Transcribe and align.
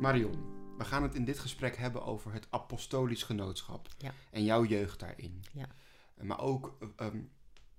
Marion, 0.00 0.48
we 0.78 0.84
gaan 0.84 1.02
het 1.02 1.14
in 1.14 1.24
dit 1.24 1.38
gesprek 1.38 1.76
hebben 1.76 2.04
over 2.04 2.32
het 2.32 2.46
apostolisch 2.50 3.22
genootschap 3.22 3.88
Ja. 3.98 4.12
en 4.30 4.44
jouw 4.44 4.64
jeugd 4.64 5.00
daarin. 5.00 5.42
Ja. 5.52 5.66
Maar 6.22 6.40
ook 6.40 6.76
eh, 6.80 6.88
ehm, 7.06 7.18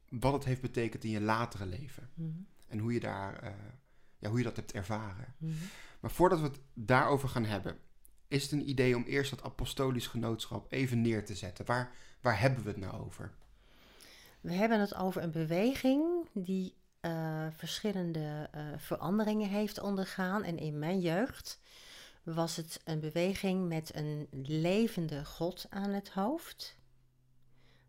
wat 0.09 0.33
het 0.33 0.43
heeft 0.45 0.61
betekend 0.61 1.03
in 1.03 1.09
je 1.09 1.21
latere 1.21 1.65
leven 1.65 2.09
Mhm. 2.13 2.29
en 2.67 2.79
hoe 2.79 2.93
je, 2.93 2.99
daar, 2.99 3.35
eh, 3.43 3.51
ja, 4.17 4.29
hoe 4.29 4.37
je 4.37 4.43
dat 4.43 4.55
hebt 4.55 4.71
ervaren. 4.71 5.35
Mhm. 5.37 5.51
Maar 5.99 6.11
voordat 6.11 6.39
we 6.39 6.45
het 6.47 6.59
daarover 6.73 7.29
gaan 7.29 7.45
hebben, 7.45 7.77
is 8.31 8.43
het 8.43 8.51
een 8.51 8.69
idee 8.69 8.95
om 8.95 9.03
eerst 9.03 9.29
dat 9.29 9.43
apostolisch 9.43 10.07
genootschap 10.07 10.71
even 10.71 11.01
neer 11.01 11.25
te 11.25 11.35
zetten. 11.35 11.65
Waar, 11.65 11.91
waar 12.21 12.39
hebben 12.39 12.63
we 12.63 12.69
het 12.69 12.79
nou 12.79 13.03
over? 13.05 13.31
We 14.41 14.53
hebben 14.53 14.79
het 14.79 14.95
over 14.95 15.23
een 15.23 15.31
beweging 15.31 16.27
die 16.33 16.73
eh, 16.99 17.47
verschillende 17.51 18.49
eh, 18.51 18.63
veranderingen 18.77 19.49
heeft 19.49 19.79
ondergaan. 19.79 20.43
En 20.43 20.57
in 20.57 20.79
mijn 20.79 20.99
jeugd 20.99 21.59
was 22.23 22.55
het 22.55 22.81
een 22.83 22.99
beweging 22.99 23.67
met 23.67 23.95
een 23.95 24.27
levende 24.43 25.25
God 25.25 25.65
aan 25.69 25.89
het 25.89 26.09
hoofd. 26.09 26.77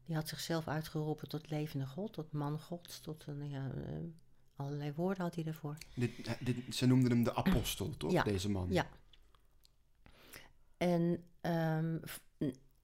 Die 0.05 0.15
had 0.15 0.29
zichzelf 0.29 0.69
uitgeroepen 0.69 1.29
tot 1.29 1.51
levende 1.51 1.87
God, 1.87 2.13
tot 2.13 2.33
man 2.33 2.61
Gods, 2.61 3.01
tot 3.01 3.25
een, 3.27 3.49
ja, 3.49 3.71
eh, 3.75 3.93
allerlei 4.57 4.93
woorden 4.93 5.23
had 5.23 5.35
hij 5.35 5.45
ervoor. 5.45 5.77
Dit, 5.95 6.37
dit, 6.41 6.75
ze 6.75 6.87
noemden 6.87 7.11
hem 7.11 7.25
de 7.25 7.35
apostel, 7.35 7.97
toch? 7.97 8.13
Ja. 8.13 8.23
Deze 8.23 8.51
man. 8.51 8.67
Ja. 8.71 8.87
En 10.83 11.25
ehm, 11.41 11.99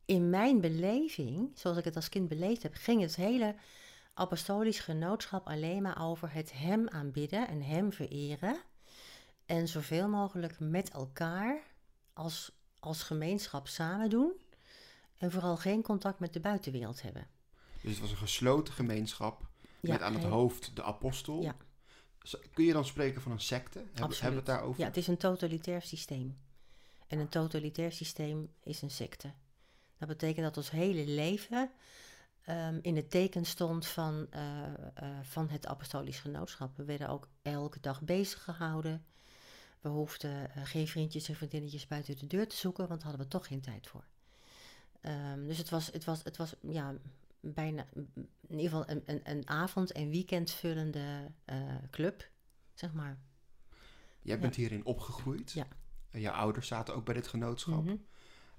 in 0.05 0.31
mijn 0.31 0.61
beleving, 0.61 1.51
zoals 1.55 1.77
ik 1.77 1.85
het 1.85 1.97
als 1.97 2.09
kind 2.09 2.29
beleefd 2.29 2.63
heb, 2.63 2.75
ging 2.75 3.01
het 3.01 3.17
hele 3.17 3.55
apostolisch 4.15 4.81
genootschap 4.81 5.47
alleen 5.47 5.83
maar 5.83 6.03
over 6.03 6.33
het 6.33 6.53
Hem 6.53 6.89
aanbidden 6.89 7.49
en 7.49 7.63
Hem 7.63 7.93
vereren. 7.93 8.61
En 9.47 9.69
zoveel 9.69 10.09
mogelijk 10.09 10.61
met 10.61 10.91
elkaar 10.91 11.63
als, 12.13 12.53
als 12.81 13.03
gemeenschap 13.03 13.69
samen 13.69 14.11
doen. 14.11 14.33
En 15.17 15.31
vooral 15.31 15.57
geen 15.57 15.83
contact 15.83 16.19
met 16.19 16.33
de 16.33 16.41
buitenwereld 16.41 17.03
hebben. 17.03 17.27
Dus 17.83 17.91
het 17.91 18.01
was 18.01 18.11
een 18.11 18.17
gesloten 18.17 18.75
gemeenschap 18.75 19.47
Ja, 19.81 19.93
met 19.93 20.03
aan 20.03 20.15
het 20.15 20.25
hoofd 20.25 20.77
de 20.77 20.83
apostel. 20.83 21.43
Ja. 21.43 21.57
Kun 22.53 22.65
je 22.65 22.73
dan 22.73 22.85
spreken 22.85 23.23
van 23.23 23.33
een 23.33 23.41
secte? 23.41 23.79
Hebben, 23.79 23.93
Absoluut. 23.93 24.21
hebben 24.21 24.45
we 24.45 24.51
het 24.51 24.59
daarover? 24.59 24.81
Ja, 24.81 24.87
het 24.87 24.97
is 24.97 25.07
een 25.07 25.17
totalitair 25.17 25.83
systeem. 25.83 26.37
En 27.09 27.19
een 27.19 27.29
totalitair 27.29 27.93
systeem 27.93 28.53
is 28.63 28.83
een 28.83 28.91
secte. 28.91 29.33
Dat 29.99 30.09
betekent 30.09 30.45
dat 30.45 30.57
ons 30.57 30.71
hele 30.71 31.07
leven 31.07 31.71
ehm, 32.43 32.79
in 32.83 32.97
het 32.97 33.11
teken 33.11 33.45
stond 33.45 33.87
van, 33.87 34.27
eh, 34.31 34.65
eh, 34.95 35.19
van 35.23 35.49
het 35.49 35.67
apostolisch 35.67 36.21
genootschap. 36.21 36.77
We 36.77 36.85
werden 36.85 37.09
ook 37.09 37.29
elke 37.43 37.81
dag 37.81 38.03
bezig 38.03 38.45
gehouden. 38.45 39.05
We 39.81 39.89
hoefden 39.89 40.51
eh, 40.51 40.65
geen 40.65 40.89
vriendjes 40.89 41.29
en 41.29 41.35
vriendinnetjes 41.35 41.87
buiten 41.87 42.19
de 42.19 42.27
deur 42.27 42.49
te 42.49 42.57
zoeken, 42.57 42.89
want 42.89 43.01
daar 43.01 43.09
hadden 43.09 43.27
we 43.27 43.33
toch 43.33 43.47
geen 43.47 43.61
tijd 43.61 43.87
voor. 43.87 44.05
Ehm, 45.01 45.47
dus 45.47 45.59
het 45.59 45.69
was, 45.69 45.87
het 45.87 46.05
was, 46.05 46.25
het 46.25 46.37
was 46.37 46.55
ja, 46.61 46.95
bijna 47.41 47.87
in 48.49 48.59
ieder 48.59 48.71
geval 48.71 48.89
een, 48.89 49.03
een, 49.07 49.21
een 49.25 49.49
avond- 49.49 49.93
en 49.93 50.11
weekendvullende 50.11 51.33
club, 51.91 52.31
zeg 52.75 52.93
maar. 52.93 53.19
Jij 54.23 54.39
bent 54.39 54.57
hierin 54.57 54.85
opgegroeid. 54.85 55.53
Ja. 55.53 55.67
En 56.11 56.21
jouw 56.21 56.33
ouders 56.35 56.67
zaten 56.69 56.95
ook 56.95 57.05
bij 57.05 57.15
dit 57.15 57.27
genootschap. 57.29 57.85
Mhm. 57.85 57.97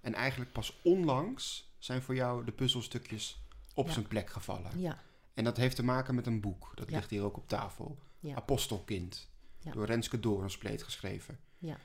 En 0.01 0.13
eigenlijk 0.13 0.51
pas 0.51 0.79
onlangs 0.83 1.73
zijn 1.77 2.01
voor 2.01 2.15
jou 2.15 2.45
de 2.45 2.51
puzzelstukjes 2.51 3.43
op 3.73 3.87
Ja. 3.87 3.93
zijn 3.93 4.07
plek 4.07 4.29
gevallen. 4.29 4.79
Ja, 4.79 4.99
En 5.33 5.43
dat 5.45 5.57
heeft 5.57 5.75
te 5.75 5.83
maken 5.83 6.15
met 6.15 6.25
een 6.27 6.41
boek. 6.41 6.71
Dat 6.75 6.89
Ja. 6.89 6.95
ligt 6.95 7.09
hier 7.09 7.23
ook 7.23 7.37
op 7.37 7.47
tafel. 7.47 7.99
Apostelkind. 8.35 9.29
Door 9.73 9.85
Renske 9.85 10.19
Dorenspleet 10.19 10.83
geschreven. 10.83 11.39
Ja. 11.57 11.77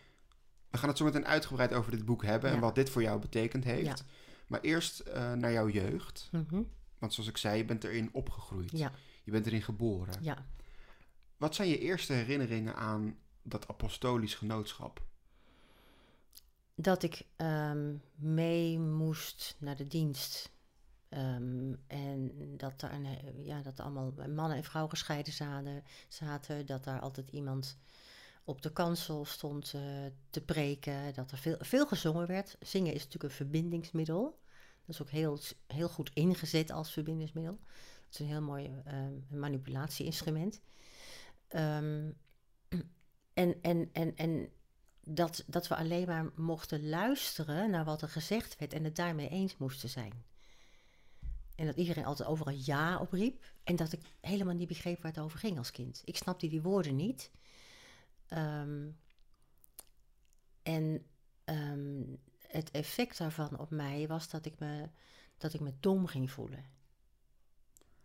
We 0.71 0.79
gaan 0.79 0.89
het 0.89 0.99
zo 0.99 1.05
meteen 1.05 1.27
uitgebreid 1.27 1.73
over 1.73 1.91
dit 1.91 2.05
boek 2.05 2.23
hebben 2.23 2.51
en 2.51 2.61
wat 2.61 2.75
dit 2.75 2.91
voor 2.91 3.03
jou 3.03 3.21
betekend 3.21 3.65
heeft. 3.65 4.05
Maar 4.47 4.61
eerst 4.61 4.99
eh, 5.01 5.33
naar 5.33 5.53
jouw 5.53 5.69
jeugd. 5.69 6.29
mhm, 6.33 6.63
Want 6.99 7.15
zoals 7.15 7.29
ik 7.29 7.37
zei, 7.37 7.57
je 7.57 7.65
bent 7.65 7.85
erin 7.85 8.11
opgegroeid. 8.13 8.71
Je 9.25 9.31
bent 9.31 9.47
erin 9.47 9.63
geboren. 9.63 10.15
ja. 10.23 10.47
Wat 11.37 11.55
zijn 11.55 11.69
je 11.69 11.79
eerste 11.79 12.13
herinneringen 12.13 12.77
aan 12.77 13.19
dat 13.43 13.69
apostolisch 13.69 14.35
genootschap? 14.35 15.03
Dat 16.75 17.03
ik 17.03 17.27
ehm, 17.37 17.95
mee 18.15 18.79
moest 18.79 19.57
naar 19.59 19.77
de 19.77 19.87
dienst. 19.87 20.53
Ehm, 21.09 21.75
en 21.87 22.33
dat 22.57 22.81
he- 22.81 23.33
ja, 23.43 23.63
dat 23.63 23.81
allemaal 23.81 24.13
mannen 24.29 24.57
en 24.57 24.65
vrouwen 24.65 24.93
gescheiden 24.93 25.33
zaten, 25.33 25.85
zaten. 26.09 26.67
Dat 26.67 26.85
daar 26.85 27.01
altijd 27.01 27.31
iemand 27.31 27.79
op 28.45 28.63
de 28.63 28.73
kansel 28.73 29.25
stond 29.25 29.73
eh, 29.75 29.83
te 30.31 30.41
preken. 30.41 31.15
Dat 31.15 31.31
er 31.31 31.39
veel, 31.39 31.57
veel 31.59 31.87
gezongen 31.87 32.27
werd. 32.27 32.57
Zingen 32.61 32.93
is 32.93 33.05
natuurlijk 33.05 33.25
een 33.25 33.37
verbindingsmiddel. 33.37 34.39
Dat 34.85 34.95
is 34.95 35.03
ook 35.03 35.11
heel, 35.11 35.39
heel 35.67 35.89
goed 35.89 36.11
ingezet 36.15 36.71
als 36.71 36.93
verbindingsmiddel. 36.93 37.59
Het 38.05 38.13
is 38.15 38.19
een 38.19 38.27
heel 38.27 38.43
mooi 38.43 38.73
ehm, 38.85 39.13
manipulatie-instrument. 39.29 40.61
En, 43.35 43.61
en, 43.63 43.89
en, 43.93 44.17
en 44.17 44.49
dat, 45.05 45.45
dat 45.47 45.69
we 45.69 45.77
alleen 45.77 46.07
maar 46.07 46.31
mochten 46.37 46.89
luisteren 46.89 47.71
naar 47.71 47.85
wat 47.85 48.03
er 48.03 48.09
gezegd 48.09 48.59
werd 48.59 48.73
en 48.73 48.85
het 48.85 48.97
daarmee 48.97 49.29
eens 49.29 49.57
moesten 49.57 49.89
zijn. 49.89 50.25
En 51.55 51.67
dat 51.67 51.77
iedereen 51.77 52.05
altijd 52.05 52.29
overal 52.29 52.55
ja 52.55 52.99
op 52.99 53.13
riep. 53.13 53.53
En 53.65 53.77
dat 53.77 53.93
ik 53.93 54.01
helemaal 54.21 54.55
niet 54.55 54.69
begreep 54.69 55.03
waar 55.03 55.13
het 55.13 55.21
over 55.21 55.39
ging 55.39 55.59
als 55.59 55.71
kind. 55.71 56.03
Ik 56.05 56.17
snapte 56.17 56.49
die 56.49 56.63
woorden 56.63 56.97
niet. 56.97 57.31
Ehm, 58.29 58.89
en 60.63 61.07
ehm, 61.45 62.03
het 62.47 62.71
effect 62.71 63.19
daarvan 63.19 63.59
op 63.59 63.71
mij 63.71 64.07
was 64.07 64.31
dat 64.31 64.47
ik 64.47 64.59
me, 64.59 64.89
dat 65.39 65.55
ik 65.55 65.61
me 65.61 65.73
dom 65.81 66.07
ging 66.07 66.31
voelen. 66.31 66.65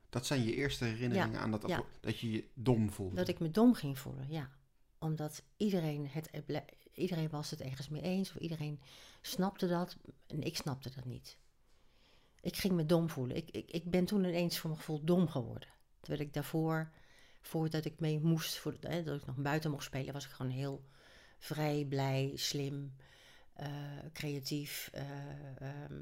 Dat 0.09 0.25
zijn 0.25 0.43
je 0.43 0.55
eerste 0.55 0.85
herinneringen 0.85 1.31
Ja, 1.31 1.39
aan 1.39 1.51
dat, 1.51 1.67
ja. 1.67 1.83
dat 1.99 2.19
je 2.19 2.31
je 2.31 2.49
dom 2.53 2.91
voelde. 2.91 3.15
Dat 3.15 3.27
ik 3.27 3.39
me 3.39 3.51
dom 3.51 3.73
ging 3.73 3.99
voelen, 3.99 4.29
ja. 4.29 4.49
Omdat 4.97 5.43
iedereen, 5.57 6.07
het, 6.07 6.29
iedereen 6.99 7.29
was 7.29 7.51
het 7.51 7.61
ergens 7.61 7.89
mee 7.89 8.01
eens. 8.01 8.29
Of 8.29 8.35
iedereen 8.35 8.79
snapte 9.21 9.67
dat. 9.67 9.97
En 10.27 10.43
ik 10.43 10.55
snapte 10.55 10.91
dat 10.95 11.05
niet. 11.05 11.37
Ik 12.41 12.55
ging 12.55 12.73
me 12.73 12.85
dom 12.85 13.09
voelen. 13.09 13.35
Ik, 13.35 13.49
ik, 13.51 13.71
ik 13.71 13.91
ben 13.91 14.05
toen 14.05 14.23
ineens 14.23 14.57
voor 14.57 14.69
mijn 14.69 14.81
gevoel 14.81 15.03
dom 15.03 15.27
geworden. 15.27 15.69
Terwijl 15.99 16.27
ik 16.27 16.33
daarvoor, 16.33 16.91
voordat 17.41 17.85
ik 17.85 17.99
mee 17.99 18.19
moest, 18.19 18.57
voor, 18.57 18.75
hè, 18.79 19.03
dat 19.03 19.15
ik 19.15 19.25
nog 19.25 19.35
buiten 19.35 19.71
mocht 19.71 19.83
spelen, 19.83 20.13
was 20.13 20.25
ik 20.25 20.31
gewoon 20.31 20.51
heel 20.51 20.83
vrij, 21.37 21.85
blij, 21.89 22.31
slim, 22.35 22.93
eh, 23.53 23.67
creatief, 24.13 24.89
eh, 24.93 25.03
ehm, 25.59 26.01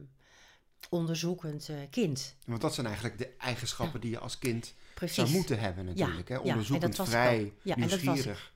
onderzoekend 0.90 1.70
eh, 1.70 1.78
kind. 1.90 2.36
Want 2.46 2.62
dat 2.62 2.74
zijn 2.74 2.86
eigenlijk 2.86 3.18
de 3.18 3.36
eigenschappen 3.38 4.02
die 4.02 4.12
je 4.12 4.20
als 4.20 4.38
kind 4.38 4.74
Precies. 4.94 5.16
zou 5.16 5.30
moeten 5.30 5.60
hebben 5.60 5.86
natuurlijk. 5.86 6.28
Ja, 6.28 6.36
hè? 6.36 6.42
Onderzoekend, 6.42 6.96
vrij. 6.96 7.54
Ja, 7.64 7.76
en 7.76 7.88
dat 7.88 8.02
nieuwsgierig. 8.02 8.54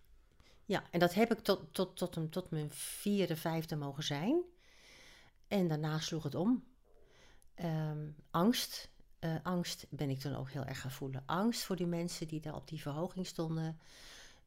Ja, 0.71 0.83
en 0.91 0.99
dat 0.99 1.13
heb 1.13 1.31
ik 1.31 1.39
tot, 1.39 1.73
tot, 1.73 1.97
tot, 1.97 2.31
tot 2.31 2.49
mijn 2.51 2.71
vierde, 2.71 3.35
vijfde 3.35 3.75
mogen 3.75 4.03
zijn. 4.03 4.41
En 5.47 5.67
daarna 5.67 5.99
sloeg 5.99 6.23
het 6.23 6.35
om. 6.35 6.63
Ehm, 7.55 8.09
angst. 8.29 8.89
Eh, 9.19 9.35
angst 9.43 9.85
ben 9.89 10.09
ik 10.09 10.21
dan 10.21 10.35
ook 10.35 10.49
heel 10.49 10.65
erg 10.65 10.81
gaan 10.81 10.91
voelen. 10.91 11.23
Angst 11.25 11.63
voor 11.63 11.75
die 11.75 11.85
mensen 11.85 12.27
die 12.27 12.39
daar 12.39 12.55
op 12.55 12.67
die 12.67 12.81
verhoging 12.81 13.27
stonden. 13.27 13.79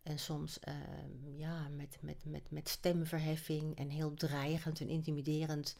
En 0.02 0.18
soms 0.18 0.60
ehm, 0.60 1.36
ja, 1.36 1.68
met, 1.68 1.98
met, 2.00 2.24
met, 2.24 2.50
met 2.50 2.68
stemverheffing 2.68 3.76
en 3.76 3.88
heel 3.88 4.14
dreigend 4.14 4.80
en 4.80 4.88
intimiderend 4.88 5.76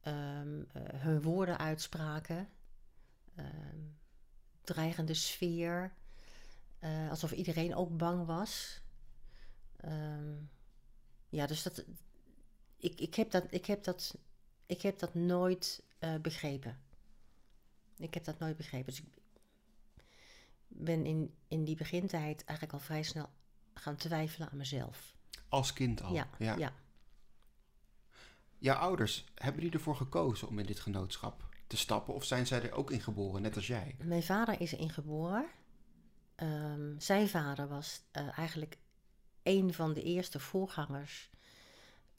ehm, 0.00 0.60
eh, 0.72 0.82
hun 0.82 1.22
woorden 1.22 1.58
uitspraken. 1.58 2.48
Dreigende 4.60 5.14
sfeer. 5.14 5.92
Eh, 6.78 7.10
alsof 7.10 7.32
iedereen 7.32 7.74
ook 7.74 7.96
bang 7.96 8.26
was. 8.26 8.79
Ehm, 9.80 10.34
ja, 11.28 11.46
dus 11.46 11.62
dat. 11.62 11.84
Ik, 12.76 13.00
ik, 13.00 13.14
heb 13.14 13.30
dat, 13.30 13.44
ik, 13.50 13.66
heb 13.66 13.84
dat, 13.84 14.18
ik 14.66 14.82
heb 14.82 14.98
dat 14.98 15.14
nooit 15.14 15.82
eh, 15.98 16.14
begrepen. 16.16 16.80
Ik 17.96 18.14
heb 18.14 18.24
dat 18.24 18.38
nooit 18.38 18.56
begrepen. 18.56 18.86
Dus 18.86 19.00
ik 19.00 19.08
ben 20.68 21.06
in, 21.06 21.34
in 21.48 21.64
die 21.64 21.76
begintijd 21.76 22.44
eigenlijk 22.44 22.78
al 22.78 22.84
vrij 22.84 23.02
snel 23.02 23.28
gaan 23.74 23.96
twijfelen 23.96 24.50
aan 24.50 24.56
mezelf. 24.56 25.14
Als 25.48 25.72
kind 25.72 26.02
al. 26.02 26.14
ja, 26.14 26.28
ja. 26.38 26.72
Jouw 28.58 28.76
ouders, 28.76 29.24
hebben 29.34 29.62
die 29.62 29.70
ervoor 29.70 29.96
gekozen 29.96 30.48
om 30.48 30.58
in 30.58 30.66
dit 30.66 30.80
genootschap 30.80 31.48
te 31.66 31.76
stappen? 31.76 32.14
Of 32.14 32.24
zijn 32.24 32.46
zij 32.46 32.62
er 32.62 32.72
ook 32.72 32.90
in 32.90 33.00
geboren, 33.00 33.42
net 33.42 33.56
als 33.56 33.66
jij? 33.66 33.96
Mijn 34.02 34.22
vader 34.22 34.60
is 34.60 34.72
erin 34.72 34.90
geboren. 34.90 35.46
Ehm, 36.34 36.98
zijn 36.98 37.28
vader 37.28 37.68
was 37.68 38.02
eh, 38.10 38.38
eigenlijk 38.38 38.78
een 39.42 39.74
van 39.74 39.92
de 39.94 40.02
eerste 40.02 40.40
voorgangers 40.40 41.30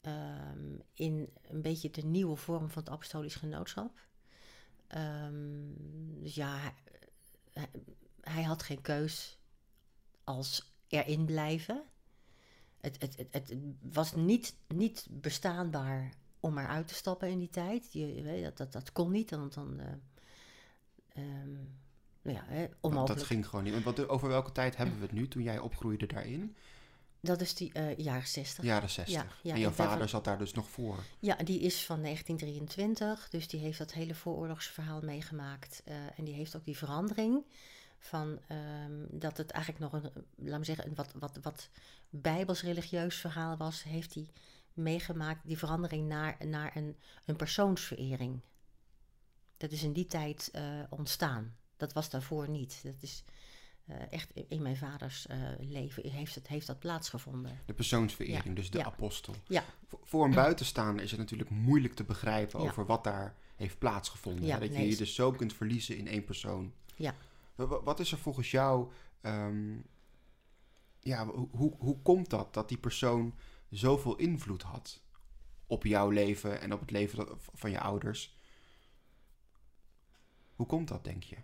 ehm, 0.00 0.78
in 0.94 1.32
een 1.42 1.62
beetje 1.62 1.90
de 1.90 2.04
nieuwe 2.04 2.36
vorm 2.36 2.70
van 2.70 2.82
het 2.82 2.92
apostolisch 2.92 3.34
genootschap. 3.34 4.00
Ehm, 4.86 5.60
dus 6.20 6.34
ja, 6.34 6.74
hij, 8.20 8.42
had 8.42 8.62
geen 8.62 8.80
keus 8.80 9.38
als 10.24 10.74
erin 10.88 11.24
blijven. 11.24 11.84
Het, 12.80 13.00
het, 13.00 13.16
het, 13.16 13.30
het 13.30 13.54
was 13.92 14.14
niet, 14.14 14.56
niet 14.68 15.06
bestaanbaar 15.10 16.14
om 16.40 16.58
eruit 16.58 16.88
te 16.88 16.94
stappen 16.94 17.28
in 17.28 17.38
die 17.38 17.50
tijd. 17.50 17.92
Je, 17.92 18.22
weet, 18.22 18.44
dat, 18.44 18.56
dat, 18.56 18.72
dat 18.72 18.92
kon 18.92 19.10
niet, 19.10 19.30
want 19.30 19.54
dan... 19.54 19.80
eh, 19.80 19.92
ehm, 21.08 21.52
nou 22.22 22.36
ja, 22.36 22.44
hè, 22.46 22.66
onmogelijk. 22.80 23.18
Dat 23.18 23.26
ging 23.26 23.46
gewoon 23.46 23.64
niet. 23.64 23.82
Want 23.82 24.08
over 24.08 24.28
welke 24.28 24.52
tijd 24.52 24.76
hebben 24.76 24.96
we 24.96 25.02
het 25.02 25.12
nu, 25.12 25.28
toen 25.28 25.42
jij 25.42 25.58
opgroeide 25.58 26.06
daarin? 26.06 26.56
Dat 27.24 27.40
is 27.40 27.54
die 27.54 27.72
eh, 27.72 27.96
jaren 27.96 28.26
60. 28.26 28.64
Jaren 28.64 28.90
60. 28.90 29.14
Ja, 29.14 29.26
ja, 29.42 29.54
en 29.54 29.60
jouw 29.60 29.70
vader 29.70 30.08
zat 30.08 30.24
daar 30.24 30.38
dus 30.38 30.52
nog 30.52 30.68
voor. 30.68 31.04
Ja, 31.18 31.36
die 31.36 31.60
is 31.60 31.84
van 31.84 32.02
1923, 32.02 33.28
dus 33.30 33.48
die 33.48 33.60
heeft 33.60 33.78
dat 33.78 33.92
hele 33.92 34.14
vooroorlogsverhaal 34.14 35.00
meegemaakt. 35.00 35.82
eh, 35.84 35.94
en 36.18 36.24
die 36.24 36.34
heeft 36.34 36.56
ook 36.56 36.64
die 36.64 36.76
verandering 36.76 37.44
van 37.98 38.38
ehm, 38.48 39.04
dat 39.10 39.36
het 39.36 39.50
eigenlijk 39.50 39.92
nog 39.92 40.02
een, 40.02 40.24
laat 40.36 40.58
me 40.58 40.64
zeggen, 40.64 40.86
een 40.86 40.94
wat, 40.94 41.12
wat, 41.18 41.38
wat 41.42 41.68
bijbels-religieus 42.10 43.16
verhaal 43.16 43.56
was, 43.56 43.82
heeft 43.82 44.14
hij 44.14 44.28
meegemaakt, 44.74 45.46
die 45.46 45.58
verandering 45.58 46.08
naar, 46.08 46.36
naar 46.46 46.76
een, 46.76 46.96
een 47.24 47.36
persoonsverering. 47.36 48.40
Dat 49.56 49.70
is 49.70 49.82
in 49.82 49.92
die 49.92 50.06
tijd 50.06 50.48
eh, 50.52 50.62
ontstaan. 50.88 51.56
Dat 51.76 51.92
was 51.92 52.10
daarvoor 52.10 52.48
niet. 52.48 52.80
Dat 52.82 52.94
is 53.00 53.24
eh, 53.86 54.12
echt 54.12 54.30
in- 54.48 54.62
mijn 54.62 54.76
vaders 54.76 55.26
eh, 55.26 55.38
leven 55.58 56.10
heeft, 56.10 56.34
het, 56.34 56.48
heeft 56.48 56.66
dat 56.66 56.78
plaatsgevonden. 56.78 57.58
De 57.66 57.74
persoonsverering, 57.74 58.44
Ja, 58.44 58.52
dus 58.54 58.70
de 58.70 58.78
ja. 58.78 58.84
apostel. 58.84 59.34
Ja, 59.46 59.64
Voor- 60.02 60.24
een 60.24 60.34
buitenstaander 60.34 61.04
is 61.04 61.10
het 61.10 61.20
natuurlijk 61.20 61.50
moeilijk 61.50 61.94
te 61.94 62.04
begrijpen 62.04 62.60
over 62.60 62.86
wat 62.86 63.04
daar 63.04 63.36
heeft 63.56 63.78
plaatsgevonden. 63.78 64.48
Dat 64.60 64.62
je 64.62 64.68
nee, 64.78 64.88
je 64.88 64.96
dus 64.96 65.14
zo 65.14 65.30
kunt 65.32 65.52
verliezen 65.52 65.96
in 65.96 66.06
één 66.08 66.24
persoon. 66.24 66.72
ja. 66.96 67.14
Wa- 67.54 67.66
wa- 67.66 67.82
Wat 67.82 68.00
is 68.00 68.12
er 68.12 68.18
volgens 68.18 68.50
jou... 68.50 68.90
ehm, 69.20 69.76
ja, 71.00 71.26
hoe, 71.26 71.74
hoe, 71.78 72.02
komt 72.02 72.30
dat, 72.30 72.54
dat 72.54 72.68
die 72.68 72.78
persoon 72.78 73.34
zoveel 73.70 74.16
invloed 74.16 74.62
had 74.62 75.00
op 75.66 75.84
jouw 75.84 76.10
leven 76.10 76.60
en 76.60 76.72
op 76.72 76.80
het 76.80 76.90
leven 76.90 77.26
van 77.52 77.70
je 77.70 77.80
ouders? 77.80 78.36
Hoe 80.56 80.66
komt 80.66 80.88
dat, 80.88 81.04
denk 81.04 81.22
je? 81.22 81.36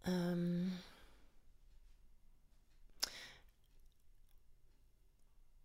Ehm, 0.00 0.66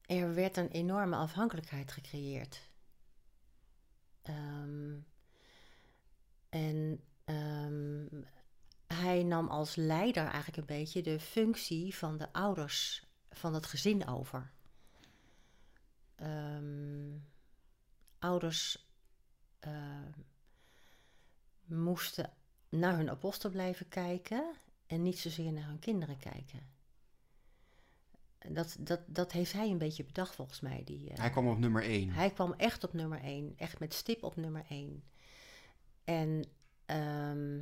er 0.10 0.34
werd 0.34 0.58
een 0.58 0.68
enorme 0.68 1.16
afhankelijkheid 1.16 1.92
gecreëerd. 1.92 2.70
Ehm, 4.22 4.98
en 6.50 7.04
ehm, 7.24 8.08
hij 8.88 9.24
nam 9.24 9.48
als 9.48 9.76
leider 9.76 10.24
eigenlijk 10.28 10.58
een 10.58 10.78
beetje 10.78 11.02
de 11.02 11.20
functie 11.20 11.96
van 11.96 12.18
de 12.18 12.34
ouders 12.34 13.08
van 13.30 13.54
het 13.54 13.66
gezin 13.66 14.08
over. 14.08 14.52
Ehm, 16.16 17.18
ouders 18.20 18.90
ehm, 19.60 20.12
moesten 21.66 22.34
naar 22.70 22.98
hun 22.98 23.10
apostel 23.10 23.50
blijven 23.50 23.88
kijken 23.88 24.56
en 24.88 25.02
niet 25.02 25.20
zozeer 25.20 25.52
naar 25.52 25.68
hun 25.68 25.80
kinderen 25.80 26.18
kijken. 26.18 26.79
Dat, 28.48 28.76
dat, 28.80 29.00
dat 29.06 29.32
heeft 29.32 29.54
hij 29.54 29.70
een 29.70 29.78
beetje 29.78 30.04
bedacht 30.04 30.36
volgens 30.36 30.60
mij. 30.60 30.82
Die, 30.86 31.10
eh, 31.10 31.18
Hij 31.18 31.30
kwam 31.30 31.48
op 31.48 31.58
nummer 31.58 31.84
één. 31.84 32.10
hij 32.10 32.32
kwam 32.32 32.54
echt 32.54 32.84
op 32.84 32.94
nummer 32.94 33.24
1, 33.24 33.54
echt 33.58 33.80
met 33.80 33.94
stip 33.94 34.24
op 34.24 34.36
nummer 34.36 34.66
1. 34.70 35.04
En 36.04 36.46
ehm, 36.86 37.60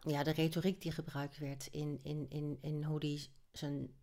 ja, 0.00 0.22
de 0.22 0.32
retoriek 0.32 0.82
die 0.82 0.92
gebruikt 0.92 1.38
werd 1.38 1.66
in, 1.66 2.00
in, 2.02 2.26
in, 2.28 2.58
in 2.60 2.84
hoe 2.84 2.98
hij 2.98 3.20
zijn. 3.52 3.94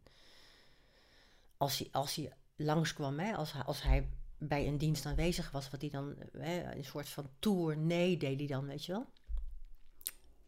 Als 1.58 1.78
hij, 1.78 1.88
als 1.92 2.16
hij 2.16 2.34
langskwam, 2.56 3.20
hè, 3.20 3.36
als, 3.36 3.54
hij, 3.54 3.64
als 3.64 3.82
hij 3.82 4.10
bij 4.38 4.68
een 4.68 4.78
dienst 4.78 5.06
aanwezig 5.06 5.52
was, 5.52 5.70
wat 5.70 5.82
hij 5.82 5.90
dan, 5.90 6.16
hè, 6.38 6.76
een 6.76 6.86
soort 6.86 7.10
van 7.10 7.30
tournee 7.40 8.18
deed 8.18 8.40
hij 8.40 8.48
dan, 8.48 8.66
weet 8.66 8.86
je 8.86 8.92
wel. 8.92 9.06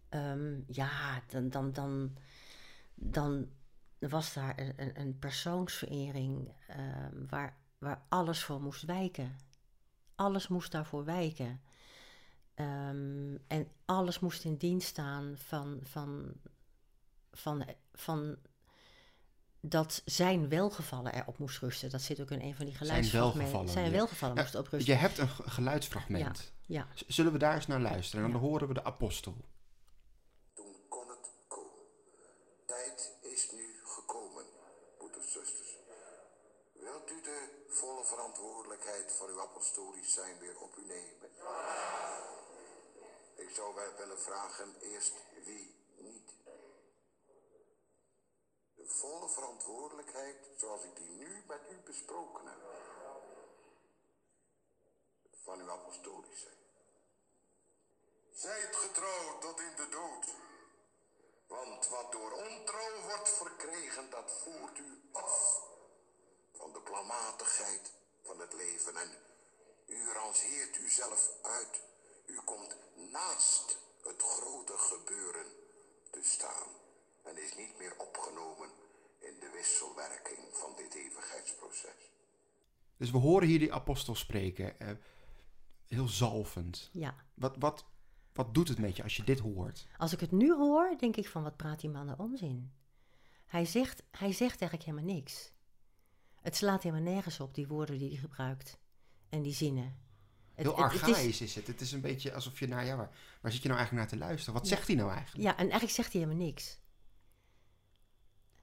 Ehm, 0.10 0.60
ja, 0.68 1.22
dan, 1.28 1.50
dan, 1.50 1.72
dan, 1.72 2.18
dan 2.96 3.50
was 4.10 4.34
daar 4.34 4.60
een, 4.60 4.74
een, 4.76 5.00
een 5.00 5.20
persoonsverering 5.20 6.54
ehm, 6.68 7.26
waar, 7.30 7.58
waar 7.78 8.02
alles 8.10 8.44
voor 8.44 8.62
moest 8.62 8.84
wijken. 8.84 9.36
Alles 10.16 10.48
moest 10.48 10.72
daarvoor 10.72 11.06
wijken. 11.06 11.62
Ehm, 12.54 13.38
en 13.48 13.68
alles 13.86 14.20
moest 14.20 14.44
in 14.44 14.56
dienst 14.56 14.88
staan 14.88 15.34
van, 15.38 15.80
van, 15.84 16.34
van, 17.32 17.66
van 17.94 18.38
dat 19.62 20.02
zijn 20.06 20.50
welgevallen 20.50 21.14
erop 21.14 21.38
moest 21.38 21.60
rusten. 21.60 21.90
Dat 21.90 22.02
zit 22.02 22.22
ook 22.22 22.32
in 22.32 22.42
een 22.42 22.56
van 22.56 22.66
die 22.66 22.76
geluidsfragmenten. 22.76 23.40
welgevallen, 23.42 23.70
Zijn 23.70 23.92
welgevallen 23.92 24.36
Ja, 24.36 24.42
moest 24.42 24.56
op 24.56 24.68
rusten. 24.68 24.94
Je 24.94 25.00
hebt 25.00 25.18
een 25.18 25.28
ge- 25.30 25.50
geluidsfragment. 25.50 26.54
Ja, 26.66 26.88
Zullen 27.08 27.32
we 27.32 27.38
daar 27.38 27.56
eens 27.56 27.68
naar 27.68 27.80
luisteren? 27.82 28.26
En 28.26 28.32
dan 28.32 28.42
Ja. 28.42 28.48
horen 28.48 28.68
we 28.68 28.74
de 28.74 28.84
apostel. 28.84 29.36
Toen 30.54 30.76
kon 30.90 31.08
het 31.10 31.32
komen. 31.48 31.80
Tijd 32.66 33.18
is 33.22 33.52
nu 33.52 33.80
gekomen, 33.84 34.44
broeders 34.98 35.26
en 35.26 35.32
zusters. 35.32 35.70
Wilt 37.02 37.20
u 37.20 37.22
de 37.22 37.66
volle 37.68 38.06
verantwoordelijkheid 38.06 39.12
van 39.12 39.30
uw 39.30 39.42
apostolisch 39.42 40.14
zijn 40.14 40.40
weer 40.40 40.60
op 40.60 40.76
u 40.76 40.86
nemen? 40.86 41.30
Ik 43.36 43.50
zou 43.50 43.76
wel 43.76 43.94
willen 43.98 44.20
vragen 44.20 44.76
eerst 44.80 45.14
wie 45.44 45.76
niet. 45.96 46.32
De 48.76 48.88
volle 48.88 49.30
verantwoordelijkheid 49.30 50.50
zoals 50.58 50.84
ik 50.84 50.96
die 50.96 51.10
nu 51.10 51.44
met 51.48 51.62
u 51.70 51.76
besproken 51.86 52.48
heb. 52.48 52.60
Van 55.44 55.60
uw 55.60 55.70
apostolisch 55.70 56.42
zijn. 56.42 56.60
Zijt 58.32 58.76
getrouw 58.76 59.40
tot 59.40 59.60
in 59.60 59.76
de 59.76 59.90
dood. 59.90 60.36
Want 61.48 61.88
wat 61.88 62.12
door 62.12 62.32
ontrouw 62.32 63.02
wordt 63.02 63.30
verkregen, 63.30 64.10
dat 64.10 64.32
voert 64.32 64.78
u 64.78 65.02
af 65.12 65.70
van 66.62 66.72
de 66.74 66.82
planmatigheid 66.90 67.94
van 68.22 68.40
het 68.40 68.54
leven. 68.54 68.96
En 69.04 69.10
u 69.98 70.00
rangeert 70.20 70.78
uzelf 70.88 71.22
uit. 71.42 71.74
U 72.26 72.38
komt 72.46 72.76
naast 73.12 73.68
het 74.04 74.22
grote 74.22 74.78
gebeuren 74.78 75.46
te 76.12 76.20
staan. 76.24 76.70
En 77.24 77.44
is 77.44 77.56
niet 77.56 77.78
meer 77.78 77.94
opgenomen 77.98 78.70
in 79.20 79.36
de 79.40 79.50
wisselwerking 79.54 80.40
van 80.52 80.72
dit 80.76 80.94
eeuwigheidsproces. 80.94 82.00
Dus 82.98 83.12
we 83.12 83.18
horen 83.18 83.48
hier 83.48 83.60
die 83.60 83.74
apostel 83.74 84.16
spreken. 84.16 84.80
eh, 84.80 84.90
heel 85.88 86.08
zalvend. 86.08 86.90
ja. 86.94 87.16
Wat, 87.34 87.56
wat, 87.60 87.86
wat 88.34 88.54
doet 88.54 88.68
het 88.68 88.80
met 88.80 88.96
je 88.96 89.04
als 89.04 89.16
je 89.16 89.24
dit 89.24 89.40
hoort? 89.40 89.88
Als 89.98 90.14
ik 90.14 90.20
het 90.20 90.32
nu 90.32 90.54
hoor, 90.54 90.96
denk 90.98 91.16
ik 91.16 91.28
van 91.28 91.44
wat 91.44 91.58
praat 91.58 91.80
die 91.80 91.90
man 91.90 92.06
nou 92.06 92.20
onzin. 92.20 92.72
Hij 93.46 93.66
zegt, 93.66 94.04
hij 94.12 94.32
zegt 94.34 94.62
eigenlijk 94.62 94.84
helemaal 94.84 95.16
niks. 95.16 95.52
Het 96.42 96.56
slaat 96.56 96.84
helemaal 96.84 97.14
nergens 97.14 97.40
op, 97.40 97.56
die 97.56 97.68
woorden 97.68 97.98
die 97.98 98.10
hij 98.10 98.18
gebruikt. 98.18 98.80
En 99.30 99.42
die 99.42 99.54
zinnen. 99.54 99.84
Het- 100.54 100.66
Heel 100.66 100.76
het- 100.78 100.92
het 100.94 101.02
is- 101.02 101.08
archaïs 101.16 101.42
is 101.42 101.56
het. 101.56 101.68
Het 101.68 101.82
is 101.82 101.92
een 101.92 102.02
beetje 102.02 102.34
alsof 102.34 102.60
je, 102.60 102.68
nou 102.68 102.86
ja, 102.86 102.96
waar, 102.96 103.10
waar 103.42 103.52
zit 103.52 103.62
je 103.62 103.68
nou 103.68 103.80
eigenlijk 103.80 104.10
naar 104.10 104.20
te 104.20 104.26
luisteren? 104.28 104.54
Wat 104.60 104.68
zegt 104.68 104.88
hij 104.88 104.96
nou 104.96 105.12
eigenlijk? 105.12 105.44
Ja, 105.44 105.52
en 105.52 105.58
eigenlijk 105.64 105.92
zegt 105.92 106.12
hij 106.14 106.22
helemaal 106.22 106.46
niks. 106.46 106.80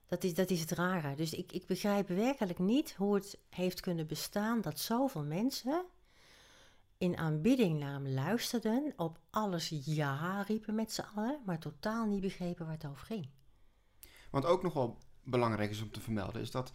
Dat 0.06 0.25
is, 0.25 0.35
dat 0.35 0.50
is 0.50 0.61
het 0.61 0.70
rare. 0.70 1.14
Dus 1.14 1.32
ik, 1.32 1.52
ik 1.52 1.66
begrijp 1.66 2.08
werkelijk 2.08 2.58
niet 2.58 2.94
hoe 2.97 3.14
het 3.14 3.38
heeft 3.49 3.80
kunnen 3.80 4.06
bestaan 4.06 4.61
dat 4.61 4.78
zoveel 4.78 5.25
mensen 5.25 5.85
in 6.99 7.16
aanbidding 7.16 7.78
naar 7.78 7.92
hem 7.92 8.08
luisterden, 8.08 8.92
op 8.97 9.18
alles 9.30 9.68
ja 9.85 10.42
riepen 10.42 10.75
met 10.75 10.92
z'n 10.92 11.04
allen, 11.14 11.40
maar 11.47 11.58
totaal 11.58 12.06
niet 12.06 12.20
begrepen 12.20 12.64
waar 12.64 12.75
het 12.75 12.87
over 12.87 13.06
ging. 13.06 13.28
Want 14.30 14.44
ook 14.44 14.62
nog 14.62 14.73
wel 14.73 14.99
belangrijk 15.23 15.70
is 15.70 15.82
om 15.82 15.90
te 15.90 16.00
vermelden, 16.00 16.40
is 16.42 16.50
dat 16.50 16.73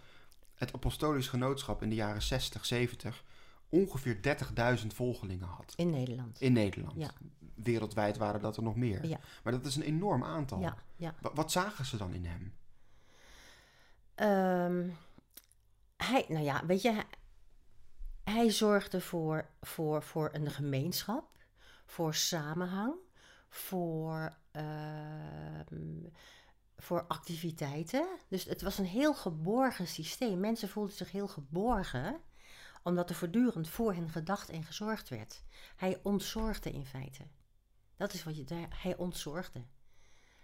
het 0.55 0.74
apostolisch 0.74 1.27
genootschap 1.27 1.81
in 1.81 1.89
de 1.89 1.95
jaren 1.95 2.22
60, 2.22 2.65
70 2.65 3.24
ongeveer 3.69 4.19
30.000 4.81 4.88
volgelingen 4.88 5.48
had. 5.48 5.74
In 5.75 5.89
Nederland. 5.89 6.41
In 6.41 6.53
Nederland. 6.53 6.95
Ja. 6.98 7.12
Wereldwijd 7.55 8.17
waren 8.17 8.41
dat 8.41 8.57
er 8.57 8.63
nog 8.63 8.75
meer. 8.75 9.05
Ja. 9.07 9.19
Maar 9.43 9.53
dat 9.53 9.65
is 9.65 9.75
een 9.75 9.81
enorm 9.83 10.24
aantal. 10.24 10.60
Ja, 10.60 10.77
ja. 10.95 11.15
Wa- 11.22 11.33
Wat 11.33 11.51
zagen 11.51 11.86
ze 11.86 11.98
dan 11.98 12.13
in 12.13 12.25
hem? 12.25 12.53
Ehm, 14.15 14.89
hij, 15.98 16.25
nou 16.27 16.43
ja, 16.43 16.65
weet 16.65 16.81
je, 16.81 16.91
hij, 16.91 17.05
hij 18.24 18.50
zorgde 18.51 19.01
voor, 19.01 19.45
voor, 19.62 20.03
voor 20.03 20.29
een 20.33 20.51
gemeenschap, 20.51 21.38
voor 21.86 22.13
samenhang, 22.15 22.93
voor, 23.50 24.33
ehm, 24.51 26.03
voor 26.83 27.05
activiteiten. 27.07 28.07
Dus 28.27 28.43
het 28.43 28.61
was 28.61 28.77
een 28.77 28.85
heel 28.85 29.13
geborgen 29.13 29.87
systeem. 29.87 30.39
Mensen 30.39 30.69
voelden 30.69 30.95
zich 30.95 31.11
heel 31.11 31.27
geborgen 31.27 32.21
Omdat 32.83 33.09
er 33.09 33.15
voortdurend 33.15 33.69
voor 33.69 33.93
hen 33.93 34.09
gedacht 34.09 34.49
en 34.49 34.63
gezorgd 34.63 35.09
werd. 35.09 35.43
Hij 35.75 35.99
ontzorgde 36.03 36.71
in 36.71 36.85
feite. 36.85 37.23
Dat 37.95 38.13
is 38.13 38.23
wat 38.23 38.37
je 38.37 38.43
daar. 38.43 38.79
Hij 38.81 38.97
ontzorgde. 38.97 39.65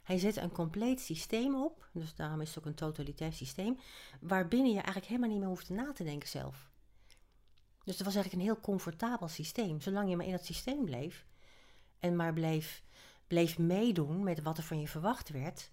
Hij 0.04 0.18
zette 0.18 0.42
een 0.42 0.52
compleet 0.52 1.02
systeem 1.02 1.56
op, 1.56 1.90
dus 1.94 2.16
daarom 2.16 2.42
is 2.42 2.48
het 2.50 2.58
ook 2.60 2.66
een 2.66 2.76
totalitair 2.76 3.34
systeem, 3.34 3.80
waarbinnen 4.20 4.70
je 4.70 4.76
eigenlijk 4.76 5.06
helemaal 5.06 5.30
niet 5.30 5.40
meer 5.40 5.48
hoeft 5.48 5.70
na 5.70 5.92
te 5.92 6.04
denken 6.04 6.30
zelf. 6.30 6.70
Dus 7.84 7.98
het 7.98 8.06
was 8.06 8.16
eigenlijk 8.16 8.34
een 8.34 8.54
heel 8.54 8.62
comfortabel 8.62 9.28
systeem. 9.28 9.82
Zolang 9.82 10.10
je 10.10 10.16
maar 10.16 10.26
in 10.26 10.32
dat 10.32 10.46
systeem 10.46 10.86
bleef 10.86 11.26
en 12.00 12.16
maar 12.16 12.34
bleef, 12.34 12.84
bleef 13.28 13.58
meedoen 13.58 14.24
met 14.24 14.42
wat 14.42 14.58
er 14.58 14.64
van 14.64 14.80
je 14.80 14.88
verwacht 14.88 15.30
werd, 15.30 15.72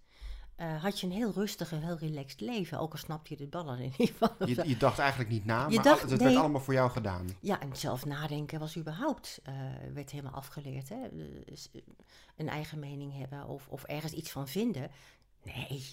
uh, 0.60 0.82
had 0.82 1.00
je 1.00 1.06
een 1.06 1.12
heel 1.12 1.32
rustig 1.32 1.72
en 1.72 1.82
heel 1.82 1.98
relaxed 1.98 2.40
leven. 2.40 2.78
Ook 2.78 2.92
al 2.92 2.98
snapte 2.98 3.30
je 3.32 3.36
de 3.36 3.46
ballen 3.46 3.78
in 3.80 3.92
ieder 3.96 4.14
geval. 4.16 4.46
Je, 4.48 4.68
je 4.68 4.76
dacht 4.76 4.98
eigenlijk 4.98 5.30
niet 5.30 5.44
na, 5.44 5.66
Je 5.68 5.75
maar 5.75 5.84
dacht- 5.84 6.02
al- 6.04 6.08
het 6.10 6.18
nee. 6.18 6.28
werd 6.28 6.40
allemaal 6.40 6.60
voor 6.60 6.75
jou 6.75 6.90
gedaan. 6.90 7.26
Ja, 7.40 7.60
en 7.60 7.76
zelf 7.76 8.04
nadenken 8.04 8.58
was 8.58 8.76
überhaupt, 8.76 9.40
eh, 9.44 9.54
werd 9.92 10.10
helemaal 10.10 10.32
afgeleerd. 10.32 10.88
Hè? 10.88 11.02
Eh, 11.06 11.82
een 12.36 12.48
eigen 12.48 12.78
mening 12.78 13.16
hebben 13.18 13.46
of, 13.46 13.68
of 13.68 13.84
ergens 13.84 14.12
iets 14.12 14.30
van 14.30 14.48
vinden. 14.48 14.90
Nee, 15.42 15.84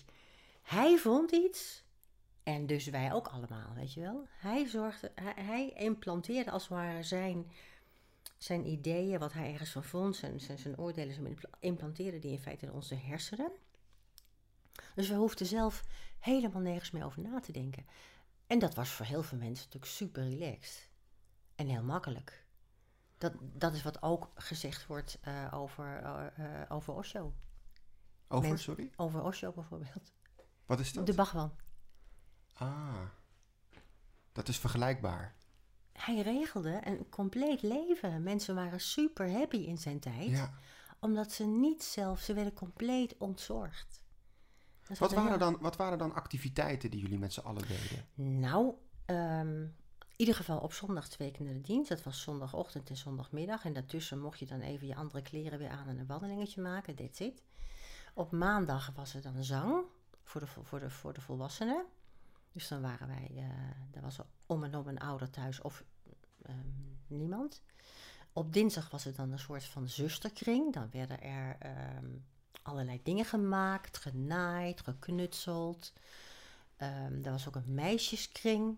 hij 0.62 0.98
vond 0.98 1.32
iets 1.32 1.84
en 2.43 2.65
dus 2.65 2.86
wij 2.88 3.13
ook 3.13 3.27
allemaal, 3.27 3.74
weet 3.75 3.93
je 3.93 4.01
wel. 4.01 4.27
Hij, 4.38 4.67
zorgde, 4.67 5.12
hij, 5.15 5.34
hij 5.46 5.70
implanteerde 5.75 6.51
als 6.51 6.62
het 6.62 6.72
ware 6.72 7.03
zijn, 7.03 7.51
zijn 8.38 8.65
ideeën, 8.67 9.20
wat 9.20 9.34
hij 9.34 9.51
ergens 9.51 9.70
van 9.72 9.84
vond, 9.84 10.15
zijn, 10.15 10.39
zijn, 10.39 10.58
zijn 10.58 10.77
oordelen, 10.77 11.13
zijn 11.13 11.27
impla- 11.27 11.50
implanteerde 11.60 12.20
die 12.20 12.32
in 12.32 12.39
feite 12.39 12.65
in 12.65 12.72
onze 12.72 12.96
hersenen. 12.96 13.51
Dus 14.96 15.10
we 15.10 15.15
hoefden 15.15 15.48
zelf 15.48 15.84
helemaal 16.20 16.62
nergens 16.62 16.92
meer 16.92 17.06
over 17.06 17.22
na 17.22 17.39
te 17.39 17.51
denken. 17.51 17.86
En 18.48 18.60
dat 18.60 18.75
was 18.75 18.89
voor 18.89 19.06
heel 19.06 19.24
veel 19.24 19.38
mensen 19.38 19.65
natuurlijk 19.65 19.92
super 19.92 20.30
relaxed. 20.30 20.89
En 21.56 21.68
heel 21.68 21.84
makkelijk. 21.84 22.46
Dat, 23.18 23.34
dat 23.39 23.74
is 23.74 23.84
wat 23.84 24.01
ook 24.01 24.32
gezegd 24.36 24.86
wordt 24.86 25.20
eh, 25.22 25.48
over, 25.53 26.01
eh, 26.03 26.62
eh, 26.62 26.72
over 26.72 26.94
Osho. 26.94 27.34
Over, 28.27 28.50
Mens- 28.50 28.63
sorry? 28.63 28.92
Over 28.96 29.24
Osho 29.24 29.51
bijvoorbeeld. 29.51 30.12
Wat 30.65 30.80
is 30.80 30.94
dat? 30.94 31.06
De 31.06 31.13
Bhagwan. 31.13 31.51
Ah, 32.53 33.01
dat 34.32 34.48
is 34.48 34.58
vergelijkbaar. 34.58 35.36
Hij 35.92 36.22
regelde 36.22 36.82
een 36.84 37.10
compleet 37.10 37.62
leven. 37.62 38.24
Mensen 38.24 38.56
waren 38.56 38.80
super 38.80 39.32
happy 39.32 39.58
in 39.58 39.77
zijn 39.77 40.00
tijd. 40.00 40.30
Ja. 40.30 40.53
Omdat 41.00 41.32
ze 41.32 41.46
niet 41.46 41.84
zelf, 41.84 42.20
ze 42.20 42.34
werden 42.34 42.53
compleet 42.53 43.18
ontzorgd. 43.18 44.03
Wat 45.00 45.12
waren, 45.13 45.30
heel- 45.30 45.38
dan, 45.38 45.58
wat 45.60 45.75
waren 45.75 45.98
dan 45.98 46.13
activiteiten 46.13 46.92
die 46.92 47.00
jullie 47.02 47.20
met 47.20 47.34
z'n 47.34 47.40
allen 47.40 47.63
deden? 47.68 48.40
Nou, 48.40 48.74
ehm, 49.06 49.62
in 49.62 49.72
ieder 50.16 50.36
geval 50.36 50.60
op 50.60 50.74
zondag 50.74 51.08
twee 51.10 51.32
keer 51.32 51.46
naar 51.46 51.54
de 51.54 51.62
dienst. 51.62 51.90
Dat 51.90 52.04
was 52.04 52.22
zondagochtend 52.22 52.90
en 52.90 52.98
zondagmiddag. 52.98 53.66
En 53.66 53.74
daartussen 53.74 54.20
mocht 54.22 54.40
je 54.40 54.46
dan 54.46 54.62
even 54.62 54.88
je 54.88 54.96
andere 54.96 55.22
kleren 55.22 55.60
weer 55.60 55.70
aan 55.70 55.88
en 55.88 55.98
een 56.00 56.06
wandelingetje 56.06 56.62
maken. 56.62 56.96
That's 56.96 57.20
it. 57.20 57.44
Op 58.13 58.32
maandag 58.32 58.92
was 58.96 59.13
er 59.13 59.22
dan 59.22 59.44
zang 59.44 59.84
voor 60.24 60.42
de, 60.42 60.48
vo- 60.48 60.63
voor 60.63 60.80
de, 60.80 60.90
voor 60.90 61.13
de 61.13 61.22
volwassenen. 61.22 61.86
Dus 62.52 62.68
dan 62.68 62.82
waren 62.82 63.08
wij, 63.08 63.32
eh 63.36 63.96
er 63.96 64.02
was 64.02 64.18
er 64.18 64.25
om 64.46 64.63
en 64.63 64.75
om 64.75 64.88
een 64.88 65.00
ouder 65.00 65.30
thuis 65.30 65.62
of 65.62 65.84
ehm, 66.42 66.58
niemand. 67.08 67.62
Op 68.34 68.54
dinsdag 68.54 68.90
was 68.90 69.06
er 69.06 69.16
dan 69.16 69.32
een 69.32 69.40
soort 69.40 69.63
van 69.63 69.90
zusterkring. 69.90 70.74
Dan 70.74 70.90
werden 70.92 71.22
er 71.22 71.56
ehm, 71.60 72.06
allerlei 72.63 73.00
dingen 73.03 73.25
gemaakt, 73.25 73.98
genaaid, 73.98 74.82
geknutseld. 74.82 75.93
Ehm 76.77 77.24
er 77.24 77.32
was 77.32 77.48
ook 77.48 77.55
een 77.55 77.74
meisjeskring. 77.74 78.77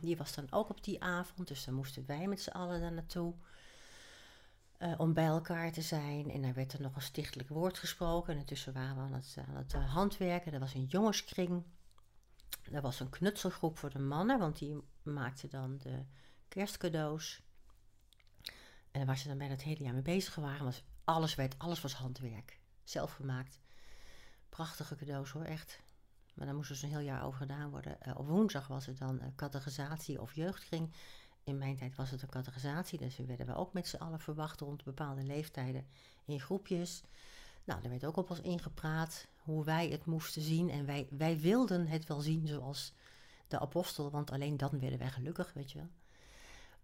Die 0.00 0.16
was 0.16 0.34
dan 0.34 0.46
ook 0.52 0.68
op 0.68 0.84
die 0.84 1.02
avond. 1.02 1.48
Dus 1.48 1.64
dan 1.64 1.74
moesten 1.74 2.06
wij 2.06 2.26
met 2.26 2.40
z'n 2.40 2.50
allen 2.50 2.80
daar 2.80 2.92
naartoe. 2.92 3.34
eh, 4.78 4.94
om 4.96 5.12
bij 5.12 5.26
elkaar 5.26 5.72
te 5.72 5.82
zijn. 5.82 6.30
En 6.30 6.42
dan 6.42 6.52
werd 6.52 6.72
er 6.72 6.80
nog 6.80 6.96
een 6.96 7.02
stichtelijk 7.02 7.48
woord 7.48 7.78
gesproken. 7.78 8.32
En 8.32 8.38
intussen 8.38 8.72
waren 8.72 8.96
we 8.96 9.02
aan 9.02 9.12
het, 9.12 9.36
het 9.50 9.74
eh, 9.74 9.92
handwerken. 9.94 10.52
Er 10.52 10.60
was 10.60 10.74
een 10.74 10.84
jongenskring. 10.84 11.62
Er 12.72 12.80
was 12.82 13.00
een 13.00 13.10
knutselgroep 13.10 13.78
voor 13.78 13.90
de 13.90 13.98
mannen. 13.98 14.38
Want 14.38 14.58
die 14.58 14.76
maakten 15.02 15.50
dan 15.50 15.78
de 15.78 16.04
kerstcadeaus. 16.48 17.42
En 18.90 19.06
waar 19.06 19.18
ze 19.18 19.28
dan 19.28 19.38
bij 19.38 19.46
het 19.48 19.62
hele 19.62 19.84
jaar 19.84 19.92
mee 19.92 20.02
bezig 20.02 20.34
waren. 20.34 20.64
Was 20.64 20.82
alles, 21.04 21.34
werd, 21.34 21.58
alles 21.58 21.80
was 21.80 21.94
handwerk. 21.94 22.57
Zelf 22.88 23.12
gemaakt. 23.12 23.60
Prachtige 24.48 24.96
cadeaus 24.96 25.30
hoor, 25.30 25.42
echt. 25.42 25.82
Maar 26.34 26.46
daar 26.46 26.54
moest 26.54 26.68
dus 26.68 26.82
een 26.82 26.88
heel 26.88 26.98
jaar 26.98 27.24
over 27.24 27.38
gedaan 27.38 27.70
worden. 27.70 28.00
Eh, 28.00 28.18
op 28.18 28.26
woensdag 28.26 28.66
was 28.66 28.86
het 28.86 28.98
dan 28.98 29.32
catechisatie 29.36 30.20
of 30.20 30.34
jeugdkring. 30.34 30.92
In 31.44 31.58
mijn 31.58 31.76
tijd 31.76 31.96
was 31.96 32.10
het 32.10 32.22
een 32.22 32.28
catechisatie, 32.28 32.98
dus 32.98 33.16
we 33.16 33.24
werden 33.24 33.46
we 33.46 33.54
ook 33.54 33.72
met 33.72 33.88
z'n 33.88 33.96
allen 33.96 34.20
verwacht 34.20 34.60
rond 34.60 34.84
bepaalde 34.84 35.22
leeftijden 35.22 35.86
in 36.24 36.40
groepjes. 36.40 37.02
Nou, 37.64 37.80
daar 37.80 37.90
werd 37.90 38.04
ook 38.04 38.16
op 38.16 38.30
ons 38.30 38.40
ingepraat 38.40 39.26
hoe 39.36 39.64
wij 39.64 39.88
het 39.88 40.04
moesten 40.04 40.42
zien. 40.42 40.70
En 40.70 40.86
wij, 40.86 41.08
wij 41.10 41.38
wilden 41.38 41.86
het 41.86 42.06
wel 42.06 42.20
zien 42.20 42.46
zoals 42.46 42.92
de 43.48 43.58
apostel, 43.58 44.10
want 44.10 44.30
alleen 44.30 44.56
dan 44.56 44.80
werden 44.80 44.98
wij 44.98 45.10
gelukkig, 45.10 45.52
weet 45.52 45.72
je 45.72 45.78
wel. 45.78 45.90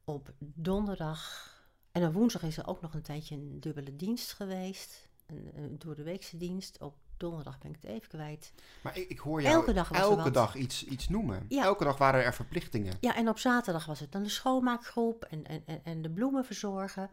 Op 0.04 0.32
donderdag 0.38 1.52
en 1.92 2.06
op 2.06 2.12
woensdag 2.12 2.42
is 2.42 2.56
er 2.56 2.66
ook 2.66 2.80
nog 2.80 2.94
een 2.94 3.02
tijdje 3.02 3.34
een 3.34 3.60
dubbele 3.60 3.96
dienst 3.96 4.32
geweest. 4.32 5.12
Een, 5.26 5.78
de 5.78 6.02
weekse 6.02 6.36
dienst. 6.36 6.80
Op 6.80 6.94
donderdag 7.16 7.58
ben 7.58 7.70
ik 7.70 7.76
het 7.80 7.90
even 7.90 8.08
kwijt. 8.08 8.52
Maar 8.82 8.96
ik, 8.98 9.08
ik 9.08 9.18
hoor 9.18 9.42
jou 9.42 9.54
Elke 9.54 9.72
dag 9.72 9.88
was 9.88 9.98
elke 9.98 10.22
wat. 10.22 10.34
dag 10.34 10.54
iets, 10.54 10.84
iets 10.84 11.08
noemen. 11.08 11.44
Ja. 11.48 11.64
Elke 11.64 11.84
dag 11.84 11.98
waren 11.98 12.24
er 12.24 12.34
verplichtingen. 12.34 12.96
Ja, 13.00 13.14
en 13.16 13.28
op 13.28 13.38
zaterdag 13.38 13.86
was 13.86 14.00
het 14.00 14.12
dan 14.12 14.22
de 14.22 14.28
schoonmaakgroep 14.28 15.24
en, 15.24 15.46
en, 15.46 15.62
en, 15.66 15.80
en 15.84 16.02
de 16.02 16.10
bloemen 16.10 16.44
verzorgen. 16.44 17.10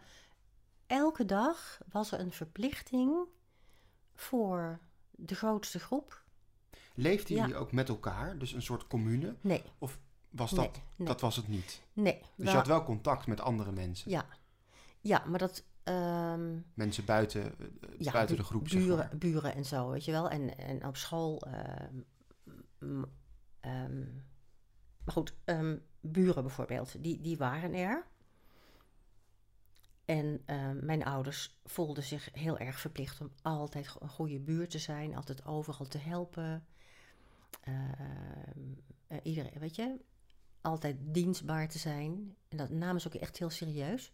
Elke 0.88 1.26
dag 1.26 1.80
was 1.92 2.12
er 2.12 2.20
een 2.20 2.32
verplichting 2.32 3.26
voor 4.16 4.80
de 5.12 5.36
grootste 5.36 5.80
groep. 5.80 6.24
Leefden 6.96 7.36
Ja. 7.36 7.42
jullie 7.42 7.56
ook 7.58 7.72
met 7.72 7.90
elkaar? 7.90 8.38
Dus 8.38 8.54
een 8.54 8.62
soort 8.62 8.88
commune? 8.88 9.36
Nee, 9.42 9.64
Was 10.30 10.52
Nee, 10.52 10.66
dat, 10.66 10.82
nee. 10.96 11.08
dat 11.08 11.22
was 11.22 11.36
het 11.36 11.48
niet? 11.48 11.82
nee. 11.94 12.22
Dus 12.36 12.50
je 12.52 12.56
had 12.58 12.68
wel 12.68 12.84
contact 12.84 13.28
met 13.28 13.42
andere 13.42 13.72
mensen? 13.72 14.12
ja. 14.12 14.26
ja, 15.02 15.24
maar 15.26 15.40
dat... 15.40 15.64
ehm, 15.84 16.60
Mensen 16.74 17.06
buiten, 17.06 17.44
eh, 17.60 17.68
ja, 17.98 18.12
buiten 18.12 18.36
bu- 18.36 18.42
de 18.42 18.48
groep, 18.48 18.68
zeg 18.68 18.80
buren, 18.82 18.98
maar. 18.98 19.18
buren 19.18 19.54
en 19.56 19.66
zo, 19.66 19.90
weet 19.90 20.06
je 20.06 20.12
wel. 20.12 20.30
En, 20.30 20.58
en 20.58 20.86
op 20.86 20.98
school... 20.98 21.42
ehm, 21.42 23.04
ehm, 23.60 24.00
maar 25.06 25.14
goed, 25.14 25.34
buren 26.02 26.44
bijvoorbeeld, 26.44 27.04
die, 27.04 27.22
die 27.22 27.38
waren 27.38 27.74
er. 27.74 28.06
En 30.06 30.42
mijn 30.82 31.04
ouders 31.06 31.60
voelden 31.64 32.04
zich 32.04 32.30
heel 32.34 32.58
erg 32.58 32.80
verplicht 32.80 33.22
om 33.22 33.32
altijd 33.42 33.96
een 34.00 34.10
goede 34.10 34.40
buur 34.40 34.70
te 34.70 34.80
zijn, 34.80 35.16
altijd 35.16 35.46
overal 35.46 35.88
te 35.88 35.98
helpen. 35.98 36.66
Eh, 37.62 37.74
iedereen, 39.24 39.60
weet 39.60 39.76
je, 39.76 40.00
altijd 40.62 40.96
dienstbaar 41.02 41.68
te 41.68 41.78
zijn. 41.78 42.36
En 42.48 42.58
dat 42.58 42.70
namen 42.70 43.02
ze 43.02 43.08
ook 43.08 43.14
echt 43.22 43.38
heel 43.38 43.50
serieus. 43.50 44.12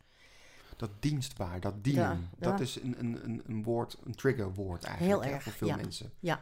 Dat 0.77 1.01
dienstbaar, 1.01 1.59
dat 1.59 1.83
dienen, 1.83 2.29
Ja, 2.39 2.49
dat 2.49 2.59
is 2.59 2.81
een, 2.81 2.99
een, 2.99 3.41
een, 3.45 3.63
woord, 3.63 3.97
een 4.03 4.15
triggerwoord 4.15 4.83
eigenlijk 4.83 5.15
Heel 5.15 5.29
hè, 5.29 5.35
erg, 5.35 5.43
voor 5.43 5.51
veel 5.51 5.67
ja. 5.67 5.75
mensen. 5.75 6.13
Ja, 6.19 6.39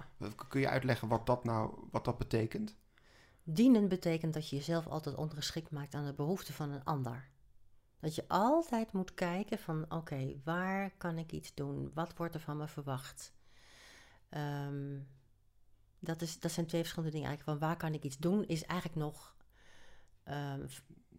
Kun 0.48 0.60
je 0.60 0.70
uitleggen 0.70 1.08
wat 1.08 1.25
dat 1.25 1.44
nou 1.44 1.88
wat 1.92 2.06
dat 2.06 2.18
betekent? 2.18 2.75
Dienen 3.44 3.88
betekent 3.88 4.34
dat 4.34 4.50
je 4.50 4.56
jezelf 4.56 4.88
altijd 4.88 5.15
ondergeschikt 5.15 5.72
maakt 5.72 5.94
aan 5.94 6.06
de 6.06 6.13
behoeften 6.13 6.54
van 6.54 6.70
een 6.70 6.84
ander. 6.84 7.30
Dat 8.00 8.15
je 8.15 8.27
altijd 8.27 8.92
moet 8.92 9.13
kijken 9.13 9.60
van 9.60 9.86
oké, 9.89 10.42
waar 10.44 10.92
kan 10.98 11.18
ik 11.18 11.32
iets 11.32 11.54
doen? 11.54 11.92
Wat 11.94 12.18
wordt 12.18 12.36
er 12.36 12.42
van 12.42 12.58
me 12.58 12.68
verwacht? 12.68 13.34
Ehm, 14.30 15.00
dat, 16.00 16.22
is, 16.22 16.39
dat 16.39 16.51
zijn 16.51 16.65
twee 16.65 16.82
verschillende 16.82 17.13
dingen 17.15 17.30
eigenlijk. 17.30 17.60
Van 17.60 17.68
waar 17.68 17.77
kan 17.77 17.94
ik 17.94 18.04
iets 18.04 18.18
doen 18.18 18.46
is 18.46 18.63
eigenlijk 18.63 19.00
nog 19.00 19.36
ehm, 20.24 20.65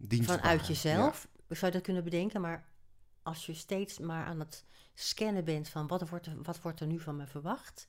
vanuit 0.09 0.67
jezelf. 0.67 1.27
Zou 1.47 1.65
je 1.65 1.71
dat 1.71 1.81
kunnen 1.81 2.03
bedenken, 2.03 2.41
maar 2.41 2.69
als 3.27 3.45
je 3.45 3.53
steeds 3.53 3.99
maar 3.99 4.25
aan 4.25 4.39
het 4.39 4.65
scannen 4.93 5.45
bent 5.45 5.69
van 5.69 5.87
wat 5.87 6.09
wordt 6.09 6.25
er, 6.25 6.41
wat 6.43 6.61
wordt 6.61 6.79
er 6.79 6.87
nu 6.87 6.99
van 6.99 7.15
me 7.15 7.27
verwacht, 7.27 7.87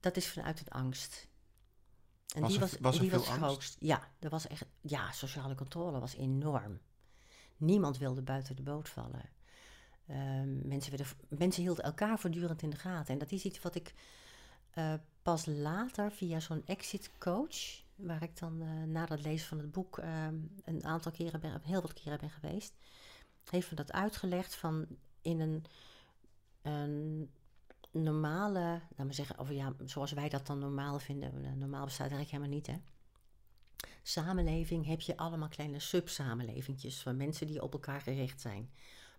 dat 0.00 0.16
is 0.16 0.28
vanuit 0.28 0.58
het 0.58 0.70
angst. 0.70 1.28
En 2.34 2.40
Was 2.40 2.50
die 2.52 2.60
er- 2.60 2.66
was, 2.70 2.78
was 2.80 2.94
er 2.94 3.00
die 3.00 3.10
veel 3.10 3.18
was 3.18 3.28
het 3.28 3.36
angst? 3.36 3.50
grootst. 3.52 3.76
Ja, 3.80 4.08
er 4.18 4.30
was 4.30 4.46
echt, 4.46 4.64
ja, 4.80 5.12
sociale 5.12 5.54
controle 5.54 5.98
was 6.00 6.14
enorm. 6.14 6.78
Niemand 7.56 7.98
wilde 7.98 8.22
buiten 8.22 8.56
de 8.56 8.62
boot 8.62 8.88
vallen. 8.88 9.30
Ehm, 10.06 10.68
mensen, 10.68 10.96
werden, 10.96 11.16
mensen 11.28 11.62
hielden 11.62 11.84
elkaar 11.84 12.18
voortdurend 12.18 12.62
in 12.62 12.70
de 12.70 12.76
gaten. 12.76 13.12
En 13.12 13.18
dat 13.18 13.32
is 13.32 13.44
iets 13.44 13.60
wat 13.60 13.74
ik 13.74 13.94
eh, 14.70 14.94
pas 15.22 15.46
later 15.46 16.12
via 16.12 16.40
zo'n 16.40 16.62
exit 16.66 17.10
coach, 17.18 17.82
waar 17.94 18.22
ik 18.22 18.38
dan 18.38 18.62
eh, 18.62 18.68
na 18.82 19.06
het 19.08 19.22
lezen 19.22 19.48
van 19.48 19.58
het 19.58 19.72
boek 19.72 19.98
ehm, 19.98 20.34
een 20.64 20.84
aantal 20.84 21.12
keren 21.12 21.40
ben, 21.40 21.60
heel 21.62 21.82
wat 21.82 21.92
keren 21.92 22.18
ben 22.18 22.30
geweest, 22.30 22.74
heeft 23.50 23.70
me 23.70 23.76
dat 23.76 23.92
uitgelegd 23.92 24.54
van 24.54 24.86
in 25.22 25.40
een, 25.40 25.64
een 26.62 27.30
normale, 27.90 28.60
laat 28.60 29.06
maar 29.06 29.14
zeggen, 29.14 29.38
of 29.38 29.50
ja, 29.50 29.72
zoals 29.84 30.12
wij 30.12 30.28
dat 30.28 30.46
dan 30.46 30.58
normaal 30.58 30.98
vinden, 30.98 31.44
eh, 31.44 31.52
normaal 31.52 31.84
bestaat 31.84 32.10
eigenlijk 32.10 32.30
helemaal 32.30 32.54
niet, 32.54 32.66
hè. 32.66 32.76
samenleving 34.02 34.86
heb 34.86 35.00
je 35.00 35.16
allemaal 35.16 35.48
kleine 35.48 35.80
subsamenlevingjes 35.80 37.02
van 37.02 37.16
mensen 37.16 37.46
die 37.46 37.62
op 37.62 37.72
elkaar 37.72 38.00
gericht 38.00 38.40
zijn. 38.40 38.70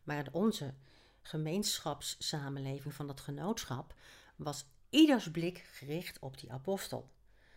Maar 0.04 0.28
onze 0.32 0.74
gemeenschapssamenleving 1.22 2.94
van 2.94 3.08
dat 3.08 3.20
genootschap 3.20 3.94
was 4.36 4.66
ieders 4.90 5.32
blik 5.32 5.58
gericht 5.58 6.20
op 6.20 6.38
die 6.38 6.52
apostel. 6.52 7.10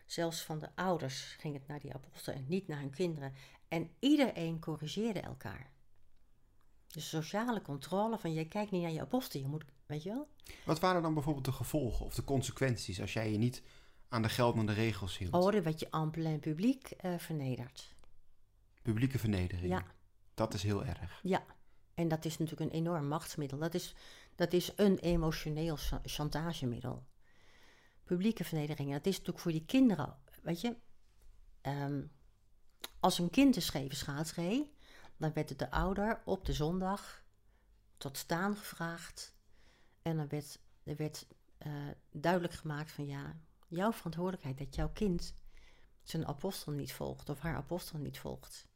Zelfs 0.07 0.43
van 0.43 0.59
de 0.59 0.69
ouders 0.75 1.37
ging 1.39 1.55
het 1.55 1.67
naar 1.67 1.81
die 1.81 1.95
apostel 1.95 2.33
en 2.33 2.45
niet 2.49 2.69
naar 2.69 2.81
hun 2.81 2.91
kinderen. 2.91 3.33
En 3.69 3.91
iedereen 3.99 4.61
corrigeerde 4.61 5.21
elkaar. 5.21 5.71
De 6.93 7.01
sociale 7.01 7.63
controle 7.63 8.19
van 8.19 8.33
je 8.33 8.49
kijkt 8.49 8.71
niet 8.71 8.83
naar 8.83 8.91
je 8.91 9.01
apostel, 9.01 9.41
je 9.41 9.47
moet, 9.47 9.65
weet 9.87 10.03
je 10.03 10.09
wel? 10.09 10.29
Wat 10.65 10.81
waren 10.81 11.03
dan 11.03 11.15
bijvoorbeeld 11.15 11.45
de 11.45 11.53
gevolgen 11.53 12.07
of 12.07 12.15
de 12.15 12.25
consequenties 12.25 13.01
als 13.01 13.13
jij 13.13 13.33
je 13.33 13.39
niet 13.39 13.63
aan 14.09 14.23
de 14.23 14.29
geldende 14.29 14.73
regels 14.73 15.19
hield? 15.19 15.33
Oh, 15.35 15.53
dan 15.53 15.63
werd 15.63 15.81
je 15.81 15.91
ampel 15.91 16.25
en 16.25 16.41
publiek 16.41 16.91
eh, 16.91 17.19
vernederd. 17.19 17.95
Publieke 18.83 19.19
vernedering. 19.19 19.69
Ja. 19.73 19.85
Dat 20.35 20.55
is 20.55 20.63
heel 20.63 20.85
erg. 20.85 21.21
Ja, 21.23 21.45
en 21.95 22.09
dat 22.09 22.25
is 22.25 22.39
natuurlijk 22.39 22.71
een 22.71 22.77
enorm 22.79 23.09
machtsmiddel. 23.09 23.59
Dat 23.59 23.75
is, 23.75 23.95
dat 24.35 24.53
is 24.53 24.73
een 24.77 24.99
emotioneel 24.99 25.77
cha- 25.77 26.01
chantagemiddel. 26.05 27.05
Publieke 28.05 28.45
vernedering, 28.45 28.91
dat 28.93 29.07
is 29.07 29.13
natuurlijk 29.13 29.39
voor 29.39 29.53
die 29.53 29.65
kinderen, 29.65 30.17
weet 30.43 30.61
je. 30.61 30.77
ehm, 31.61 32.03
als 33.01 33.19
een 33.19 33.31
kind 33.31 33.57
een 33.57 33.63
scheve 33.63 33.95
schaats 33.97 34.35
reed, 34.35 34.67
dan 35.23 35.33
werd 35.33 35.49
het 35.49 35.59
de 35.59 35.71
ouder 35.71 36.21
op 36.25 36.45
de 36.45 36.53
zondag 36.53 37.25
tot 37.97 38.19
staan 38.19 38.57
gevraagd. 38.57 39.35
En 40.03 40.17
dan 40.17 40.29
werd, 40.29 40.59
er 40.83 40.97
werd 40.97 41.27
eh, 41.59 41.73
duidelijk 42.11 42.53
gemaakt 42.53 42.93
van 42.93 43.07
ja, 43.07 43.37
jouw 43.69 43.93
verantwoordelijkheid 43.93 44.59
dat 44.59 44.75
jouw 44.75 44.91
kind 44.93 45.35
zijn 46.03 46.27
apostel 46.27 46.73
niet 46.73 46.93
volgt 46.93 47.29
of 47.29 47.41
haar 47.41 47.57
apostel 47.57 47.99
niet 47.99 48.19
volgt. 48.19 48.69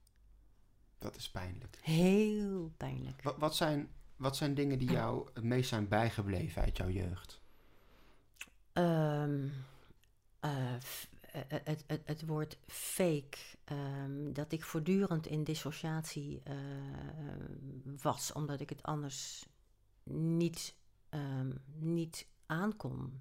Dat 0.99 1.17
is 1.17 1.31
pijnlijk. 1.31 1.79
Heel 1.83 2.73
pijnlijk. 2.77 3.23
Wat, 3.23 3.37
wat, 3.37 3.57
zijn, 3.57 3.93
wat 4.17 4.37
zijn 4.37 4.55
dingen 4.55 4.79
die 4.79 4.91
jou 4.91 5.29
het 5.35 5.45
meest 5.45 5.69
zijn 5.69 5.89
bijgebleven 5.89 6.63
uit 6.63 6.77
jouw 6.77 6.91
jeugd? 6.91 7.41
Eh, 8.73 9.25
het, 11.49 11.85
het, 11.87 12.03
het 12.05 12.27
woord 12.27 12.59
fake, 12.67 13.39
ehm, 13.65 14.33
dat 14.33 14.53
ik 14.53 14.65
voortdurend 14.65 15.27
in 15.27 15.45
dissociatie 15.45 16.41
eh, 16.45 16.57
was, 18.03 18.33
omdat 18.33 18.61
ik 18.61 18.69
het 18.69 18.83
anders 18.83 19.49
niet, 20.03 20.77
ehm, 21.09 21.53
niet 21.79 22.27
aankon. 22.47 23.21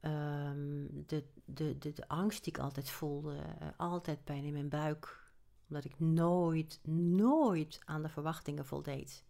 Ehm, 0.00 0.86
de, 1.06 1.24
de, 1.44 1.78
de, 1.78 1.92
de 1.92 2.08
angst 2.08 2.44
die 2.44 2.52
ik 2.52 2.58
altijd 2.58 2.90
voelde, 2.90 3.36
eh, 3.36 3.68
altijd 3.76 4.24
pijn 4.24 4.44
in 4.44 4.52
mijn 4.52 4.68
buik, 4.68 5.30
omdat 5.68 5.84
ik 5.84 6.00
nooit, 6.00 6.80
nooit 6.92 7.80
aan 7.84 8.02
de 8.02 8.08
verwachtingen 8.08 8.66
voldeed. 8.66 9.24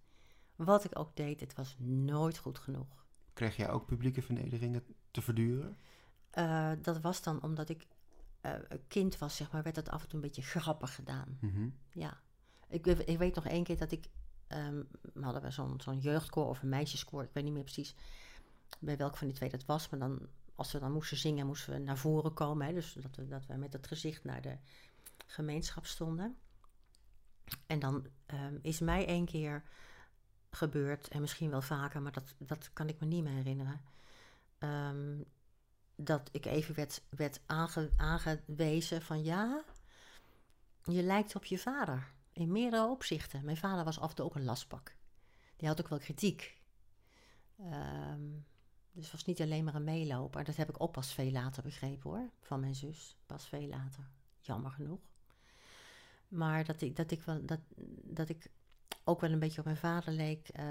Wat 0.57 0.85
ik 0.85 0.99
ook 0.99 1.17
deed, 1.17 1.41
het 1.41 1.55
was 1.55 1.77
nooit 1.79 2.39
goed 2.39 2.59
genoeg. 2.59 3.07
Kreeg 3.33 3.57
jij 3.57 3.71
ook 3.71 3.87
publieke 3.87 4.23
vernederingen 4.23 4.83
te 5.11 5.23
verduren? 5.23 5.79
Eh, 6.37 6.73
dat 6.83 7.01
was 7.01 7.23
dan 7.23 7.43
omdat 7.43 7.69
ik 7.69 7.87
eh, 8.41 8.53
kind 8.89 9.19
was, 9.19 9.37
zeg 9.37 9.53
maar, 9.53 9.63
werd 9.63 9.75
dat 9.75 9.89
af 9.89 10.03
en 10.03 10.09
toe 10.09 10.19
een 10.21 10.27
beetje 10.27 10.43
grappig 10.43 10.95
gedaan. 10.95 11.39
Mhm. 11.41 11.69
Ja. 11.91 12.21
Ik, 12.69 12.87
ik 12.87 13.19
weet 13.19 13.35
nog 13.35 13.47
één 13.47 13.65
keer 13.65 13.77
dat 13.77 13.93
ik, 13.93 14.09
ehm, 14.47 14.83
we 15.13 15.25
hadden 15.25 15.43
we 15.43 15.51
zo'n 15.51 15.81
zo'n 15.81 15.99
jeugdkoor 15.99 16.47
of 16.47 16.63
een 16.63 16.69
meisjeskoor, 16.69 17.23
ik 17.23 17.31
weet 17.33 17.45
niet 17.45 17.53
meer 17.53 17.63
precies 17.63 17.95
bij 18.79 18.97
welk 18.97 19.17
van 19.17 19.27
die 19.27 19.37
twee 19.37 19.49
dat 19.51 19.65
was, 19.65 19.89
maar 19.89 20.01
dan, 20.01 20.29
als 20.55 20.73
we 20.73 20.79
dan 20.79 20.93
moesten 20.93 21.17
zingen, 21.17 21.47
moesten 21.47 21.73
we 21.73 21.79
naar 21.79 21.99
voren 21.99 22.33
komen, 22.35 22.67
hè, 22.67 22.73
dus 22.73 22.93
dat 22.93 23.17
we, 23.17 23.27
dat 23.29 23.47
we 23.47 23.55
met 23.55 23.73
het 23.73 23.87
gezicht 23.87 24.25
naar 24.25 24.43
de 24.43 24.57
gemeenschap 25.27 25.87
stonden. 25.87 26.37
En 27.67 27.79
dan 27.79 28.07
ehm, 28.27 28.59
is 28.63 28.81
mij 28.81 29.07
één 29.07 29.25
keer 29.25 29.63
gebeurd, 30.51 31.09
en 31.09 31.21
misschien 31.21 31.51
wel 31.51 31.63
vaker, 31.63 32.03
maar 32.03 32.13
dat, 32.13 32.35
dat 32.39 32.73
kan 32.73 32.89
ik 32.89 33.01
me 33.01 33.07
niet 33.07 33.23
meer 33.23 33.33
herinneren. 33.33 33.81
ehm, 34.59 35.21
dat 35.97 36.29
ik 36.33 36.45
even 36.47 36.75
werd, 36.75 37.03
werd 37.09 37.41
aange- 37.47 37.93
aangewezen 37.97 39.03
van 39.03 39.25
ja, 39.25 39.65
je 40.85 41.03
lijkt 41.03 41.37
op 41.37 41.45
je 41.45 41.59
vader. 41.59 42.15
In 42.33 42.53
meerdere 42.53 42.87
opzichten. 42.87 43.45
Mijn 43.45 43.57
vader 43.57 43.85
was 43.85 43.99
af 43.99 44.09
en 44.11 44.17
toe 44.17 44.25
ook 44.25 44.35
een 44.35 44.45
lastpak. 44.45 44.97
Die 45.57 45.69
had 45.69 45.81
ook 45.81 45.89
wel 45.89 45.99
kritiek. 45.99 46.63
Ehm, 47.59 48.31
dus 48.93 49.13
was 49.13 49.25
niet 49.25 49.41
alleen 49.41 49.65
maar 49.65 49.75
een 49.75 49.85
meeloper. 49.85 50.45
Dat 50.45 50.57
heb 50.57 50.69
ik 50.69 50.83
ook 50.83 50.93
pas 50.93 51.15
veel 51.15 51.31
later 51.31 51.63
begrepen 51.63 52.11
hoor. 52.11 52.31
Van 52.41 52.61
mijn 52.61 52.75
zus. 52.75 53.17
Pas 53.27 53.49
veel 53.49 53.67
later. 53.67 54.09
Jammer 54.41 54.71
genoeg. 54.71 55.01
Maar 56.29 56.65
dat 56.65 56.81
ik, 56.81 56.97
dat 56.97 57.11
ik, 57.11 57.23
wel, 57.23 57.47
dat, 57.47 57.61
dat 58.03 58.29
ik 58.29 58.51
ook 59.09 59.21
wel 59.21 59.31
een 59.31 59.39
beetje 59.39 59.59
op 59.59 59.65
mijn 59.65 59.77
vader 59.77 60.13
leek. 60.13 60.49
eh, 60.49 60.65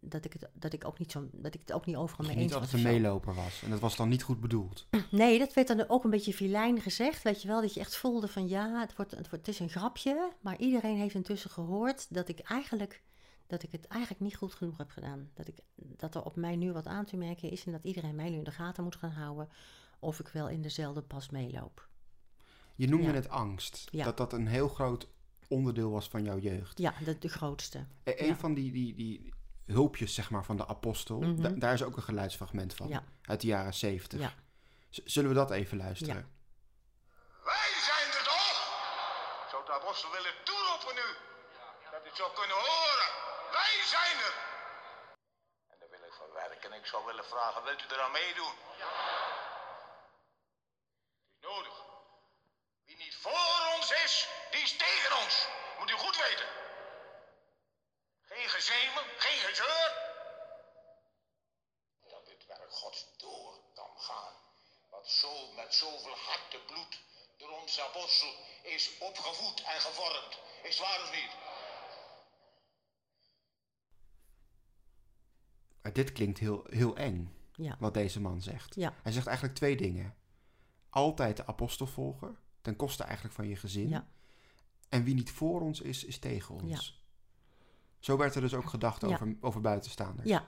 dat, 0.00 0.24
ik 0.24 0.32
het, 0.32 0.48
dat, 0.52 0.72
ik 0.72 0.84
ook 0.86 0.98
niet 0.98 1.12
zo, 1.12 1.28
dat 1.32 1.54
ik 1.54 1.60
het 1.60 1.72
ook 1.72 1.86
niet 1.86 1.96
overal 1.96 2.16
Dat 2.16 2.26
mee 2.26 2.34
je 2.36 2.42
niet 2.42 2.50
eens 2.52 2.60
was. 2.60 2.62
altijd 2.72 2.82
een 2.84 2.88
of 2.90 2.96
zo. 2.96 3.02
meeloper 3.02 3.34
was. 3.34 3.62
En 3.62 3.70
dat 3.70 3.80
was 3.80 3.96
dan 3.96 4.08
niet 4.08 4.22
goed 4.22 4.40
bedoeld. 4.40 4.86
Nee, 5.10 5.38
dat 5.38 5.54
werd 5.54 5.68
dan 5.68 5.88
ook 5.88 6.04
een 6.04 6.10
beetje 6.10 6.32
filijn 6.34 6.80
gezegd, 6.80 7.22
weet 7.22 7.42
je 7.42 7.48
wel. 7.48 7.60
Dat 7.60 7.74
je 7.74 7.80
echt 7.80 7.96
voelde 7.96 8.28
van 8.28 8.48
ja, 8.48 8.80
het, 8.80 8.96
wordt, 8.96 9.10
het, 9.10 9.30
wordt, 9.30 9.46
het 9.46 9.54
is 9.54 9.58
een 9.60 9.68
grapje. 9.70 10.32
Maar 10.40 10.58
iedereen 10.58 10.96
heeft 10.96 11.14
intussen 11.14 11.50
gehoord 11.50 12.14
dat 12.14 12.28
ik 12.28 12.38
eigenlijk, 12.38 13.02
dat 13.46 13.62
ik 13.62 13.72
het 13.72 13.86
eigenlijk 13.86 14.22
niet 14.22 14.36
goed 14.36 14.54
genoeg 14.54 14.76
heb 14.78 14.90
gedaan. 14.90 15.30
Dat, 15.34 15.48
ik, 15.48 15.58
dat 15.74 16.14
er 16.14 16.22
op 16.24 16.36
mij 16.36 16.56
nu 16.56 16.72
wat 16.72 16.86
aan 16.86 17.04
te 17.04 17.16
merken 17.16 17.50
is 17.50 17.64
en 17.64 17.72
dat 17.72 17.84
iedereen 17.84 18.14
mij 18.14 18.30
nu 18.30 18.36
in 18.36 18.44
de 18.44 18.50
gaten 18.50 18.84
moet 18.84 18.96
gaan 18.96 19.10
houden 19.10 19.48
of 19.98 20.18
ik 20.20 20.28
wel 20.28 20.48
in 20.48 20.62
dezelfde 20.62 21.02
pas 21.02 21.30
meeloop. 21.30 21.88
Je 22.74 22.88
noemde 22.88 23.06
Ja. 23.08 23.12
het 23.14 23.28
angst. 23.28 23.88
Ja. 23.90 24.04
Dat 24.04 24.16
dat 24.16 24.32
een 24.32 24.46
heel 24.46 24.68
groot 24.68 25.08
onderdeel 25.48 25.90
was 25.90 26.08
van 26.08 26.24
jouw 26.24 26.38
jeugd. 26.38 26.78
Ja, 26.78 26.94
de, 27.04 27.18
de 27.18 27.28
grootste. 27.28 27.86
E- 28.04 28.14
Een 28.16 28.26
Ja. 28.26 28.36
van 28.36 28.54
die, 28.54 28.72
die, 28.72 28.94
die 28.94 29.34
hulpjes 29.66 30.14
zeg 30.14 30.30
maar, 30.30 30.44
van 30.44 30.56
de 30.56 30.66
apostel, 30.66 31.20
Mhm. 31.20 31.42
da- 31.42 31.48
daar 31.48 31.72
is 31.72 31.82
ook 31.82 31.96
een 31.96 32.02
geluidsfragment 32.02 32.74
van. 32.74 32.88
Ja. 32.88 33.04
Uit 33.22 33.40
de 33.40 33.46
jaren 33.46 33.74
zeventig. 33.74 34.20
Ja. 34.20 34.32
Zullen 34.90 35.28
we 35.30 35.36
dat 35.36 35.50
even 35.50 35.76
luisteren? 35.76 36.36
Wij 37.44 37.70
zijn 37.88 38.08
er 38.18 38.24
toch? 38.32 38.50
Zou 39.50 39.64
de 39.66 39.72
apostel 39.72 40.10
willen 40.16 40.34
toeroepen 40.44 40.94
nu? 41.00 41.08
Dat 41.92 42.00
u 42.04 42.08
het 42.08 42.16
zou 42.22 42.30
kunnen 42.40 42.56
horen. 42.68 43.08
Wij 43.58 43.74
zijn 43.94 44.16
er. 44.28 44.34
En 45.72 45.76
daar 45.80 45.90
wil 45.94 46.04
ik 46.10 46.14
van 46.22 46.30
werken. 46.42 46.70
Ik 46.80 46.86
zou 46.92 47.00
willen 47.10 47.24
vragen, 47.24 47.62
wilt 47.68 47.82
u 47.84 47.86
eraan 47.94 48.12
meedoen? 48.20 48.54
Het 48.70 48.80
is 51.34 51.40
nodig. 51.50 51.74
Niet 53.08 53.16
voor 53.16 53.74
ons 53.76 53.90
is, 54.04 54.28
die 54.50 54.60
is 54.62 54.76
tegen 54.76 55.16
ons. 55.22 55.46
Moet 55.78 55.90
u 55.90 55.94
goed 55.94 56.16
weten. 56.16 56.48
Geen 58.22 58.48
gezemen, 58.48 59.04
geen 59.16 59.40
gezeur. 59.48 59.88
Dat 62.10 62.26
dit 62.26 62.46
werk 62.46 62.72
Gods 62.72 63.06
door 63.16 63.60
kan 63.74 63.94
gaan. 63.96 64.34
Wat 64.90 65.08
zo 65.10 65.52
met 65.52 65.74
zoveel 65.74 66.16
hartebloed 66.16 67.00
door 67.36 67.50
onze 67.60 67.82
apostel 67.82 68.32
is 68.62 68.98
opgevoed 68.98 69.62
en 69.62 69.80
gevormd. 69.80 70.38
Is 70.62 70.78
het 70.78 70.86
waar 70.88 71.02
of 71.02 71.12
niet? 71.12 71.32
Maar 75.82 75.92
dit 75.92 76.12
klinkt 76.12 76.38
heel, 76.38 76.66
heel 76.70 76.96
eng, 76.96 77.50
Ja. 77.52 77.76
wat 77.78 77.94
deze 77.94 78.20
man 78.20 78.42
zegt. 78.42 78.74
Ja. 78.74 78.94
Hij 79.02 79.12
zegt 79.12 79.26
eigenlijk 79.26 79.56
twee 79.56 79.76
dingen. 79.76 80.16
Altijd 80.90 81.36
de 81.36 81.46
apostelvolger, 81.46 82.36
ten 82.68 82.76
koste 82.76 83.02
eigenlijk 83.02 83.34
van 83.34 83.48
je 83.48 83.56
gezin. 83.56 83.88
Ja. 83.88 84.06
En 84.88 85.04
wie 85.04 85.14
niet 85.14 85.30
voor 85.30 85.60
ons 85.60 85.80
is, 85.80 86.04
is 86.04 86.18
tegen 86.18 86.54
ons. 86.54 87.02
Zo 87.98 88.16
werd 88.16 88.34
er 88.34 88.40
dus 88.40 88.54
ook 88.54 88.68
gedacht 88.68 89.00
Ja. 89.00 89.08
over, 89.08 89.36
over 89.40 89.60
buitenstaanders. 89.60 90.28
Ja. 90.28 90.46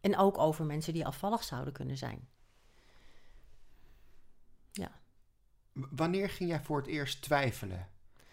En 0.00 0.16
ook 0.16 0.38
over 0.38 0.64
mensen 0.64 0.92
die 0.92 1.06
afvallig 1.06 1.44
zouden 1.44 1.72
kunnen 1.72 1.96
zijn. 1.96 2.28
Ja. 4.72 4.90
W- 5.72 5.84
Wanneer 5.90 6.28
ging 6.30 6.50
jij 6.50 6.60
voor 6.62 6.76
het 6.76 6.86
eerst 6.86 7.22
twijfelen 7.22 7.88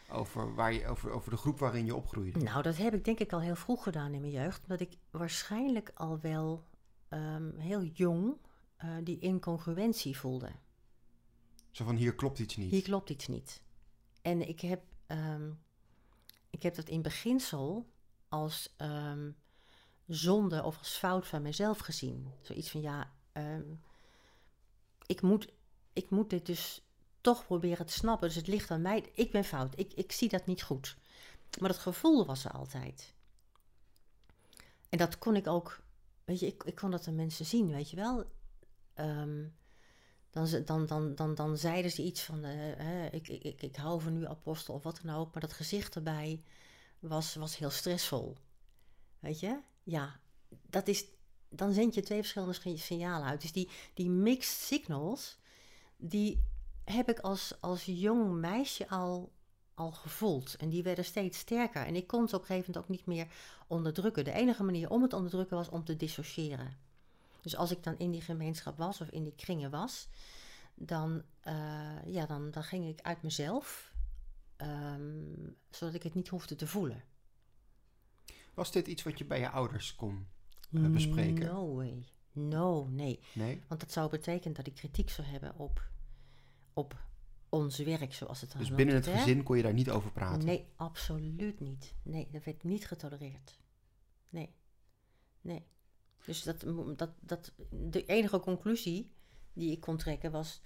over, 0.09 0.55
waar 0.55 0.73
je, 0.73 0.87
over, 0.87 1.11
over 1.11 1.31
de 1.31 1.37
groep 1.37 1.59
waarin 1.59 1.85
je 1.85 1.95
opgroeide? 1.95 2.39
Nou, 2.39 2.61
dat 2.61 2.77
heb 2.77 2.93
ik 2.93 3.05
denk 3.05 3.19
ik 3.19 3.33
al 3.33 3.41
heel 3.41 3.55
vroeg 3.55 3.83
gedaan 3.83 4.13
in 4.13 4.21
mijn 4.21 4.33
jeugd. 4.33 4.61
Omdat 4.61 4.79
ik 4.79 4.97
waarschijnlijk 5.11 5.91
al 5.95 6.19
wel 6.19 6.67
ehm, 7.09 7.57
heel 7.57 7.83
jong 7.83 8.37
eh, 8.75 8.89
die 9.03 9.19
incongruentie 9.19 10.17
voelde. 10.17 10.51
Zo 11.71 11.85
van, 11.85 11.95
hier 11.95 12.15
klopt 12.15 12.39
iets 12.39 12.55
niet. 12.55 12.71
Hier 12.71 12.81
klopt 12.81 13.09
iets 13.09 13.27
niet. 13.27 13.61
En 14.21 14.47
ik 14.47 14.59
heb, 14.59 14.81
ehm, 15.07 15.51
ik 16.49 16.63
heb 16.63 16.75
dat 16.75 16.87
in 16.87 17.01
beginsel 17.01 17.89
als 18.29 18.73
ehm, 18.77 19.31
zonde 20.07 20.63
of 20.63 20.77
als 20.77 20.97
fout 20.97 21.27
van 21.27 21.41
mezelf 21.41 21.79
gezien. 21.79 22.27
Zoiets 22.41 22.71
van 22.71 22.81
ja, 22.81 23.13
ehm, 23.31 23.73
ik, 25.05 25.21
moet, 25.21 25.53
ik 25.93 26.09
moet 26.09 26.29
dit 26.29 26.45
dus 26.45 26.81
toch 27.21 27.45
proberen 27.45 27.85
te 27.85 27.93
snappen. 27.93 28.27
Dus 28.27 28.37
het 28.37 28.47
ligt 28.47 28.71
aan 28.71 28.81
mij. 28.81 29.09
Ik 29.13 29.31
ben 29.31 29.43
fout. 29.43 29.79
Ik, 29.79 29.93
ik 29.93 30.11
zie 30.11 30.29
dat 30.29 30.45
niet 30.45 30.63
goed. 30.63 30.97
Maar 31.59 31.69
dat 31.69 31.79
gevoel 31.79 32.25
was 32.25 32.45
er 32.45 32.51
altijd. 32.51 33.13
En 34.89 34.97
dat 34.97 35.17
kon 35.17 35.35
ik 35.35 35.47
ook, 35.47 35.81
weet 36.23 36.39
je, 36.39 36.45
ik, 36.47 36.63
ik 36.63 36.75
kon 36.75 36.91
dat 36.91 37.07
aan 37.07 37.15
mensen 37.15 37.45
zien, 37.45 37.71
weet 37.71 37.89
je 37.89 37.95
wel. 37.95 38.25
Ehm, 38.93 39.43
dan, 40.31 40.47
ze- 40.47 40.63
dan, 40.63 40.85
dan, 40.85 41.15
dan, 41.15 41.35
dan 41.35 41.57
zeiden 41.57 41.91
ze 41.91 42.03
iets 42.03 42.21
van, 42.23 42.43
eh, 42.43 43.13
ik, 43.13 43.27
ik, 43.27 43.61
ik, 43.61 43.75
hou 43.75 44.01
van 44.01 44.17
u 44.17 44.27
apostel 44.27 44.73
of 44.73 44.83
wat 44.83 44.99
dan 45.03 45.15
ook. 45.15 45.31
Maar 45.33 45.41
dat 45.41 45.53
gezicht 45.53 45.95
erbij 45.95 46.43
was, 46.99 47.35
was 47.35 47.57
heel 47.57 47.69
stressvol. 47.69 48.35
Weet 49.19 49.39
je? 49.39 49.59
Ja, 49.83 50.19
dat 50.69 50.87
is, 50.87 51.05
dan 51.49 51.73
zend 51.73 51.93
je 51.95 52.01
twee 52.01 52.19
verschillende 52.19 52.53
sch- 52.53 52.85
signalen 52.85 53.27
uit. 53.27 53.41
Dus 53.41 53.51
die, 53.51 53.69
die 53.93 54.09
mixed 54.09 54.57
signals, 54.59 55.37
die 55.97 56.43
heb 56.83 57.09
ik 57.09 57.19
als, 57.19 57.53
als 57.59 57.85
jong 57.85 58.33
meisje 58.39 58.89
al, 58.89 59.31
al 59.73 59.91
gevoeld. 59.91 60.55
En 60.55 60.69
die 60.69 60.83
werden 60.83 61.05
steeds 61.05 61.37
sterker. 61.39 61.85
En 61.85 61.95
ik 61.95 62.07
kon 62.07 62.21
het 62.21 62.33
op 62.33 62.39
een 62.41 62.45
gegeven 62.45 62.71
moment 62.73 62.85
ook 62.91 62.97
niet 62.97 63.05
meer 63.05 63.27
onderdrukken. 63.67 64.23
De 64.23 64.31
enige 64.31 64.63
manier 64.63 64.89
om 64.89 65.01
het 65.01 65.13
onderdrukken 65.13 65.57
was 65.57 65.69
om 65.69 65.83
te 65.83 65.95
dissociëren. 65.95 66.77
Dus 67.41 67.55
als 67.55 67.71
ik 67.71 67.83
dan 67.83 67.97
in 67.97 68.11
die 68.11 68.21
gemeenschap 68.21 68.77
was 68.77 69.01
of 69.01 69.09
in 69.09 69.23
die 69.23 69.35
kringen 69.35 69.71
was, 69.71 70.07
dan, 70.75 71.23
eh, 71.41 72.05
ja, 72.05 72.25
dan, 72.25 72.51
dan 72.51 72.63
ging 72.63 72.87
ik 72.87 73.01
uit 73.01 73.21
mezelf, 73.21 73.93
ehm, 74.55 75.49
zodat 75.69 75.93
ik 75.95 76.03
het 76.03 76.13
niet 76.13 76.27
hoefde 76.27 76.55
te 76.55 76.67
voelen. 76.67 77.03
Was 78.53 78.71
dit 78.71 78.87
iets 78.87 79.03
wat 79.03 79.17
je 79.17 79.25
bij 79.25 79.39
je 79.39 79.49
ouders 79.49 79.95
kon 79.95 80.27
eh, 80.73 80.87
bespreken? 80.87 81.45
No 81.45 81.75
way. 81.75 82.05
No, 82.31 82.87
nee. 82.87 83.19
Nee? 83.33 83.63
Want 83.67 83.79
dat 83.79 83.91
zou 83.91 84.09
betekenen 84.09 84.55
dat 84.55 84.67
ik 84.67 84.75
kritiek 84.75 85.09
zou 85.09 85.27
hebben 85.27 85.55
op, 85.55 85.89
op 86.73 86.99
ons 87.49 87.77
werk, 87.77 88.13
zoals 88.13 88.41
het 88.41 88.49
dan 88.49 88.59
Dus 88.59 88.69
noemt, 88.69 88.83
binnen 88.83 89.03
het 89.03 89.13
hè? 89.13 89.17
gezin 89.17 89.43
kon 89.43 89.57
je 89.57 89.63
daar 89.63 89.73
niet 89.73 89.89
over 89.89 90.11
praten? 90.11 90.45
Nee, 90.45 90.67
absoluut 90.75 91.59
niet. 91.59 91.93
Nee, 92.03 92.27
dat 92.31 92.43
werd 92.43 92.63
niet 92.63 92.87
getolereerd. 92.87 93.59
Nee. 94.29 94.53
Nee. 95.41 95.65
Dus 96.25 96.43
dat, 96.43 96.63
dat, 96.95 97.09
dat, 97.19 97.51
de 97.69 98.05
enige 98.05 98.39
conclusie 98.39 99.11
die 99.53 99.71
ik 99.71 99.79
kon 99.79 99.97
trekken 99.97 100.31
was 100.31 100.61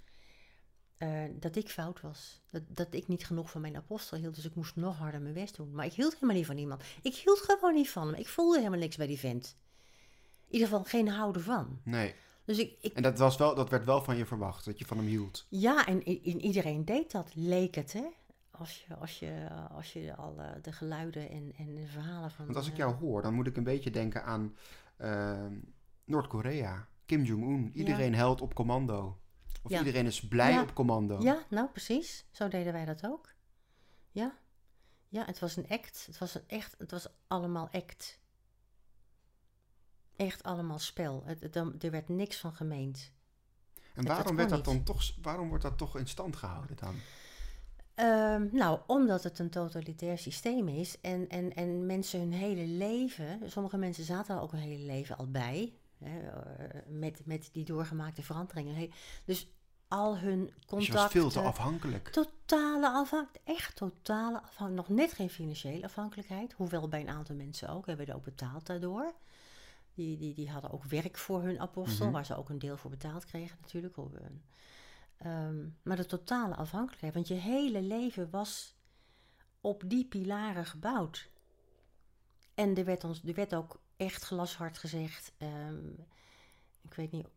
eh, 0.98 1.24
dat 1.40 1.56
ik 1.56 1.70
fout 1.70 2.02
was. 2.02 2.42
Dat, 2.52 2.62
dat 2.68 2.88
ik 2.94 3.08
niet 3.08 3.26
genoeg 3.26 3.52
van 3.52 3.62
mijn 3.62 3.76
apostel 3.76 4.18
hield. 4.18 4.36
Dus 4.36 4.46
ik 4.46 4.56
moest 4.56 4.76
nog 4.76 4.98
harder 4.98 5.22
mijn 5.22 5.34
best 5.34 5.56
doen. 5.56 5.72
Maar 5.72 5.86
ik 5.86 5.94
hield 5.94 6.14
helemaal 6.14 6.36
niet 6.36 6.46
van 6.46 6.58
iemand. 6.58 6.84
Ik 7.02 7.16
hield 7.16 7.40
gewoon 7.40 7.74
niet 7.74 7.90
van 7.90 8.08
hem. 8.08 8.16
Ik 8.16 8.28
voelde 8.28 8.58
helemaal 8.58 8.80
niks 8.80 8.96
bij 8.96 9.08
die 9.08 9.20
vent. 9.20 9.56
In 10.48 10.54
ieder 10.54 10.68
geval 10.68 10.84
geen 10.84 11.08
houden 11.08 11.42
van. 11.44 11.80
Nee. 11.84 12.14
Dus 12.46 12.58
ik, 12.58 12.78
ik 12.82 12.94
En 12.94 13.04
dat, 13.04 13.18
was 13.18 13.38
wel, 13.38 13.56
dat 13.56 13.70
werd 13.70 13.86
wel 13.86 14.02
van 14.04 14.18
je 14.18 14.26
verwacht, 14.26 14.66
dat 14.66 14.80
je 14.80 14.86
van 14.86 14.98
hem 14.98 15.06
hield. 15.06 15.46
Ja, 15.50 15.86
en 15.86 16.10
i- 16.10 16.22
i- 16.26 16.38
iedereen 16.38 16.86
deed 16.86 17.12
dat, 17.12 17.32
leek 17.36 17.76
het, 17.76 17.94
hè? 17.94 18.06
Als 18.52 18.86
je, 18.88 18.96
als 18.96 19.20
je, 19.20 19.48
als 19.72 19.94
je 19.94 20.16
al 20.16 20.36
eh, 20.40 20.50
de 20.62 20.72
geluiden 20.72 21.30
en, 21.30 21.54
en 21.58 21.76
de 21.76 21.88
verhalen 21.88 22.32
van... 22.32 22.46
Want 22.46 22.58
als 22.58 22.68
ik 22.68 22.78
jou 22.78 22.94
hoor, 22.94 23.22
dan 23.22 23.34
moet 23.34 23.48
ik 23.48 23.58
een 23.58 23.64
beetje 23.64 23.92
denken 23.92 24.24
aan 24.24 24.56
Noord-Korea. 26.06 26.88
Kim 27.06 27.24
Jong-un. 27.24 27.72
Iedereen 27.74 28.16
helpt 28.16 28.42
op 28.42 28.54
commando. 28.56 29.20
Of 29.64 29.72
Ja. 29.72 29.78
iedereen 29.78 30.06
is 30.06 30.28
blij 30.28 30.52
Ja. 30.52 30.62
op 30.62 30.74
commando. 30.74 31.22
Ja, 31.22 31.46
nou 31.50 31.68
precies. 31.70 32.26
Zo 32.32 32.48
deden 32.48 32.74
wij 32.74 32.86
dat 32.86 33.06
ook. 33.06 33.34
Ja. 34.12 34.38
Ja, 35.08 35.26
het 35.26 35.40
was 35.40 35.56
een 35.56 35.68
act. 35.70 36.06
Het 36.06 36.18
was 36.18 36.36
een 36.36 36.44
echt... 36.48 36.76
Het 36.78 36.92
was 36.92 37.08
allemaal 37.28 37.70
act. 37.72 38.20
Echt 40.16 40.44
allemaal 40.44 40.80
spel. 40.80 41.24
Het, 41.26 41.40
het- 41.40 41.84
er 41.84 41.92
werd 41.92 42.10
niks 42.10 42.38
van 42.38 42.54
gemeend. 42.56 43.12
En 43.94 44.06
waarom, 44.06 44.36
werd 44.36 44.50
dat 44.50 44.58
niet. 44.58 44.66
dan 44.66 44.84
toch, 44.84 45.12
waarom 45.22 45.48
wordt 45.48 45.64
dat 45.64 45.78
toch 45.78 45.98
in 45.98 46.08
stand 46.08 46.36
gehouden 46.36 46.76
dan? 46.76 46.96
Ehm, 47.96 48.48
nou, 48.52 48.80
omdat 48.88 49.24
het 49.24 49.40
een 49.40 49.50
totalitair 49.50 50.18
systeem 50.18 50.68
is 50.68 51.02
en, 51.02 51.30
en, 51.30 51.54
en 51.56 51.86
mensen 51.86 52.20
hun 52.20 52.34
hele 52.34 52.66
leven, 52.68 53.40
sommige 53.52 53.78
mensen 53.78 54.04
zaten 54.04 54.36
er 54.36 54.42
ook 54.42 54.54
een 54.54 54.60
hele 54.60 54.84
leven 54.86 55.18
al 55.18 55.32
bij, 55.32 55.74
hè, 55.98 56.20
eh, 56.30 56.82
met, 56.88 57.22
met 57.26 57.50
die 57.52 57.66
doorgemaakte 57.66 58.24
veranderingen. 58.24 58.92
Dus 59.26 59.48
al 59.88 60.18
hun 60.18 60.40
Dus 60.40 60.50
je 60.50 60.66
was 60.68 60.68
contacten... 60.88 61.20
veel 61.22 61.30
te 61.30 61.40
afhankelijk. 61.40 62.08
Totale 62.08 62.90
afhankelijkheid, 62.90 63.58
echt 63.58 63.76
totale 63.76 64.38
afhankelijkheid. 64.42 64.88
Nog 64.90 64.90
net 64.98 65.14
geen 65.14 65.30
financiële 65.30 65.84
afhankelijkheid, 65.86 66.54
hoewel 66.54 66.88
bij 66.88 67.02
een 67.02 67.10
aantal 67.10 67.36
mensen 67.36 67.70
ook, 67.70 67.86
hebben 67.86 68.06
we 68.06 68.14
ook 68.16 68.24
betaald 68.24 68.66
daardoor. 68.66 69.14
Die, 69.94 70.18
die, 70.18 70.34
die 70.34 70.50
hadden 70.50 70.72
ook 70.72 70.84
werk 70.84 71.18
voor 71.18 71.42
hun 71.44 71.60
apostel, 71.60 72.06
Mhm. 72.06 72.14
waar 72.14 72.26
ze 72.26 72.38
ook 72.38 72.50
een 72.50 72.60
deel 72.60 72.78
voor 72.78 72.90
betaald 72.90 73.26
kregen 73.26 73.58
natuurlijk. 73.62 73.96
We- 73.96 74.04
Ehm, 75.18 75.68
maar 75.84 75.96
de 75.96 76.06
totale 76.06 76.56
afhankelijkheid, 76.56 77.14
want 77.14 77.28
je 77.28 77.34
hele 77.34 77.82
leven 77.82 78.30
was 78.30 78.76
op 79.62 79.84
die 79.86 80.06
pilaren 80.06 80.66
gebouwd. 80.66 81.30
En 82.54 82.76
er 82.76 82.86
werd, 82.86 83.04
ons, 83.04 83.24
er 83.24 83.34
werd 83.34 83.56
ook 83.56 83.80
echt 83.98 84.24
glashard 84.24 84.78
gezegd, 84.78 85.34
ehm, 85.38 85.90
ik 86.82 86.94
weet 86.94 87.12
niet, 87.12 87.28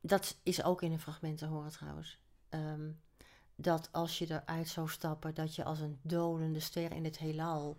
dat 0.00 0.36
is 0.42 0.62
ook 0.62 0.82
in 0.82 0.92
een 0.92 1.00
fragment 1.00 1.38
te 1.38 1.46
horen 1.46 1.70
trouwens. 1.70 2.20
Ehm, 2.48 2.90
dat 3.54 3.88
als 3.92 4.18
je 4.18 4.30
eruit 4.30 4.68
zou 4.68 4.88
stappen, 4.88 5.34
dat 5.34 5.54
je 5.54 5.64
als 5.64 5.80
een 5.80 5.98
dolende 6.02 6.60
ster 6.60 6.92
in 6.92 7.04
het 7.04 7.18
heelal 7.18 7.78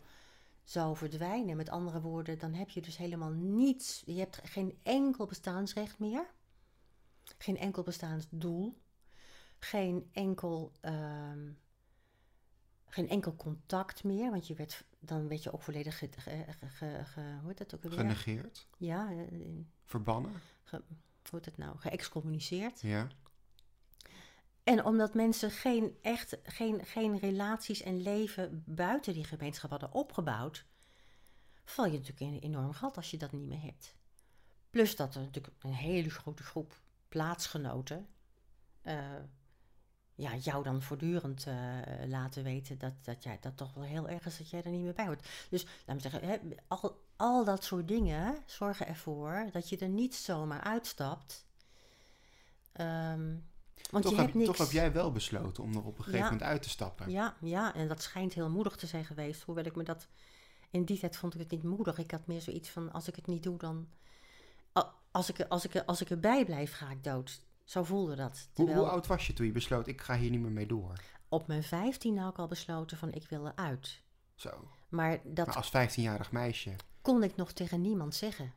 zou 0.63 0.97
verdwijnen. 0.97 1.57
Met 1.57 1.69
andere 1.69 2.01
woorden, 2.01 2.39
dan 2.39 2.53
heb 2.53 2.69
je 2.69 2.81
dus 2.81 2.97
helemaal 2.97 3.29
niets. 3.29 4.03
Je 4.05 4.19
hebt 4.19 4.39
geen 4.43 4.79
enkel 4.83 5.25
bestaansrecht 5.25 5.99
meer. 5.99 6.25
Geen 7.37 7.57
enkel 7.57 7.83
bestaansdoel. 7.83 8.81
Geen 9.59 10.09
enkel, 10.11 10.71
ehm, 10.81 11.51
geen 12.87 13.09
enkel 13.09 13.35
contact 13.35 14.03
meer. 14.03 14.31
Want 14.31 14.47
je 14.47 14.53
werd, 14.55 14.83
dan 14.99 15.27
werd 15.27 15.43
je 15.43 15.53
ook 15.53 15.61
volledig 15.61 15.97
ge, 15.97 16.09
ge, 16.17 16.45
ge- 16.59 16.69
ge- 16.69 17.05
ge- 17.05 17.37
hoe 17.39 17.47
heet 17.47 17.57
dat 17.57 17.75
ook 17.75 17.83
alweer? 17.83 17.99
Genegeerd, 17.99 18.67
Ja, 18.77 19.09
eh, 19.11 19.49
verbannen. 19.85 20.31
hoe 20.69 20.81
heet 21.31 21.45
het 21.45 21.57
nou? 21.57 21.77
Geëxcommuniceerd. 21.77 22.81
Ja. 22.81 23.07
En 24.63 24.85
omdat 24.85 25.13
mensen 25.13 25.51
geen, 25.51 25.97
echt, 26.01 26.37
geen, 26.43 26.85
geen 26.85 27.17
relaties 27.19 27.81
en 27.81 28.01
leven 28.01 28.63
buiten 28.65 29.13
die 29.13 29.23
gemeenschap 29.23 29.69
hadden 29.69 29.93
opgebouwd, 29.93 30.65
val 31.63 31.85
je 31.85 31.91
natuurlijk 31.91 32.19
in 32.19 32.27
een 32.33 32.39
enorm 32.39 32.73
gat 32.73 32.95
als 32.97 33.11
je 33.11 33.17
dat 33.17 33.31
niet 33.31 33.47
meer 33.47 33.61
hebt. 33.61 33.95
Plus 34.69 34.95
dat 34.95 35.15
er 35.15 35.21
natuurlijk 35.21 35.55
een 35.63 35.73
hele 35.73 36.09
grote 36.09 36.43
groep 36.43 36.81
plaatsgenoten 37.13 38.07
eh, 38.81 38.97
ja, 40.15 40.35
jou 40.35 40.63
dan 40.63 40.81
voortdurend 40.81 41.45
eh, 41.47 41.55
laten 42.07 42.43
weten 42.43 42.77
dat, 42.77 42.93
dat 43.03 43.23
jij 43.23 43.37
dat 43.41 43.57
toch 43.57 43.73
wel 43.73 43.83
heel 43.83 44.09
erg 44.09 44.25
is 44.25 44.37
dat 44.37 44.49
jij 44.49 44.63
er 44.63 44.71
niet 44.71 44.81
meer 44.81 44.93
bij 44.93 45.05
hoort. 45.05 45.27
Dus 45.49 45.65
laat 45.85 45.95
me 45.95 46.01
zeggen, 46.01 46.27
hè, 46.27 46.37
al, 46.67 47.03
al 47.15 47.45
dat 47.45 47.63
soort 47.63 47.87
dingen 47.87 48.37
zorgen 48.45 48.87
ervoor 48.87 49.49
dat 49.51 49.69
je 49.69 49.77
er 49.77 49.89
niet 49.89 50.15
zomaar 50.15 50.61
uitstapt. 50.61 51.45
Ehm, 52.71 53.35
want 53.91 54.03
Toch 54.03 54.11
je 54.11 54.17
heb, 54.17 54.25
hebt 54.25 54.33
niks. 54.37 54.47
toch 54.47 54.57
heb 54.57 54.71
jij 54.71 54.91
wel 54.91 55.11
besloten 55.11 55.63
om 55.63 55.71
er 55.73 55.83
op 55.83 55.97
een 55.97 56.03
gegeven 56.03 56.17
Ja. 56.19 56.23
moment 56.23 56.43
uit 56.43 56.61
te 56.61 56.69
stappen. 56.69 57.09
Ja, 57.11 57.35
ja, 57.41 57.73
en 57.75 57.87
dat 57.87 58.01
schijnt 58.01 58.33
heel 58.33 58.49
moedig 58.49 58.75
te 58.75 58.87
zijn 58.87 59.05
geweest. 59.05 59.41
Hoewel 59.41 59.65
ik 59.65 59.75
me 59.75 59.83
dat... 59.83 60.07
In 60.69 60.85
die 60.85 60.99
tijd 60.99 61.17
vond 61.17 61.33
ik 61.33 61.39
het 61.39 61.51
niet 61.51 61.63
moedig. 61.63 61.97
Ik 61.97 62.11
had 62.11 62.27
meer 62.27 62.41
zoiets 62.41 62.69
van, 62.69 62.91
als 62.91 63.07
ik 63.07 63.15
het 63.15 63.27
niet 63.27 63.43
doe, 63.43 63.57
dan... 63.57 63.87
Als 65.13 65.29
ik, 65.29 65.41
als 65.41 65.65
ik, 65.65 65.75
als 65.75 66.01
ik 66.01 66.09
erbij 66.09 66.45
blijf, 66.45 66.73
ga 66.73 66.89
ik 66.91 67.03
dood. 67.03 67.41
Zo 67.63 67.83
voelde 67.83 68.15
dat. 68.15 68.31
Hoe, 68.31 68.53
Terwijl 68.53 68.79
hoe 68.79 68.87
oud 68.87 69.07
was 69.07 69.27
je 69.27 69.33
toen 69.33 69.45
je 69.45 69.51
besloot, 69.51 69.87
ik 69.87 70.01
ga 70.01 70.17
hier 70.17 70.29
niet 70.29 70.41
meer 70.41 70.51
mee 70.51 70.65
door? 70.67 70.99
op 71.33 71.47
mijn 71.47 71.63
vijftien 71.63 72.17
had 72.17 72.31
ik 72.31 72.37
al 72.37 72.47
besloten 72.47 72.97
van, 72.97 73.13
ik 73.13 73.29
wil 73.29 73.47
eruit. 73.47 74.01
Zo. 74.35 74.67
Maar 74.89 75.19
dat 75.23 75.47
Maar 75.47 75.55
als 75.55 75.71
15-jarig 75.71 76.31
meisje. 76.31 76.75
kon 77.01 77.23
ik 77.23 77.35
nog 77.35 77.51
tegen 77.51 77.81
niemand 77.81 78.15
zeggen. 78.15 78.53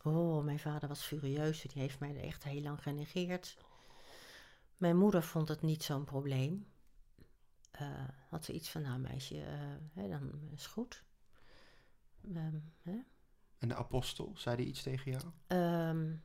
Oh, 0.04 0.44
mijn 0.44 0.60
vader 0.60 0.88
was 0.88 1.04
furieus. 1.04 1.62
Die 1.62 1.82
heeft 1.82 2.00
mij 2.00 2.22
echt 2.22 2.44
heel 2.44 2.62
lang 2.62 2.82
genegeerd. 2.84 3.58
Mijn 4.78 4.98
moeder 4.98 5.24
vond 5.24 5.48
het 5.48 5.62
niet 5.62 5.84
zo'n 5.84 6.04
probleem. 6.04 6.68
Eh, 7.72 7.88
had 8.30 8.46
ze 8.46 8.54
iets 8.54 8.70
van, 8.70 8.82
nou 8.82 9.00
meisje, 9.00 9.44
eh, 9.44 9.76
hè, 9.94 10.10
dan 10.10 10.50
is 10.52 10.66
goed. 10.66 11.04
Ehm, 12.36 12.60
hè? 12.82 13.00
En 13.58 13.68
de 13.68 13.76
apostel, 13.76 14.32
zei 14.36 14.56
die 14.56 14.66
iets 14.66 14.84
tegen 14.84 15.12
jou? 15.12 15.24
Ehm, 15.48 16.16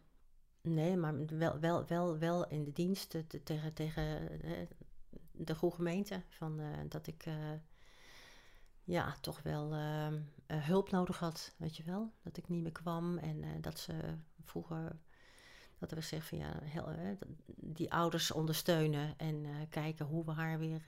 nee, 0.60 0.96
maar 0.96 1.26
wel, 1.26 1.58
wel, 1.58 1.86
wel, 1.86 2.18
wel 2.18 2.48
in 2.48 2.64
de 2.64 2.72
dienst 2.72 3.10
te- 3.10 3.42
tegen, 3.42 3.72
tegen 3.72 4.40
eh, 4.42 4.66
de 5.36 5.54
goede 5.54 5.74
gemeente. 5.74 6.22
Van, 6.28 6.60
eh, 6.60 6.66
dat 6.88 7.06
ik 7.06 7.26
eh, 7.26 7.34
ja, 8.84 9.14
toch 9.20 9.42
wel 9.42 9.72
ehm, 9.72 10.20
eh, 10.46 10.64
hulp 10.64 10.90
nodig 10.90 11.18
had, 11.18 11.54
weet 11.56 11.76
je 11.76 11.82
wel. 11.82 12.12
Dat 12.22 12.36
ik 12.36 12.48
niet 12.48 12.62
meer 12.62 12.72
kwam 12.72 13.18
en 13.18 13.60
dat 13.60 13.78
ze 13.78 13.94
vroeger... 14.42 14.98
Dat 15.78 15.90
er 15.90 16.02
gezegd 16.02 16.28
van 16.28 16.38
ja, 16.38 16.58
heel, 16.62 16.88
die 17.56 17.92
ouders 17.92 18.30
ondersteunen 18.30 19.18
en 19.18 19.68
kijken 19.68 20.06
hoe 20.06 20.24
we 20.24 20.32
haar 20.32 20.58
weer... 20.58 20.82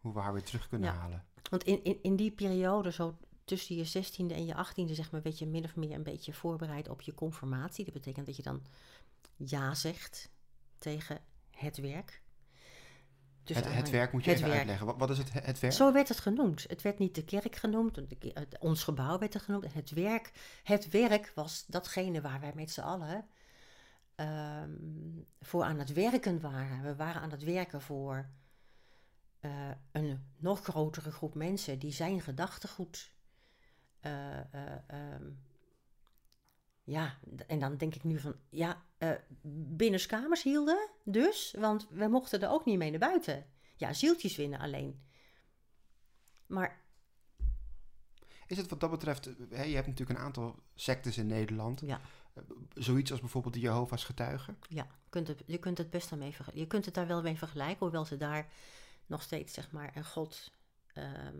Hoe 0.00 0.12
we 0.12 0.20
haar 0.20 0.32
weer 0.32 0.42
terug 0.42 0.68
kunnen 0.68 0.92
Ja. 0.92 0.98
halen. 0.98 1.24
want 1.50 1.64
in, 1.64 1.84
in, 1.84 1.98
in 2.02 2.16
die 2.16 2.30
periode, 2.30 2.92
zo 2.92 3.18
tussen 3.44 3.76
je 3.76 3.84
zestiende 3.84 4.34
en 4.34 4.44
je 4.44 4.54
achttiende, 4.54 4.94
zeg 4.94 5.10
maar, 5.10 5.22
werd 5.22 5.38
je 5.38 5.46
min 5.46 5.64
of 5.64 5.76
meer 5.76 5.92
een 5.92 6.02
beetje 6.02 6.32
voorbereid 6.32 6.88
op 6.88 7.00
je 7.00 7.14
conformatie. 7.14 7.84
Dat 7.84 7.94
betekent 7.94 8.26
dat 8.26 8.36
je 8.36 8.42
dan 8.42 8.62
ja 9.36 9.74
zegt 9.74 10.30
tegen 10.78 11.20
het 11.50 11.76
werk. 11.76 12.21
Dus 13.44 13.56
het, 13.56 13.90
werk 13.90 14.12
moet 14.12 14.24
je 14.24 14.30
even 14.30 14.44
werk. 14.46 14.58
uitleggen. 14.58 14.86
Wat, 14.86 14.96
wat 14.98 15.10
is 15.10 15.18
het, 15.18 15.32
het 15.32 15.60
werk? 15.60 15.72
Zo 15.74 15.92
werd 15.92 16.08
het 16.08 16.20
genoemd. 16.20 16.64
Het 16.68 16.82
werd 16.82 16.98
niet 16.98 17.14
de 17.14 17.24
kerk 17.24 17.56
genoemd, 17.56 17.94
de 17.94 18.56
ons 18.60 18.84
gebouw 18.84 19.18
werd 19.18 19.32
het 19.32 19.42
genoemd. 19.42 19.74
Het 19.74 19.90
werk, 19.90 20.32
het 20.62 20.88
werk 20.88 21.32
was 21.34 21.64
datgene 21.66 22.20
waar 22.20 22.40
wij 22.40 22.52
met 22.54 22.70
z'n 22.70 22.80
allen 22.80 23.26
ehm, 24.14 24.70
voor 25.40 25.64
aan 25.64 25.78
het 25.78 25.92
werken 25.92 26.40
waren. 26.40 26.82
We 26.82 26.96
waren 26.96 27.22
aan 27.22 27.30
het 27.30 27.44
werken 27.44 27.80
voor 27.82 28.28
eh, 29.40 29.50
een 29.92 30.24
nog 30.36 30.62
grotere 30.62 31.10
groep 31.10 31.34
mensen 31.34 31.78
die 31.78 31.92
zijn 31.92 32.20
gedachtegoed. 32.20 33.10
ehm, 34.00 35.22
ja, 36.84 37.18
en 37.46 37.58
dan 37.58 37.76
denk 37.76 37.94
ik 37.94 38.04
nu 38.04 38.18
van, 38.18 38.34
ja, 38.48 38.82
eh 38.98 39.10
binnenskamers 39.76 40.42
hielden 40.42 40.88
dus, 41.04 41.54
want 41.58 41.86
we 41.90 42.08
mochten 42.08 42.40
er 42.42 42.50
ook 42.50 42.64
niet 42.64 42.78
mee 42.78 42.90
naar 42.90 42.98
buiten. 42.98 43.46
Ja, 43.76 43.92
zieltjes 43.92 44.36
winnen 44.36 44.58
alleen. 44.58 45.02
Maar 46.46 46.80
Is 48.46 48.56
het 48.56 48.68
wat 48.68 48.80
dat 48.80 48.90
betreft, 48.90 49.26
eh, 49.26 49.34
hè, 49.50 49.62
je 49.62 49.74
hebt 49.74 49.86
natuurlijk 49.86 50.18
een 50.18 50.24
aantal 50.24 50.62
sectes 50.74 51.18
in 51.18 51.26
Nederland. 51.26 51.80
ja, 51.80 52.00
Zoiets 52.74 53.10
als 53.10 53.20
bijvoorbeeld 53.20 53.54
de 53.54 53.60
Jehovah's 53.60 54.04
getuigen. 54.04 54.58
ja 54.68 54.82
je, 54.82 55.08
kunt 55.08 55.28
het, 55.28 55.42
je 55.46 55.58
kunt 55.58 55.78
het 55.78 55.90
best 55.90 56.10
daarmee 56.10 56.32
vergelijken. 56.32 56.62
Je 56.62 56.68
kunt 56.68 56.84
het 56.84 56.94
daar 56.94 57.06
wel 57.06 57.22
mee 57.22 57.38
vergelijken, 57.38 57.78
hoewel 57.78 58.04
ze 58.04 58.16
daar 58.16 58.48
nog 59.06 59.22
steeds, 59.22 59.52
zeg 59.54 59.70
maar, 59.70 59.96
een 59.96 60.04
god, 60.04 60.52
ehm 60.92 61.36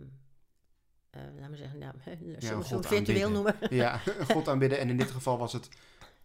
eh 1.13 1.21
laten 1.35 1.51
we 1.51 1.57
zeggen, 1.57 1.79
nou, 1.79 1.93
een 2.05 2.83
virtueel 2.83 3.29
noemen. 3.29 3.55
Ja, 3.69 3.97
God 4.33 4.47
aanbidden. 4.47 4.79
En 4.79 4.89
in 4.89 4.97
dit 4.97 5.11
geval 5.11 5.37
was 5.37 5.53
het 5.53 5.69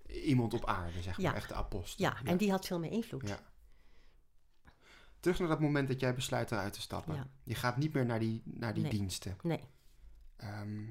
iemand 0.07 0.55
op 0.55 0.67
aarde, 0.67 1.03
zeg 1.03 1.17
maar. 1.19 1.31
Ja. 1.31 1.35
Echt 1.37 1.49
de 1.49 1.55
apostel. 1.55 2.05
Ja, 2.05 2.17
en 2.25 2.37
die 2.37 2.51
had 2.51 2.67
veel 2.67 2.79
meer 2.79 2.91
invloed. 2.91 3.29
Ja. 3.29 3.39
Terug 5.21 5.39
naar 5.39 5.49
dat 5.49 5.61
moment 5.61 5.89
dat 5.89 6.01
jij 6.01 6.15
besluit 6.15 6.51
eruit 6.51 6.73
te 6.73 6.81
stappen. 6.81 7.31
Je 7.43 7.55
gaat 7.55 7.77
niet 7.77 7.93
meer 7.93 8.07
naar 8.07 8.19
die, 8.19 8.43
naar 8.45 8.75
die 8.75 8.83
Nee. 8.83 8.93
diensten. 8.93 9.37
Nee, 9.43 9.61
Ehm, 10.37 10.85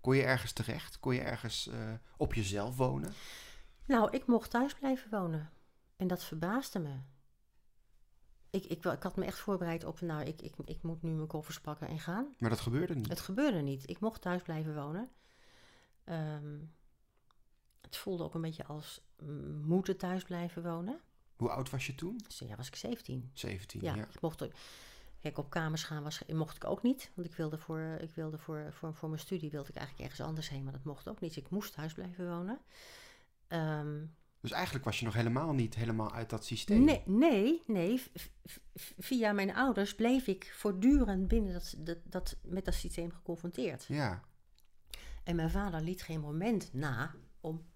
kon 0.00 0.16
je 0.16 0.22
ergens 0.22 0.52
terecht? 0.52 0.98
Kon 1.00 1.14
je 1.14 1.20
ergens 1.20 1.68
eh, 1.68 1.92
op 2.16 2.34
jezelf 2.34 2.76
wonen? 2.76 3.12
nou, 3.86 4.10
ik 4.10 4.26
mocht 4.26 4.50
thuis 4.50 4.74
blijven 4.74 5.10
wonen. 5.10 5.50
En 5.96 6.06
dat 6.06 6.24
verbaasde 6.24 6.78
me. 6.78 6.94
Ik, 8.52 8.64
ik, 8.64 8.84
ik 8.84 9.02
had 9.02 9.16
me 9.16 9.24
echt 9.24 9.38
voorbereid 9.38 9.84
op, 9.84 10.00
nou, 10.00 10.24
ik, 10.24 10.42
ik, 10.42 10.54
ik 10.64 10.82
moet 10.82 11.02
nu 11.02 11.10
mijn 11.10 11.26
koffers 11.26 11.60
pakken 11.60 11.88
en 11.88 11.98
gaan. 11.98 12.34
Maar 12.38 12.50
dat 12.50 12.60
gebeurde 12.60 12.94
niet. 12.94 13.08
Het 13.08 13.20
gebeurde 13.20 13.60
niet. 13.60 13.90
Ik 13.90 14.00
mocht 14.00 14.20
thuis 14.20 14.42
blijven 14.42 14.74
wonen. 14.74 15.10
Ehm, 16.04 16.58
het 17.80 17.96
voelde 17.96 18.24
ook 18.24 18.34
een 18.34 18.40
beetje 18.40 18.64
als 18.64 19.00
mm, 19.22 19.60
moeten 19.64 19.96
thuis 19.96 20.22
blijven 20.22 20.62
wonen. 20.62 21.00
Hoe 21.36 21.50
oud 21.50 21.70
was 21.70 21.86
je 21.86 21.94
toen? 21.94 22.20
Dus 22.26 22.38
ja, 22.38 22.56
was 22.56 22.66
ik 22.66 22.76
17. 22.76 23.30
17, 23.34 23.80
Ja, 23.80 23.94
ja. 23.94 24.02
ik 24.02 24.20
mocht 24.20 24.42
ook. 24.42 24.52
Kijk, 25.20 25.38
op 25.38 25.50
kamers 25.50 25.84
gaan 25.84 26.02
was, 26.02 26.22
mocht 26.26 26.56
ik 26.56 26.64
ook 26.64 26.82
niet. 26.82 27.10
Want 27.14 27.28
ik 27.28 27.34
wilde, 27.34 27.58
voor, 27.58 27.98
ik 28.00 28.14
wilde 28.14 28.38
voor, 28.38 28.72
voor, 28.72 28.94
voor 28.94 29.08
mijn 29.08 29.20
studie 29.20 29.50
wilde 29.50 29.68
ik 29.68 29.76
eigenlijk 29.76 30.08
ergens 30.08 30.28
anders 30.28 30.48
heen. 30.48 30.64
Maar 30.64 30.72
dat 30.72 30.84
mocht 30.84 31.08
ook 31.08 31.20
niet. 31.20 31.34
Dus 31.34 31.44
ik 31.44 31.50
moest 31.50 31.74
thuis 31.74 31.92
blijven 31.92 32.28
wonen. 32.28 32.60
Ehm, 33.48 34.04
Dus 34.42 34.50
eigenlijk 34.50 34.84
was 34.84 34.98
je 34.98 35.04
nog 35.04 35.14
helemaal 35.14 35.52
niet 35.52 35.74
helemaal 35.74 36.12
uit 36.12 36.30
dat 36.30 36.44
systeem. 36.44 36.84
nee, 36.84 37.02
nee, 37.06 37.62
nee. 37.66 38.02
via 38.98 39.32
mijn 39.32 39.54
ouders 39.54 39.94
bleef 39.94 40.26
ik 40.26 40.52
voortdurend 40.56 41.28
binnen 41.28 41.52
dat, 41.52 41.74
dat, 41.78 41.98
dat, 42.04 42.36
met 42.42 42.64
dat 42.64 42.74
systeem 42.74 43.12
geconfronteerd. 43.12 43.84
Ja, 43.84 44.22
En 45.24 45.36
mijn 45.36 45.50
vader 45.50 45.80
liet 45.80 46.02
geen 46.02 46.20
moment 46.20 46.72
na 46.72 47.14
om 47.40 47.70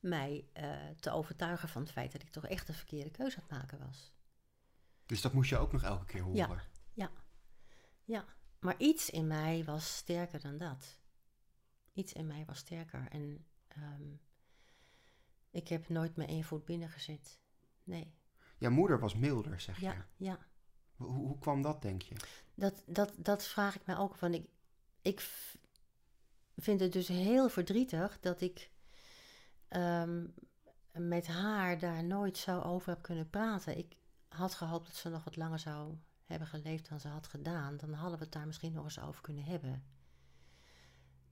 mij 0.00 0.44
eh, 0.52 0.70
te 1.00 1.10
overtuigen 1.10 1.68
van 1.68 1.82
het 1.82 1.92
feit 1.92 2.12
dat 2.12 2.22
ik 2.22 2.30
toch 2.30 2.46
echt 2.46 2.66
de 2.66 2.72
verkeerde 2.72 3.10
keuze 3.10 3.36
aan 3.36 3.44
het 3.48 3.58
maken 3.58 3.78
was. 3.86 4.12
dus 5.06 5.20
dat 5.20 5.32
moest 5.32 5.50
je 5.50 5.58
ook 5.58 5.72
nog 5.72 5.82
elke 5.82 6.04
keer 6.04 6.22
horen. 6.22 6.36
Ja. 6.36 6.62
Ja, 6.92 7.10
ja. 8.04 8.24
Maar 8.60 8.74
iets 8.78 9.10
in 9.10 9.26
mij 9.26 9.64
was 9.64 9.96
sterker 9.96 10.40
dan 10.40 10.58
dat. 10.58 10.98
Iets 11.92 12.12
in 12.12 12.26
mij 12.26 12.44
was 12.46 12.58
sterker. 12.58 13.06
En 13.08 13.46
ehm, 13.68 14.02
ik 15.52 15.68
heb 15.68 15.88
nooit 15.88 16.16
mijn 16.16 16.28
één 16.28 16.44
voet 16.44 16.64
binnen 16.64 16.88
gezet. 16.88 17.38
Nee. 17.84 18.14
Jouw 18.58 18.70
moeder 18.70 18.98
was 18.98 19.14
milder, 19.14 19.60
zeg 19.60 19.80
Ja, 19.80 19.92
je. 19.92 20.24
ja. 20.24 20.38
Hoe, 20.96 21.08
hoe 21.10 21.38
kwam 21.38 21.62
dat, 21.62 21.82
denk 21.82 22.02
je? 22.02 22.14
Dat, 22.54 22.82
dat, 22.86 23.12
dat 23.16 23.44
vraag 23.44 23.74
ik 23.74 23.86
mij 23.86 23.96
ook 23.96 24.14
van. 24.16 24.34
Ik, 24.34 24.46
ik 25.02 25.20
vind 26.56 26.80
het 26.80 26.92
dus 26.92 27.08
heel 27.08 27.48
verdrietig 27.48 28.20
dat 28.20 28.40
ik 28.40 28.70
ehm, 29.68 30.26
met 30.92 31.26
haar 31.26 31.78
daar 31.78 32.04
nooit 32.04 32.36
zo 32.38 32.60
over 32.60 32.88
heb 32.92 33.02
kunnen 33.02 33.30
praten. 33.30 33.78
Ik 33.78 33.96
had 34.28 34.54
gehoopt 34.54 34.86
dat 34.86 34.96
ze 34.96 35.08
nog 35.08 35.24
wat 35.24 35.36
langer 35.36 35.58
zou 35.58 35.96
hebben 36.24 36.48
geleefd 36.48 36.88
dan 36.88 37.00
ze 37.00 37.08
had 37.08 37.26
gedaan. 37.26 37.76
Dan 37.76 37.92
hadden 37.92 38.18
we 38.18 38.24
het 38.24 38.32
daar 38.32 38.46
misschien 38.46 38.72
nog 38.72 38.84
eens 38.84 39.00
over 39.00 39.22
kunnen 39.22 39.44
hebben. 39.44 39.84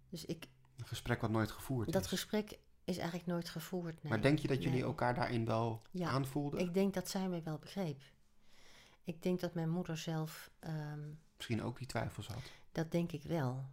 Dus 0.09 0.25
ik, 0.25 0.47
Een 0.77 0.87
gesprek 0.87 1.21
wat 1.21 1.31
nooit 1.31 1.51
gevoerd 1.51 1.93
dat 1.93 2.03
is. 2.03 2.09
gesprek 2.09 2.59
is 2.85 2.97
eigenlijk 2.97 3.27
nooit 3.27 3.49
gevoerd. 3.49 4.03
Nee. 4.03 4.13
maar 4.13 4.23
denk 4.23 4.39
je 4.39 4.49
dat 4.49 4.57
jullie 4.63 4.79
Nee. 4.79 4.83
elkaar 4.83 5.15
daarin 5.15 5.45
wel 5.45 5.83
Ja, 5.91 6.09
aanvoelden? 6.09 6.61
Ik 6.61 6.75
denk 6.75 6.95
dat 6.95 7.09
zij 7.09 7.29
mij 7.29 7.43
wel 7.43 7.59
begreep. 7.59 8.03
Ik 9.05 9.23
denk 9.23 9.41
dat 9.41 9.55
mijn 9.55 9.71
moeder 9.71 9.97
zelf 9.97 10.51
ehm, 10.59 11.09
Misschien 11.37 11.63
ook 11.63 11.79
die 11.79 11.87
twijfels 11.87 12.27
had. 12.27 12.43
Dat 12.73 12.91
denk 12.91 13.13
ik 13.13 13.23
wel. 13.23 13.71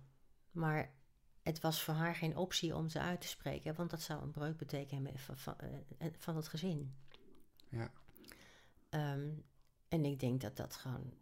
Maar 0.52 0.92
het 1.42 1.60
was 1.60 1.84
voor 1.84 1.94
haar 1.94 2.16
geen 2.16 2.36
optie 2.38 2.76
om 2.76 2.90
ze 2.90 3.00
uit 3.00 3.22
te 3.22 3.28
spreken, 3.28 3.76
want 3.76 3.90
dat 3.90 4.02
zou 4.02 4.22
een 4.22 4.32
breuk 4.32 4.58
betekenen 4.58 5.20
van, 5.20 5.38
van, 5.38 5.56
eh, 5.98 6.08
van 6.18 6.36
het 6.36 6.48
gezin. 6.48 6.96
Ja. 7.70 7.92
Ehm, 8.90 9.30
en 9.88 10.06
ik 10.06 10.20
denk 10.20 10.42
dat 10.42 10.58
dat 10.58 10.76
gewoon. 10.76 11.14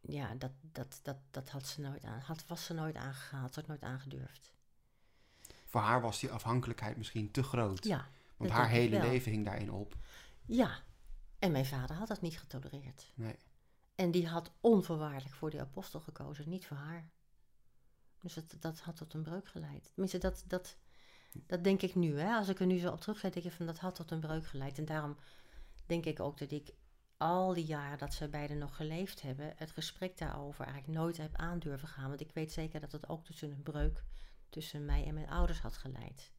Ja, 0.00 0.34
dat, 0.34 0.52
dat, 0.60 1.00
dat, 1.02 1.16
dat 1.30 1.48
had 1.48 1.66
ze 1.66 1.80
nooit 1.80 2.04
aan. 2.04 2.20
Had, 2.20 2.46
was 2.46 2.64
ze 2.64 2.74
nooit 2.74 2.96
aangegaan, 2.96 3.40
had 3.40 3.54
ze 3.54 3.62
nooit 3.66 3.82
aangedurfd. 3.82 4.52
Voor 5.68 5.80
haar 5.80 6.00
was 6.00 6.20
die 6.20 6.30
afhankelijkheid 6.30 6.96
misschien 6.96 7.30
te 7.30 7.42
groot. 7.42 7.84
Ja, 7.84 8.08
Want 8.36 8.50
haar 8.50 8.68
hele 8.68 9.00
leven 9.00 9.32
hing 9.32 9.44
daarin 9.44 9.72
op. 9.72 9.96
ja, 10.46 10.82
En 11.38 11.52
mijn 11.52 11.66
vader 11.66 11.96
had 11.96 12.08
dat 12.08 12.20
niet 12.20 12.38
getolereerd. 12.38 13.12
Nee. 13.14 13.36
En 13.94 14.10
die 14.10 14.28
had 14.28 14.50
onvoorwaardelijk 14.60 15.34
voor 15.34 15.50
die 15.50 15.60
apostel 15.60 16.00
gekozen, 16.00 16.48
niet 16.48 16.66
voor 16.66 16.76
haar. 16.76 17.08
Dus 18.20 18.34
dat, 18.34 18.56
dat 18.60 18.80
had 18.80 18.96
tot 18.96 19.14
een 19.14 19.22
breuk 19.22 19.48
geleid. 19.48 19.84
Tenminste, 19.84 20.18
dat, 20.18 20.44
dat, 20.46 20.76
dat 21.46 21.64
denk 21.64 21.82
ik 21.82 21.94
nu. 21.94 22.18
Hè? 22.18 22.34
Als 22.34 22.48
ik 22.48 22.60
er 22.60 22.66
nu 22.66 22.78
zo 22.78 22.92
op 22.92 23.00
terugkijk, 23.00 23.32
denk 23.32 23.46
ik 23.46 23.52
van 23.52 23.66
dat 23.66 23.78
had 23.78 23.94
tot 23.94 24.10
een 24.10 24.20
breuk 24.20 24.46
geleid. 24.46 24.78
En 24.78 24.84
daarom 24.84 25.16
denk 25.86 26.04
ik 26.04 26.20
ook 26.20 26.38
dat 26.38 26.50
ik 26.50 26.72
al 27.16 27.54
die 27.54 27.64
jaren 27.64 27.98
dat 27.98 28.14
ze 28.14 28.28
beiden 28.28 28.58
nog 28.58 28.76
geleefd 28.76 29.22
hebben, 29.22 29.52
het 29.56 29.70
gesprek 29.70 30.18
daarover 30.18 30.64
eigenlijk 30.64 30.98
nooit 30.98 31.16
heb 31.16 31.36
aandurven 31.36 31.88
gaan. 31.88 32.08
Want 32.08 32.20
ik 32.20 32.30
weet 32.32 32.52
zeker 32.52 32.80
dat 32.80 32.92
het 32.92 33.08
ook 33.08 33.24
tussen 33.24 33.50
een 33.50 33.62
breuk 33.62 34.02
tussen 34.50 34.84
mij 34.84 35.04
en 35.06 35.14
mijn 35.14 35.28
ouders 35.30 35.60
had 35.60 35.76
geleid. 35.76 36.30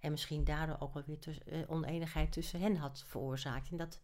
En 0.00 0.10
misschien 0.10 0.44
daardoor 0.44 0.76
ook 0.78 0.94
wel 0.94 1.02
weer 1.06 1.18
tuss- 1.18 1.42
eh, 1.44 1.70
oneenigheid 1.70 2.32
tussen 2.32 2.60
hen 2.60 2.76
had 2.76 3.04
veroorzaakt. 3.06 3.70
En 3.70 3.76
dat, 3.76 4.00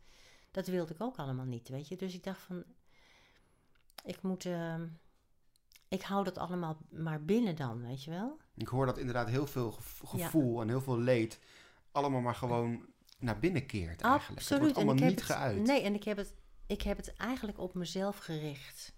dat 0.51 0.67
wilde 0.67 0.95
ik 0.95 1.01
ook 1.03 1.17
allemaal 1.17 1.45
niet, 1.45 1.69
weet 1.69 1.88
je. 1.88 1.97
Dus 1.97 2.15
ik 2.15 2.23
dacht 2.25 2.41
van, 2.41 2.65
ik 4.05 4.23
moet, 4.23 4.45
eh, 4.47 4.81
ik 5.88 6.03
hou 6.03 6.25
dat 6.25 6.38
allemaal 6.38 6.79
maar 6.91 7.25
binnen 7.25 7.57
dan, 7.57 7.83
weet 7.87 8.05
je 8.05 8.11
wel. 8.11 8.37
Ik 8.55 8.69
hoor 8.69 8.87
dat 8.87 8.99
inderdaad 8.99 9.29
heel 9.29 9.47
veel 9.47 9.71
Ja. 9.73 10.25
gevoel 10.25 10.61
en 10.61 10.69
heel 10.69 10.81
veel 10.81 10.99
leed 10.99 11.41
allemaal 11.93 12.21
maar 12.21 12.35
gewoon 12.35 12.87
naar 13.19 13.38
binnen 13.38 13.67
keert 13.67 14.01
eigenlijk. 14.01 14.41
Absoluut. 14.41 14.49
Het 14.49 14.59
wordt 14.61 14.77
allemaal 14.77 15.09
niet 15.09 15.21
het, 15.21 15.31
geuit. 15.31 15.62
Nee, 15.62 15.83
en 15.83 15.95
ik 15.95 16.05
heb, 16.05 16.17
het, 16.17 16.35
ik 16.67 16.83
heb 16.83 16.97
het 16.97 17.12
eigenlijk 17.15 17.59
op 17.59 17.75
mezelf 17.75 18.19
gericht. 18.19 18.95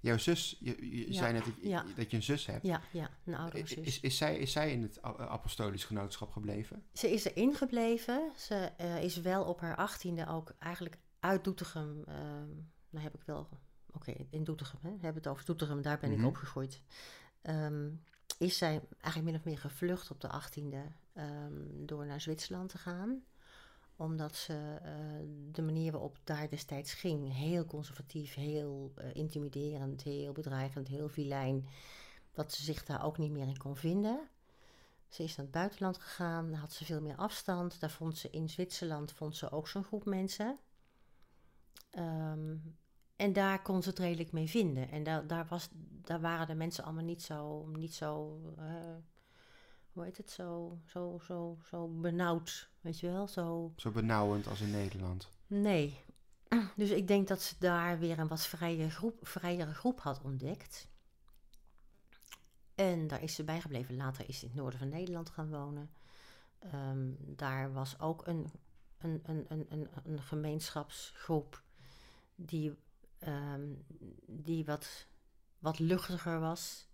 Jouw 0.00 0.18
zus, 0.18 0.56
je, 0.60 0.90
je 0.96 1.12
Ja, 1.12 1.18
zei 1.18 1.32
net 1.32 1.44
dat, 1.44 1.54
ja. 1.60 1.84
dat 1.96 2.10
je 2.10 2.16
een 2.16 2.22
zus 2.22 2.46
hebt. 2.46 2.66
Ja, 2.66 2.80
ja, 2.92 3.10
een 3.24 3.34
oudere 3.34 3.66
zus. 3.66 3.76
Is, 3.76 4.00
is, 4.00 4.16
zij, 4.16 4.38
is 4.38 4.52
zij 4.52 4.72
in 4.72 4.82
het 4.82 5.02
apostolisch 5.02 5.84
genootschap 5.84 6.30
gebleven? 6.30 6.84
Ze 6.92 7.10
is 7.12 7.24
erin 7.24 7.54
gebleven. 7.54 8.32
Ze 8.36 8.54
eh, 8.76 9.02
is 9.02 9.16
wel 9.20 9.44
op 9.44 9.60
haar 9.60 9.76
achttiende 9.76 10.26
ook 10.26 10.54
eigenlijk 10.58 10.98
uit 11.20 11.44
Doetinchem. 11.44 12.02
eh, 12.06 12.14
nou 12.90 13.04
heb 13.04 13.14
ik 13.14 13.22
wel. 13.24 13.48
Oké, 13.92 14.14
in 14.30 14.44
Doetinchem, 14.44 14.78
hè? 14.82 14.88
we 14.90 15.04
hebben 15.04 15.22
het 15.22 15.26
over 15.32 15.44
Doetinchem, 15.44 15.82
daar 15.82 15.98
ben 15.98 16.10
Mhm. 16.10 16.20
ik 16.20 16.26
opgegroeid. 16.26 16.82
Ehm, 17.42 17.88
is 18.38 18.58
zij 18.58 18.80
eigenlijk 19.00 19.24
min 19.32 19.34
of 19.40 19.44
meer 19.44 19.58
gevlucht 19.58 20.10
op 20.10 20.20
de 20.20 20.28
achttiende 20.28 20.82
ehm 21.12 21.52
door 21.86 22.06
naar 22.06 22.20
Zwitserland 22.20 22.68
te 22.68 22.78
gaan. 22.78 23.22
Omdat 24.00 24.36
ze 24.36 24.78
eh, 24.82 24.92
de 25.52 25.62
manier 25.62 25.92
waarop 25.92 26.18
daar 26.24 26.48
destijds 26.48 26.94
ging, 26.94 27.34
heel 27.34 27.64
conservatief, 27.64 28.34
heel 28.34 28.92
eh, 28.94 29.14
intimiderend, 29.14 30.02
heel 30.02 30.32
bedreigend, 30.32 30.88
heel 30.88 31.08
vilijn, 31.08 31.68
dat 32.32 32.52
ze 32.52 32.62
zich 32.62 32.84
daar 32.84 33.04
ook 33.04 33.18
niet 33.18 33.30
meer 33.30 33.46
in 33.46 33.58
kon 33.58 33.76
vinden. 33.76 34.28
Ze 35.08 35.22
is 35.22 35.36
naar 35.36 35.46
het 35.46 35.54
buitenland 35.54 35.98
gegaan, 35.98 36.52
had 36.52 36.72
ze 36.72 36.84
veel 36.84 37.00
meer 37.00 37.16
afstand. 37.16 37.80
Daar 37.80 37.90
vond 37.90 38.18
ze 38.18 38.30
in 38.30 38.48
Zwitserland 38.48 39.12
vond 39.12 39.36
ze 39.36 39.50
ook 39.50 39.68
zo'n 39.68 39.84
groep 39.84 40.04
mensen. 40.04 40.58
Ehm, 41.90 42.56
en 43.16 43.32
daar 43.32 43.62
kon 43.62 43.82
ze 43.82 43.88
het 43.88 43.98
redelijk 43.98 44.32
mee 44.32 44.48
vinden. 44.48 44.90
En 44.90 45.02
daar, 45.02 45.26
daar, 45.26 45.46
was, 45.46 45.68
daar 46.02 46.20
waren 46.20 46.46
de 46.46 46.54
mensen 46.54 46.84
allemaal 46.84 47.04
niet 47.04 47.22
zo, 47.22 47.66
niet 47.66 47.94
zo 47.94 48.40
eh, 48.58 48.96
hoe 49.92 50.04
heet 50.04 50.16
het, 50.16 50.30
zo, 50.30 50.78
zo, 50.86 51.18
zo, 51.22 51.58
zo 51.68 51.88
benauwd, 51.88 52.70
weet 52.80 53.00
je 53.00 53.10
wel? 53.10 53.28
Zo, 53.28 53.72
Zo 53.76 53.90
benauwend 53.90 54.46
als 54.46 54.60
in 54.60 54.70
Nederland. 54.70 55.28
nee. 55.46 55.98
Dus 56.76 56.90
ik 56.90 57.06
denk 57.08 57.28
dat 57.28 57.42
ze 57.42 57.54
daar 57.58 57.98
weer 57.98 58.18
een 58.18 58.28
wat 58.28 58.46
vrije 58.46 58.90
groep, 58.90 59.26
vrijere 59.26 59.74
groep 59.74 60.00
had 60.00 60.20
ontdekt. 60.22 60.88
En 62.74 63.06
daar 63.06 63.22
is 63.22 63.34
ze 63.34 63.44
bijgebleven. 63.44 63.96
Later 63.96 64.28
is 64.28 64.38
ze 64.38 64.44
in 64.44 64.50
het 64.50 64.60
noorden 64.60 64.78
van 64.78 64.88
Nederland 64.88 65.30
gaan 65.30 65.50
wonen. 65.50 65.90
Ehm, 66.58 67.12
daar 67.18 67.72
was 67.72 67.98
ook 68.00 68.26
een, 68.26 68.50
een, 68.98 69.20
een, 69.22 69.44
een, 69.48 69.66
een, 69.68 69.88
een 70.04 70.22
gemeenschapsgroep 70.22 71.62
die, 72.34 72.78
ehm, 73.18 73.68
die 74.26 74.64
wat, 74.64 75.06
wat 75.58 75.78
luchtiger 75.78 76.40
was. 76.40 76.88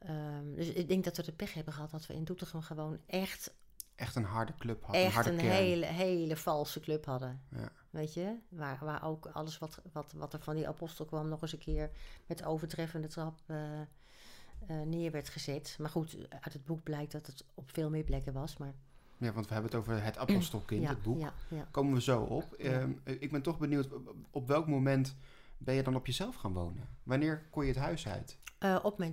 Ehm, 0.00 0.54
dus 0.54 0.68
ik 0.68 0.88
denk 0.88 1.04
dat 1.04 1.16
we 1.16 1.22
de 1.22 1.32
pech 1.32 1.54
hebben 1.54 1.72
gehad 1.72 1.90
dat 1.90 2.06
we 2.06 2.14
in 2.14 2.24
Doetinchem 2.24 2.62
gewoon 2.62 2.98
echt, 3.06 3.54
Echt 3.94 4.16
een 4.16 4.24
harde 4.24 4.54
club 4.58 4.84
had. 4.84 4.94
een 4.94 5.00
echt 5.02 5.14
harde 5.14 5.30
een 5.30 5.38
hele, 5.38 5.86
hele 5.86 6.36
valse 6.36 6.80
club 6.80 7.04
hadden. 7.04 7.42
Ja. 7.50 7.72
Weet 7.90 8.14
je? 8.14 8.36
Waar, 8.48 8.78
waar 8.80 9.04
ook 9.04 9.26
alles 9.26 9.58
wat, 9.58 9.80
wat, 9.92 10.12
wat 10.12 10.32
er 10.32 10.40
van 10.40 10.54
die 10.54 10.68
apostel 10.68 11.04
kwam 11.04 11.28
nog 11.28 11.42
eens 11.42 11.52
een 11.52 11.58
keer 11.58 11.90
met 12.26 12.44
overtreffende 12.44 13.08
trap 13.08 13.38
eh, 13.46 13.80
eh, 13.80 13.86
neer 14.86 15.10
werd 15.10 15.28
gezet. 15.28 15.76
Maar 15.78 15.90
goed, 15.90 16.16
uit 16.40 16.52
het 16.52 16.64
boek 16.64 16.82
blijkt 16.82 17.12
dat 17.12 17.26
het 17.26 17.44
op 17.54 17.70
veel 17.72 17.90
meer 17.90 18.04
plekken 18.04 18.32
was. 18.32 18.56
Maar 18.56 18.74
ja, 19.16 19.32
want 19.32 19.46
we 19.46 19.52
hebben 19.52 19.70
het 19.70 19.80
over 19.80 20.02
het 20.02 20.18
apostelkind, 20.18 20.82
ja, 20.82 20.88
het 20.88 21.02
boek. 21.02 21.20
Ja, 21.20 21.32
ja. 21.48 21.68
Komen 21.70 21.94
we 21.94 22.00
zo 22.00 22.22
op. 22.22 22.52
Ehm, 22.52 22.92
ik 23.04 23.30
ben 23.30 23.42
toch 23.42 23.58
benieuwd, 23.58 23.88
op 24.30 24.46
welk 24.46 24.66
moment 24.66 25.16
ben 25.58 25.74
je 25.74 25.82
dan 25.82 25.96
op 25.96 26.06
jezelf 26.06 26.34
gaan 26.34 26.52
wonen? 26.52 26.88
Wanneer 27.02 27.46
kon 27.50 27.62
je 27.62 27.68
het 27.68 27.80
huis 27.80 28.08
uit? 28.08 28.38
Eh, 28.58 28.78
op 28.82 28.98
mijn 28.98 29.12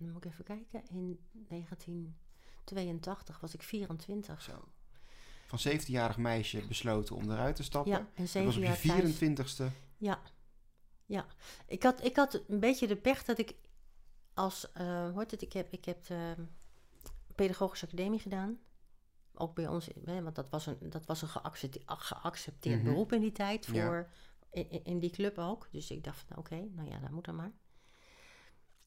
tweeën, 0.00 0.12
moet 0.12 0.24
ik 0.24 0.30
even 0.32 0.44
kijken, 0.44 0.82
in 0.90 1.18
1982 1.48 3.40
was 3.40 3.54
ik 3.54 3.62
24. 3.62 4.42
Zo. 4.42 4.64
Van 5.46 5.58
17-jarig 5.72 6.16
meisje 6.16 6.66
besloten 6.66 7.16
om 7.16 7.30
eruit 7.30 7.56
te 7.56 7.62
stappen. 7.62 7.92
Ja, 7.92 7.98
en 7.98 8.04
dat 8.06 8.16
was 8.18 8.30
zeven 8.30 8.48
op 8.48 8.54
je 8.54 8.60
jaar 8.60 9.00
thuis. 9.00 9.18
24ste. 9.58 9.64
Ja, 9.96 10.20
ja. 11.06 11.26
Ik 11.66 11.82
had, 11.82 12.04
ik 12.04 12.16
had 12.16 12.42
een 12.48 12.60
beetje 12.60 12.86
de 12.86 12.96
pech 12.96 13.24
dat 13.24 13.38
ik 13.38 13.54
als, 14.34 14.72
eh 14.72 15.10
hoe 15.10 15.18
heet 15.18 15.30
het, 15.30 15.42
ik 15.42 15.52
heb, 15.52 15.72
ik 15.72 15.84
heb 15.84 16.06
de 16.06 16.34
pedagogische 17.34 17.86
academie 17.86 18.18
gedaan. 18.20 18.58
Ook 19.34 19.54
bij 19.54 19.66
ons, 19.68 19.88
hè, 20.04 20.22
want 20.22 20.34
dat 20.34 20.48
was 20.50 20.66
een, 20.66 20.76
dat 20.90 21.06
was 21.06 21.22
een 21.22 21.28
geaccepteerd, 21.28 22.82
Mhm. 22.82 22.90
beroep 22.90 23.12
in 23.12 23.20
die 23.20 23.32
tijd 23.32 23.66
voor, 23.66 24.08
in, 24.50 24.70
in- 24.70 24.84
in 24.84 24.98
die 24.98 25.10
club 25.10 25.38
ook. 25.38 25.68
Dus 25.72 25.90
ik 25.90 26.04
dacht 26.04 26.24
van 26.28 26.36
oké, 26.36 26.68
nou 26.70 26.88
ja, 26.88 26.98
dat 26.98 27.10
moet 27.10 27.24
dan 27.24 27.36
maar. 27.36 27.52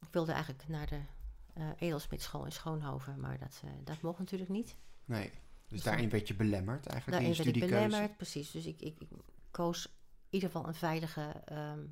Ik 0.06 0.14
wilde 0.14 0.32
eigenlijk 0.32 0.68
naar 0.68 0.88
de 0.88 1.00
eh 1.54 1.70
Edelsmitschool 1.78 2.46
in 2.46 2.52
Schoonhoven, 2.52 3.20
maar 3.20 3.38
dat, 3.40 3.62
eh, 3.64 3.70
dat 3.84 4.02
mocht 4.02 4.20
natuurlijk 4.20 4.50
niet. 4.50 4.76
Nee. 5.06 5.30
Dus 5.30 5.32
Dus 5.68 5.84
daarin 5.84 6.10
werd 6.10 6.28
je 6.28 6.36
belemmerd 6.36 6.86
eigenlijk 6.88 7.06
Daarin 7.10 7.30
in 7.30 7.36
je 7.36 7.42
studiekeuze. 7.52 7.88
belemmerd, 7.88 8.18
precies. 8.18 8.52
Dus 8.52 8.66
ik, 8.66 8.82
ik, 8.82 9.00
ik 9.00 9.10
koos 9.52 9.86
in 9.86 9.92
ieder 10.30 10.50
geval 10.50 10.68
een 10.68 10.74
veilige 10.76 11.42
ehm, 11.46 11.86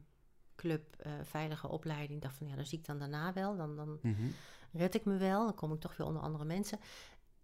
club, 0.55 0.95
eh, 0.95 1.11
veilige 1.23 1.67
opleiding. 1.67 2.11
Ik 2.11 2.21
dacht 2.21 2.37
van 2.37 2.47
ja, 2.47 2.55
dan 2.55 2.65
zie 2.65 2.77
ik 2.79 2.85
dan 2.85 2.99
daarna 2.99 3.33
wel. 3.33 3.55
Dan, 3.57 3.75
dan 3.75 3.99
Mhm. 4.01 4.27
red 4.71 4.95
ik 4.95 5.05
me 5.05 5.17
wel. 5.17 5.43
Dan 5.45 5.55
kom 5.55 5.73
ik 5.73 5.79
toch 5.79 5.97
weer 5.97 6.07
onder 6.07 6.21
andere 6.21 6.45
mensen. 6.45 6.79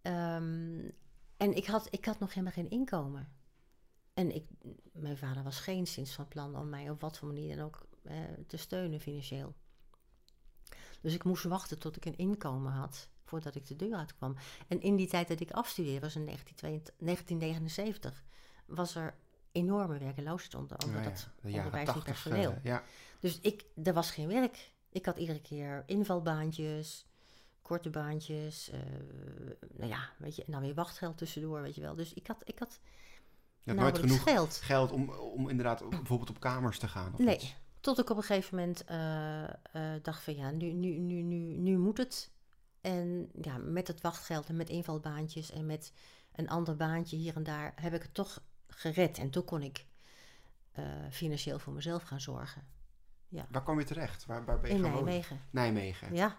Ehm, 0.02 0.90
en 1.38 1.56
ik 1.56 1.66
had, 1.66 1.88
ik 1.92 2.06
had 2.06 2.20
nog 2.20 2.30
helemaal 2.30 2.52
geen 2.54 2.70
inkomen. 2.70 3.28
En 4.14 4.36
ik, 4.36 4.46
mijn 4.94 5.18
vader 5.18 5.44
was 5.44 5.60
geen 5.60 5.88
sinds 5.88 6.14
van 6.14 6.28
plan 6.28 6.56
om 6.56 6.70
mij 6.70 6.90
op 6.90 7.02
wat 7.02 7.18
voor 7.18 7.28
manier 7.28 7.56
dan 7.56 7.66
ook 7.66 7.88
eh, 8.04 8.16
te 8.48 8.58
steunen 8.58 9.00
financieel. 9.00 9.56
Dus 11.02 11.14
ik 11.14 11.24
moest 11.24 11.44
wachten 11.44 11.80
tot 11.80 11.96
ik 11.96 12.06
een 12.06 12.18
inkomen 12.18 12.72
had 12.72 13.10
voordat 13.24 13.56
ik 13.56 13.68
de 13.68 13.76
deur 13.76 13.96
uitkwam. 13.96 14.36
En 14.68 14.82
in 14.82 14.96
die 14.96 15.08
tijd 15.08 15.28
dat 15.28 15.40
ik 15.40 15.52
afstudeerde, 15.52 16.00
was 16.00 16.16
in 16.16 16.26
1922 16.26 16.94
1979, 17.06 18.24
was 18.66 18.96
er 18.96 19.16
enorme 19.52 19.98
werkeloosheid 19.98 20.56
onder, 20.56 20.78
onder 20.86 21.02
Nou 21.02 21.04
ja, 21.04 21.10
dat 21.16 21.30
onderwijs 21.44 21.88
en 21.88 21.94
80, 21.94 22.04
personeel. 22.04 22.52
eh, 22.52 22.64
ja. 22.64 22.84
Dus 23.20 23.40
ik, 23.40 23.66
er 23.84 23.94
was 23.94 24.12
geen 24.12 24.28
werk. 24.28 24.72
Ik 24.90 25.06
had 25.06 25.18
iedere 25.18 25.42
keer 25.42 25.84
invalbaantjes, 25.86 27.06
korte 27.62 27.90
baantjes, 27.90 28.70
eh, 28.70 28.80
nou 29.76 29.90
ja, 29.90 30.10
weet 30.18 30.36
je, 30.36 30.44
en 30.46 30.52
dan 30.52 30.62
weer 30.62 30.74
wachtgeld 30.74 31.18
tussendoor, 31.18 31.62
weet 31.62 31.76
je 31.76 31.82
wel. 31.82 31.96
Dus 31.96 32.14
ik 32.14 32.28
had, 32.28 32.42
ik 32.46 32.60
had 32.60 32.80
Je 33.64 33.72
had 33.72 33.80
nooit 33.80 33.98
genoeg 34.00 34.24
geld. 34.24 34.56
geld 34.56 34.92
om, 34.92 35.10
om 35.10 35.50
inderdaad 35.50 35.82
op- 35.82 35.90
bijvoorbeeld 35.90 36.30
op 36.30 36.40
kamers 36.40 36.80
te 36.80 36.88
gaan. 36.88 37.14
Of 37.14 37.20
Nee, 37.20 37.36
iets. 37.36 37.56
Tot 37.82 38.00
ik 38.00 38.10
op 38.10 38.18
een 38.18 38.24
gegeven 38.24 38.56
moment 38.58 38.84
eh, 38.86 39.44
eh, 39.44 40.04
dacht 40.04 40.24
van 40.24 40.36
ja, 40.36 40.52
nu, 40.52 40.72
nu, 40.74 40.98
nu, 40.98 41.22
nu, 41.22 41.38
nu 41.38 41.78
moet 41.78 41.98
het. 41.98 42.32
En 42.82 43.30
ja, 43.42 43.58
met 43.58 43.88
het 43.88 44.02
wachtgeld 44.02 44.48
en 44.50 44.56
met 44.56 44.70
invalbaantjes 44.70 45.52
en 45.52 45.66
met 45.66 45.92
een 46.36 46.50
ander 46.50 46.76
baantje 46.76 47.18
hier 47.18 47.36
en 47.36 47.44
daar 47.44 47.74
heb 47.76 47.94
ik 47.94 48.02
het 48.02 48.14
toch 48.14 48.42
gered. 48.68 49.18
En 49.18 49.30
toen 49.30 49.44
kon 49.46 49.62
ik 49.62 49.86
eh, 50.72 50.84
financieel 51.12 51.60
voor 51.60 51.74
mezelf 51.74 52.04
gaan 52.04 52.22
zorgen. 52.22 52.76
Waar 53.50 53.64
kwam 53.64 53.80
je 53.80 53.86
terecht? 53.86 54.26
Waar, 54.26 54.46
waar 54.46 54.60
ben 54.60 54.70
je 54.70 54.76
In 54.76 54.82
wonen? 54.82 55.04
Nijmegen. 55.04 55.42
Nijmegen. 55.50 56.16
Ja, 56.16 56.38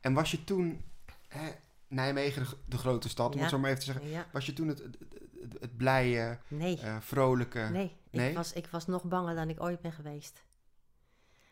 En 0.00 0.14
was 0.14 0.30
je 0.30 0.44
toen, 0.44 0.84
hè, 1.28 1.50
Nijmegen, 1.88 2.44
de, 2.44 2.56
de 2.66 2.78
grote 2.78 3.08
stad, 3.08 3.30
om 3.32 3.36
Ja. 3.36 3.40
het 3.40 3.50
zo 3.50 3.58
maar 3.58 3.70
even 3.70 3.84
te 3.84 3.92
zeggen. 3.92 4.10
ja. 4.10 4.26
Was 4.32 4.46
je 4.46 4.52
toen 4.52 4.68
het, 4.68 4.78
het, 4.78 4.96
het, 5.40 5.60
het 5.60 5.76
blije, 5.76 6.38
Nee. 6.48 6.78
vrolijke? 7.00 7.58
Nee, 7.72 7.96
nee? 8.10 8.30
Ik, 8.30 8.36
was, 8.36 8.52
ik 8.52 8.66
was 8.66 8.86
nog 8.86 9.04
banger 9.04 9.34
dan 9.34 9.48
ik 9.48 9.60
ooit 9.62 9.80
ben 9.80 9.92
geweest. 9.92 10.42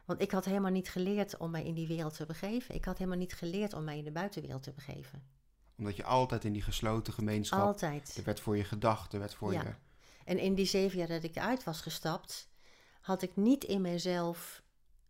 Want 0.04 0.20
ik 0.20 0.30
had 0.30 0.44
helemaal 0.44 0.70
niet 0.70 0.88
geleerd 0.88 1.36
om 1.36 1.50
mij 1.50 1.64
in 1.64 1.74
die 1.74 1.86
wereld 1.86 2.16
te 2.16 2.26
begeven. 2.26 2.74
Ik 2.74 2.84
had 2.84 2.98
helemaal 2.98 3.18
niet 3.18 3.34
geleerd 3.34 3.72
om 3.72 3.84
mij 3.84 3.98
in 3.98 4.04
de 4.04 4.12
buitenwereld 4.12 4.62
te 4.62 4.72
begeven. 4.72 5.22
Omdat 5.78 5.96
je 5.96 6.04
altijd 6.04 6.44
in 6.44 6.52
die 6.52 6.62
gesloten 6.62 7.12
gemeenschap, 7.12 7.60
Altijd. 7.60 8.16
er 8.16 8.24
werd 8.24 8.40
voor 8.40 8.56
je 8.56 8.64
gedacht, 8.64 9.12
er 9.12 9.18
werd 9.18 9.34
voor 9.34 9.52
Ja. 9.52 9.62
je... 9.62 9.74
En 10.24 10.38
in 10.38 10.54
die 10.54 10.66
zeven 10.66 10.98
jaar 10.98 11.08
dat 11.08 11.22
ik 11.22 11.36
eruit 11.36 11.64
was 11.64 11.80
gestapt, 11.80 12.48
had 13.00 13.22
ik 13.22 13.36
niet 13.36 13.64
in 13.64 13.80
mezelf 13.80 14.62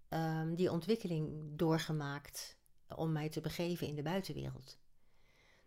ehm, 0.09 0.55
die 0.55 0.71
ontwikkeling 0.73 1.51
doorgemaakt 1.57 2.57
om 2.97 3.13
mij 3.13 3.29
te 3.29 3.41
begeven 3.41 3.87
in 3.87 3.95
de 3.95 4.03
buitenwereld. 4.03 4.79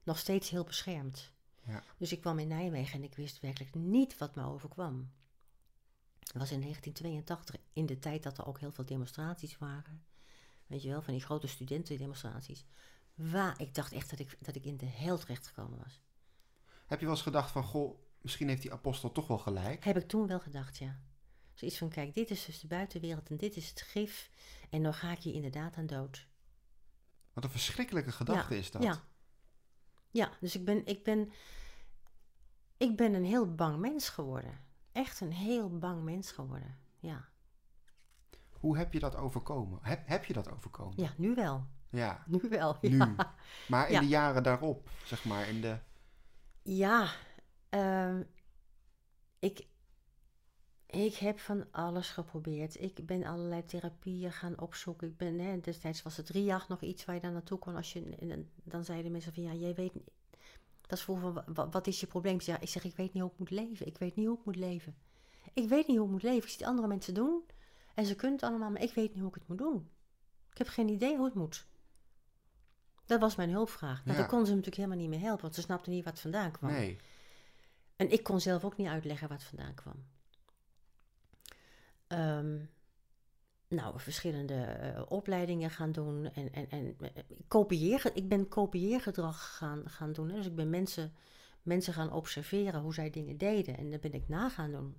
Nog 0.04 0.18
steeds 0.18 0.50
heel 0.50 0.64
beschermd. 0.64 1.32
Ja. 1.64 1.84
Dus 1.98 2.12
ik 2.12 2.22
kwam 2.22 2.40
in 2.40 2.48
Nijmegen 2.48 2.94
en 2.94 3.04
ik 3.04 3.16
wist 3.16 3.40
werkelijk 3.40 3.76
niet 3.76 4.18
wat 4.18 4.36
me 4.36 4.44
overkwam. 4.46 5.12
Het 6.28 6.38
was 6.38 6.52
in 6.52 6.62
1982, 6.62 7.56
in 7.74 7.86
de 7.86 8.00
tijd 8.00 8.24
dat 8.24 8.38
er 8.38 8.46
ook 8.46 8.60
heel 8.60 8.72
veel 8.72 8.86
demonstraties 8.86 9.58
waren. 9.58 10.06
Weet 10.68 10.82
je 10.82 10.90
wel, 10.90 11.02
van 11.02 11.14
die 11.14 11.24
grote 11.24 11.48
studentendemonstraties. 11.48 12.66
Waar 13.16 13.62
ik 13.62 13.74
dacht 13.74 13.92
echt 13.92 14.10
dat 14.10 14.20
ik, 14.20 14.38
dat 14.40 14.56
ik 14.56 14.66
in 14.66 14.78
de 14.78 14.86
hel 14.86 15.18
terechtgekomen 15.18 15.80
was. 15.84 16.02
Heb 16.86 17.00
je 17.00 17.06
wel 17.06 17.14
eens 17.14 17.24
gedacht 17.24 17.52
van, 17.52 17.64
goh, 17.64 18.00
misschien 18.22 18.48
heeft 18.48 18.62
die 18.62 18.74
apostel 18.74 19.12
toch 19.12 19.28
wel 19.28 19.38
gelijk? 19.38 19.84
Heb 19.84 19.98
ik 19.98 20.08
toen 20.08 20.28
wel 20.28 20.40
gedacht, 20.40 20.78
ja. 20.78 21.00
Zoiets 21.54 21.78
van, 21.78 21.90
kijk, 21.90 22.14
dit 22.14 22.30
is 22.30 22.46
dus 22.46 22.60
de 22.60 22.68
buitenwereld 22.68 23.30
en 23.30 23.38
dit 23.38 23.56
is 23.56 23.70
het 23.70 23.82
gif. 23.82 24.30
En 24.70 24.84
dan 24.84 24.94
ga 24.94 25.12
ik 25.12 25.20
je 25.20 25.34
inderdaad 25.34 25.76
aan 25.76 25.86
dood. 25.86 26.28
Wat 27.34 27.44
een 27.44 27.50
verschrikkelijke 27.50 28.12
gedachte 28.12 28.54
ja, 28.54 28.60
is 28.60 28.72
dat. 28.72 28.84
Ja. 28.84 29.04
ja, 30.12 30.32
dus 30.40 30.56
ik 30.56 30.66
ben, 30.66 30.86
ik, 30.86 31.04
ben, 31.04 31.32
ik 32.78 32.96
ben 32.96 33.14
een 33.14 33.26
heel 33.26 33.56
bang 33.56 33.78
mens 33.78 34.10
geworden. 34.10 34.67
Echt 34.98 35.22
een 35.22 35.32
heel 35.32 35.78
bang 35.78 36.04
mens 36.04 36.32
geworden, 36.32 36.78
ja. 37.00 37.26
Hoe 38.50 38.78
heb 38.78 38.94
je 38.94 39.00
dat 39.00 39.16
overkomen? 39.16 39.80
Heb, 39.82 40.08
heb 40.08 40.26
je 40.26 40.34
dat 40.34 40.52
overkomen? 40.52 40.94
Ja, 41.04 41.14
nu 41.18 41.36
wel. 41.36 41.68
Ja, 41.90 42.24
Nu 42.28 42.50
wel, 42.50 42.78
nu. 42.82 42.98
ja. 42.98 43.36
Maar 43.68 43.88
in 43.88 43.94
Ja. 43.94 44.00
de 44.00 44.08
jaren 44.08 44.44
daarop, 44.44 44.90
zeg 45.06 45.26
maar, 45.26 45.48
in 45.50 45.62
de... 45.62 45.78
Ja, 46.64 47.10
ehm, 47.70 48.24
ik, 49.40 49.68
ik 50.86 51.16
heb 51.16 51.40
van 51.40 51.72
alles 51.72 52.10
geprobeerd. 52.10 52.82
Ik 52.82 53.06
ben 53.06 53.24
allerlei 53.24 53.66
therapieën 53.66 54.32
gaan 54.32 54.60
opzoeken. 54.60 55.08
Ik 55.08 55.18
ben, 55.18 55.40
hè, 55.40 55.60
destijds 55.60 56.02
was 56.02 56.18
het 56.18 56.30
RIAG 56.30 56.68
nog 56.68 56.82
iets 56.82 57.06
waar 57.06 57.16
je 57.16 57.22
dan 57.22 57.34
naartoe 57.34 57.60
kon. 57.60 57.76
Als 57.76 57.94
je, 57.94 58.46
dan 58.64 58.84
zeiden 58.84 59.12
mensen 59.12 59.34
van, 59.34 59.44
ja, 59.44 59.54
jij 59.54 59.74
weet... 59.74 59.94
Dat 60.88 60.98
is 60.98 61.04
voor 61.04 61.18
van, 61.20 61.44
wa- 61.54 61.70
wat 61.70 61.88
is 61.88 62.00
je 62.00 62.08
probleem? 62.08 62.38
Ja, 62.40 62.60
ik 62.60 62.70
zeg, 62.70 62.84
ik 62.84 62.96
weet 62.96 63.14
niet 63.14 63.22
hoe 63.24 63.32
ik 63.32 63.38
moet 63.40 63.50
leven. 63.50 63.86
Ik 63.88 63.98
weet 63.98 64.16
niet 64.16 64.26
hoe 64.28 64.38
ik 64.40 64.46
moet 64.46 64.56
leven. 64.56 64.96
Ik 65.54 65.68
weet 65.70 65.88
niet 65.88 65.98
hoe 65.98 66.06
ik 66.06 66.12
moet 66.12 66.24
leven. 66.24 66.44
Ik 66.44 66.50
zie 66.56 66.68
andere 66.68 66.88
mensen 66.88 67.14
doen. 67.14 67.44
En 67.94 68.06
ze 68.06 68.16
kunnen 68.16 68.36
het 68.40 68.50
allemaal, 68.50 68.70
maar 68.72 68.82
ik 68.82 68.94
weet 68.94 69.10
niet 69.12 69.20
hoe 69.20 69.30
ik 69.30 69.36
het 69.36 69.48
moet 69.48 69.58
doen. 69.58 69.90
Ik 70.52 70.58
heb 70.58 70.68
geen 70.68 70.90
idee 70.90 71.16
hoe 71.16 71.26
het 71.26 71.34
moet. 71.34 71.68
Dat 73.06 73.20
was 73.20 73.36
mijn 73.36 73.50
hulpvraag. 73.50 73.98
Nou, 74.06 74.12
Ja. 74.18 74.18
daar 74.24 74.28
kon 74.32 74.40
ze 74.46 74.50
natuurlijk 74.50 74.76
helemaal 74.76 74.98
niet 74.98 75.10
mee 75.10 75.20
helpen, 75.20 75.42
want 75.42 75.56
ze 75.56 75.62
snapte 75.62 75.90
niet 75.90 76.06
het 76.06 76.20
vandaan 76.20 76.52
kwam. 76.52 76.72
Nee. 76.72 76.98
En 77.96 78.12
ik 78.12 78.24
kon 78.24 78.40
zelf 78.42 78.64
ook 78.64 78.78
niet 78.78 78.88
uitleggen 78.88 79.32
het 79.32 79.44
vandaan 79.44 79.74
kwam. 79.74 80.06
Ehm, 82.08 82.60
nou, 83.68 84.00
verschillende 84.00 84.54
eh, 84.54 85.02
opleidingen 85.08 85.70
gaan 85.70 85.92
doen. 85.92 86.26
En, 86.34 86.54
en, 86.54 86.70
en 86.70 86.96
eh, 87.00 87.24
kopieer, 87.48 88.12
ik 88.14 88.30
ben 88.30 88.48
kopieergedrag 88.48 89.58
gaan, 89.58 89.90
gaan 89.90 90.14
doen. 90.14 90.30
Hè. 90.30 90.36
Dus 90.36 90.46
ik 90.46 90.56
ben 90.56 90.70
mensen, 90.70 91.14
mensen 91.62 91.94
gaan 91.94 92.12
observeren 92.12 92.82
hoe 92.82 92.94
zij 92.94 93.10
dingen 93.10 93.38
deden. 93.38 93.78
En 93.78 93.92
dat 93.92 94.02
ben 94.02 94.14
ik 94.14 94.28
na 94.28 94.50
gaan 94.50 94.72
doen. 94.72 94.96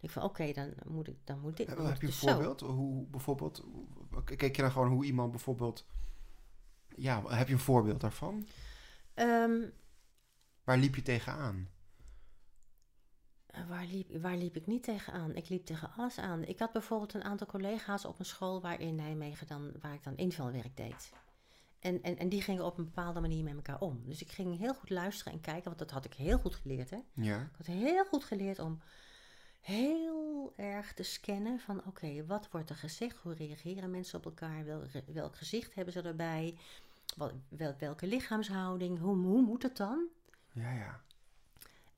Ik 0.00 0.10
van, 0.10 0.22
oké, 0.22 0.52
dan 0.52 0.72
moet 0.86 1.08
ik, 1.08 1.16
dan 1.24 1.40
moet 1.40 1.56
dit. 1.56 1.66
Heb 1.66 1.76
dan 1.76 1.86
heb 1.86 2.00
je 2.00 2.02
een 2.02 2.08
dus 2.08 2.20
zo. 2.20 2.26
voorbeeld? 2.32 2.60
Hoe 2.60 3.06
bijvoorbeeld... 3.06 3.64
Kijk 4.24 4.56
je 4.56 4.62
dan 4.62 4.70
gewoon 4.70 4.88
hoe 4.88 5.04
iemand 5.04 5.30
bijvoorbeeld... 5.30 5.86
Ja, 6.96 7.22
heb 7.26 7.46
je 7.46 7.52
een 7.52 7.60
voorbeeld 7.60 8.00
daarvan? 8.00 8.46
Ehm, 9.14 9.60
Waar 10.64 10.78
liep 10.78 10.94
je 10.94 11.02
tegenaan? 11.02 11.68
Eh, 13.52 13.68
Waar 13.68 13.86
liep, 13.86 14.16
waar 14.22 14.36
liep 14.36 14.56
ik 14.56 14.66
niet 14.66 14.82
tegenaan? 14.82 15.34
Ik 15.34 15.48
liep 15.48 15.64
tegen 15.64 15.90
alles 15.96 16.18
aan. 16.18 16.44
Ik 16.44 16.58
had 16.58 16.72
bijvoorbeeld 16.72 17.14
een 17.14 17.24
aantal 17.24 17.46
collega's 17.46 18.04
op 18.04 18.18
een 18.18 18.24
school 18.24 18.60
waar 18.60 18.80
in 18.80 18.94
Nijmegen 18.94 19.46
dan, 19.46 19.72
waar 19.80 19.94
ik 19.94 20.04
dan 20.04 20.16
invalwerk 20.16 20.76
deed. 20.76 21.12
En, 21.78 22.02
en, 22.02 22.18
en 22.18 22.28
die 22.28 22.42
gingen 22.42 22.64
op 22.64 22.78
een 22.78 22.84
bepaalde 22.84 23.20
manier 23.20 23.44
met 23.44 23.54
elkaar 23.54 23.80
om. 23.80 24.02
Dus 24.04 24.20
ik 24.20 24.30
ging 24.30 24.58
heel 24.58 24.74
goed 24.74 24.90
luisteren 24.90 25.32
en 25.32 25.40
kijken, 25.40 25.64
want 25.64 25.78
dat 25.78 25.90
had 25.90 26.04
ik 26.04 26.14
heel 26.14 26.38
goed 26.38 26.54
geleerd. 26.54 26.90
Hè? 26.90 26.98
Ja. 27.14 27.40
Ik 27.40 27.56
had 27.56 27.66
heel 27.66 28.04
goed 28.04 28.24
geleerd 28.24 28.58
om 28.58 28.80
heel 29.60 30.52
erg 30.56 30.94
te 30.94 31.02
scannen 31.02 31.60
van 31.60 31.84
oké, 31.86 32.26
wat 32.26 32.48
wordt 32.50 32.70
er 32.70 32.76
gezegd? 32.76 33.16
Hoe 33.16 33.34
reageren 33.34 33.90
mensen 33.90 34.18
op 34.18 34.24
elkaar? 34.24 34.64
Wel, 34.64 34.82
welk 35.06 35.36
gezicht 35.36 35.74
hebben 35.74 35.92
ze 35.92 36.02
erbij? 36.02 36.58
Wel, 37.48 37.74
welke 37.78 38.06
lichaamshouding? 38.06 38.98
Hoe, 38.98 39.16
hoe 39.16 39.42
moet 39.42 39.62
het 39.62 39.76
dan? 39.76 40.04
Ja, 40.52 40.72
ja. 40.72 41.00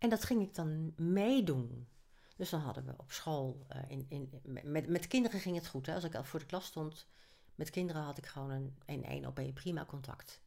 En 0.03 0.09
dat 0.09 0.25
ging 0.25 0.43
ik 0.43 0.55
dan 0.55 0.93
meedoen. 0.97 1.89
Dus 2.37 2.51
dan 2.51 2.61
hadden 2.61 2.85
we 2.85 2.95
op 2.97 3.13
school, 3.13 3.65
eh, 3.69 3.81
in, 3.89 4.07
in, 4.09 4.31
met, 4.65 4.89
met 4.89 5.07
kinderen 5.07 5.41
ging 5.41 5.57
het 5.57 5.67
goed. 5.67 5.87
Hè? 5.87 5.95
Als 5.95 6.05
ik 6.05 6.15
al 6.15 6.25
voor 6.25 6.39
de 6.39 6.47
klas 6.47 6.65
stond, 6.65 7.07
met 7.55 7.71
kinderen 7.71 8.03
had 8.03 8.19
ik 8.19 8.27
gewoon 8.27 8.51
een 8.51 8.77
een 8.87 9.05
één 9.05 9.27
op 9.27 9.39
één 9.39 9.53
prima 9.53 9.85
contact. 9.85 10.41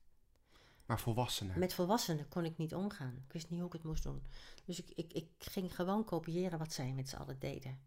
Maar 0.86 1.00
volwassenen. 1.00 1.60
Met 1.60 1.74
volwassenen 1.74 2.28
kon 2.28 2.46
ik 2.46 2.58
niet 2.58 2.76
omgaan. 2.76 3.24
Ik 3.28 3.34
wist 3.34 3.50
niet 3.50 3.60
hoe 3.60 3.68
ik 3.68 3.74
het 3.74 3.84
moest 3.84 4.04
doen. 4.04 4.24
Dus 4.66 4.80
ik, 4.80 4.92
ik, 4.96 5.14
ik 5.14 5.30
ging 5.38 5.76
gewoon 5.76 6.04
kopiëren 6.04 6.60
wat 6.60 6.74
zij 6.74 6.94
met 6.94 7.10
z'n 7.10 7.16
allen 7.16 7.40
deden. 7.40 7.80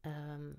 Ehm, 0.00 0.52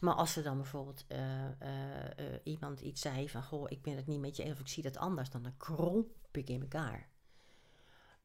maar 0.00 0.14
als 0.14 0.36
er 0.36 0.42
dan 0.42 0.56
bijvoorbeeld 0.56 1.04
eh, 1.06 1.60
eh, 1.60 2.40
iemand 2.44 2.80
iets 2.80 3.00
zei 3.00 3.28
van... 3.28 3.42
Goh, 3.42 3.64
ik 3.68 3.82
ben 3.82 3.96
het 3.96 4.06
niet 4.06 4.20
met 4.20 4.36
je 4.36 4.42
eens 4.42 4.52
of 4.52 4.60
ik 4.60 4.68
zie 4.68 4.82
dat 4.82 4.96
anders. 4.96 5.30
Dan 5.30 5.56
kromp 5.56 6.36
ik 6.36 6.48
in 6.48 6.60
elkaar. 6.60 7.14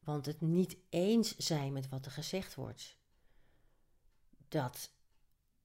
Want 0.04 0.26
het 0.26 0.40
niet 0.40 0.76
eens 0.88 1.36
zijn 1.36 1.72
met 1.72 1.88
wat 1.88 2.04
er 2.06 2.12
gezegd 2.12 2.54
wordt... 2.54 2.96
Dat, 4.48 4.90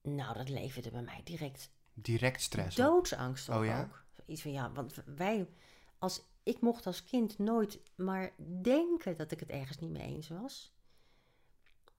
nou, 0.02 0.34
dat 0.34 0.48
leverde 0.48 0.90
bij 0.90 1.02
mij 1.02 1.20
direct 1.24 1.70
Direct 1.92 2.40
stress. 2.42 2.76
doodsangst 2.76 3.48
op 3.48 3.54
Oh 3.54 3.64
ja? 3.64 3.82
ook. 3.82 4.04
Iets 4.26 4.42
van 4.42 4.52
ja, 4.52 4.72
want 4.72 4.94
wij, 5.04 5.48
als 5.98 6.22
ik 6.42 6.60
mocht 6.60 6.86
als 6.86 7.04
kind 7.04 7.38
nooit 7.38 7.80
maar 7.94 8.32
denken 8.62 9.16
dat 9.16 9.30
ik 9.30 9.40
het 9.40 9.48
ergens 9.48 9.78
niet 9.78 9.90
mee 9.90 10.02
eens 10.02 10.28
was. 10.28 10.72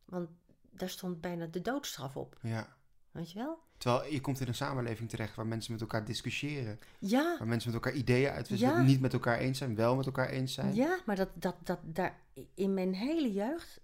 Want 0.06 0.30
daar 0.70 0.90
stond 0.90 1.22
bijna 1.22 1.46
de 1.46 1.62
doodstraf 1.62 2.18
op, 2.18 2.38
Ja. 2.42 2.78
Weet 3.20 3.32
je 3.32 3.40
wel? 3.40 3.60
Terwijl 3.78 4.12
je 4.12 4.22
komt 4.22 4.40
in 4.40 4.48
een 4.48 4.56
samenleving 4.56 5.10
terecht 5.10 5.36
waar 5.36 5.48
mensen 5.48 5.72
met 5.72 5.82
elkaar 5.82 6.06
discussiëren. 6.06 6.80
Ja, 7.00 7.36
Waar 7.38 7.48
mensen 7.48 7.72
met 7.72 7.84
elkaar 7.84 8.00
ideeën 8.00 8.32
uitwisselen. 8.32 8.76
Ja. 8.76 8.82
Niet 8.82 9.00
met 9.00 9.14
elkaar 9.14 9.38
eens 9.40 9.58
zijn, 9.58 9.76
wel 9.76 9.96
met 9.96 10.06
elkaar 10.06 10.30
eens 10.30 10.54
zijn. 10.54 10.76
ja, 10.76 11.00
maar 11.06 11.16
dat, 11.16 11.30
dat, 11.34 11.56
dat, 11.64 11.80
daar, 11.84 12.20
in 12.54 12.74
mijn 12.74 12.94
hele 12.94 13.34
jeugd 13.34 13.82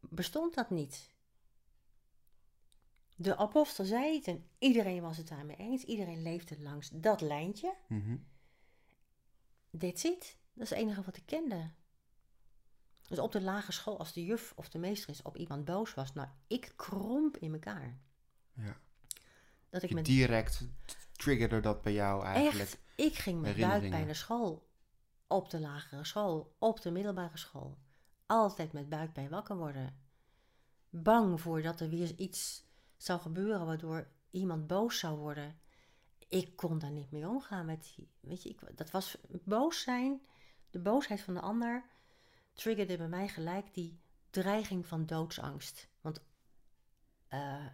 bestond 0.00 0.54
dat 0.54 0.70
niet. 0.70 1.10
De 3.16 3.36
apostel 3.36 3.84
zei 3.84 4.16
het 4.16 4.26
en 4.26 4.44
iedereen 4.58 5.02
was 5.02 5.16
het 5.16 5.28
daarmee 5.28 5.56
eens. 5.56 5.84
Iedereen 5.84 6.22
leefde 6.22 6.60
langs 6.60 6.90
dat 6.92 7.20
lijntje. 7.20 7.74
Mhm. 7.88 8.16
That's 9.78 10.04
it. 10.04 10.36
Dat 10.54 10.64
is 10.64 10.70
het 10.70 10.78
enige 10.78 11.02
wat 11.02 11.16
ik 11.16 11.26
kende. 11.26 11.70
Dus 13.08 13.18
op 13.18 13.32
de 13.32 13.40
lagere 13.40 13.72
school, 13.72 13.98
als 13.98 14.12
de 14.12 14.24
juf 14.24 14.52
of 14.56 14.68
de 14.68 14.78
meesteres 14.78 15.22
op 15.22 15.36
iemand 15.36 15.64
boos 15.64 15.94
was, 15.94 16.12
nou, 16.12 16.28
ik 16.46 16.72
kromp 16.76 17.36
in 17.36 17.52
elkaar. 17.52 17.98
Ja. 18.58 18.76
Dat 19.70 19.82
ik 19.82 19.94
met 19.94 20.04
direct 20.04 20.68
triggerde 21.12 21.60
dat 21.60 21.82
bij 21.82 21.92
jou 21.92 22.24
eigenlijk. 22.24 22.70
echt, 22.70 22.78
ik 22.94 23.14
ging 23.14 23.40
met 23.40 23.56
buikpijn 23.56 24.06
naar 24.06 24.14
school. 24.14 24.66
Op 25.26 25.50
de 25.50 25.60
lagere 25.60 26.04
school, 26.04 26.54
op 26.58 26.80
de 26.80 26.90
middelbare 26.90 27.36
school. 27.36 27.78
Altijd 28.26 28.72
met 28.72 28.88
buikpijn 28.88 29.28
wakker 29.28 29.56
worden. 29.56 29.96
Bang 30.90 31.40
voor 31.40 31.62
dat 31.62 31.80
er 31.80 31.88
weer 31.88 32.14
iets 32.16 32.66
zou 32.96 33.20
gebeuren 33.20 33.66
waardoor 33.66 34.08
iemand 34.30 34.66
boos 34.66 34.98
zou 34.98 35.18
worden. 35.18 35.58
Ik 36.28 36.56
kon 36.56 36.78
daar 36.78 36.90
niet 36.90 37.10
mee 37.10 37.28
omgaan 37.28 37.66
met 37.66 37.92
die, 37.96 38.10
weet 38.20 38.42
je, 38.42 38.48
ik, 38.48 38.76
dat 38.76 38.90
was 38.90 39.16
boos 39.44 39.80
zijn, 39.80 40.22
de 40.70 40.78
boosheid 40.78 41.20
van 41.20 41.34
de 41.34 41.40
ander 41.40 41.84
triggerde 42.52 42.96
bij 42.96 43.08
mij 43.08 43.28
gelijk 43.28 43.74
die 43.74 44.00
dreiging 44.30 44.86
van 44.86 45.06
doodsangst. 45.06 45.88
Want 46.00 46.20
eh, 47.28 47.66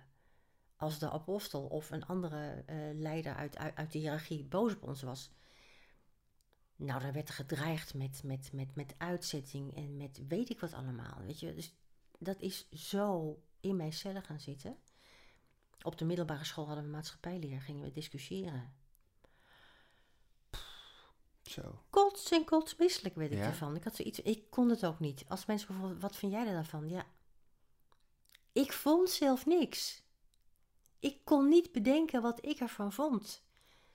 als 0.84 0.98
de 0.98 1.10
apostel 1.10 1.62
of 1.62 1.90
een 1.90 2.06
andere 2.06 2.62
eh, 2.66 2.76
leider 2.92 3.34
uit, 3.34 3.56
uit, 3.56 3.76
uit 3.76 3.92
de 3.92 3.98
hiërarchie 3.98 4.44
boos 4.44 4.74
op 4.74 4.82
ons 4.82 5.02
was, 5.02 5.30
nou, 6.76 7.00
dan 7.00 7.12
werd 7.12 7.28
er 7.28 7.34
gedreigd 7.34 7.94
met, 7.94 8.22
met, 8.24 8.50
met, 8.52 8.74
met 8.74 8.94
uitzetting 8.98 9.76
en 9.76 9.96
met 9.96 10.20
weet 10.28 10.50
ik 10.50 10.60
wat 10.60 10.72
allemaal. 10.72 11.20
Weet 11.26 11.40
je, 11.40 11.54
dus 11.54 11.74
dat 12.18 12.40
is 12.40 12.70
zo 12.70 13.38
in 13.60 13.76
mijn 13.76 13.92
cellen 13.92 14.22
gaan 14.22 14.40
zitten. 14.40 14.76
Op 15.82 15.98
de 15.98 16.04
middelbare 16.04 16.44
school 16.44 16.66
hadden 16.66 16.84
we 16.84 16.90
maatschappijleer, 16.90 17.60
gingen 17.60 17.82
we 17.82 17.90
discussiëren. 17.90 18.74
Zo. 21.42 21.82
Kots 21.90 22.30
en 22.30 22.44
kotsmisselijk 22.44 23.14
werd 23.14 23.32
ik 23.32 23.38
Ja? 23.38 23.44
ervan. 23.44 23.76
Ik 23.76 23.84
had 23.84 23.96
zoiets, 23.96 24.20
ik 24.20 24.50
kon 24.50 24.68
het 24.68 24.86
ook 24.86 24.98
niet. 25.00 25.24
Als 25.28 25.46
mensen 25.46 25.68
bijvoorbeeld, 25.68 26.00
wat 26.00 26.16
vind 26.16 26.32
jij 26.32 26.46
er 26.46 26.52
daarvan? 26.52 26.88
Ja, 26.88 27.06
ik 28.52 28.72
vond 28.72 29.10
zelf 29.10 29.46
niks. 29.46 30.03
Ik 31.04 31.18
kon 31.24 31.48
niet 31.48 31.72
bedenken 31.72 32.22
wat 32.22 32.46
ik 32.46 32.58
ervan 32.60 32.92
vond. 32.92 33.42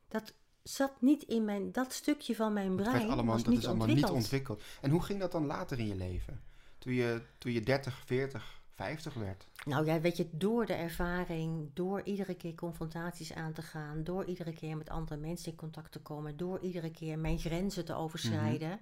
Dat 0.07 0.33
zat 0.63 1.01
niet 1.01 1.23
in 1.23 1.45
mijn, 1.45 1.71
dat 1.71 1.93
stukje 1.93 2.35
van 2.35 2.53
mijn 2.53 2.75
brein. 2.75 2.91
werd 2.91 3.09
allemaal, 3.09 3.33
was 3.33 3.43
dat 3.43 3.53
niet 3.53 3.61
is 3.61 3.67
allemaal 3.67 3.87
ontwikkeld. 3.87 4.15
niet 4.15 4.23
ontwikkeld. 4.23 4.63
En 4.81 4.89
hoe 4.89 5.03
ging 5.03 5.19
dat 5.19 5.31
dan 5.31 5.45
later 5.45 5.79
in 5.79 5.87
je 5.87 5.95
leven? 5.95 6.41
Toen 6.77 6.93
je, 6.93 7.21
toen 7.37 7.51
je 7.51 7.61
30, 7.61 8.03
40, 8.05 8.61
50 8.75 9.13
werd? 9.13 9.47
Nou 9.65 9.85
ja, 9.85 10.01
weet 10.01 10.17
je, 10.17 10.29
door 10.31 10.65
de 10.65 10.73
ervaring, 10.73 11.69
door 11.73 12.01
iedere 12.03 12.35
keer 12.35 12.55
confrontaties 12.55 13.33
aan 13.33 13.53
te 13.53 13.61
gaan, 13.61 14.03
door 14.03 14.25
iedere 14.25 14.53
keer 14.53 14.77
met 14.77 14.89
andere 14.89 15.19
mensen 15.19 15.51
in 15.51 15.57
contact 15.57 15.91
te 15.91 16.01
komen, 16.01 16.37
door 16.37 16.59
iedere 16.59 16.91
keer 16.91 17.19
mijn 17.19 17.39
grenzen 17.39 17.85
te 17.85 17.93
overschrijden. 17.93 18.79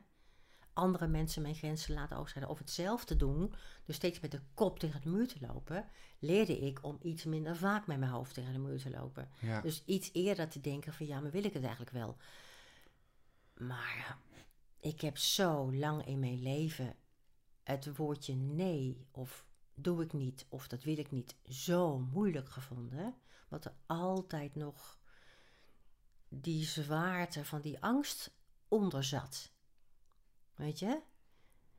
Andere 0.78 1.08
mensen 1.08 1.42
mijn 1.42 1.56
grenzen 1.56 1.94
laten 1.94 2.18
overschrijden 2.18 2.52
of 2.52 2.60
hetzelfde 2.60 3.16
doen, 3.16 3.54
dus 3.86 3.96
steeds 3.96 4.20
met 4.20 4.32
de 4.32 4.42
kop 4.54 4.80
tegen 4.80 5.02
de 5.02 5.10
muur 5.10 5.28
te 5.28 5.48
lopen, 5.48 5.86
leerde 6.20 6.60
ik 6.60 6.84
om 6.84 6.98
iets 7.02 7.24
minder 7.24 7.56
vaak 7.56 7.88
met 7.88 8.00
mijn 8.00 8.12
hoofd 8.12 8.34
tegen 8.34 8.54
de 8.54 8.60
muur 8.60 8.82
te 8.82 8.90
lopen. 8.90 9.30
Ja. 9.40 9.62
Dus 9.62 9.84
iets 9.86 10.10
eerder 10.14 10.50
te 10.50 10.62
denken 10.62 10.94
van 10.94 11.06
ja, 11.06 11.20
maar 11.20 11.32
wil 11.32 11.44
ik 11.44 11.54
het 11.54 11.64
eigenlijk 11.64 11.92
wel? 11.92 12.18
Maar 13.54 14.18
ik 14.80 15.02
heb 15.02 15.18
zo 15.18 15.74
lang 15.74 16.06
in 16.06 16.20
mijn 16.20 16.42
leven 16.42 16.96
het 17.64 17.98
woordje 17.98 18.36
nee 18.36 19.08
of 19.12 19.46
doe 19.74 20.04
ik 20.04 20.14
niet 20.14 20.46
of 20.50 20.68
dat 20.68 20.84
wil 20.84 20.98
ik 20.98 21.12
niet 21.12 21.36
zo 21.50 22.00
moeilijk 22.00 22.50
gevonden. 22.50 23.16
Wat 23.48 23.66
er 23.66 23.74
altijd 23.86 24.56
nog 24.56 25.00
die 26.30 26.66
zwaarte 26.66 27.46
van 27.46 27.62
die 27.62 27.80
angst 27.80 28.32
onder 28.68 29.04
zat. 29.04 29.52
Weet 30.58 30.80
je? 30.80 31.00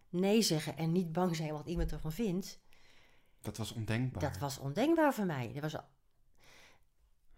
Nee 0.09 0.43
zeggen 0.43 0.77
en 0.77 0.93
niet 0.93 1.13
bang 1.13 1.37
zijn 1.37 1.53
wat 1.53 1.67
iemand 1.67 1.93
ervan 1.93 2.13
vindt. 2.13 2.61
Dat 3.41 3.57
was 3.57 3.73
ondenkbaar. 3.73 4.23
Dat 4.23 4.39
was 4.39 4.59
ondenkbaar 4.59 5.15
voor 5.15 5.27
mij. 5.27 5.53
Dat 5.53 5.63
was 5.63 5.77
al... 5.77 5.85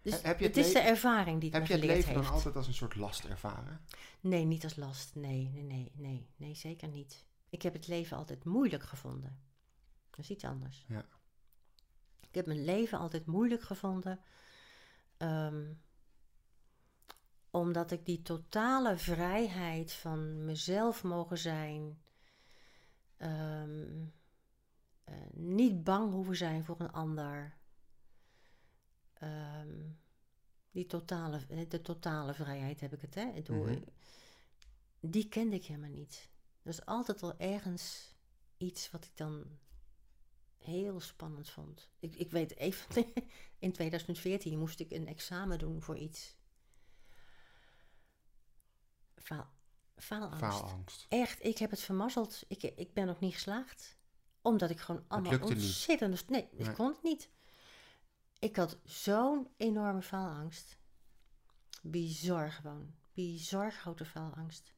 Dus 0.01 0.13
He- 0.21 0.27
heb 0.27 0.39
je 0.39 0.45
het, 0.45 0.55
het 0.55 0.65
is 0.65 0.73
de 0.73 0.79
ervaring 0.79 1.39
die 1.41 1.49
het 1.49 1.59
Heb 1.59 1.67
me 1.69 1.73
je 1.75 1.81
het 1.87 1.89
leven 1.95 2.13
heeft. 2.13 2.23
dan 2.23 2.33
altijd 2.33 2.55
als 2.55 2.67
een 2.67 2.73
soort 2.73 2.95
last 2.95 3.23
ervaren? 3.25 3.85
Nee, 4.19 4.45
niet 4.45 4.63
als 4.63 4.75
last. 4.75 5.15
Nee, 5.15 5.49
nee, 5.53 5.63
nee, 5.63 5.91
nee, 5.95 6.29
nee, 6.35 6.55
zeker 6.55 6.87
niet. 6.87 7.25
Ik 7.49 7.61
heb 7.61 7.73
het 7.73 7.87
leven 7.87 8.17
altijd 8.17 8.43
moeilijk 8.43 8.83
gevonden. 8.83 9.39
Dat 10.09 10.19
is 10.19 10.29
iets 10.29 10.43
anders. 10.43 10.85
Ja. 10.87 11.05
Ik 12.19 12.35
heb 12.35 12.45
mijn 12.45 12.63
leven 12.63 12.97
altijd 12.99 13.25
moeilijk 13.25 13.61
gevonden. 13.63 14.19
ehm, 15.17 15.63
omdat 17.51 17.91
ik 17.91 18.05
die 18.05 18.21
totale 18.21 18.97
vrijheid 18.97 19.91
van 19.93 20.45
mezelf 20.45 21.03
mogen 21.03 21.37
zijn. 21.37 22.01
ehm, 23.17 24.05
eh, 25.03 25.15
niet 25.33 25.83
bang 25.83 26.11
hoeven 26.11 26.35
zijn 26.35 26.63
voor 26.63 26.79
een 26.79 26.91
ander. 26.91 27.59
ehm, 29.13 29.89
die 30.71 30.85
totale, 30.85 31.67
de 31.67 31.81
totale 31.81 32.33
vrijheid 32.33 32.79
heb 32.79 32.93
ik 32.93 33.01
het, 33.01 33.15
hè? 33.15 33.31
Mhm. 33.47 33.81
Die 34.99 35.27
kende 35.29 35.55
ik 35.55 35.65
helemaal 35.65 35.89
niet. 35.89 36.29
Dat 36.61 36.73
is 36.73 36.85
altijd 36.85 37.21
wel 37.21 37.37
ergens 37.39 38.15
iets 38.57 38.91
wat 38.91 39.05
ik 39.05 39.17
dan 39.17 39.59
heel 40.57 40.99
spannend 40.99 41.49
vond. 41.49 41.89
Ik, 41.99 42.15
ik 42.15 42.31
weet 42.31 42.55
even, 42.57 43.05
in 43.59 43.71
2014 43.71 44.59
moest 44.59 44.79
ik 44.79 44.91
een 44.91 45.07
examen 45.07 45.59
doen 45.59 45.81
voor 45.81 45.97
iets. 45.97 46.35
Faal, 49.23 49.47
faalangst. 49.97 50.39
Faalangst. 50.39 51.05
Echt, 51.09 51.43
ik 51.43 51.57
heb 51.57 51.69
het 51.69 51.79
vermazzeld. 51.79 52.43
Ik, 52.47 52.63
ik 52.63 52.93
ben 52.93 53.05
nog 53.05 53.19
niet 53.19 53.33
geslaagd. 53.33 53.97
Omdat 54.41 54.69
ik 54.69 54.79
gewoon 54.79 55.03
allemaal 55.07 55.31
niet. 55.31 55.41
ontzettend... 55.41 56.29
Nee, 56.29 56.47
Nee. 56.51 56.67
ik 56.67 56.73
kon 56.73 56.87
het 56.87 57.03
niet. 57.03 57.29
Ik 58.39 58.55
had 58.55 58.77
zo'n 58.83 59.47
enorme 59.57 60.01
faalangst. 60.01 60.77
Bizar 61.81 62.51
gewoon. 62.51 62.93
Bizar 63.13 63.71
grote 63.71 64.05
faalangst. 64.05 64.73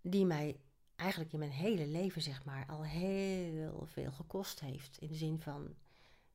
Die 0.00 0.24
mij 0.26 0.60
eigenlijk 0.96 1.32
in 1.32 1.38
mijn 1.38 1.50
hele 1.50 1.86
leven, 1.86 2.22
zeg 2.22 2.44
maar, 2.44 2.66
al 2.66 2.84
heel 2.84 3.86
veel 3.86 4.12
gekost 4.12 4.60
heeft. 4.60 4.98
In 4.98 5.08
de 5.08 5.14
zin 5.14 5.40
van 5.40 5.74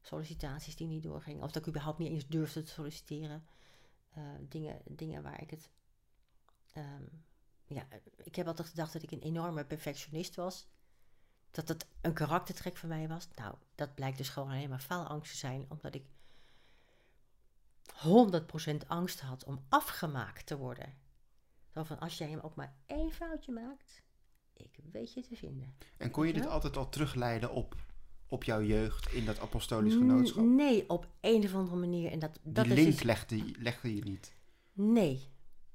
sollicitaties 0.02 0.76
die 0.76 0.88
niet 0.88 1.04
doorgingen. 1.04 1.44
Of 1.44 1.52
dat 1.52 1.62
ik 1.62 1.68
überhaupt 1.68 2.00
niet 2.00 2.12
eens 2.12 2.28
durfde 2.28 2.64
te 2.64 2.72
solliciteren. 2.72 3.46
Eh, 4.10 4.24
dingen, 4.42 4.82
dingen 4.86 5.24
waar 5.24 5.42
ik 5.42 5.50
het... 5.50 5.70
ehm, 6.72 7.04
ja, 7.66 7.88
ik 8.24 8.36
heb 8.36 8.48
altijd 8.48 8.68
gedacht 8.68 8.94
dat 8.94 9.04
ik 9.04 9.12
een 9.12 9.22
enorme 9.22 9.66
perfectionist 9.66 10.36
was. 10.36 10.68
Dat 11.52 11.68
het 11.68 11.86
een 12.02 12.14
karaktertrek 12.14 12.78
van 12.78 12.90
mij 12.90 13.08
was. 13.08 13.28
Nou, 13.36 13.56
dat 13.76 13.96
blijkt 13.96 14.18
dus 14.18 14.30
gewoon 14.30 14.50
alleen 14.50 14.70
maar 14.70 14.80
faalangst 14.80 15.32
te 15.32 15.38
zijn. 15.38 15.66
Omdat 15.70 15.96
ik 15.96 16.04
100% 17.84 18.88
angst 18.88 19.20
had 19.20 19.44
om 19.44 19.66
afgemaakt 19.70 20.46
te 20.46 20.58
worden. 20.58 20.94
Zo 21.74 21.84
van, 21.84 22.00
als 22.00 22.18
jij 22.18 22.30
hem 22.30 22.40
ook 22.40 22.56
maar 22.56 22.76
één 22.86 23.12
foutje 23.12 23.52
maakt, 23.52 24.02
ik 24.54 24.78
weet 24.92 25.14
je 25.14 25.22
te 25.22 25.36
vinden. 25.36 25.76
En 25.98 26.12
kon 26.12 26.28
je 26.28 26.34
dit 26.34 26.46
altijd 26.48 26.78
al 26.78 26.90
terugleiden 26.90 27.52
op, 27.52 27.76
op 28.28 28.44
jouw 28.44 28.62
jeugd 28.62 29.12
in 29.14 29.26
dat 29.26 29.40
apostolisch 29.40 29.94
genootschap? 29.94 30.44
Nee, 30.46 30.90
op 30.90 31.08
een 31.22 31.44
of 31.44 31.54
andere 31.54 31.78
manier. 31.78 32.12
En 32.12 32.20
dat, 32.20 32.40
dat 32.44 32.66
Die 32.66 32.74
link 32.74 32.92
dus- 32.92 33.04
legde, 33.04 33.38
je- 33.38 33.56
legde 33.60 33.96
je 33.96 34.04
niet. 34.04 34.36
Nee. 34.74 35.30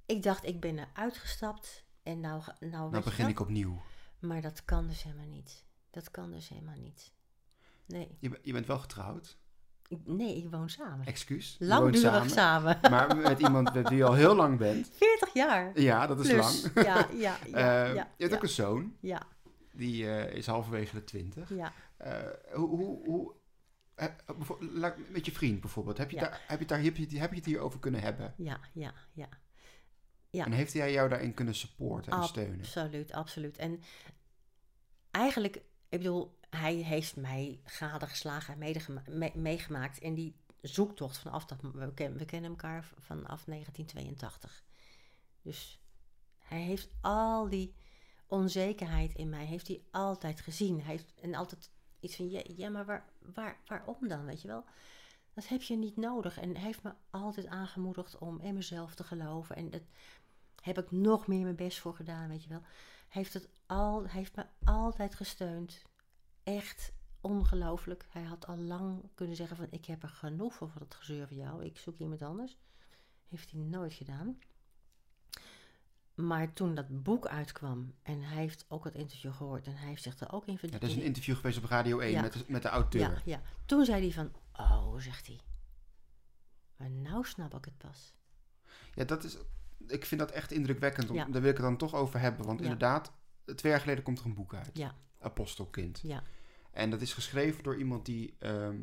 Ik 0.07 0.23
dacht, 0.23 0.45
ik 0.45 0.61
ben 0.61 0.79
eruit 0.79 1.17
gestapt. 1.17 1.85
En 2.03 2.21
nou, 2.21 2.43
nou, 2.61 2.95
je 2.97 3.03
begin 3.03 3.29
ik 3.29 3.41
opnieuw. 3.41 3.83
Maar 4.19 4.41
dat 4.41 4.65
kan 4.65 4.87
dus 4.87 5.03
helemaal 5.03 5.27
niet. 5.27 5.65
Dat 5.91 6.11
kan 6.11 6.31
dus 6.31 6.49
helemaal 6.49 6.77
niet. 6.79 7.13
Nee. 7.87 8.17
Je, 8.21 8.39
je 8.43 8.53
bent 8.53 8.67
wel 8.67 8.79
getrouwd. 8.79 9.39
Nee, 10.05 10.37
ik 10.37 10.51
woon 10.51 10.71
samen. 10.71 11.07
Excuus. 11.07 11.57
Langdurig 11.59 12.31
samen. 12.31 12.79
Maar 12.91 13.17
met 13.17 13.41
iemand 13.41 13.75
met 13.75 13.89
wie 13.89 13.99
je 13.99 14.05
al 14.05 14.15
heel 14.15 14.35
lang 14.35 14.59
bent. 14.59 14.91
40 14.99 15.33
jaar. 15.33 15.81
Ja, 15.81 16.07
dat 16.07 16.21
is 16.21 16.29
Plus. 16.29 16.63
lang. 16.63 16.87
Ja, 16.87 17.09
ja, 17.13 17.37
ja. 17.47 17.87
Eh, 17.87 17.95
ja, 17.95 18.11
je 18.17 18.23
hebt 18.25 18.35
ook 18.35 18.43
een 18.43 18.49
zoon. 18.49 18.97
ja, 19.01 19.23
Die 19.73 20.11
eh, 20.11 20.35
is 20.37 20.47
halverwege 20.47 20.95
de 20.95 21.05
twintig. 21.05 21.49
ja. 21.49 21.73
Eh, 21.97 22.13
hoe, 22.53 22.69
hoe, 22.69 23.05
hoe 23.07 23.35
met 25.09 25.27
je 25.27 25.33
vriend 25.33 25.61
bijvoorbeeld, 25.61 25.99
heb 25.99 26.11
je, 26.11 26.19
daar, 26.19 26.45
heb, 26.47 26.59
je 26.61 26.67
daar, 26.67 26.83
heb, 26.83 26.97
je, 26.97 27.19
heb 27.19 27.31
je 27.31 27.37
het 27.37 27.45
hier 27.47 27.59
over 27.59 27.79
kunnen 27.81 28.01
hebben? 28.01 28.35
Ja, 28.37 28.61
ja, 28.73 28.93
ja. 29.13 29.29
Ja. 30.31 30.45
En 30.45 30.53
heeft 30.53 30.73
hij 30.73 30.93
jou 30.93 31.09
daarin 31.09 31.35
kunnen 31.35 31.55
supporten 31.55 32.13
en 32.13 32.25
steunen? 32.25 32.59
Absoluut, 32.59 33.13
absoluut. 33.13 33.57
En 33.57 33.81
eigenlijk, 35.11 35.57
ik 35.89 35.99
bedoel, 35.99 36.39
hij 36.51 36.75
heeft 36.75 37.17
mij 37.17 37.61
gadegeslagen 37.65 38.63
en 38.63 39.03
me- 39.19 39.33
meegemaakt 39.35 39.99
in 39.99 40.15
die 40.15 40.37
zoektocht 40.61 41.19
vanaf 41.19 41.45
dat 41.47 41.61
we, 41.61 41.95
ken- 41.95 42.17
we 42.17 42.25
kennen 42.25 42.51
elkaar 42.51 42.85
vanaf 42.99 43.45
1982. 43.45 44.65
Dus 45.43 45.81
hij 46.39 46.61
heeft 46.61 46.89
al 47.01 47.49
die 47.49 47.75
onzekerheid 48.27 49.15
in 49.15 49.29
mij, 49.29 49.45
heeft 49.45 49.69
hij 49.69 49.83
altijd 49.91 50.41
gezien. 50.41 50.81
Hij 50.83 50.91
heeft 50.91 51.15
en 51.21 51.35
altijd 51.35 51.71
iets 52.01 52.17
van, 52.17 52.31
ja, 52.31 52.43
ja 52.57 52.69
maar 52.69 52.85
waar, 52.85 53.05
waar, 53.35 53.61
waarom 53.67 54.09
dan, 54.09 54.25
weet 54.25 54.43
je 54.43 54.49
wel? 54.49 54.65
Dat 55.37 55.49
heb 55.49 55.63
je 55.63 55.77
niet 55.77 55.97
nodig. 55.97 56.39
En 56.39 56.55
hij 56.55 56.65
heeft 56.65 56.83
me 56.83 56.93
altijd 57.11 57.47
aangemoedigd 57.47 58.19
om 58.19 58.41
in 58.41 58.55
mezelf 58.55 58.95
te 58.95 59.05
geloven. 59.05 59.57
En 59.57 59.71
dat 59.71 59.83
heb 60.63 60.79
ik 60.79 60.91
nog 60.91 61.27
meer 61.27 61.43
mijn 61.43 61.57
best 61.57 61.79
voor 61.79 61.95
gedaan, 61.95 62.29
weet 62.29 62.43
je 62.43 62.49
wel. 62.49 62.61
Hij 63.09 63.23
heeft, 63.23 63.33
het 63.35 63.49
al, 63.67 64.03
hij 64.03 64.11
heeft 64.19 64.37
me 64.37 64.47
altijd 64.65 65.15
gesteund. 65.15 65.83
Echt 66.43 66.93
ongelooflijk. 67.21 68.07
Hij 68.11 68.23
had 68.23 68.47
al 68.47 68.57
lang 68.57 69.03
kunnen 69.15 69.37
zeggen 69.37 69.57
van... 69.57 69.67
ik 69.71 69.85
heb 69.85 70.03
er 70.03 70.09
genoeg 70.09 70.55
van 70.55 70.71
van 70.71 70.83
het 70.83 70.95
gezeur 70.95 71.27
van 71.27 71.37
jou. 71.37 71.65
Ik 71.65 71.79
zoek 71.79 71.99
iemand 71.99 72.23
anders. 72.23 72.57
Heeft 73.29 73.51
hij 73.51 73.61
nooit 73.61 73.93
gedaan. 73.93 74.39
Maar 76.15 76.53
toen 76.53 76.75
dat 76.75 77.03
boek 77.03 77.27
uitkwam... 77.27 77.95
en 78.03 78.23
hij 78.23 78.37
heeft 78.37 78.65
ook 78.69 78.85
het 78.85 78.95
interview 78.95 79.35
gehoord... 79.35 79.67
en 79.67 79.77
hij 79.77 79.89
heeft 79.89 80.03
zich 80.03 80.21
er 80.21 80.33
ook 80.33 80.47
in 80.47 80.53
Ja, 80.53 80.59
verdiept. 80.59 80.83
er 80.83 80.89
is 80.89 80.97
een 80.97 81.03
interview 81.03 81.37
geweest 81.37 81.59
op 81.59 81.65
Radio 81.65 81.99
1 81.99 82.11
Ja. 82.13 82.21
met, 82.21 82.33
de, 82.33 82.45
met 82.49 82.63
de 82.63 82.69
auteur. 82.69 83.01
Ja, 83.01 83.21
ja. 83.25 83.41
Toen 83.67 83.85
zei 83.85 84.01
hij 84.03 84.13
van... 84.13 84.33
oh, 84.57 84.99
zegt 85.01 85.27
hij. 85.27 85.41
Maar 86.77 86.91
nou 86.91 87.25
snap 87.25 87.55
ik 87.55 87.65
het 87.65 87.79
pas. 87.79 88.15
Ja, 88.95 89.05
dat 89.05 89.25
is, 89.25 89.37
ik 89.87 90.05
vind 90.07 90.21
dat 90.21 90.31
echt 90.31 90.53
indrukwekkend. 90.53 91.11
Om, 91.11 91.17
Ja. 91.17 91.25
Daar 91.25 91.41
wil 91.41 91.51
ik 91.51 91.57
het 91.57 91.67
dan 91.67 91.77
toch 91.77 91.95
over 91.95 92.21
hebben. 92.21 92.47
Want 92.47 92.59
Ja. 92.59 92.65
inderdaad, 92.65 93.13
twee 93.55 93.73
jaar 93.73 93.81
geleden 93.81 94.03
komt 94.05 94.19
er 94.19 94.25
een 94.25 94.35
boek 94.35 94.55
uit. 94.55 94.71
Ja, 94.73 94.95
Apostelkind. 95.21 96.01
ja, 96.03 96.23
En 96.71 96.91
dat 96.91 97.01
is 97.01 97.13
geschreven 97.13 97.63
door 97.63 97.77
iemand 97.77 98.05
die 98.07 98.37
ehm, 98.39 98.83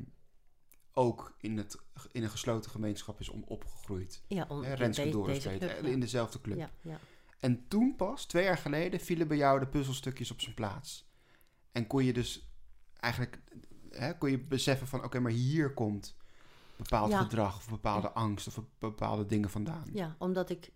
ook 0.92 1.36
in, 1.40 1.58
het, 1.58 1.78
in 2.12 2.24
een 2.24 2.30
gesloten 2.30 2.72
gemeenschap 2.72 3.20
is 3.20 3.30
om 3.30 3.44
opgegroeid. 3.44 4.22
ja. 4.28 4.46
On, 4.48 4.64
Hè, 4.66 4.74
Renske 4.74 5.10
Doris 5.10 5.46
eh, 5.46 5.84
in 5.84 6.00
dezelfde 6.00 6.42
club. 6.42 6.58
Ja, 6.58 6.72
ja. 6.82 7.00
En 7.40 7.68
toen 7.68 7.96
pas, 7.96 8.26
twee 8.26 8.44
jaar 8.44 8.58
geleden, 8.58 9.00
vielen 9.00 9.28
bij 9.28 9.38
jou 9.38 9.60
de 9.60 9.68
puzzelstukjes 9.68 10.32
op 10.32 10.42
zijn 10.42 10.56
plaats. 10.56 11.10
En 11.72 11.88
kon 11.88 12.04
je 12.04 12.14
dus 12.14 12.52
eigenlijk 13.00 13.40
hè, 13.96 14.18
kon 14.18 14.32
je 14.32 14.40
beseffen 14.40 14.88
van... 14.88 15.04
oké, 15.04 15.20
maar 15.20 15.32
hier 15.32 15.74
komt 15.74 16.16
bepaald 16.76 17.12
Ja. 17.12 17.22
gedrag 17.22 17.56
of 17.58 17.70
bepaalde 17.70 18.12
angst 18.12 18.48
of 18.48 18.60
bepaalde 18.80 19.26
dingen 19.26 19.50
vandaan. 19.50 19.86
Ja, 19.94 20.16
omdat 20.20 20.50
ik 20.50 20.72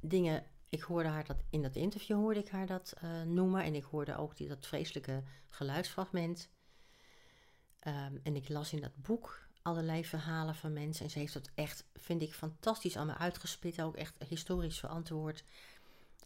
dingen. 0.00 0.44
Ik 0.68 0.82
hoorde 0.82 1.08
haar 1.08 1.24
dat 1.24 1.42
in 1.50 1.62
dat 1.62 1.76
interview 1.76 2.16
hoorde 2.16 2.40
ik 2.40 2.48
haar 2.48 2.66
dat 2.66 2.94
eh, 3.00 3.22
noemen. 3.22 3.62
En 3.64 3.74
ik 3.74 3.84
hoorde 3.84 4.16
ook 4.16 4.36
die, 4.36 4.48
dat 4.48 4.66
vreselijke 4.66 5.22
geluidsfragment. 5.48 6.48
Ehm, 7.78 8.16
en 8.22 8.36
ik 8.36 8.48
las 8.48 8.72
in 8.72 8.80
dat 8.80 8.96
boek 8.96 9.46
allerlei 9.62 10.04
verhalen 10.04 10.54
van 10.54 10.72
mensen. 10.72 11.04
En 11.04 11.10
ze 11.10 11.18
heeft 11.18 11.32
dat 11.32 11.50
echt, 11.54 11.84
vind 11.94 12.22
ik, 12.22 12.34
fantastisch 12.34 12.96
allemaal 12.96 13.16
uitgespit. 13.16 13.82
Ook 13.82 13.96
echt 13.96 14.14
historisch 14.28 14.78
verantwoord. 14.78 15.44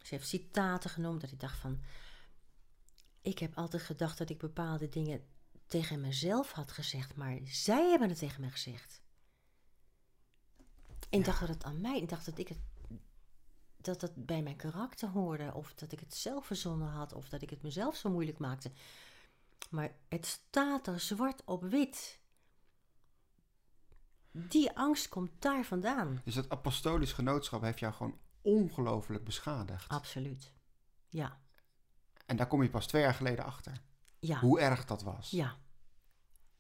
Ze 0.03 0.15
heeft 0.15 0.29
citaten 0.29 0.91
genoemd. 0.91 1.21
Dat 1.21 1.33
ik 1.33 1.41
dacht 1.41 1.59
van. 1.59 1.81
Ik 3.23 3.39
heb 3.39 3.57
altijd 3.57 3.83
gedacht 3.83 4.19
dat 4.19 4.31
ik 4.31 4.39
bepaalde 4.39 4.89
dingen 4.89 5.23
tegen 5.71 6.01
mezelf 6.01 6.53
had 6.53 6.73
gezegd. 6.73 7.17
Maar 7.17 7.39
zij 7.45 7.91
hebben 7.91 8.09
het 8.09 8.19
tegen 8.19 8.41
me 8.41 8.51
gezegd. 8.51 9.01
En 11.11 11.19
ik 11.19 11.25
dacht 11.25 11.41
dat 11.41 11.49
het 11.49 11.65
aan 11.65 11.81
mij, 11.81 12.01
ik 12.01 12.09
dacht 12.09 12.27
dat 12.27 12.39
ik 12.39 12.49
het 12.49 12.59
dat 13.81 14.01
het 14.01 14.27
bij 14.27 14.43
mijn 14.43 14.57
karakter 14.57 15.09
hoorde, 15.09 15.55
of 15.55 15.75
dat 15.75 15.93
ik 15.93 16.01
het 16.01 16.15
zelf 16.15 16.47
verzonnen 16.47 16.89
had, 16.89 17.13
of 17.13 17.29
dat 17.29 17.43
ik 17.43 17.51
het 17.51 17.63
mezelf 17.63 17.97
zo 17.97 18.11
moeilijk 18.11 18.39
maakte. 18.39 18.71
Maar 19.71 19.95
het 20.09 20.27
staat 20.27 20.87
er 20.87 21.01
zwart 21.01 21.43
op 21.45 21.63
wit. 21.63 22.19
Die 24.31 24.77
angst 24.77 25.09
komt 25.09 25.31
daar 25.39 25.65
vandaan. 25.65 26.21
Dus 26.25 26.35
dat 26.35 26.49
apostolisch 26.49 27.13
genootschap 27.13 27.63
heeft 27.63 27.79
jou 27.79 27.93
gewoon 27.93 28.19
ongelooflijk 28.43 29.25
beschadigd. 29.25 29.89
Absoluut. 29.89 30.53
Ja, 31.09 31.39
En 32.27 32.37
daar 32.37 32.47
kom 32.47 32.63
je 32.63 32.71
pas 32.71 32.87
twee 32.87 33.03
jaar 33.03 33.15
geleden 33.15 33.45
achter. 33.45 33.81
Ja, 34.21 34.39
Hoe 34.41 34.61
erg 34.61 34.85
dat 34.85 35.03
was. 35.03 35.31
ja. 35.31 35.57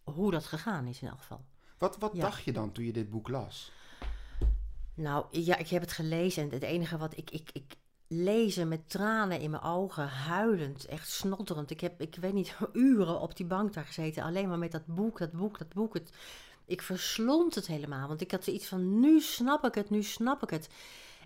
Hoe 0.03 0.31
dat 0.31 0.45
gegaan 0.47 0.87
is 0.87 1.03
in 1.03 1.09
elk 1.09 1.19
geval. 1.19 1.45
Wat, 1.79 1.97
wat 1.99 2.15
Ja. 2.15 2.21
dacht 2.21 2.43
je 2.45 2.53
dan 2.53 2.73
toen 2.73 2.85
je 2.85 2.93
dit 2.93 3.11
boek 3.11 3.29
las? 3.29 3.73
Nou, 4.95 5.27
ja, 5.31 5.57
ik 5.57 5.69
heb 5.69 5.81
het 5.83 5.93
gelezen 5.93 6.43
en 6.43 6.51
het 6.51 6.63
enige 6.63 6.97
wat 6.99 7.17
ik, 7.17 7.31
ik, 7.31 7.51
ik 7.53 7.75
lezen 8.09 8.69
met 8.69 8.89
tranen 8.91 9.41
in 9.41 9.51
mijn 9.51 9.63
ogen, 9.63 10.09
huilend, 10.09 10.85
echt 10.85 11.09
snotterend. 11.11 11.71
Ik 11.71 11.81
heb, 11.81 12.01
ik 12.01 12.15
weet 12.17 12.33
niet, 12.33 12.57
uren 12.73 13.21
op 13.21 13.37
die 13.37 13.47
bank 13.47 13.73
daar 13.73 13.85
gezeten, 13.85 14.23
alleen 14.23 14.49
maar 14.49 14.59
met 14.59 14.73
dat 14.73 14.87
boek, 14.87 15.19
dat 15.19 15.33
boek, 15.33 15.59
dat 15.59 15.73
boek. 15.75 15.95
Het, 15.95 16.13
ik 16.65 16.83
verslond 16.83 17.55
het 17.55 17.67
helemaal, 17.67 18.09
want 18.09 18.21
ik 18.21 18.31
had 18.31 18.45
zoiets 18.45 18.67
van, 18.67 19.01
nu 19.01 19.21
snap 19.21 19.65
ik 19.65 19.75
het, 19.75 19.91
nu 19.91 20.03
snap 20.03 20.43
ik 20.43 20.51
het. 20.51 20.69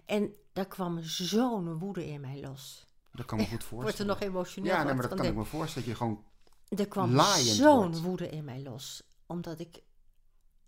En 0.04 0.34
daar 0.52 0.68
kwam 0.68 1.02
zo'n 1.02 1.78
woede 1.78 2.06
in 2.06 2.20
mij 2.20 2.40
los. 2.40 2.86
Dat 3.14 3.26
kan 3.26 3.38
me 3.38 3.46
goed 3.46 3.50
Wordt 3.68 3.68
voorstellen. 3.68 3.98
er 3.98 4.20
nog 4.20 4.28
emotioneel 4.28 4.72
ja, 4.72 4.82
nee, 4.82 4.94
maar 4.94 5.08
dat 5.08 5.18
kan 5.18 5.26
ik 5.26 5.34
me 5.34 5.44
voorstellen. 5.44 5.88
Dat 5.88 5.98
je 5.98 6.04
gewoon... 6.04 6.24
Er 6.68 6.88
kwam 6.88 7.20
zo'n 7.36 7.76
wordt. 7.76 8.00
woede 8.00 8.28
in 8.28 8.44
mij 8.44 8.62
los. 8.62 9.02
Omdat 9.26 9.58
ik 9.58 9.82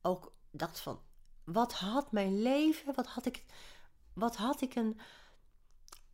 ook 0.02 0.32
dacht 0.50 0.80
van, 0.80 1.00
wat 1.44 1.72
had 1.72 2.12
mijn 2.12 2.42
leven, 2.42 2.94
wat 2.94 3.06
had 3.06 3.26
ik, 3.26 3.44
wat 4.12 4.36
had 4.36 4.60
ik 4.60 4.74
een 4.74 5.00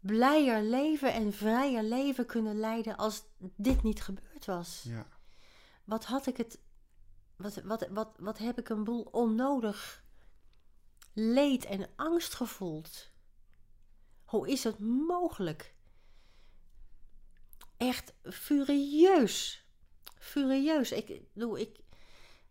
blijer 0.01 0.62
leven 0.62 1.12
en 1.12 1.33
vrijer 1.33 1.83
leven 1.83 2.26
kunnen 2.26 2.59
leiden 2.59 2.97
als 2.97 3.22
dit 3.39 3.83
niet 3.83 4.03
gebeurd 4.03 4.45
was. 4.45 4.83
Ja. 4.89 5.07
Wat 5.85 6.05
had 6.05 6.26
ik 6.26 6.37
het, 6.37 6.59
wat, 7.37 7.55
wat, 7.55 7.89
wat, 7.91 8.16
wat 8.18 8.39
heb 8.39 8.59
ik 8.59 8.68
een 8.68 8.85
boel 8.85 9.03
onnodig 9.03 10.05
leed 11.12 11.64
en 11.64 11.89
angst 11.97 12.35
gevoeld. 12.35 13.11
Hoe 14.24 14.49
is 14.49 14.64
het 14.64 14.78
mogelijk? 14.78 15.74
Echt 17.87 18.12
furieus. 18.22 19.64
Furieus. 20.18 20.93
Ik, 20.93 21.20
bedoel, 21.33 21.59
ik 21.59 21.78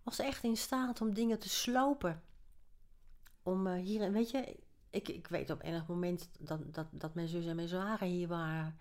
was 0.03 0.19
echt 0.19 0.43
in 0.43 0.57
staat 0.57 1.01
om 1.01 1.13
dingen 1.13 1.39
te 1.39 1.49
slopen. 1.49 2.23
Om 3.43 3.67
eh, 3.67 3.81
hier, 3.83 4.11
weet 4.11 4.31
je, 4.31 4.57
ik, 4.89 5.07
ik 5.07 5.27
weet 5.27 5.49
op 5.49 5.63
enig 5.63 5.87
moment 5.87 6.29
dat, 6.39 6.73
dat, 6.73 6.87
dat 6.91 7.13
mijn 7.13 7.27
zus 7.27 7.45
en 7.45 7.55
mijn 7.55 7.67
zware 7.67 8.05
hier 8.05 8.27
waren. 8.27 8.79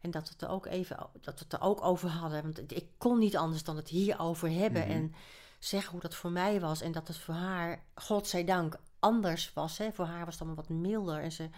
En 0.00 0.10
dat 0.10 0.22
we 0.22 0.32
het 0.32 0.42
er 0.42 0.48
ook 0.48 0.66
even 0.66 0.96
dat 1.20 1.38
we 1.38 1.44
het 1.44 1.52
er 1.52 1.60
ook 1.60 1.82
over 1.82 2.08
hadden. 2.08 2.42
Want 2.42 2.72
ik 2.72 2.88
kon 2.98 3.18
niet 3.18 3.36
anders 3.36 3.64
dan 3.64 3.76
het 3.76 3.88
hierover 3.88 4.50
hebben. 4.50 4.82
Mhm. 4.82 4.90
En 4.90 5.14
zeggen 5.58 5.90
hoe 5.92 6.00
dat 6.00 6.14
voor 6.14 6.30
mij 6.30 6.60
was. 6.60 6.80
En 6.80 6.92
dat 6.92 7.08
het 7.08 7.16
voor 7.18 7.34
haar, 7.34 7.84
godzijdank, 7.94 8.78
anders 8.98 9.52
was. 9.52 9.78
Hè. 9.78 9.92
Voor 9.92 10.04
haar 10.04 10.24
was 10.24 10.34
het 10.34 10.42
allemaal 10.42 10.64
wat 10.64 10.76
milder. 10.76 11.22
En 11.22 11.32
ze 11.32 11.48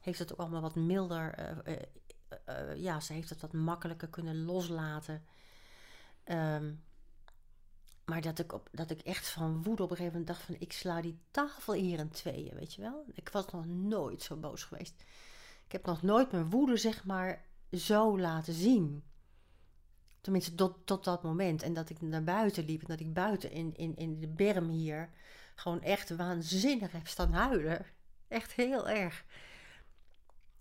heeft 0.00 0.18
het 0.18 0.32
ook 0.32 0.38
allemaal 0.38 0.60
wat 0.60 0.74
milder. 0.74 1.34
eh, 1.34 1.74
eh, 1.74 1.82
eh, 2.28 2.70
eh, 2.70 2.76
ja, 2.76 3.00
ze 3.00 3.12
heeft 3.12 3.30
het 3.30 3.40
wat 3.40 3.52
makkelijker 3.52 4.08
kunnen 4.08 4.44
loslaten. 4.44 5.24
Ehm, 6.24 6.72
maar 8.04 8.20
dat 8.20 8.38
ik, 8.38 8.52
op, 8.52 8.68
dat 8.72 8.90
ik 8.90 9.00
echt 9.00 9.28
van 9.28 9.62
woede 9.62 9.82
op 9.82 9.90
een 9.90 9.96
gegeven 9.96 10.18
moment 10.18 10.26
dacht 10.26 10.42
van... 10.42 10.56
ik 10.58 10.72
sla 10.72 11.00
die 11.00 11.18
tafel 11.30 11.72
hier 11.72 11.98
in 11.98 12.10
tweeën, 12.10 12.54
weet 12.54 12.74
je 12.74 12.82
wel. 12.82 13.04
Ik 13.12 13.28
was 13.28 13.46
nog 13.46 13.66
nooit 13.66 14.22
zo 14.22 14.36
boos 14.36 14.64
geweest. 14.64 15.04
Ik 15.66 15.72
heb 15.72 15.86
nog 15.86 16.02
nooit 16.02 16.32
mijn 16.32 16.50
woede, 16.50 16.76
zeg 16.76 17.04
maar, 17.04 17.44
zo 17.72 18.18
laten 18.18 18.52
zien. 18.52 19.04
Tenminste, 20.20 20.54
tot, 20.54 20.86
tot 20.86 21.04
dat 21.04 21.22
moment. 21.22 21.62
En 21.62 21.72
dat 21.72 21.90
ik 21.90 22.00
naar 22.00 22.24
buiten 22.24 22.64
liep. 22.64 22.80
En 22.80 22.86
dat 22.86 23.00
ik 23.00 23.12
buiten 23.12 23.50
in, 23.50 23.74
in, 23.76 23.96
in 23.96 24.20
de 24.20 24.28
berm 24.28 24.68
hier... 24.68 25.10
gewoon 25.54 25.82
echt 25.82 26.16
waanzinnig 26.16 26.92
heb 26.92 27.06
staan 27.06 27.32
huilen. 27.32 27.86
Echt 28.28 28.52
heel 28.52 28.88
erg. 28.88 29.24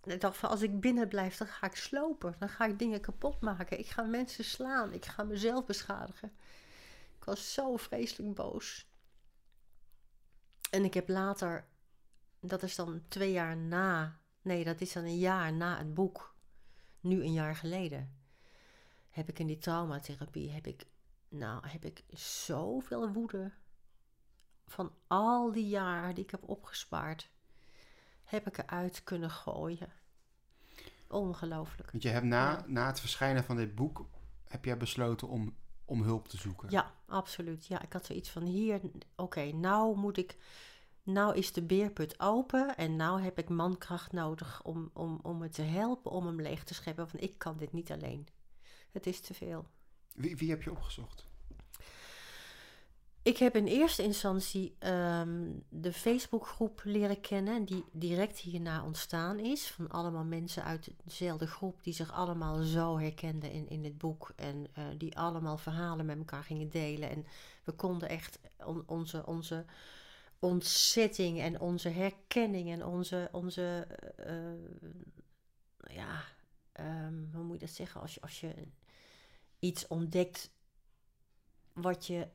Ik 0.06 0.22
dacht 0.22 0.44
als 0.44 0.62
ik 0.62 0.80
binnen 0.80 1.08
blijf, 1.08 1.38
dan 1.38 1.48
ga 1.48 1.68
ik 1.68 1.76
slopen. 1.76 2.36
Dan 2.40 2.50
ga 2.50 2.66
ik 2.66 2.80
dingen 2.80 3.02
kapot 3.02 3.42
maken. 3.42 3.80
Ik 3.80 3.88
ga 3.88 4.04
mensen 4.04 4.44
slaan. 4.44 4.94
Ik 4.94 5.06
ga 5.06 5.24
mezelf 5.24 5.66
beschadigen. 5.66 6.32
Ik 7.18 7.24
was 7.24 7.54
zo 7.54 7.78
vreselijk 7.78 8.36
boos. 8.36 8.88
En 10.70 10.84
ik 10.84 10.94
heb 10.94 11.08
later, 11.08 11.68
dat 12.40 12.64
is 12.64 12.76
dan 12.76 13.04
twee 13.08 13.32
jaar 13.32 13.58
na, 13.58 14.20
nee, 14.42 14.64
dat 14.64 14.82
is 14.82 14.94
dan 14.94 15.04
een 15.04 15.18
jaar 15.18 15.54
na 15.54 15.78
het 15.78 15.94
boek, 15.94 16.36
nu 17.00 17.24
een 17.24 17.34
jaar 17.34 17.56
geleden, 17.56 18.16
heb 19.10 19.30
ik 19.30 19.40
in 19.40 19.48
die 19.48 19.58
traumatherapie, 19.58 20.52
heb 20.52 20.68
ik, 20.68 20.86
nou, 21.28 21.68
heb 21.68 21.86
ik 21.86 22.04
zoveel 22.18 23.12
woede 23.12 23.52
van 24.68 24.94
al 25.08 25.52
die 25.52 25.68
jaren 25.68 26.16
die 26.16 26.24
ik 26.24 26.32
heb 26.32 26.50
opgespaard, 26.50 27.30
heb 28.26 28.48
ik 28.48 28.58
eruit 28.58 29.04
kunnen 29.04 29.30
gooien. 29.32 29.90
Ongelooflijk. 31.08 31.92
Want 31.92 32.04
je 32.04 32.10
hebt 32.10 32.26
na, 32.26 32.52
Ja. 32.52 32.64
na 32.68 32.86
het 32.88 33.00
verschijnen 33.00 33.44
van 33.44 33.56
dit 33.56 33.76
boek... 33.76 34.06
heb 34.48 34.66
jij 34.66 34.78
besloten 34.78 35.28
om, 35.28 35.56
om 35.86 36.02
hulp 36.04 36.28
te 36.28 36.38
zoeken. 36.38 36.70
Ja, 36.72 36.92
absoluut. 37.08 37.66
Ja, 37.66 37.82
ik 37.82 37.94
had 37.94 38.06
zoiets 38.06 38.30
van 38.30 38.44
hier, 38.44 38.82
oké, 39.16 39.42
nou 39.52 39.98
moet 39.98 40.18
ik, 40.18 40.38
nou 41.04 41.36
is 41.36 41.54
de 41.54 41.62
beerput 41.64 42.20
open 42.20 42.78
en 42.78 42.96
nou 42.96 43.22
heb 43.22 43.38
ik 43.40 43.50
mankracht 43.50 44.12
nodig 44.12 44.64
om, 44.64 44.90
om, 44.94 45.20
om 45.22 45.38
me 45.38 45.50
te 45.50 45.62
helpen, 45.62 46.12
om 46.12 46.26
hem 46.26 46.42
leeg 46.42 46.64
te 46.64 46.74
scheppen. 46.74 47.10
Van 47.10 47.20
ik 47.20 47.38
kan 47.38 47.58
dit 47.58 47.74
niet 47.74 47.92
alleen. 47.92 48.28
Het 48.92 49.06
is 49.08 49.20
te 49.20 49.34
veel. 49.34 49.66
Wie, 50.14 50.38
wie 50.38 50.50
heb 50.50 50.64
je 50.64 50.72
opgezocht? 50.72 51.26
Ik 53.26 53.38
heb 53.38 53.56
in 53.56 53.68
eerste 53.68 54.04
instantie 54.04 54.76
ehm, 54.80 55.52
de 55.70 55.94
Facebookgroep 55.94 56.82
leren 56.84 57.22
kennen, 57.22 57.66
die 57.66 57.86
direct 57.92 58.40
hierna 58.40 58.84
ontstaan 58.84 59.40
is. 59.40 59.68
Van 59.68 59.90
allemaal 59.90 60.24
mensen 60.24 60.64
uit 60.64 60.92
dezelfde 61.04 61.48
groep 61.48 61.84
die 61.84 61.94
zich 61.94 62.12
allemaal 62.12 62.62
zo 62.64 63.00
herkenden 63.00 63.52
in, 63.52 63.70
in 63.70 63.84
het 63.84 63.98
boek. 63.98 64.34
En 64.36 64.68
eh, 64.74 64.84
die 64.98 65.18
allemaal 65.18 65.58
verhalen 65.58 66.06
met 66.06 66.18
elkaar 66.18 66.44
gingen 66.44 66.70
delen. 66.70 67.10
En 67.10 67.26
we 67.64 67.72
konden 67.72 68.10
echt 68.10 68.40
on- 68.66 68.84
onze, 68.88 69.26
onze 69.26 69.66
ontzetting 70.40 71.40
en 71.40 71.60
onze 71.60 71.90
herkenning 71.90 72.72
en 72.72 72.86
onze, 72.86 73.30
onze 73.32 73.88
eh, 74.16 74.52
eh, 74.54 74.60
ja, 75.96 76.24
ehm, 76.72 77.24
hoe 77.34 77.44
moet 77.44 77.60
je 77.60 77.66
dat 77.66 77.76
zeggen? 77.76 78.02
Als 78.02 78.14
je, 78.14 78.22
als 78.22 78.40
je 78.40 78.54
iets 79.60 79.88
ontdekt 79.88 80.52
wat 81.74 82.06
je 82.08 82.28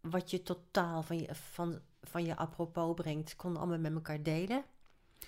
wat 0.00 0.30
je 0.30 0.42
totaal 0.42 1.02
van 1.02 1.18
je, 1.18 1.34
van, 1.34 1.80
van 2.02 2.24
je 2.24 2.36
apropos 2.36 2.94
brengt, 2.94 3.36
konden 3.36 3.60
allemaal 3.60 3.78
met 3.78 3.92
elkaar 3.92 4.22
delen. 4.22 4.64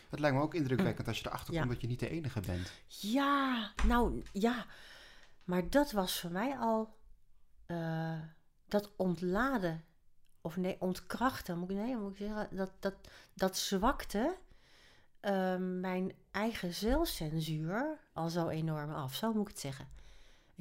Het 0.08 0.20
lijkt 0.20 0.36
me 0.36 0.42
ook 0.42 0.54
indrukwekkend 0.54 1.08
als 1.08 1.18
je 1.20 1.26
erachter 1.26 1.54
Ja. 1.54 1.60
komt 1.60 1.72
dat 1.72 1.80
je 1.80 1.86
niet 1.86 2.00
de 2.00 2.08
enige 2.08 2.40
bent. 2.40 2.72
Ja, 2.86 3.72
nou 3.86 4.22
ja. 4.32 4.66
Maar 5.44 5.70
dat 5.70 5.92
was 5.92 6.20
voor 6.20 6.30
mij 6.30 6.58
al 6.58 6.96
eh, 7.66 8.18
dat 8.68 8.90
ontladen. 8.96 9.84
Of 10.40 10.56
nee, 10.56 10.80
ontkrachten, 10.80 11.58
moet 11.58 11.70
ik, 11.70 11.76
nee, 11.76 11.96
moet 11.96 12.10
ik 12.10 12.16
zeggen. 12.16 12.56
Dat, 12.56 12.70
dat, 12.78 12.94
dat 13.34 13.56
zwakte 13.56 14.36
eh, 15.20 15.56
mijn 15.56 16.12
eigen 16.30 16.74
zelfcensuur 16.74 17.98
al 18.12 18.28
zo 18.28 18.48
enorm 18.48 18.90
af. 18.90 19.14
Zo 19.14 19.32
moet 19.32 19.42
ik 19.42 19.48
het 19.48 19.60
zeggen. 19.60 19.88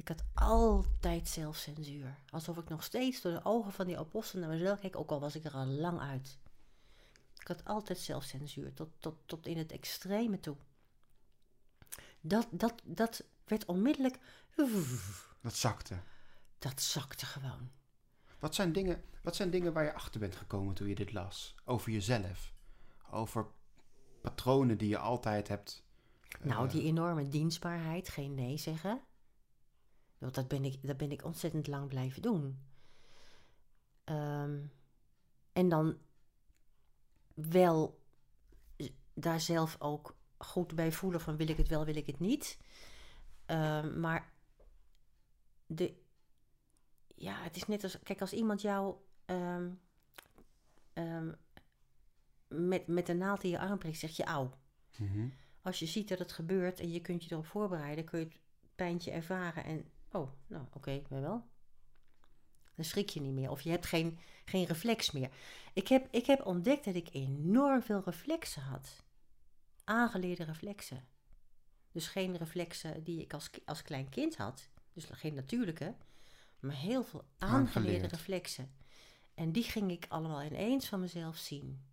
Ik 0.00 0.08
had 0.08 0.24
altijd 0.34 1.28
zelfcensuur. 1.28 2.18
Alsof 2.30 2.56
ik 2.56 2.68
nog 2.68 2.84
steeds 2.84 3.20
door 3.20 3.32
de 3.32 3.44
ogen 3.44 3.72
van 3.72 3.86
die 3.86 3.98
apostel 3.98 4.40
naar 4.40 4.48
mezelf 4.48 4.80
keek, 4.80 4.96
ook 4.96 5.10
al 5.10 5.20
was 5.20 5.34
ik 5.34 5.44
er 5.44 5.52
al 5.52 5.66
lang 5.66 6.00
uit. 6.00 6.38
Ik 7.38 7.46
had 7.46 7.64
altijd 7.64 7.98
zelfcensuur, 7.98 8.74
tot, 8.74 8.88
tot, 8.98 9.14
tot 9.26 9.46
in 9.46 9.58
het 9.58 9.72
extreme 9.72 10.40
toe. 10.40 10.56
Dat, 12.20 12.46
dat, 12.50 12.82
dat 12.84 13.24
werd 13.44 13.64
onmiddellijk. 13.64 14.18
Dat 15.42 15.54
zakte. 15.54 16.02
Dat 16.58 16.80
zakte 16.80 17.26
gewoon. 17.26 17.70
Wat 18.38 18.54
zijn, 18.54 18.72
dingen, 18.72 19.04
wat 19.22 19.36
zijn 19.36 19.50
dingen 19.50 19.72
waar 19.72 19.84
je 19.84 19.94
achter 19.94 20.20
bent 20.20 20.36
gekomen 20.36 20.74
toen 20.74 20.88
je 20.88 20.94
dit 20.94 21.12
las? 21.12 21.54
Over 21.64 21.92
jezelf. 21.92 22.52
Over 23.10 23.46
patronen 24.20 24.78
die 24.78 24.88
je 24.88 24.98
altijd 24.98 25.48
hebt. 25.48 25.84
Nou, 26.40 26.66
eh, 26.66 26.72
die 26.72 26.82
enorme 26.82 27.28
dienstbaarheid, 27.28 28.08
geen 28.08 28.34
nee 28.34 28.56
zeggen. 28.56 29.00
Want 30.20 30.34
dat 30.34 30.48
ben 30.48 30.64
ik, 30.64 30.78
dat 30.86 30.96
ben 30.96 31.10
ik 31.10 31.24
ontzettend 31.24 31.66
lang 31.66 31.88
blijven 31.88 32.22
doen. 32.22 32.58
Ehm, 34.04 34.58
en 35.52 35.68
dan 35.68 35.98
wel 37.34 38.00
daar 39.14 39.40
zelf 39.40 39.76
ook 39.78 40.16
goed 40.36 40.74
bij 40.74 40.92
voelen 40.92 41.20
van 41.20 41.36
wil 41.36 41.48
ik 41.48 41.56
het 41.56 41.68
wel, 41.68 41.84
wil 41.84 41.96
ik 41.96 42.06
het 42.06 42.18
niet. 42.18 42.58
Ehm, 43.46 44.00
maar 44.00 44.32
de, 45.66 45.94
ja, 47.14 47.42
het 47.42 47.56
is 47.56 47.66
net 47.66 47.82
als, 47.82 47.98
kijk, 48.02 48.20
als 48.20 48.32
iemand 48.32 48.60
jou 48.60 48.96
ehm, 49.24 49.70
met, 52.48 52.86
met 52.86 53.08
een 53.08 53.18
naald 53.18 53.42
in 53.42 53.50
je 53.50 53.58
arm 53.58 53.78
prikt, 53.78 53.98
zeg 53.98 54.16
je 54.16 54.24
auw. 54.24 54.50
Mhm. 54.96 55.28
Als 55.62 55.78
je 55.78 55.86
ziet 55.86 56.08
dat 56.08 56.18
het 56.18 56.32
gebeurt 56.32 56.80
en 56.80 56.90
je 56.90 57.00
kunt 57.00 57.24
je 57.24 57.32
erop 57.32 57.46
voorbereiden, 57.46 58.04
kun 58.04 58.18
je 58.18 58.24
het 58.24 58.38
pijntje 58.74 59.10
ervaren 59.10 59.64
en, 59.64 59.84
oh, 60.12 60.30
nou 60.46 60.64
oké, 60.64 60.76
okay, 60.76 61.04
wel. 61.08 61.48
Dan 62.74 62.84
schrik 62.84 63.08
je 63.08 63.20
niet 63.20 63.32
meer 63.32 63.50
of 63.50 63.60
je 63.60 63.70
hebt 63.70 63.86
geen, 63.86 64.18
geen 64.44 64.64
reflex 64.64 65.10
meer. 65.10 65.30
Ik 65.72 65.88
heb, 65.88 66.08
ik 66.10 66.26
heb 66.26 66.46
ontdekt 66.46 66.84
dat 66.84 66.94
ik 66.94 67.08
enorm 67.12 67.82
veel 67.82 68.02
reflexen 68.04 68.62
had. 68.62 69.04
Aangeleerde 69.84 70.44
reflexen. 70.44 71.04
Dus 71.92 72.08
geen 72.08 72.36
reflexen 72.36 73.04
die 73.04 73.20
ik 73.20 73.32
als, 73.32 73.50
als 73.64 73.82
klein 73.82 74.08
kind 74.08 74.36
had. 74.36 74.68
Dus 74.92 75.04
geen 75.12 75.34
natuurlijke. 75.34 75.94
Maar 76.60 76.74
heel 76.74 77.04
veel 77.04 77.24
aangeleerde 77.38 77.90
Aangeleerd. 77.90 78.12
reflexen. 78.12 78.72
En 79.34 79.52
die 79.52 79.64
ging 79.64 79.90
ik 79.90 80.06
allemaal 80.08 80.42
ineens 80.42 80.88
van 80.88 81.00
mezelf 81.00 81.36
zien. 81.36 81.84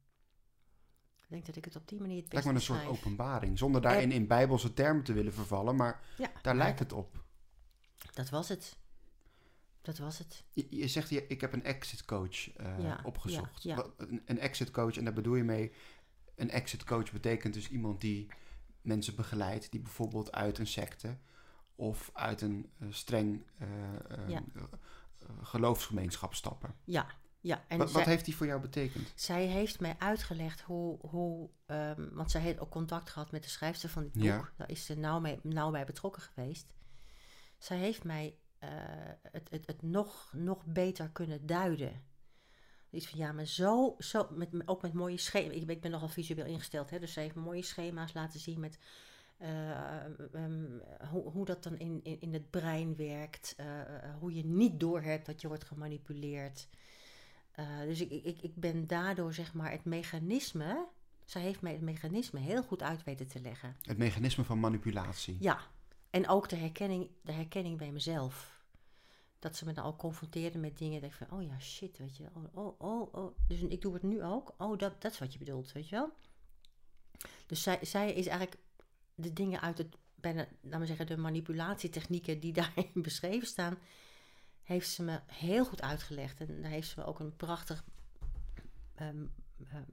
Ik 1.16 1.34
denk 1.34 1.46
dat 1.46 1.56
ik 1.56 1.66
het 1.66 1.76
op 1.76 1.88
die 1.88 2.00
manier 2.00 2.24
het 2.24 2.34
Lijkt 2.34 2.48
beste 2.48 2.72
me 2.72 2.76
een 2.76 2.82
soort 2.82 2.98
openbaring. 2.98 3.58
Zonder 3.58 3.82
daarin 3.82 4.12
in 4.12 4.28
bijbelse 4.28 4.74
termen 4.74 5.04
te 5.04 5.14
willen 5.14 5.34
vervallen, 5.34 5.76
maar 5.76 6.02
Ja, 6.18 6.32
daar 6.42 6.56
lijkt 6.56 6.80
het 6.80 6.94
op. 6.94 7.26
Dat 8.18 8.30
was 8.30 8.50
het. 8.50 8.78
Dat 9.82 9.98
was 9.98 10.18
het. 10.18 10.44
Je, 10.50 10.68
je 10.70 10.88
zegt, 10.88 11.10
je, 11.10 11.28
ik 11.28 11.42
heb 11.42 11.54
een 11.54 11.64
exit 11.64 12.06
coach 12.06 12.54
eh, 12.54 12.80
Ja, 12.80 13.00
opgezocht. 13.04 13.64
ja, 13.64 13.86
Een, 13.98 14.22
een 14.26 14.40
exit 14.40 14.72
coach, 14.72 14.98
en 14.98 15.04
daar 15.04 15.14
bedoel 15.14 15.36
je 15.36 15.44
mee... 15.44 15.72
Een 16.36 16.50
exit 16.50 16.84
coach 16.84 17.12
betekent 17.12 17.54
dus 17.54 17.70
iemand 17.70 18.02
die 18.02 18.28
mensen 18.82 19.16
begeleidt... 19.16 19.72
die 19.72 19.80
bijvoorbeeld 19.80 20.32
uit 20.32 20.58
een 20.58 20.68
secte 20.68 21.18
of 21.76 22.10
uit 22.14 22.42
een 22.42 22.72
eh, 22.80 22.88
streng 22.92 23.46
eh, 23.58 24.38
geloofsgemeenschap 25.42 26.34
stappen. 26.34 26.76
Ja, 26.84 27.08
ja. 27.40 27.66
En 27.68 27.78
wat, 27.78 27.90
zij, 27.90 28.00
wat 28.00 28.08
heeft 28.08 28.26
die 28.26 28.36
voor 28.36 28.46
jou 28.46 28.62
betekend? 28.62 29.12
zij 29.16 29.46
heeft 29.46 29.80
mij 29.80 29.96
uitgelegd 29.98 30.62
hoe... 30.62 31.00
hoe 31.00 31.50
ehm, 31.66 32.10
want 32.14 32.32
zij 32.32 32.42
heeft 32.42 32.60
ook 32.60 32.72
contact 32.72 33.10
gehad 33.10 33.32
met 33.32 33.44
de 33.44 33.50
schrijfster 33.50 33.90
van 33.90 34.04
dit 34.04 34.14
boek. 34.14 34.24
Ja. 34.24 34.50
Daar 34.56 34.70
is 34.70 34.86
ze 34.86 34.96
nauw, 34.96 35.20
mee, 35.20 35.40
nauw 35.44 35.72
bij 35.72 35.86
betrokken 35.86 36.22
geweest. 36.22 36.76
Zij 37.58 37.78
heeft 37.78 38.04
mij 38.04 38.36
eh, 38.60 38.70
het, 39.32 39.50
het, 39.50 39.68
het 39.68 39.82
nog, 39.82 40.34
nog 40.34 40.66
beter 40.66 41.10
kunnen 41.10 41.46
duiden. 41.46 42.04
Iets 42.90 43.08
van 43.08 43.20
ja, 43.20 43.32
maar 43.32 43.46
zo, 43.46 43.96
zo 44.00 44.28
met, 44.32 44.50
ook 44.66 44.82
met 44.82 44.94
mooie 44.94 45.18
schema's. 45.18 45.56
Ik 45.56 45.66
ben, 45.66 45.76
ik 45.76 45.82
ben 45.82 45.92
nogal 45.92 46.08
visueel 46.08 46.46
ingesteld, 46.46 46.90
hè, 46.90 47.00
dus 47.00 47.14
zij 47.14 47.24
heeft 47.24 47.36
mooie 47.36 47.62
schema's 47.64 48.14
laten 48.14 48.40
zien 48.40 48.60
met 48.60 48.80
eh, 49.38 50.04
ehm, 50.34 50.80
hoe, 51.12 51.32
hoe 51.32 51.46
dat 51.46 51.64
dan 51.64 51.78
in, 51.78 52.00
in, 52.04 52.22
in 52.22 52.34
het 52.34 52.50
brein 52.50 52.96
werkt. 52.96 53.54
eh, 53.58 53.82
hoe 54.20 54.34
je 54.34 54.46
niet 54.46 54.80
doorhebt 54.80 55.26
dat 55.26 55.42
je 55.42 55.48
wordt 55.48 55.64
gemanipuleerd. 55.64 56.68
Dus 57.86 58.02
ik, 58.02 58.12
ik, 58.12 58.42
ik 58.42 58.56
ben 58.56 58.88
daardoor 58.88 59.34
zeg 59.34 59.54
maar 59.54 59.72
het 59.72 59.86
mechanisme. 59.86 60.88
Zij 61.26 61.42
heeft 61.42 61.62
mij 61.62 61.72
het 61.72 61.82
mechanisme 61.82 62.40
heel 62.40 62.64
goed 62.64 62.82
uit 62.82 63.04
weten 63.04 63.28
te 63.28 63.40
leggen. 63.40 63.76
Het 63.82 63.98
mechanisme 63.98 64.44
van 64.44 64.60
manipulatie. 64.60 65.38
Ja, 65.40 65.60
en 66.18 66.28
ook 66.28 66.50
de 66.50 66.56
herkenning, 66.56 67.10
de 67.22 67.32
herkenning 67.32 67.78
bij 67.78 67.92
mezelf. 67.92 68.66
Dat 69.40 69.56
ze 69.56 69.66
me 69.66 69.74
dan 69.74 69.86
ook 69.86 69.98
confronteerde 69.98 70.58
met 70.58 70.78
dingen. 70.78 71.02
Dat 71.02 71.10
ik 71.10 71.16
van, 71.16 71.32
oh 71.32 71.44
ja, 71.44 71.60
shit, 71.60 71.98
weet 71.98 72.18
je. 72.18 72.26
Oh, 72.34 72.56
oh, 72.56 72.82
oh, 72.82 73.14
oh. 73.14 73.38
Dus 73.48 73.62
ik 73.62 73.82
doe 73.82 73.94
het 73.94 74.04
nu 74.04 74.24
ook. 74.24 74.54
Oh, 74.58 74.78
dat, 74.78 75.02
dat 75.02 75.12
is 75.12 75.20
wat 75.20 75.34
je 75.34 75.40
bedoelt, 75.40 75.72
weet 75.72 75.90
je 75.90 75.96
wel. 75.96 76.12
Dus 77.46 77.64
zij, 77.64 77.80
zij 77.82 78.14
is 78.14 78.28
eigenlijk 78.28 78.62
de 79.16 79.34
dingen 79.34 79.62
uit 79.62 79.78
het, 79.78 79.96
bijna, 80.16 80.48
laten 80.62 80.80
we 80.80 80.86
zeggen, 80.86 81.08
de 81.08 81.18
manipulatietechnieken 81.18 82.40
die 82.40 82.54
daarin 82.62 82.92
beschreven 82.94 83.48
staan, 83.48 83.78
heeft 84.64 84.90
ze 84.90 85.04
me 85.04 85.20
heel 85.26 85.66
goed 85.66 85.82
uitgelegd. 85.82 86.40
En 86.40 86.62
daar 86.62 86.72
heeft 86.72 86.90
ze 86.90 87.00
me 87.00 87.06
ook 87.06 87.20
een 87.20 87.36
prachtig 87.36 87.84
ehm, 88.96 89.26
ehm, 89.72 89.84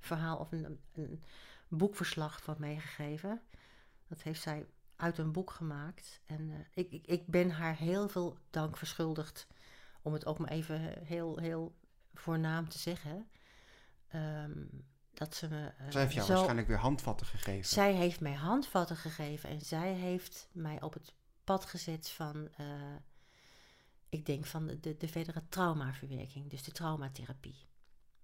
verhaal 0.00 0.38
of 0.38 0.52
een, 0.52 0.80
een 0.92 1.22
boekverslag 1.68 2.42
van 2.42 2.56
meegegeven. 2.58 3.40
Dat 4.08 4.22
heeft 4.22 4.42
zij 4.42 4.66
uit 4.96 5.18
een 5.18 5.32
boek 5.32 5.50
gemaakt. 5.50 6.20
En 6.26 6.50
eh, 6.50 6.58
ik, 6.84 6.90
ik, 6.92 7.06
ik 7.06 7.26
ben 7.26 7.50
haar 7.50 7.76
heel 7.76 8.08
veel 8.08 8.38
dank 8.50 8.76
verschuldigd. 8.76 9.46
Om 10.02 10.12
het 10.12 10.26
ook 10.26 10.38
maar 10.38 10.50
even 10.50 10.98
heel, 11.04 11.36
heel 11.38 11.74
voornaam 12.14 12.68
te 12.68 12.78
zeggen. 12.78 13.28
Ehm, 14.08 14.64
dat 15.14 15.34
ze 15.34 15.48
me. 15.48 15.66
eh, 15.66 15.86
Zij 15.90 16.00
heeft 16.02 16.14
jou 16.14 16.26
zo- 16.26 16.32
waarschijnlijk 16.32 16.68
weer 16.68 16.78
handvatten 16.78 17.26
gegeven. 17.26 17.64
zij 17.68 17.92
heeft 17.94 18.20
mij 18.20 18.34
handvatten 18.34 18.96
gegeven 18.96 19.48
en 19.48 19.60
zij 19.60 19.92
heeft 19.92 20.48
mij 20.52 20.82
op 20.82 20.92
het 20.94 21.14
pad 21.44 21.64
gezet 21.64 22.10
van, 22.10 22.48
eh, 22.56 22.66
ik 24.08 24.26
denk 24.26 24.46
van 24.46 24.66
de, 24.66 24.80
de, 24.80 24.96
de 24.96 25.08
verdere 25.08 25.42
traumaverwerking, 25.48 26.50
dus 26.50 26.62
de 26.62 26.72
traumatherapie. 26.72 27.66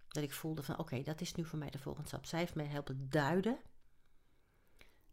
Dat 0.08 0.22
ik 0.22 0.32
voelde 0.32 0.62
van, 0.62 0.78
oké, 0.78 1.02
dat 1.02 1.20
is 1.20 1.34
nu 1.34 1.44
voor 1.44 1.58
mij 1.58 1.70
de 1.70 1.78
volgende 1.78 2.08
stap. 2.08 2.26
Zij 2.26 2.38
heeft 2.38 2.54
mij 2.54 2.66
helpen 2.66 3.10
duiden. 3.10 3.58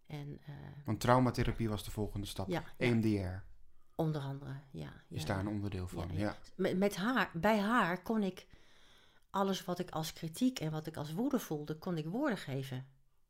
En 0.08 0.40
eh, 0.46 0.54
Want 0.86 1.00
traumatherapie 1.00 1.70
was 1.70 1.84
de 1.84 1.92
volgende 1.92 2.28
stap. 2.28 2.48
ja, 2.48 2.64
ja, 2.78 2.86
EMDR 2.86 3.46
onder 3.98 4.22
andere, 4.22 4.62
ja. 4.72 4.94
is 5.10 5.26
daar 5.26 5.40
een 5.40 5.48
onderdeel 5.48 5.88
van. 5.88 6.10
Ja. 6.14 6.38
Met, 6.56 6.78
met 6.78 6.96
haar, 6.96 7.32
bij 7.34 7.60
haar 7.60 8.02
kon 8.02 8.24
ik 8.24 8.48
alles 9.30 9.66
wat 9.66 9.80
ik 9.80 9.90
als 9.90 10.14
kritiek 10.14 10.60
en 10.60 10.72
wat 10.72 10.88
ik 10.88 10.98
als 10.98 11.14
woede 11.14 11.40
voelde, 11.40 11.78
kon 11.78 11.98
ik 11.98 12.06
woorden 12.06 12.38
geven. 12.38 12.88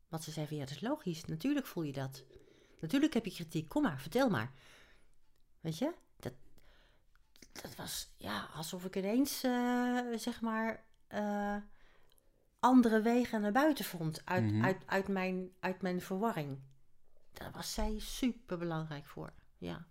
Want 0.07 0.23
ze 0.23 0.31
zei 0.31 0.47
van 0.47 0.57
ja, 0.57 0.65
dat 0.65 0.75
is 0.75 0.81
logisch. 0.81 1.25
Natuurlijk 1.25 1.65
voel 1.65 1.83
je 1.83 1.93
dat. 1.93 2.23
Natuurlijk 2.79 3.13
heb 3.13 3.25
je 3.25 3.31
kritiek. 3.31 3.69
Kom 3.69 3.81
maar, 3.81 3.99
vertel 3.99 4.29
maar. 4.29 4.51
Weet 5.59 5.77
je? 5.77 5.93
Dat, 6.19 6.33
dat 7.51 7.75
was 7.75 8.13
ja, 8.17 8.49
alsof 8.55 8.85
ik 8.85 8.95
ineens, 8.95 9.43
eh, 9.43 9.99
zeg 10.15 10.41
maar, 10.41 10.85
eh, 11.07 11.55
andere 12.59 13.01
wegen 13.01 13.41
naar 13.41 13.51
buiten 13.51 13.85
vond 13.85 14.21
uit, 14.25 14.43
Mhm. 14.51 14.63
uit, 14.63 14.77
uit, 14.85 15.07
mijn, 15.07 15.49
uit 15.59 15.81
mijn 15.81 16.01
verwarring. 16.01 16.57
Daar 17.33 17.51
was 17.51 17.73
zij 17.73 17.99
super 17.99 18.57
belangrijk 18.57 19.05
voor. 19.05 19.33
Ja. 19.57 19.85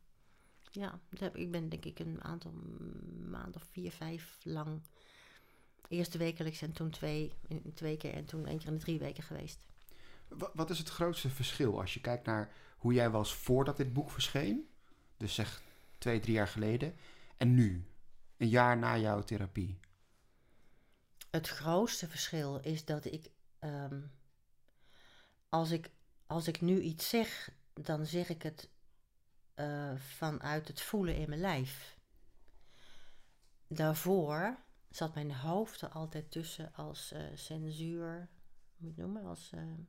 Ja, 0.70 1.00
ik 1.32 1.50
ben 1.50 1.68
denk 1.68 1.84
ik 1.84 1.98
een 1.98 2.24
aantal 2.24 2.52
maanden 3.30 3.60
of 3.60 3.68
vier, 3.70 3.90
vijf 3.92 4.38
lang. 4.42 4.82
Eerst 5.88 6.16
wekelijks 6.16 6.62
en 6.62 6.72
toen 6.72 6.90
twee, 6.90 7.32
twee 7.74 7.96
keer 7.96 8.12
en 8.14 8.24
toen 8.24 8.46
één 8.46 8.58
keer 8.58 8.66
in 8.68 8.74
de 8.74 8.80
drie 8.80 8.98
weken 8.98 9.22
geweest. 9.22 9.66
Wa- 10.28 10.50
Wat 10.54 10.70
is 10.70 10.78
het 10.78 10.88
grootste 10.88 11.28
verschil 11.30 11.80
als 11.80 11.94
je 11.94 12.00
kijkt 12.00 12.26
naar 12.26 12.52
hoe 12.76 12.92
jij 12.92 13.10
was 13.10 13.34
voordat 13.34 13.76
dit 13.76 13.92
boek 13.92 14.10
verscheen? 14.10 14.68
Dus 15.16 15.34
zeg 15.34 15.62
twee, 15.98 16.20
drie 16.20 16.34
jaar 16.34 16.48
geleden. 16.48 16.94
En 17.36 17.54
nu, 17.54 17.84
een 18.36 18.48
jaar 18.48 18.78
na 18.78 18.98
jouw 18.98 19.22
therapie. 19.22 19.78
Het 21.36 21.48
grootste 21.48 22.08
verschil 22.08 22.58
is 22.58 22.84
dat 22.84 23.04
ik, 23.04 23.30
ehm, 23.58 24.02
als 25.48 25.70
ik, 25.70 25.90
als 26.26 26.48
ik 26.48 26.60
nu 26.60 26.80
iets 26.80 27.08
zeg, 27.08 27.50
dan 27.72 28.06
zeg 28.06 28.28
ik 28.28 28.42
het 28.42 28.70
eh, 29.54 29.96
vanuit 29.96 30.68
het 30.68 30.80
voelen 30.80 31.16
in 31.16 31.28
mijn 31.28 31.40
lijf. 31.40 31.98
Daarvoor 33.66 34.58
zat 34.90 35.14
mijn 35.14 35.32
hoofd 35.32 35.80
er 35.80 35.88
altijd 35.88 36.30
tussen 36.30 36.74
als 36.74 37.12
eh, 37.12 37.24
censuur, 37.34 38.08
hoe 38.08 38.26
moet 38.76 38.80
je 38.80 38.86
het 38.86 38.96
noemen, 38.96 39.24
als, 39.24 39.50
hoe 39.50 39.86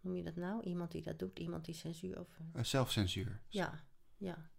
noem 0.00 0.16
je 0.16 0.22
dat 0.22 0.36
nou? 0.36 0.62
Iemand 0.62 0.90
die 0.90 1.02
dat 1.02 1.18
doet, 1.18 1.38
iemand 1.38 1.64
die 1.64 1.74
censuur 1.74 2.20
of... 2.20 2.28
Zelfcensuur. 2.60 3.40
Ja, 3.48 3.84
ja, 4.16 4.50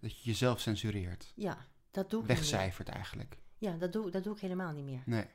Dat 0.00 0.18
je 0.18 0.22
jezelf 0.22 0.60
censureert. 0.60 1.32
ja, 1.36 1.66
dat 1.90 2.10
doe 2.10 2.20
ik. 2.20 2.26
Wegcijfert 2.26 2.88
eigenlijk. 2.88 3.38
Ja, 3.60 3.76
dat 3.76 3.92
doe, 3.92 4.10
dat 4.10 4.24
doe 4.24 4.34
ik 4.34 4.40
helemaal 4.40 4.72
niet 4.72 4.84
meer. 4.84 5.02
Nee. 5.06 5.26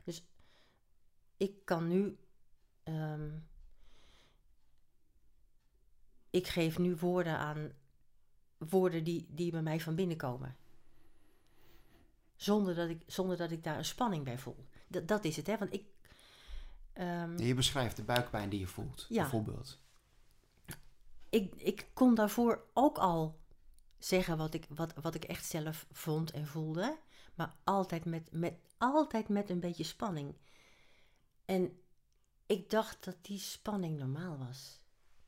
ik 1.37 1.65
kan 1.65 1.87
nu. 1.87 2.17
ehm, 2.83 3.29
ik 6.29 6.47
geef 6.47 6.77
nu 6.77 6.95
woorden 6.95 7.37
aan. 7.37 7.71
Woorden 8.57 9.03
die, 9.03 9.25
die 9.29 9.51
bij 9.51 9.61
mij 9.61 9.79
van 9.79 9.95
binnen 9.95 10.17
komen. 10.17 10.55
Zonder 12.35 12.75
dat 12.75 12.89
ik, 12.89 13.01
zonder 13.07 13.37
dat 13.37 13.51
ik 13.51 13.63
daar 13.63 13.77
een 13.77 13.85
spanning 13.85 14.23
bij 14.23 14.37
voel. 14.37 14.65
Dat, 14.87 15.07
dat 15.07 15.23
is 15.23 15.35
het, 15.35 15.47
hè? 15.47 15.57
Want 15.57 15.73
ik. 15.73 15.83
ehm, 16.93 17.37
Je 17.41 17.53
beschrijft 17.53 17.95
de 17.95 18.03
buikpijn 18.03 18.49
die 18.49 18.59
je 18.59 18.67
voelt, 18.67 19.05
Ja. 19.09 19.21
bijvoorbeeld. 19.21 19.79
ik, 21.29 21.55
ik 21.55 21.87
kon 21.93 22.15
daarvoor 22.15 22.65
ook 22.73 22.97
al 22.97 23.39
zeggen 23.97 24.37
wat 24.37 24.53
ik, 24.53 24.65
wat, 24.69 24.93
wat 24.93 25.15
ik 25.15 25.23
echt 25.23 25.45
zelf 25.45 25.85
vond 25.91 26.31
en 26.31 26.47
voelde. 26.47 26.97
Maar 27.35 27.55
altijd 27.63 28.05
met, 28.05 28.31
met, 28.31 28.53
altijd 28.77 29.29
met 29.29 29.49
een 29.49 29.59
beetje 29.59 29.83
spanning. 29.83 30.35
En 31.45 31.79
ik 32.45 32.69
dacht 32.69 33.03
dat 33.03 33.15
die 33.21 33.39
spanning 33.39 33.97
normaal 33.97 34.37
was. 34.37 34.79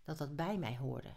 Dat 0.03 0.17
dat 0.17 0.35
bij 0.35 0.57
mij 0.57 0.77
hoorde. 0.77 1.13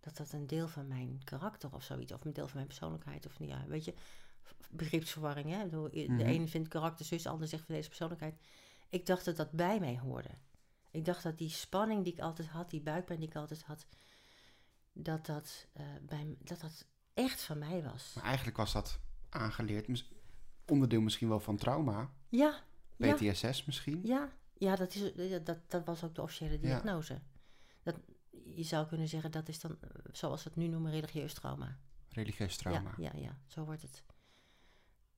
Dat 0.00 0.16
dat 0.16 0.32
een 0.32 0.46
deel 0.46 0.68
van 0.68 0.88
mijn 0.88 1.20
karakter 1.24 1.74
of 1.74 1.82
zoiets, 1.82 2.12
of 2.12 2.24
een 2.24 2.32
deel 2.32 2.46
van 2.46 2.56
mijn 2.56 2.66
persoonlijkheid. 2.66 3.26
Of 3.26 3.34
ja, 3.38 3.66
weet 3.66 3.84
je, 3.84 3.94
begripsverwarring. 4.70 5.50
Hè? 5.50 5.68
De 5.68 6.04
Mhm. 6.08 6.20
ene 6.20 6.48
vindt 6.48 6.68
karakter 6.68 7.04
zus, 7.04 7.22
de 7.22 7.28
ander 7.28 7.48
zegt 7.48 7.64
van 7.64 7.74
deze 7.74 7.88
persoonlijkheid. 7.88 8.40
Ik 8.88 9.06
dacht 9.06 9.24
dat 9.24 9.36
dat 9.36 9.50
bij 9.50 9.80
mij 9.80 9.98
hoorde. 9.98 10.30
Ik 10.90 11.04
dacht 11.04 11.22
dat 11.22 11.38
die 11.38 11.48
spanning 11.50 12.04
die 12.04 12.12
ik 12.12 12.20
altijd 12.20 12.48
had, 12.48 12.70
die 12.70 12.80
buikpijn 12.80 13.18
die 13.20 13.28
ik 13.28 13.36
altijd 13.36 13.62
had, 13.62 13.86
dat 14.92 15.26
dat, 15.26 15.66
eh, 15.72 15.84
bij, 16.02 16.36
dat, 16.38 16.60
dat 16.60 16.86
echt 17.14 17.42
van 17.42 17.58
mij 17.58 17.82
was. 17.82 18.12
Maar 18.14 18.24
eigenlijk 18.24 18.56
was 18.56 18.72
dat 18.72 18.98
aangeleerd. 19.28 20.04
Onderdeel 20.66 21.00
misschien 21.00 21.28
wel 21.28 21.40
van 21.40 21.56
trauma. 21.56 22.10
Ja, 22.28 22.62
ja, 22.96 23.14
PTSS 23.14 23.64
misschien. 23.64 24.00
ja, 24.04 24.32
Ja, 24.58 24.76
dat, 24.76 24.94
is, 24.94 25.12
dat, 25.44 25.58
dat 25.70 25.84
was 25.84 26.04
ook 26.04 26.14
de 26.14 26.22
officiële 26.22 26.58
diagnose. 26.58 27.20
Dat, 27.82 27.96
je 28.44 28.62
zou 28.62 28.86
kunnen 28.86 29.08
zeggen 29.08 29.30
dat 29.30 29.48
is 29.48 29.60
dan, 29.60 29.78
zoals 30.12 30.42
we 30.42 30.48
het 30.48 30.58
nu 30.58 30.66
noemen, 30.66 30.90
religieus 30.90 31.34
trauma. 31.34 31.78
Religieus 32.08 32.56
trauma. 32.56 32.94
Ja, 32.96 33.10
ja, 33.14 33.20
ja, 33.20 33.38
zo 33.46 33.64
wordt 33.64 33.82
het. 33.82 34.02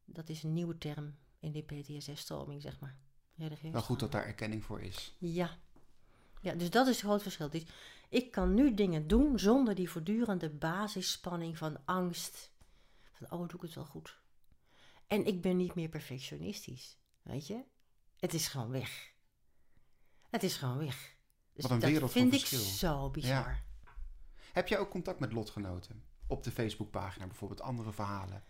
Dat 0.05 0.29
is 0.29 0.43
een 0.43 0.53
nieuwe 0.53 0.79
term 0.79 1.15
in 1.39 1.53
die 1.53 1.63
PTSS-stroming, 1.63 2.63
zeg 2.63 2.81
maar. 2.81 2.97
Religieus 3.37 3.73
Wel 3.73 3.83
goed 3.83 4.01
dat 4.01 4.13
daar 4.13 4.25
erkenning 4.25 4.65
voor 4.65 4.81
is. 4.81 5.17
Ja. 5.19 5.59
ja, 6.41 6.55
dus 6.55 6.71
dat 6.71 6.87
is 6.87 6.97
het 6.97 7.05
groot 7.05 7.23
verschil. 7.23 7.51
Dus 7.51 7.65
ik 8.09 8.31
kan 8.31 8.55
nu 8.55 8.75
dingen 8.75 9.09
doen 9.09 9.39
zonder 9.39 9.75
die 9.75 9.91
voortdurende 9.91 10.51
basisspanning 10.51 11.59
van 11.59 11.79
angst. 11.85 12.50
Van, 13.29 13.39
oh, 13.39 13.49
doe 13.49 13.57
ik 13.57 13.63
het 13.63 13.75
wel 13.75 13.85
goed? 13.85 14.21
En 15.07 15.27
ik 15.27 15.43
ben 15.43 15.57
niet 15.57 15.75
meer 15.75 15.89
perfectionistisch, 15.89 16.99
weet 17.23 17.47
je? 17.47 17.65
Het 18.17 18.35
is 18.35 18.49
gewoon 18.49 18.71
weg. 18.71 19.13
Het 20.31 20.43
is 20.43 20.57
gewoon 20.57 20.79
weg. 20.79 21.17
Dus 21.53 21.63
Wat 21.63 21.71
een 21.71 21.79
dat 21.81 21.91
wereld 21.91 22.13
van 22.13 22.21
vind 22.21 22.35
ik 22.35 22.41
verschil. 22.47 22.61
zo 22.91 23.11
bizar. 23.11 23.63
Heb 24.53 24.69
jij 24.69 24.79
ook 24.79 24.91
contact 24.91 25.21
met 25.21 25.33
lotgenoten? 25.33 26.05
Op 26.27 26.43
de 26.43 26.51
Facebookpagina 26.51 27.27
bijvoorbeeld, 27.27 27.61
andere 27.61 27.93
verhalen? 27.93 28.45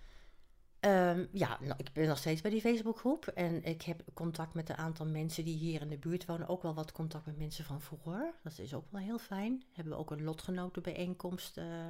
Ehm, 0.80 1.26
ja, 1.32 1.58
nou, 1.60 1.74
ik 1.76 1.92
ben 1.92 2.08
nog 2.08 2.18
steeds 2.18 2.40
bij 2.40 2.50
die 2.50 2.60
Facebookgroep. 2.60 3.26
En 3.26 3.64
ik 3.64 3.82
heb 3.82 4.02
contact 4.14 4.54
met 4.54 4.68
een 4.68 4.76
aantal 4.76 5.06
mensen 5.06 5.44
die 5.44 5.56
hier 5.56 5.80
in 5.80 5.88
de 5.88 5.98
buurt 5.98 6.26
wonen. 6.26 6.48
Ook 6.48 6.62
wel 6.62 6.74
wat 6.74 6.92
contact 6.92 7.26
met 7.26 7.38
mensen 7.38 7.64
van 7.64 7.80
vroeger. 7.80 8.34
Dat 8.42 8.58
is 8.58 8.74
ook 8.74 8.90
wel 8.90 9.00
heel 9.00 9.18
fijn. 9.18 9.64
Hebben 9.72 9.92
we 9.92 9.98
ook 9.98 10.10
een 10.10 10.22
lotgenotenbijeenkomst. 10.24 11.56
eh, 11.56 11.86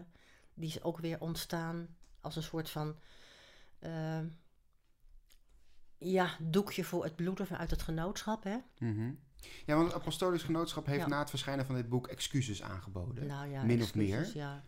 die 0.55 0.69
is 0.69 0.83
ook 0.83 0.99
weer 0.99 1.21
ontstaan 1.21 1.97
als 2.21 2.37
een 2.37 2.43
soort 2.43 2.71
van... 2.71 2.97
ehm, 3.79 4.27
ja, 5.99 6.37
doekje 6.41 6.85
voor 6.85 7.05
het 7.05 7.17
bloeden 7.17 7.47
vanuit 7.47 7.71
het 7.71 7.83
genootschap, 7.83 8.45
hè? 8.45 8.57
Mhm. 8.79 9.11
Ja, 9.67 9.75
want 9.75 9.87
het 9.87 9.97
Apostolisch 10.01 10.43
Genootschap 10.43 10.87
heeft 10.87 11.01
Ja. 11.01 11.07
na 11.09 11.19
het 11.19 11.31
verschijnen 11.31 11.67
van 11.67 11.75
dit 11.75 11.89
boek 11.89 12.07
excuses 12.07 12.63
aangeboden. 12.63 13.27
Nou 13.27 13.49
ja, 13.51 13.63
Min 13.63 13.83
of 13.83 13.95
meer. 13.95 14.31
Ja. 14.35 14.65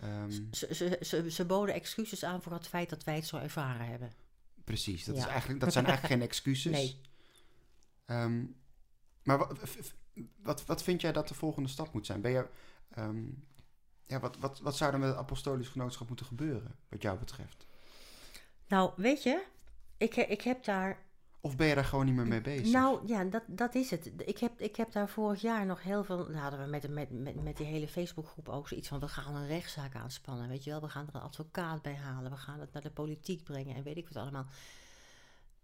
Ehm, 0.00 0.30
Ze, 0.52 0.74
ze, 0.74 0.98
ze, 1.02 1.30
ze 1.30 1.44
boden 1.44 1.74
excuses 1.74 2.24
aan 2.24 2.42
voor 2.42 2.52
het 2.52 2.68
feit 2.68 2.90
dat 2.90 3.04
wij 3.04 3.14
het 3.14 3.26
zo 3.26 3.36
ervaren 3.36 3.86
hebben. 3.86 4.12
precies, 4.64 5.04
dat, 5.04 5.16
is 5.16 5.24
eigenlijk, 5.26 5.60
dat 5.60 5.72
zijn 5.72 5.86
eigenlijk 5.86 6.14
geen 6.14 6.28
excuses. 6.30 6.72
Nee. 6.72 7.00
Ehm, 8.04 8.44
maar 9.22 9.38
wat, 9.38 9.58
wat, 10.42 10.64
wat 10.66 10.82
vind 10.82 11.00
jij 11.00 11.12
dat 11.12 11.28
de 11.28 11.34
volgende 11.34 11.68
stap 11.68 11.92
moet 11.92 12.06
zijn? 12.06 12.20
Ben 12.20 12.30
je, 12.30 12.46
ja, 14.06 14.20
wat, 14.20 14.36
wat, 14.36 14.60
wat 14.60 14.76
zou 14.76 14.92
er 14.92 14.98
met 14.98 15.08
het 15.08 15.18
Apostolisch 15.18 15.68
Genootschap 15.68 16.08
moeten 16.08 16.26
gebeuren, 16.26 16.76
wat 16.88 17.02
jou 17.02 17.18
betreft? 17.18 17.66
Nou, 18.68 18.92
weet 18.96 19.22
je, 19.22 19.44
ik, 19.96 20.16
ik 20.16 20.42
heb 20.42 20.64
daar 20.64 21.04
Of 21.40 21.56
ben 21.56 21.66
je 21.66 21.74
daar 21.74 21.84
gewoon 21.84 22.04
niet 22.04 22.14
meer 22.14 22.26
mee 22.26 22.40
bezig? 22.40 22.72
Nou 22.72 23.06
ja, 23.06 23.24
dat, 23.24 23.42
dat 23.46 23.74
is 23.74 23.90
het. 23.90 24.12
Ik 24.16 24.38
heb, 24.38 24.60
ik 24.60 24.76
heb 24.76 24.92
daar 24.92 25.08
vorig 25.08 25.40
jaar 25.40 25.66
nog 25.66 25.82
heel 25.82 26.04
veel. 26.04 26.16
Nou, 26.16 26.36
hadden 26.36 26.60
we 26.60 26.66
met, 26.66 26.88
met, 26.88 27.10
met, 27.10 27.42
met 27.42 27.56
die 27.56 27.66
hele 27.66 27.88
Facebookgroep 27.88 28.48
ook 28.48 28.68
zoiets 28.68 28.88
van: 28.88 29.00
we 29.00 29.08
gaan 29.08 29.34
een 29.34 29.46
rechtszaak 29.46 29.94
aanspannen. 29.94 30.48
Weet 30.48 30.64
je 30.64 30.70
wel, 30.70 30.80
we 30.80 30.88
gaan 30.88 31.06
er 31.06 31.14
een 31.14 31.20
advocaat 31.20 31.82
bij 31.82 31.96
halen. 31.96 32.30
We 32.30 32.36
gaan 32.36 32.60
het 32.60 32.72
naar 32.72 32.82
de 32.82 32.90
politiek 32.90 33.44
brengen 33.44 33.76
en 33.76 33.82
weet 33.82 33.96
ik 33.96 34.08
wat 34.08 34.22
allemaal. 34.22 34.46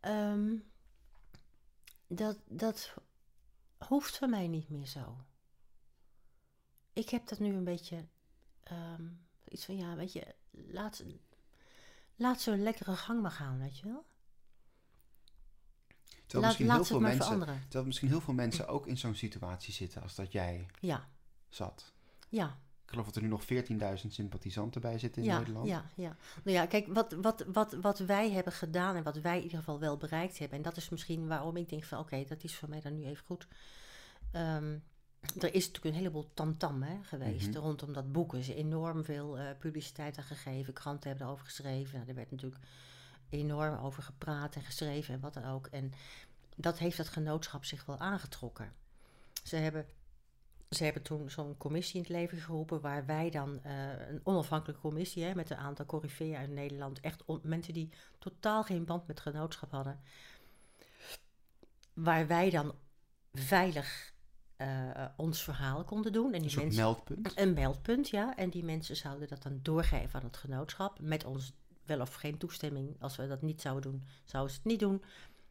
Ehm, 0.00 0.54
dat, 2.06 2.38
dat 2.48 2.94
hoeft 3.78 4.18
voor 4.18 4.28
mij 4.28 4.48
niet 4.48 4.68
meer 4.68 4.86
zo. 4.86 5.16
Ik 6.92 7.08
heb 7.08 7.28
dat 7.28 7.38
nu 7.38 7.54
een 7.54 7.64
beetje. 7.64 8.04
Ehm, 8.62 9.02
iets 9.48 9.64
van: 9.64 9.76
ja, 9.76 9.94
weet 9.96 10.12
je, 10.12 10.34
laat, 10.50 11.04
laat 12.16 12.46
een 12.46 12.62
lekkere 12.62 12.96
gang 12.96 13.22
maar 13.22 13.30
gaan, 13.30 13.58
weet 13.58 13.78
je 13.78 13.84
wel. 13.86 14.04
terwijl, 16.26 16.42
Laat, 16.52 16.58
misschien 16.58 16.70
heel 16.70 16.84
veel 16.84 17.00
mensen, 17.00 17.60
terwijl 17.62 17.84
misschien 17.84 18.08
heel 18.08 18.20
veel 18.20 18.34
mensen 18.34 18.68
ook 18.68 18.86
in 18.86 18.98
zo'n 18.98 19.14
situatie 19.14 19.72
zitten 19.74 20.02
als 20.02 20.14
dat 20.14 20.32
jij 20.32 20.66
Ja, 20.80 21.08
zat. 21.48 21.92
ja. 22.28 22.58
Ik 22.84 22.98
geloof 22.98 23.12
dat 23.12 23.16
er 23.16 23.22
nu 23.22 23.28
nog 23.28 23.44
14.000 24.04 24.08
sympathisanten 24.08 24.80
bij 24.80 24.98
zitten 24.98 25.22
in 25.22 25.28
ja, 25.28 25.38
Nederland. 25.38 25.66
Ja, 25.66 25.90
ja. 25.94 26.16
Nou 26.44 26.56
ja, 26.56 26.66
kijk, 26.66 26.86
wat, 26.86 27.12
wat, 27.12 27.44
wat, 27.52 27.72
wat 27.72 27.98
wij 27.98 28.30
hebben 28.30 28.52
gedaan 28.52 28.96
en 28.96 29.02
wat 29.02 29.16
wij 29.16 29.36
in 29.36 29.42
ieder 29.42 29.58
geval 29.58 29.78
wel 29.78 29.96
bereikt 29.96 30.38
hebben, 30.38 30.56
en 30.56 30.64
dat 30.64 30.76
is 30.76 30.88
misschien 30.88 31.26
waarom 31.26 31.56
ik 31.56 31.68
denk 31.68 31.84
van 31.84 31.98
oké, 31.98 32.24
dat 32.24 32.44
is 32.44 32.54
voor 32.56 32.68
mij 32.68 32.80
dan 32.80 32.94
nu 32.94 33.04
even 33.04 33.24
goed. 33.26 33.46
Ehm, 34.32 34.78
er 35.22 35.54
is 35.54 35.66
natuurlijk 35.66 35.84
een 35.84 36.00
heleboel 36.00 36.30
tamtam 36.34 36.84
geweest 37.02 37.48
Mhm. 37.48 37.58
rondom 37.58 37.92
dat 37.92 38.12
boek. 38.12 38.32
Er 38.32 38.38
is 38.38 38.48
enorm 38.48 39.04
veel 39.04 39.38
eh, 39.38 39.46
publiciteit 39.58 40.18
aan 40.18 40.24
gegeven. 40.24 40.72
Kranten 40.72 41.08
hebben 41.08 41.26
erover 41.26 41.44
geschreven. 41.44 41.94
Nou, 41.96 42.08
er 42.08 42.14
werd 42.14 42.30
natuurlijk 42.30 42.62
enorm 43.28 43.78
over 43.78 44.02
gepraat 44.02 44.54
en 44.54 44.62
geschreven 44.62 45.14
en 45.14 45.20
wat 45.20 45.34
dan 45.34 45.44
ook. 45.44 45.66
En 45.66 45.92
dat 46.56 46.78
heeft 46.78 46.96
dat 46.96 47.08
genootschap 47.08 47.64
zich 47.64 47.84
wel 47.84 47.98
aangetrokken. 47.98 48.72
Ze 49.44 49.56
hebben, 49.56 49.86
ze 50.70 50.84
hebben 50.84 51.02
toen 51.02 51.30
zo'n 51.30 51.56
commissie 51.56 51.94
in 51.94 52.00
het 52.00 52.10
leven 52.10 52.38
geroepen, 52.38 52.80
waar 52.80 53.06
wij 53.06 53.30
dan 53.30 53.62
eh, 53.62 54.08
een 54.08 54.20
onafhankelijke 54.24 54.82
commissie 54.82 55.24
hè, 55.24 55.34
met 55.34 55.50
een 55.50 55.56
aantal 55.56 55.86
coryfeeën 55.86 56.36
uit 56.36 56.50
Nederland, 56.50 57.00
echt 57.00 57.22
mensen 57.42 57.72
die 57.72 57.88
totaal 58.18 58.62
geen 58.62 58.84
band 58.84 59.06
met 59.06 59.20
genootschap 59.20 59.70
hadden, 59.70 60.00
waar 61.92 62.26
wij 62.26 62.50
dan 62.50 62.74
veilig 63.32 64.11
eh, 64.62 65.04
ons 65.16 65.42
verhaal 65.42 65.84
konden 65.84 66.12
doen. 66.12 66.28
En 66.28 66.34
Een 66.34 66.40
die 66.40 66.50
soort 66.50 66.64
mensen, 66.64 66.82
meldpunt. 66.82 67.38
een 67.38 67.52
meldpunt, 67.52 68.08
ja. 68.08 68.36
En 68.36 68.50
die 68.50 68.64
mensen 68.64 68.96
zouden 68.96 69.28
dat 69.28 69.42
dan 69.42 69.58
doorgeven 69.62 70.20
aan 70.20 70.26
het 70.26 70.36
genootschap. 70.36 71.00
Met 71.00 71.24
ons 71.24 71.52
wel 71.84 72.00
of 72.00 72.14
geen 72.14 72.38
toestemming. 72.38 72.96
Als 73.00 73.16
we 73.16 73.26
dat 73.28 73.42
niet 73.42 73.60
zouden 73.60 73.90
doen, 73.90 74.06
zouden 74.24 74.52
ze 74.52 74.58
het 74.58 74.68
niet 74.70 74.80
doen. 74.80 75.02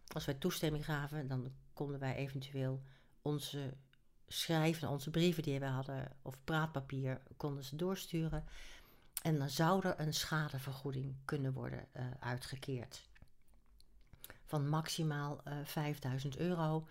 Als 0.07 0.25
wij 0.25 0.35
toestemming 0.35 0.85
gaven, 0.85 1.27
dan 1.27 1.51
konden 1.73 1.99
wij 1.99 2.15
eventueel 2.15 2.81
onze 3.21 3.73
schrijven, 4.27 4.89
onze 4.89 5.09
brieven 5.09 5.43
die 5.43 5.59
we 5.59 5.65
hadden, 5.65 6.11
of 6.21 6.37
praatpapier, 6.43 7.21
konden 7.37 7.63
ze 7.63 7.75
doorsturen. 7.75 8.45
En 9.21 9.37
dan 9.39 9.49
zou 9.49 9.87
er 9.87 9.99
een 9.99 10.13
schadevergoeding 10.13 11.15
kunnen 11.25 11.53
worden 11.53 11.85
eh, 11.91 12.05
uitgekeerd. 12.19 13.09
Van 14.45 14.69
maximaal 14.69 15.41
eh 15.43 15.53
5000 15.63 16.37
euro. 16.37 16.87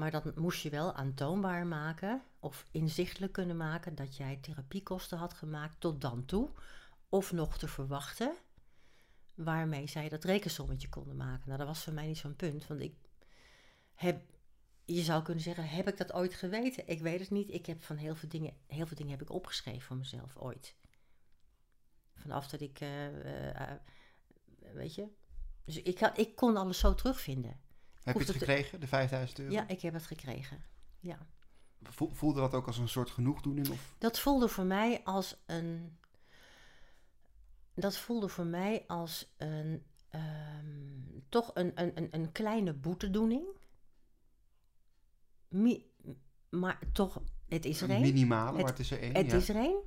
Maar 0.00 0.10
dat 0.10 0.36
moest 0.36 0.62
je 0.62 0.70
wel 0.70 0.94
aantoonbaar 0.94 1.66
maken 1.66 2.22
of 2.38 2.66
inzichtelijk 2.70 3.32
kunnen 3.32 3.56
maken 3.56 3.94
dat 3.94 4.16
jij 4.16 4.36
therapiekosten 4.36 5.18
had 5.18 5.34
gemaakt 5.34 5.80
tot 5.80 6.00
dan 6.00 6.24
toe. 6.24 6.50
Of 7.08 7.32
nog 7.32 7.58
te 7.58 7.68
verwachten, 7.68 8.34
waarmee 9.34 9.86
zij 9.86 10.08
dat 10.08 10.24
rekensommetje 10.24 10.88
konden 10.88 11.16
maken. 11.16 11.42
Nou, 11.46 11.58
dat 11.58 11.66
was 11.66 11.82
voor 11.82 11.92
mij 11.92 12.06
niet 12.06 12.18
zo'n 12.18 12.36
punt, 12.36 12.66
want 12.66 12.80
ik 12.80 12.94
heb, 13.94 14.22
je 14.84 15.02
zou 15.02 15.22
kunnen 15.22 15.42
zeggen, 15.42 15.68
heb 15.68 15.88
ik 15.88 15.96
dat 15.96 16.12
ooit 16.12 16.34
geweten? 16.34 16.88
Ik 16.88 17.00
weet 17.00 17.20
het 17.20 17.30
niet. 17.30 17.50
Ik 17.50 17.66
heb 17.66 17.82
van 17.82 17.96
heel 17.96 18.14
veel 18.14 18.28
dingen, 18.28 18.54
heel 18.66 18.86
veel 18.86 18.96
dingen 18.96 19.12
heb 19.12 19.22
ik 19.22 19.30
opgeschreven 19.30 19.82
voor 19.82 19.96
mezelf 19.96 20.36
ooit. 20.36 20.74
Vanaf 22.14 22.48
dat 22.48 22.60
ik, 22.60 22.80
eh, 22.80 23.06
eh, 23.06 23.70
eh, 23.70 23.76
weet 24.72 24.94
je. 24.94 25.08
Dus 25.64 25.82
ik, 25.82 25.98
had, 25.98 26.18
ik 26.18 26.36
kon 26.36 26.56
alles 26.56 26.78
zo 26.78 26.94
terugvinden. 26.94 27.68
Heb 28.12 28.26
je 28.26 28.32
het 28.32 28.40
het- 28.40 28.48
gekregen, 28.48 28.80
de 28.80 28.86
5000 28.86 29.38
euro? 29.38 29.52
Ja, 29.52 29.68
ik 29.68 29.80
heb 29.80 29.92
het 29.94 30.06
gekregen. 30.06 30.62
Ja. 31.00 31.18
Vo- 31.82 32.10
Voelde 32.12 32.40
dat 32.40 32.54
ook 32.54 32.66
als 32.66 32.78
een 32.78 32.88
soort 32.88 33.10
genoegdoening? 33.10 33.68
Of? 33.68 33.94
Dat 33.98 34.18
voelde 34.20 34.48
voor 34.48 34.64
mij 34.64 35.00
als 35.04 35.42
een. 35.46 35.98
Dat 37.74 37.96
voelde 37.96 38.28
voor 38.28 38.46
mij 38.46 38.84
als 38.86 39.34
een. 39.36 39.84
ehm, 40.08 40.98
toch 41.28 41.50
een, 41.54 41.72
een, 41.74 42.08
een, 42.10 42.32
kleine 42.32 42.72
boetedoening. 42.72 43.44
Mi- 45.48 45.86
maar 46.50 46.78
toch, 46.92 47.22
het 47.48 47.64
is 47.64 47.80
er 47.80 47.90
Een 47.90 47.94
één. 47.96 48.02
minimale, 48.14 48.50
Het- 48.52 48.56
maar 48.60 48.70
het 48.70 48.78
is 48.78 48.90
er 48.90 49.00
één. 49.00 49.14
Het 49.14 49.30
ja. 49.30 49.36
is 49.36 49.48
er 49.48 49.56
één. 49.56 49.78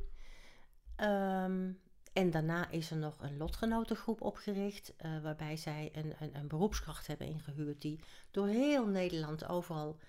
En 2.13 2.31
daarna 2.31 2.69
is 2.69 2.91
er 2.91 2.97
nog 2.97 3.15
een 3.21 3.37
lotgenotengroep 3.37 4.21
opgericht, 4.21 4.93
eh, 4.95 5.21
waarbij 5.21 5.57
zij 5.57 5.89
een, 5.93 6.13
een, 6.19 6.35
een 6.35 6.47
beroepskracht 6.47 7.07
hebben 7.07 7.27
ingehuurd 7.27 7.81
die 7.81 7.99
door 8.31 8.47
heel 8.47 8.87
Nederland 8.87 9.45
overal 9.45 9.99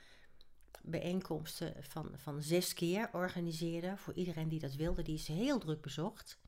bijeenkomsten 0.83 1.75
van, 1.81 2.11
van 2.15 2.43
zes 2.43 2.75
keer 2.75 3.09
organiseerde. 3.13 3.97
Voor 3.97 4.15
iedereen 4.15 4.49
die 4.49 4.61
dat 4.61 4.75
wilde, 4.75 5.03
die 5.03 5.15
is 5.15 5.29
heel 5.29 5.59
druk 5.59 5.81
bezocht. 5.81 6.39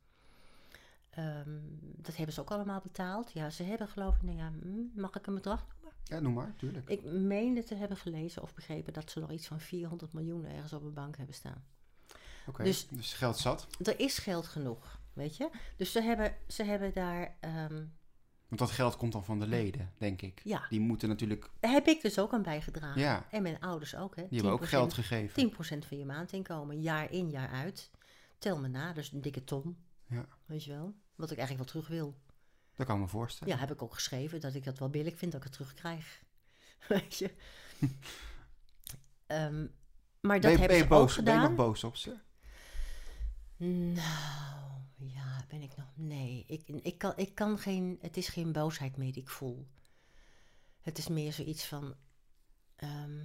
Ehm, 1.10 1.58
dat 1.80 2.16
hebben 2.16 2.34
ze 2.34 2.40
ook 2.40 2.50
allemaal 2.50 2.80
betaald. 2.80 3.32
Ja, 3.32 3.50
ze 3.50 3.62
hebben 3.62 3.88
geloof 3.88 4.16
ik, 4.16 4.22
nou 4.22 4.36
ja, 4.36 4.52
hm, 4.60 5.00
mag 5.00 5.14
ik 5.14 5.26
een 5.26 5.34
bedrag 5.34 5.66
noemen? 5.68 5.92
Ja, 6.04 6.20
noem 6.20 6.32
maar, 6.32 6.54
tuurlijk. 6.56 6.88
Ik 6.88 7.04
meende 7.04 7.62
te 7.62 7.74
hebben 7.74 7.96
gelezen 7.96 8.42
of 8.42 8.54
begrepen 8.54 8.92
dat 8.92 9.10
ze 9.10 9.20
nog 9.20 9.30
iets 9.30 9.46
van 9.46 9.60
400 9.60 10.12
miljoen 10.12 10.44
ergens 10.44 10.72
op 10.72 10.82
een 10.82 10.94
bank 10.94 11.16
hebben 11.16 11.34
staan. 11.34 11.64
Oké, 12.46 12.62
dus- 12.62 12.88
dus, 12.88 13.12
geld 13.12 13.38
zat. 13.38 13.66
Er 13.82 14.00
is 14.00 14.18
geld 14.18 14.46
genoeg, 14.46 15.00
weet 15.16 15.36
je. 15.36 15.50
Dus 15.76 15.92
ze 15.92 16.02
hebben, 16.02 16.34
ze 16.48 16.64
hebben 16.64 16.92
daar... 16.94 17.36
ehm, 17.40 17.84
Want 18.48 18.60
dat 18.60 18.70
geld 18.70 18.96
komt 18.96 19.12
dan 19.12 19.24
van 19.24 19.38
de 19.38 19.46
leden, 19.46 19.92
denk 19.98 20.22
ik. 20.22 20.40
Ja. 20.44 20.66
Die 20.68 20.80
moeten 20.80 21.08
natuurlijk... 21.08 21.50
daar 21.60 21.70
heb 21.72 21.86
ik 21.86 22.02
dus 22.02 22.18
ook 22.18 22.32
aan 22.32 22.42
bijgedragen. 22.42 23.00
Ja, 23.00 23.26
En 23.30 23.42
mijn 23.42 23.60
ouders 23.60 23.96
ook, 23.96 24.16
hè. 24.16 24.22
die 24.28 24.38
hebben 24.40 24.52
ook 24.52 24.64
10%, 24.64 24.68
geld 24.68 24.92
gegeven. 24.92 25.50
10% 25.52 25.54
van 25.86 25.98
je 25.98 26.04
maandinkomen, 26.04 26.80
jaar 26.80 27.10
in, 27.12 27.30
jaar 27.30 27.48
uit. 27.50 27.90
Tel 28.38 28.58
me 28.60 28.68
na, 28.68 28.92
dus 28.92 29.12
een 29.12 29.20
dikke 29.20 29.44
ton. 29.44 29.76
Ja. 30.08 30.26
Weet 30.44 30.64
je 30.64 30.70
wel? 30.70 30.94
Wat 31.14 31.30
ik 31.30 31.38
eigenlijk 31.38 31.72
wel 31.72 31.82
terug 31.82 31.98
wil. 31.98 32.14
Dat 32.74 32.86
kan 32.86 32.96
ik 32.96 33.02
me 33.02 33.08
voorstellen. 33.08 33.54
Ja, 33.54 33.60
heb 33.60 33.70
ik 33.70 33.82
ook 33.82 33.94
geschreven 33.94 34.40
dat 34.40 34.54
ik 34.54 34.64
dat 34.64 34.78
wel 34.78 34.90
billig 34.90 35.16
vind 35.18 35.32
dat 35.32 35.40
ik 35.40 35.46
het 35.46 35.56
terugkrijg. 35.56 36.22
Weet 36.88 37.18
je? 37.18 37.30
Ehm, 39.26 39.66
maar 40.20 40.40
dat 40.40 40.50
Ben 40.50 40.50
je, 40.52 40.58
hebben 40.58 40.66
ben 40.66 40.76
je 40.76 40.76
ze 40.76 40.82
ook 40.82 40.88
boos? 40.88 41.14
Ben 41.16 41.24
je 41.24 41.30
gedaan. 41.30 41.42
nog 41.42 41.54
boos 41.66 41.84
op 41.84 41.96
ze? 41.96 42.16
Nou, 43.56 44.75
ja, 44.96 45.44
ben 45.48 45.62
ik 45.62 45.76
nog. 45.76 45.92
Nee, 45.94 46.44
ik, 46.46 46.68
ik, 46.68 46.98
kan, 46.98 47.12
ik 47.16 47.34
kan 47.34 47.58
geen. 47.58 47.98
Het 48.00 48.16
is 48.16 48.28
geen 48.28 48.52
boosheid 48.52 48.96
meer 48.96 49.12
die 49.12 49.22
ik 49.22 49.28
voel. 49.28 49.66
Het 50.80 50.98
is 50.98 51.08
meer 51.08 51.32
zoiets 51.32 51.66
van. 51.66 51.94
ehm, 52.76 53.24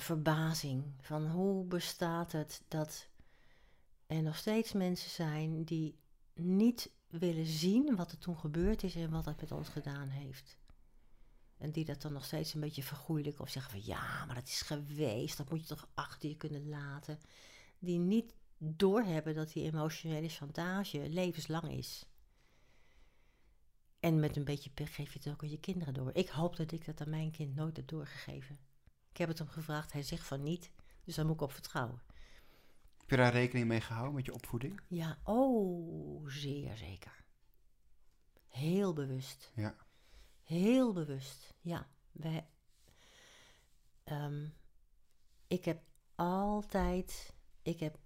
verbazing. 0.00 0.84
Van 1.00 1.26
hoe 1.26 1.64
bestaat 1.64 2.32
het 2.32 2.62
dat 2.68 3.08
er 4.06 4.22
nog 4.22 4.36
steeds 4.36 4.72
mensen 4.72 5.10
zijn 5.10 5.64
die 5.64 5.98
niet 6.34 6.90
willen 7.06 7.46
zien 7.46 7.96
wat 7.96 8.12
er 8.12 8.18
toen 8.18 8.38
gebeurd 8.38 8.82
is 8.82 8.94
en 8.94 9.10
wat 9.10 9.24
het 9.24 9.40
met 9.40 9.52
ons 9.52 9.68
gedaan 9.68 10.08
heeft. 10.08 10.58
En 11.58 11.70
die 11.70 11.84
dat 11.84 12.02
dan 12.02 12.12
nog 12.12 12.24
steeds 12.24 12.54
een 12.54 12.60
beetje 12.60 12.82
vergoeilijken 12.82 13.40
of 13.40 13.50
zeggen 13.50 13.72
van 13.72 13.84
ja, 13.84 14.24
maar 14.24 14.34
dat 14.34 14.46
is 14.46 14.60
geweest, 14.60 15.36
dat 15.36 15.50
moet 15.50 15.60
je 15.60 15.66
toch 15.66 15.88
achter 15.94 16.28
je 16.28 16.36
kunnen 16.36 16.68
laten. 16.68 17.18
Die 17.78 17.98
niet 17.98 18.34
doorhebben 18.58 19.34
dat 19.34 19.52
die 19.52 19.64
emotionele 19.64 20.28
chantage 20.28 21.08
levenslang 21.08 21.70
is. 21.72 22.04
En 24.00 24.20
met 24.20 24.36
een 24.36 24.44
beetje 24.44 24.70
pech 24.70 24.94
geef 24.94 25.12
je 25.12 25.18
het 25.18 25.28
ook 25.28 25.42
aan 25.42 25.50
je 25.50 25.60
kinderen 25.60 25.94
door. 25.94 26.10
Ik 26.14 26.28
hoop 26.28 26.56
dat 26.56 26.72
ik 26.72 26.84
dat 26.84 27.00
aan 27.00 27.10
mijn 27.10 27.30
kind 27.30 27.54
nooit 27.54 27.76
heb 27.76 27.88
doorgegeven. 27.88 28.58
Ik 29.10 29.16
heb 29.16 29.28
het 29.28 29.38
hem 29.38 29.48
gevraagd, 29.48 29.92
hij 29.92 30.02
zegt 30.02 30.26
van 30.26 30.42
niet, 30.42 30.70
dus 31.04 31.14
daar 31.14 31.24
moet 31.26 31.34
ik 31.34 31.40
op 31.40 31.52
vertrouwen. 31.52 32.02
Heb 32.98 33.10
je 33.10 33.16
daar 33.16 33.32
rekening 33.32 33.66
mee 33.66 33.80
gehouden 33.80 34.14
met 34.14 34.24
je 34.24 34.34
opvoeding? 34.34 34.80
Ja, 34.88 35.18
oh, 35.24 36.28
zeer 36.28 36.76
zeker. 36.76 37.24
Heel 38.48 38.92
bewust. 38.92 39.52
Ja. 39.54 39.76
Heel 40.48 40.92
bewust, 40.92 41.54
ja. 41.60 41.88
Wij, 42.12 42.46
ehm, 44.04 44.46
ik 45.46 45.64
heb 45.64 45.82
altijd, 46.14 47.34
ik 47.62 47.80
heb 47.80 47.98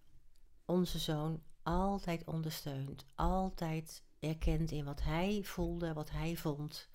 onze 0.64 0.98
zoon 0.98 1.42
altijd 1.62 2.24
ondersteund. 2.24 3.04
Altijd 3.14 4.02
erkend 4.18 4.70
in 4.70 4.84
wat 4.84 5.02
hij 5.02 5.40
voelde, 5.44 5.92
wat 5.92 6.10
hij 6.10 6.36
vond. 6.36 6.90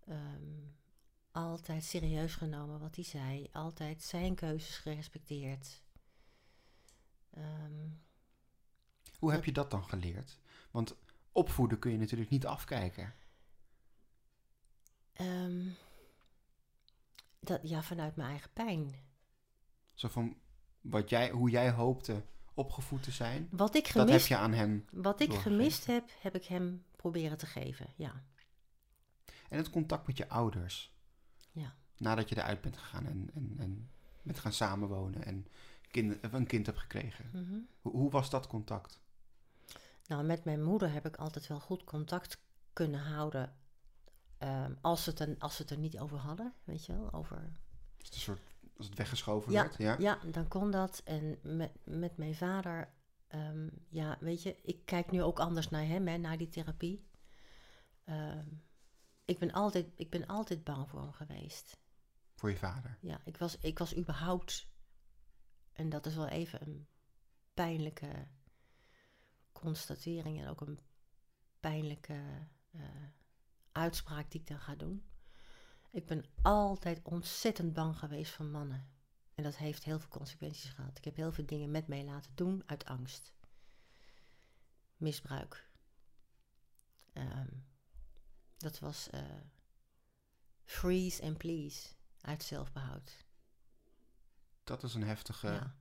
Ehm, 0.00 0.58
altijd 1.32 1.84
serieus 1.84 2.34
genomen 2.34 2.80
wat 2.80 2.94
hij 2.94 3.04
zei. 3.04 3.48
Altijd 3.52 4.02
zijn 4.02 4.34
keuzes 4.34 4.76
gerespecteerd. 4.76 5.82
Ehm, 7.30 7.88
Hoe 9.18 9.32
heb 9.32 9.44
je 9.44 9.52
dat 9.52 9.70
dan 9.70 9.84
geleerd? 9.84 10.38
Want 10.70 10.96
opvoeden 11.32 11.78
kun 11.78 11.90
je 11.92 11.98
natuurlijk 11.98 12.30
niet 12.30 12.46
afkijken. 12.46 13.14
Ehm, 15.20 15.68
dat, 17.40 17.60
ja, 17.62 17.82
vanuit 17.82 18.16
mijn 18.16 18.28
eigen 18.28 18.50
pijn. 18.52 18.94
Zo 19.94 20.08
van 20.08 20.36
wat 20.80 21.10
jij, 21.10 21.30
hoe 21.30 21.50
jij 21.50 21.70
hoopte 21.70 22.22
opgevoed 22.54 23.02
te 23.02 23.10
zijn, 23.10 23.48
Wat 23.50 23.74
ik 23.74 23.84
dat 23.84 23.94
heb 23.94 24.06
gemist, 24.06 24.26
je 24.26 24.36
aan 24.36 24.52
hem. 24.52 24.84
wat 24.92 25.20
ik 25.20 25.32
gemist 25.34 25.86
heb, 25.86 26.10
heb 26.20 26.34
ik 26.34 26.44
hem 26.44 26.84
proberen 26.96 27.38
te 27.38 27.46
geven. 27.46 27.86
Ja, 27.96 28.22
En 29.48 29.56
het 29.58 29.70
contact 29.70 30.06
met 30.06 30.16
je 30.16 30.28
ouders. 30.28 30.92
ja. 31.52 31.74
Nadat 31.96 32.28
je 32.28 32.36
eruit 32.36 32.60
bent 32.60 32.76
gegaan 32.76 33.06
en, 33.06 33.30
en, 33.34 33.54
en 33.58 33.90
bent 34.22 34.38
gaan 34.38 34.52
samenwonen 34.52 35.24
en 35.24 35.46
kind, 35.90 36.16
een 36.34 36.46
kind 36.46 36.66
hebt 36.66 36.78
gekregen. 36.78 37.30
Mhm. 37.32 37.58
Hoe, 37.80 37.92
hoe 37.92 38.10
was 38.10 38.30
dat 38.30 38.46
contact? 38.46 39.00
Nou, 40.06 40.24
met 40.24 40.44
mijn 40.44 40.62
moeder 40.62 40.92
heb 40.92 41.06
ik 41.06 41.16
altijd 41.16 41.46
wel 41.46 41.60
goed 41.60 41.84
contact 41.84 42.38
kunnen 42.72 43.00
houden. 43.00 43.54
Ehm, 44.40 44.74
als, 44.80 45.04
ze 45.04 45.10
het 45.10 45.20
er, 45.20 45.36
als 45.38 45.56
ze 45.56 45.62
het 45.62 45.70
er 45.70 45.78
niet 45.78 45.98
over 45.98 46.18
hadden, 46.18 46.54
weet 46.64 46.86
je 46.86 46.92
wel, 46.92 47.12
over 47.12 47.36
het 47.96 48.14
een 48.14 48.20
soort, 48.20 48.40
als 48.76 48.86
het 48.86 48.96
weggeschoven 48.98 49.52
Ja, 49.52 49.62
werd? 49.62 49.76
Ja. 49.76 49.96
Ja, 49.98 50.18
dan 50.30 50.48
kon 50.48 50.70
dat. 50.70 51.00
En 51.04 51.38
met, 51.42 51.72
met 51.84 52.16
mijn 52.16 52.34
vader, 52.34 52.92
ehm, 53.26 53.68
ja, 53.88 54.16
weet 54.20 54.42
je, 54.42 54.56
ik 54.62 54.86
kijk 54.86 55.10
nu 55.10 55.22
ook 55.22 55.40
anders 55.40 55.68
naar 55.68 55.86
hem, 55.86 56.06
hè, 56.06 56.16
naar 56.16 56.38
die 56.38 56.48
therapie. 56.48 57.08
Ehm, 58.04 58.48
ik, 59.24 59.38
ben 59.38 59.52
altijd, 59.52 59.86
ik 59.96 60.10
ben 60.10 60.26
altijd 60.26 60.64
bang 60.64 60.88
voor 60.88 61.00
hem 61.00 61.12
geweest. 61.12 61.78
Voor 62.34 62.50
je 62.50 62.56
vader. 62.56 62.98
Ja, 63.00 63.20
ik 63.24 63.36
was, 63.36 63.58
ik 63.58 63.78
was 63.78 63.96
überhaupt, 63.96 64.70
en 65.72 65.88
dat 65.88 66.06
is 66.06 66.14
wel 66.14 66.28
even 66.28 66.62
een 66.62 66.86
pijnlijke 67.54 68.26
constatering 69.52 70.40
en 70.40 70.48
ook 70.48 70.60
een 70.60 70.78
pijnlijke 71.60 72.48
eh, 72.70 72.80
uitspraak 73.80 74.30
die 74.30 74.40
ik 74.40 74.46
dan 74.46 74.60
ga 74.60 74.74
doen. 74.74 75.04
Ik 75.90 76.06
ben 76.06 76.24
altijd 76.42 77.00
ontzettend 77.02 77.72
bang 77.72 77.98
geweest 77.98 78.32
voor 78.32 78.44
mannen. 78.44 78.88
En 79.34 79.42
dat 79.42 79.56
heeft 79.56 79.84
heel 79.84 79.98
veel 79.98 80.08
consequenties 80.08 80.70
gehad. 80.70 80.98
Ik 80.98 81.04
heb 81.04 81.16
heel 81.16 81.32
veel 81.32 81.46
dingen 81.46 81.70
met 81.70 81.86
mij 81.86 82.04
laten 82.04 82.32
doen 82.34 82.62
uit 82.66 82.84
angst. 82.84 83.32
Misbruik. 84.96 85.68
Ehm, 87.12 87.48
dat 88.56 88.78
was 88.78 89.10
eh, 89.10 89.20
freeze 90.64 91.22
and 91.22 91.38
please 91.38 91.88
uit 92.20 92.42
zelfbehoud. 92.42 93.24
Dat 94.64 94.82
is 94.82 94.94
een 94.94 95.02
heftige, 95.02 95.46
ja. 95.46 95.74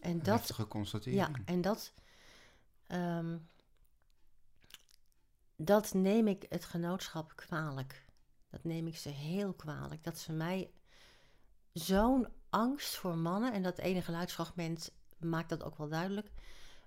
En 0.00 0.10
een 0.10 0.22
dat, 0.22 0.38
heftige 0.38 0.62
ja, 0.62 0.68
constatering. 0.68 1.46
en 1.46 1.60
dat, 1.60 1.92
ehm, 2.86 3.38
dat 5.56 5.94
neem 5.94 6.26
ik 6.26 6.46
het 6.48 6.64
genootschap 6.64 7.36
kwalijk. 7.36 8.04
Dat 8.50 8.64
neem 8.64 8.86
ik 8.86 8.96
ze 8.96 9.08
heel 9.08 9.52
kwalijk. 9.52 10.04
Dat 10.04 10.18
ze 10.18 10.32
mij 10.32 10.70
zo'n 11.72 12.28
angst 12.50 12.96
voor 12.96 13.16
mannen, 13.16 13.52
en 13.52 13.62
dat 13.62 13.78
ene 13.78 14.02
geluidsfragment 14.02 14.92
maakt 15.18 15.48
dat 15.48 15.64
ook 15.64 15.76
wel 15.76 15.88
duidelijk, 15.88 16.30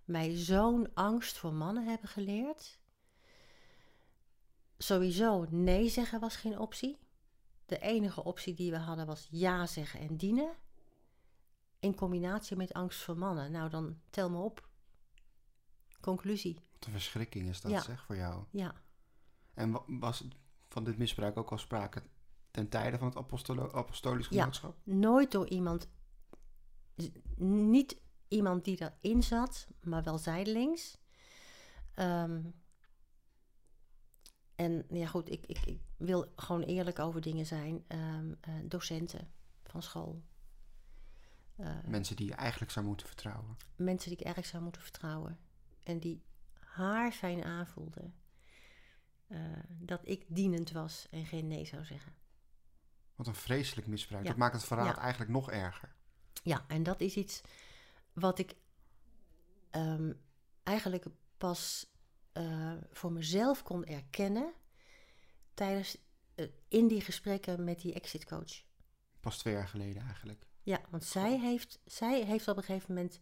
mij 0.05 0.36
zo'n 0.36 0.93
angst 0.93 1.38
voor 1.38 1.53
mannen 1.53 1.86
hebben 1.86 2.09
geleerd. 2.09 2.80
Sowieso 4.78 5.45
nee 5.49 5.89
zeggen 5.89 6.20
was 6.20 6.36
geen 6.36 6.59
optie. 6.59 6.99
De 7.65 7.80
enige 7.80 8.24
optie 8.24 8.53
die 8.53 8.72
we 8.72 8.78
hadden 8.78 9.05
was 9.05 9.28
ja 9.32 9.65
zeggen 9.65 9.99
en 9.99 10.18
dienen. 10.18 10.55
In 11.80 11.95
combinatie 11.95 12.57
met 12.57 12.74
angst 12.74 12.99
voor 12.99 13.18
mannen. 13.18 13.51
Nou, 13.51 13.70
dan 13.70 13.99
tel 14.09 14.30
me 14.30 14.38
op. 14.38 14.68
Conclusie. 16.01 16.66
Wat 16.80 16.86
een 16.86 16.92
verschrikking 16.92 17.50
is 17.50 17.62
dat, 17.62 17.72
Ja. 17.72 17.82
zeg, 17.82 18.04
voor 18.06 18.16
jou. 18.16 18.44
Ja. 18.52 18.76
En 19.54 19.72
wa- 19.72 19.84
was 19.88 20.28
van 20.68 20.84
dit 20.84 20.98
misbruik 20.98 21.38
ook 21.38 21.52
al 21.52 21.58
sprake 21.58 22.04
ten 22.52 22.70
tijde 22.70 22.98
van 22.98 23.08
het 23.08 23.18
apostolo- 23.18 23.72
apostolisch 23.72 24.28
Ja. 24.28 24.40
genootschap? 24.40 24.78
Nooit 24.84 25.32
door 25.32 25.48
iemand. 25.48 25.88
Niet 27.38 27.98
iemand 28.28 28.64
die 28.66 28.78
daarin 28.78 29.24
zat, 29.24 29.68
maar 29.82 30.04
wel 30.04 30.18
zijdelings. 30.18 30.98
Ehm, 31.94 32.42
en 34.56 34.86
ja, 34.90 35.08
goed, 35.08 35.32
ik, 35.32 35.46
ik, 35.46 35.58
ik 35.66 35.80
wil 35.98 36.32
gewoon 36.36 36.62
eerlijk 36.62 37.00
over 37.00 37.22
dingen 37.22 37.46
zijn. 37.46 37.84
Ehm, 37.88 38.34
eh, 38.42 38.54
docenten 38.64 39.32
van 39.64 39.82
school. 39.82 40.24
Eh, 41.56 41.76
Mensen 41.86 42.16
die 42.16 42.28
je 42.28 42.34
eigenlijk 42.34 42.72
zou 42.72 42.86
moeten 42.86 43.08
vertrouwen. 43.08 43.58
mensen 43.76 44.10
die 44.10 44.20
ik 44.20 44.26
erg 44.36 44.46
zou 44.46 44.64
moeten 44.64 44.82
vertrouwen. 44.82 45.40
En 45.84 46.00
die 46.00 46.22
haar 46.78 47.12
fijn 47.12 47.44
aanvoelden. 47.44 48.16
eh, 49.28 49.40
dat 49.80 50.02
ik 50.04 50.26
dienend 50.28 50.72
was 50.72 51.08
en 51.12 51.26
geen 51.26 51.48
nee 51.48 51.66
zou 51.66 51.86
zeggen. 51.86 52.14
Wat 53.16 53.28
een 53.28 53.36
vreselijk 53.36 53.88
misbruik. 53.88 54.24
Ja. 54.24 54.30
Dat 54.30 54.38
maakt 54.38 54.54
het 54.54 54.64
verraad 54.64 54.96
Ja. 54.96 55.02
eigenlijk 55.02 55.32
nog 55.32 55.52
erger. 55.52 55.96
Ja, 56.44 56.66
en 56.68 56.84
dat 56.84 57.02
is 57.02 57.16
iets 57.16 57.42
wat 58.14 58.40
ik 58.40 58.56
ehm, 59.70 60.14
eigenlijk 60.64 61.06
pas 61.38 61.92
eh, 62.32 62.74
voor 62.92 63.12
mezelf 63.12 63.64
kon 63.64 63.86
erkennen 63.86 64.54
tijdens 65.54 65.98
eh, 66.36 66.48
in 66.68 66.88
die 66.88 67.02
gesprekken 67.02 67.64
met 67.64 67.82
die 67.82 67.94
exit 67.94 68.26
coach. 68.26 68.64
Pas 69.20 69.38
twee 69.38 69.54
jaar 69.54 69.68
geleden 69.68 70.02
eigenlijk. 70.04 70.46
Ja, 70.64 70.82
want 70.90 71.04
zij 71.04 71.40
heeft, 71.40 71.80
zij 71.86 72.24
heeft 72.26 72.48
op 72.48 72.58
een 72.58 72.64
gegeven 72.64 72.94
moment 72.94 73.20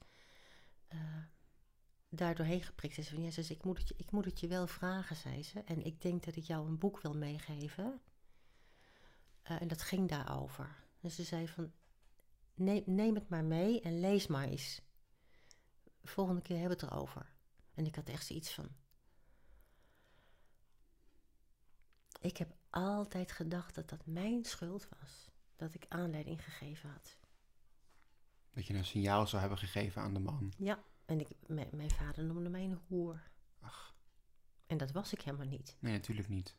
daar 2.15 2.35
doorheen 2.35 2.61
geprikt. 2.63 2.93
Zei 2.93 3.07
van, 3.07 3.21
ja, 3.21 3.31
zus, 3.31 3.51
ik, 3.51 3.63
moet 3.63 3.77
het 3.77 3.87
je, 3.87 3.93
ik 3.97 4.11
moet 4.11 4.25
het 4.25 4.39
je 4.39 4.47
wel 4.47 4.67
vragen, 4.67 5.15
zei 5.15 5.43
ze. 5.43 5.59
En 5.59 5.85
ik 5.85 6.01
denk 6.01 6.23
dat 6.25 6.35
ik 6.35 6.43
jou 6.43 6.67
een 6.67 6.77
boek 6.77 7.01
wil 7.01 7.13
meegeven. 7.13 8.01
Eh, 9.41 9.61
en 9.61 9.67
dat 9.67 9.81
ging 9.81 10.09
daarover. 10.09 10.75
Dus 10.99 11.15
ze 11.15 11.23
zei 11.23 11.47
van, 11.47 11.71
neem, 12.53 12.83
neem 12.85 13.15
het 13.15 13.29
maar 13.29 13.43
mee 13.43 13.81
en 13.81 13.99
lees 13.99 14.27
maar 14.27 14.47
eens. 14.47 14.81
Volgende 16.03 16.41
keer 16.41 16.57
hebben 16.59 16.77
we 16.77 16.85
het 16.85 16.93
erover. 16.93 17.33
En 17.73 17.85
ik 17.85 17.95
had 17.95 18.09
echt 18.09 18.25
zoiets 18.25 18.53
van... 18.53 18.69
Ik 22.21 22.37
heb 22.37 22.55
altijd 22.69 23.31
gedacht 23.31 23.75
dat 23.75 23.89
dat 23.89 24.05
mijn 24.05 24.45
schuld 24.45 24.87
was. 24.99 25.31
Dat 25.55 25.73
ik 25.73 25.85
aanleiding 25.87 26.43
gegeven 26.43 26.89
had. 26.89 27.17
Dat 28.51 28.65
je 28.65 28.73
een 28.73 28.85
signaal 28.85 29.27
zou 29.27 29.41
hebben 29.41 29.59
gegeven 29.59 30.01
aan 30.01 30.13
de 30.13 30.19
man. 30.19 30.53
Ja, 30.57 30.83
en 31.05 31.19
ik, 31.19 31.27
mijn, 31.47 31.91
vader 31.91 32.23
noemde 32.23 32.49
mij 32.49 32.63
een 32.63 32.79
hoer. 32.87 33.23
Ach, 33.59 33.95
En 34.65 34.77
dat 34.77 34.91
was 34.91 35.13
ik 35.13 35.21
helemaal 35.21 35.47
niet. 35.47 35.77
nee, 35.79 35.93
natuurlijk 35.93 36.29
niet. 36.29 36.55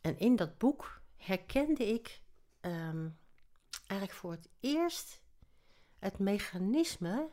en 0.00 0.18
in 0.18 0.36
dat 0.36 0.58
boek 0.58 1.02
herkende 1.16 1.84
ik 1.84 2.22
ehm, 2.60 3.08
eigenlijk 3.86 4.12
voor 4.12 4.30
het 4.30 4.48
eerst 4.60 5.22
het 5.98 6.18
mechanisme 6.18 7.30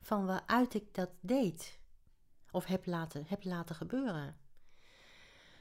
van 0.00 0.26
waaruit 0.26 0.74
ik 0.74 0.94
dat 0.94 1.10
deed. 1.20 1.78
Of 2.50 2.64
heb 2.64 2.86
laten, 2.86 3.24
heb 3.26 3.44
laten 3.44 3.74
gebeuren. 3.74 4.38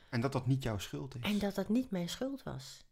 En 0.10 0.22
dat 0.22 0.32
dat 0.32 0.48
niet 0.48 0.64
jouw 0.64 0.78
schuld 0.78 1.16
is. 1.16 1.22
En 1.22 1.40
dat 1.40 1.56
dat 1.56 1.70
niet 1.70 1.92
mijn 1.92 2.10
schuld 2.10 2.44
was. 2.44 2.87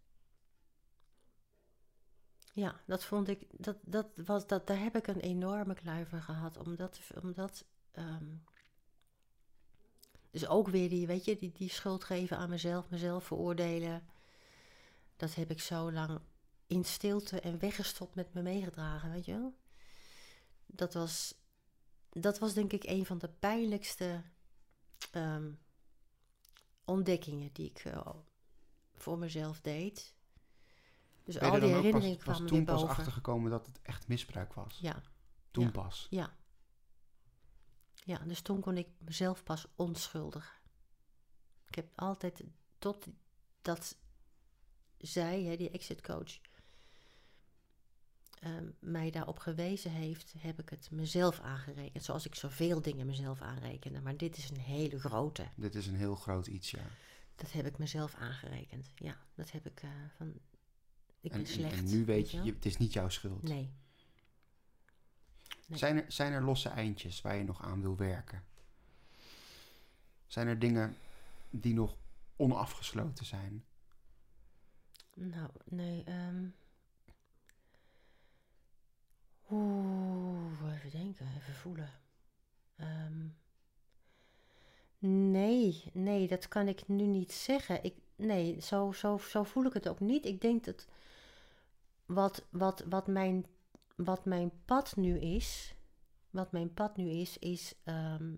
Ja, 2.55 2.81
dat 2.85 3.03
vond 3.03 3.27
ik, 3.27 3.45
dat, 3.51 3.77
dat 3.81 4.07
was, 4.25 4.47
dat, 4.47 4.67
daar 4.67 4.79
heb 4.79 4.95
ik 4.95 5.07
een 5.07 5.19
enorme 5.19 5.73
kluiver 5.73 6.21
gehad. 6.21 6.57
Omdat, 6.57 6.99
omdat 7.21 7.65
ehm, 7.91 8.35
dus 10.31 10.47
ook 10.47 10.67
weer 10.67 10.89
die, 10.89 11.07
weet 11.07 11.25
je, 11.25 11.37
die, 11.37 11.51
die 11.51 11.69
schuld 11.69 12.03
geven 12.03 12.37
aan 12.37 12.49
mezelf, 12.49 12.89
mezelf 12.89 13.23
veroordelen. 13.23 14.07
Dat 15.15 15.35
heb 15.35 15.51
ik 15.51 15.61
zo 15.61 15.91
lang 15.91 16.19
in 16.67 16.85
stilte 16.85 17.39
en 17.39 17.59
weggestopt 17.59 18.15
met 18.15 18.33
me 18.33 18.41
meegedragen, 18.41 19.11
weet 19.11 19.25
je 19.25 19.31
wel. 19.31 19.55
Dat 20.65 20.93
was, 20.93 21.35
dat 22.09 22.39
was 22.39 22.53
denk 22.53 22.73
ik 22.73 22.83
een 22.83 23.05
van 23.05 23.17
de 23.17 23.29
pijnlijkste 23.29 24.21
ehm, 25.11 25.51
ontdekkingen 26.85 27.49
die 27.53 27.69
ik 27.69 27.85
uh, 27.85 28.09
voor 28.93 29.17
mezelf 29.17 29.61
deed. 29.61 30.14
Dus 31.25 31.37
Ben 31.37 31.49
al 31.51 31.59
die 31.59 31.73
herinneringen 31.73 32.17
kwamen 32.17 32.45
toen 32.47 32.57
weer 32.57 32.65
pas 32.65 32.81
boven. 32.81 32.95
achtergekomen 32.95 33.51
dat 33.51 33.65
het 33.65 33.79
echt 33.81 34.07
misbruik 34.07 34.53
was? 34.53 34.77
Ja, 34.81 35.01
Toen 35.51 35.63
ja. 35.63 35.71
pas. 35.71 36.07
ja. 36.09 36.35
Ja, 37.93 38.17
dus 38.17 38.41
toen 38.41 38.59
kon 38.61 38.77
ik 38.77 38.87
mezelf 38.97 39.43
pas 39.43 39.65
onschuldigen. 39.75 40.55
Ik 41.67 41.75
heb 41.75 41.87
altijd, 41.95 42.43
tot 42.77 43.07
dat 43.61 43.97
zij, 44.97 45.43
hè, 45.43 45.57
die 45.57 45.69
exit 45.69 46.01
coach, 46.01 46.39
ehm, 48.39 48.69
mij 48.79 49.11
daarop 49.11 49.39
gewezen 49.39 49.91
heeft, 49.91 50.33
heb 50.37 50.59
ik 50.59 50.69
het 50.69 50.91
mezelf 50.91 51.39
aangerekend. 51.39 52.03
Zoals 52.03 52.25
ik 52.25 52.35
zoveel 52.35 52.81
dingen 52.81 53.05
mezelf 53.05 53.41
aanrekende. 53.41 54.01
Maar 54.01 54.17
dit 54.17 54.37
is 54.37 54.49
een 54.49 54.59
hele 54.59 54.99
grote. 54.99 55.47
Dit 55.55 55.75
is 55.75 55.87
een 55.87 55.95
heel 55.95 56.15
groot 56.15 56.47
iets, 56.47 56.71
ja. 56.71 56.83
Dat 57.35 57.51
heb 57.51 57.65
ik 57.65 57.77
mezelf 57.77 58.15
aangerekend. 58.15 58.91
Ja, 58.95 59.17
dat 59.35 59.51
heb 59.51 59.65
ik 59.65 59.81
eh, 59.83 59.89
van. 60.15 60.33
Ik 61.25 61.31
En, 61.31 61.37
ben 61.37 61.47
slecht. 61.47 61.77
en 61.77 61.89
nu 61.89 62.05
weet 62.05 62.31
je, 62.31 62.37
het 62.37 62.65
is 62.65 62.77
niet 62.77 62.93
jouw 62.93 63.09
schuld. 63.09 63.43
Nee. 63.43 63.69
nee. 65.67 65.77
Zijn, 65.77 65.97
er, 65.97 66.11
zijn 66.11 66.33
er 66.33 66.43
losse 66.43 66.69
eindjes 66.69 67.21
waar 67.21 67.35
je 67.35 67.43
nog 67.43 67.61
aan 67.63 67.81
wil 67.81 67.95
werken? 67.95 68.43
Zijn 70.27 70.47
er 70.47 70.59
dingen 70.59 70.95
die 71.49 71.73
nog 71.73 71.95
onafgesloten 72.35 73.25
zijn? 73.25 73.63
Nou, 75.13 75.49
nee. 75.65 76.03
ehm 76.03 76.45
Oeh, 79.49 80.73
even 80.75 80.91
denken, 80.91 81.27
even 81.37 81.53
voelen. 81.53 81.89
Ehm, 82.75 83.25
nee, 85.31 85.83
nee, 85.93 86.27
dat 86.27 86.47
kan 86.47 86.67
ik 86.67 86.87
nu 86.87 87.03
niet 87.05 87.31
zeggen. 87.31 87.83
Ik, 87.83 87.95
nee, 88.15 88.61
zo, 88.61 88.91
zo, 88.91 89.17
zo 89.17 89.43
voel 89.43 89.65
ik 89.65 89.73
het 89.73 89.87
ook 89.87 89.99
niet. 89.99 90.25
Ik 90.25 90.41
denk 90.41 90.63
dat 90.63 90.87
wat, 92.05 92.45
wat, 92.49 92.83
wat, 92.89 93.07
mijn, 93.07 93.45
wat 93.95 94.25
mijn 94.25 94.51
pad 94.65 94.95
nu 94.95 95.19
is, 95.19 95.75
wat 96.29 96.51
mijn 96.51 96.73
pad 96.73 96.97
nu 96.97 97.09
is, 97.09 97.37
is 97.37 97.73
ehm, 97.83 98.33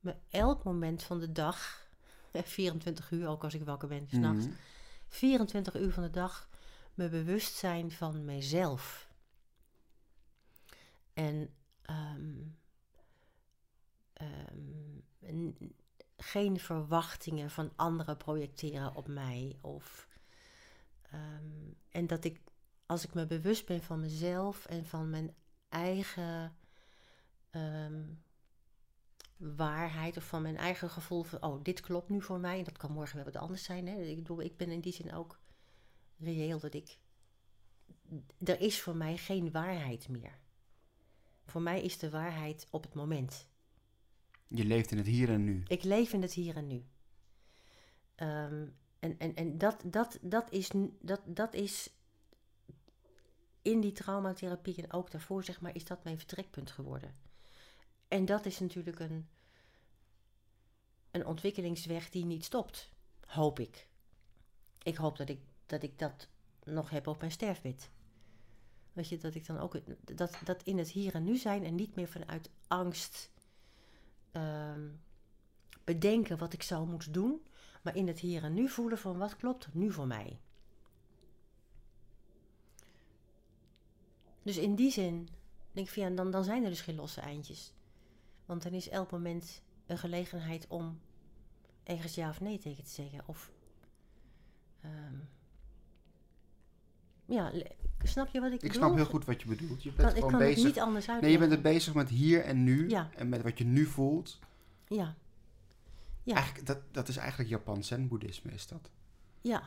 me 0.00 0.14
elk 0.28 0.64
moment 0.64 1.02
van 1.02 1.20
de 1.20 1.32
dag, 1.32 1.86
24 2.32 3.10
uur, 3.10 3.28
ook 3.28 3.44
als 3.44 3.54
ik 3.54 3.64
wakker 3.64 3.88
ben, 3.88 4.08
s'nachts, 4.08 4.44
Mhm. 4.46 4.54
24 5.08 5.74
uur 5.76 5.92
van 5.92 6.02
de 6.02 6.10
dag 6.10 6.48
me 6.94 7.08
bewust 7.08 7.54
zijn 7.54 7.90
van 7.90 8.24
mezelf. 8.24 9.10
En 11.12 11.54
ehm, 11.82 12.40
ehm, 14.12 14.96
n- 15.26 15.74
geen 16.16 16.58
verwachtingen 16.60 17.50
van 17.50 17.72
anderen 17.76 18.16
projecteren 18.16 18.94
op 18.94 19.08
mij. 19.08 19.56
Of, 19.60 20.08
en 21.90 22.06
dat 22.06 22.24
ik, 22.24 22.40
als 22.92 23.04
ik 23.04 23.14
me 23.14 23.26
bewust 23.26 23.66
ben 23.66 23.82
van 23.82 24.00
mezelf 24.00 24.66
en 24.66 24.86
van 24.86 25.10
mijn 25.10 25.34
eigen 25.68 26.56
ehm, 27.50 28.02
waarheid 29.36 30.16
of 30.16 30.24
van 30.24 30.42
mijn 30.42 30.56
eigen 30.56 30.90
gevoel 30.90 31.22
van, 31.22 31.42
oh, 31.42 31.62
dit 31.62 31.80
klopt 31.80 32.08
nu 32.08 32.22
voor 32.22 32.40
mij 32.40 32.58
en 32.58 32.64
dat 32.64 32.78
kan 32.78 32.92
morgen 32.92 33.16
weer 33.16 33.24
wat 33.24 33.36
anders 33.36 33.64
zijn. 33.64 33.86
Hè? 33.86 34.02
Ik 34.02 34.16
bedoel, 34.16 34.42
ik 34.42 34.56
ben 34.56 34.70
in 34.70 34.80
die 34.80 34.92
zin 34.92 35.12
ook 35.12 35.40
reëel 36.18 36.58
dat 36.58 36.74
ik, 36.74 36.98
er 38.44 38.60
is 38.60 38.80
voor 38.80 38.96
mij 38.96 39.16
geen 39.16 39.50
waarheid 39.50 40.08
meer. 40.08 40.38
Voor 41.46 41.62
mij 41.62 41.82
is 41.82 41.98
de 41.98 42.10
waarheid 42.10 42.66
op 42.70 42.82
het 42.82 42.94
moment. 42.94 43.48
Je 44.48 44.64
leeft 44.64 44.90
in 44.90 44.98
het 44.98 45.06
hier 45.06 45.28
en 45.28 45.44
nu. 45.44 45.62
Ik 45.66 45.82
leef 45.82 46.12
in 46.12 46.22
het 46.22 46.32
hier 46.32 46.56
en 46.56 46.66
nu. 46.66 46.84
Ehm, 48.14 48.66
en 48.98 49.18
en, 49.18 49.34
en 49.34 49.58
dat, 49.58 49.82
dat, 49.86 50.18
dat, 50.22 50.50
is, 50.50 50.70
dat, 51.00 51.20
dat 51.26 51.54
is 51.54 51.90
in 53.62 53.80
die 53.80 53.92
traumatherapie 53.92 54.82
en 54.82 54.92
ook 54.92 55.10
daarvoor, 55.10 55.44
zeg 55.44 55.60
maar, 55.60 55.74
is 55.74 55.84
dat 55.84 56.04
mijn 56.04 56.18
vertrekpunt 56.18 56.70
geworden. 56.70 57.14
En 58.08 58.24
dat 58.24 58.46
is 58.46 58.60
natuurlijk 58.60 58.98
een, 58.98 59.28
een 61.10 61.26
ontwikkelingsweg 61.26 62.10
die 62.10 62.24
niet 62.24 62.44
stopt. 62.44 62.90
Hoop 63.26 63.58
ik. 63.58 63.88
Ik 64.82 64.96
hoop 64.96 65.16
dat 65.16 65.28
ik 65.28 65.40
dat, 65.66 65.82
ik 65.82 65.98
dat 65.98 66.28
nog 66.64 66.90
heb 66.90 67.06
op 67.06 67.18
mijn 67.18 67.32
sterfbed. 67.32 67.90
Weet 68.92 69.08
je, 69.08 69.18
dat 69.18 69.34
ik 69.34 69.46
dan 69.46 69.58
ook 69.58 69.78
dat, 70.16 70.38
dat 70.44 70.62
in 70.62 70.78
het 70.78 70.90
hier 70.90 71.14
en 71.14 71.24
nu 71.24 71.36
zijn 71.36 71.64
en 71.64 71.74
niet 71.74 71.94
meer 71.94 72.08
vanuit 72.08 72.50
angst 72.66 73.30
ehm, 74.30 74.88
bedenken 75.84 76.38
wat 76.38 76.52
ik 76.52 76.62
zou 76.62 76.86
moeten 76.86 77.12
doen, 77.12 77.46
maar 77.82 77.96
in 77.96 78.06
het 78.06 78.18
hier 78.18 78.42
en 78.42 78.54
nu 78.54 78.68
voelen 78.68 78.98
van 78.98 79.18
wat 79.18 79.36
klopt 79.36 79.74
nu 79.74 79.92
voor 79.92 80.06
mij. 80.06 80.40
Dus 84.42 84.56
in 84.56 84.74
die 84.74 84.90
zin 84.90 85.28
denk 85.72 85.86
ik 85.86 85.92
van 85.92 86.02
ja, 86.02 86.10
dan, 86.10 86.30
dan 86.30 86.44
zijn 86.44 86.62
er 86.64 86.70
dus 86.70 86.80
geen 86.80 86.94
losse 86.94 87.20
eindjes. 87.20 87.72
Want 88.46 88.62
dan 88.62 88.72
is 88.72 88.88
elk 88.88 89.10
moment 89.10 89.62
een 89.86 89.98
gelegenheid 89.98 90.66
om 90.68 91.00
ergens 91.84 92.14
ja 92.14 92.28
of 92.28 92.40
nee 92.40 92.58
tegen 92.58 92.84
te 92.84 92.90
zeggen. 92.90 93.22
Of 93.26 93.50
ehm, 94.80 95.14
ja, 97.26 97.52
snap 98.02 98.28
je 98.28 98.40
wat 98.40 98.48
ik, 98.52 98.54
Ik 98.54 98.60
bedoel? 98.72 98.76
snap 98.82 98.94
heel 98.96 99.04
goed 99.04 99.24
wat 99.24 99.42
je 99.42 99.48
bedoelt. 99.48 99.82
Je 99.82 99.92
bent 99.92 100.00
Kan, 100.00 100.08
ik 100.08 100.14
gewoon 100.14 100.30
kan 100.30 100.40
het 100.40 100.48
bezig. 100.48 100.64
niet 100.64 100.78
anders 100.78 101.08
uitleggen. 101.08 101.22
nee, 101.22 101.32
je 101.32 101.38
bent 101.38 101.50
het 101.52 101.62
bezig 101.74 101.94
met 101.94 102.08
hier 102.08 102.44
en 102.44 102.64
nu. 102.64 102.88
Ja. 102.88 103.10
En 103.16 103.28
met 103.28 103.42
wat 103.42 103.58
je 103.58 103.64
nu 103.64 103.84
voelt. 103.86 104.38
Ja, 104.88 105.14
Ja. 106.22 106.34
Eigenlijk, 106.34 106.66
dat, 106.66 106.78
dat 106.90 107.08
is 107.08 107.16
eigenlijk 107.16 107.48
Japans 107.50 107.86
zen-boeddhisme, 107.88 108.52
is 108.52 108.66
dat. 108.66 108.90
ja, 109.40 109.62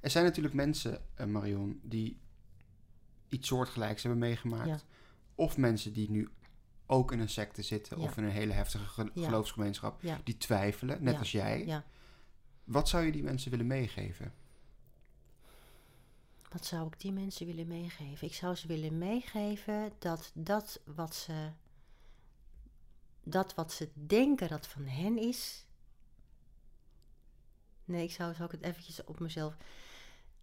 Er 0.00 0.10
zijn 0.10 0.24
natuurlijk 0.24 0.54
mensen, 0.54 1.02
eh, 1.14 1.26
Marion, 1.26 1.80
die 1.82 2.18
iets 3.28 3.48
soortgelijks 3.48 4.02
hebben 4.02 4.20
meegemaakt. 4.20 4.68
Ja. 4.68 4.80
Of 5.34 5.56
mensen 5.56 5.92
die 5.92 6.10
nu 6.10 6.28
ook 6.86 7.12
in 7.12 7.20
een 7.20 7.28
secte 7.28 7.62
zitten 7.62 7.98
Ja. 8.00 8.04
of 8.04 8.16
in 8.16 8.24
een 8.24 8.30
hele 8.30 8.52
heftige 8.52 8.84
ge- 8.84 9.10
Ja. 9.14 9.24
geloofsgemeenschap. 9.24 10.02
Die 10.24 10.36
twijfelen, 10.36 11.02
net 11.02 11.18
als 11.18 11.32
jij. 11.32 11.66
ja. 11.66 11.84
Wat 12.64 12.88
zou 12.88 13.04
je 13.04 13.12
die 13.12 13.22
mensen 13.22 13.50
willen 13.50 13.66
meegeven? 13.66 14.32
Wat 16.48 16.66
zou 16.66 16.86
ik 16.86 17.00
die 17.00 17.12
mensen 17.12 17.46
willen 17.46 17.66
meegeven? 17.66 18.26
Ik 18.28 18.34
zou 18.34 18.54
ze 18.54 18.66
willen 18.66 18.98
meegeven 18.98 19.92
dat 19.98 20.30
dat 20.34 20.80
wat 20.84 21.14
ze, 21.14 21.50
dat 23.22 23.54
wat 23.54 23.72
ze 23.72 23.88
denken 23.94 24.48
dat 24.48 24.66
van 24.66 24.84
hen 24.86 25.18
is. 25.18 25.66
Nee, 27.84 28.02
ik 28.04 28.12
zou, 28.12 28.34
zou 28.34 28.44
ik 28.44 28.50
het 28.60 28.62
eventjes 28.70 29.04
op 29.04 29.20
mezelf. 29.20 29.56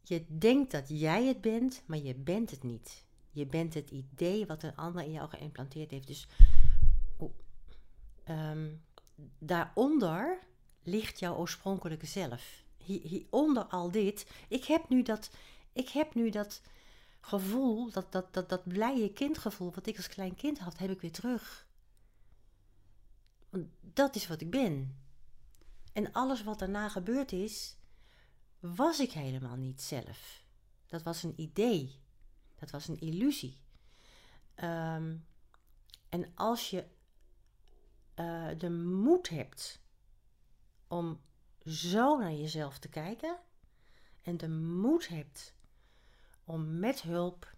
Je 0.07 0.26
denkt 0.27 0.72
dat 0.72 0.86
jij 0.88 1.26
het 1.26 1.41
bent, 1.41 1.84
maar 1.86 1.98
je 1.98 2.15
bent 2.15 2.52
het 2.52 2.64
niet. 2.64 3.06
Je 3.32 3.45
bent 3.45 3.73
het 3.73 3.90
idee 3.90 4.45
wat 4.45 4.64
een 4.64 4.76
ander 4.76 5.03
in 5.03 5.11
jou 5.11 5.30
geïmplanteerd 5.30 5.91
heeft. 5.91 6.07
Dus 6.07 6.27
ehm, 8.23 8.73
daaronder 9.40 10.40
ligt 10.84 11.19
jouw 11.19 11.36
oorspronkelijke 11.36 12.06
zelf. 12.06 12.64
Hier, 12.77 13.02
hieronder 13.02 13.64
al 13.64 13.91
dit. 13.91 14.27
Ik 14.48 14.65
heb 14.65 14.90
nu 14.90 15.02
dat, 15.02 15.30
ik 15.73 15.90
heb 15.90 16.15
nu 16.15 16.30
dat 16.30 16.61
gevoel, 17.22 17.91
dat, 17.91 18.11
dat, 18.11 18.34
dat, 18.34 18.49
dat 18.49 18.68
blije 18.68 19.14
kindgevoel 19.14 19.73
wat 19.73 19.88
ik 19.88 19.98
als 19.98 20.07
klein 20.07 20.36
kind 20.36 20.60
had, 20.60 20.77
heb 20.77 20.90
ik 20.90 21.02
weer 21.02 21.11
terug. 21.11 21.68
Want 23.49 23.68
dat 23.82 24.15
is 24.15 24.27
wat 24.27 24.41
ik 24.41 24.49
ben. 24.49 24.98
En 25.94 26.11
alles 26.11 26.44
wat 26.44 26.60
daarna 26.60 26.90
gebeurd 26.90 27.32
is, 27.32 27.77
was 28.74 29.00
ik 29.00 29.12
helemaal 29.12 29.56
niet 29.56 29.82
zelf. 29.82 30.44
Dat 30.88 31.04
was 31.04 31.24
een 31.24 31.42
idee. 31.42 32.00
Dat 32.56 32.72
was 32.72 32.88
een 32.88 33.00
illusie. 33.00 33.58
Ehm, 34.56 35.16
en 36.10 36.32
als 36.36 36.70
je 36.70 36.86
eh, 38.14 38.48
de 38.58 38.70
moed 38.70 39.30
hebt 39.30 39.80
om 40.88 41.22
zo 41.66 42.18
naar 42.18 42.34
jezelf 42.34 42.80
te 42.80 42.90
kijken 42.90 43.38
en 44.22 44.38
de 44.38 44.50
moed 44.50 45.08
hebt 45.08 45.54
om 46.44 46.80
met 46.80 47.02
hulp, 47.02 47.54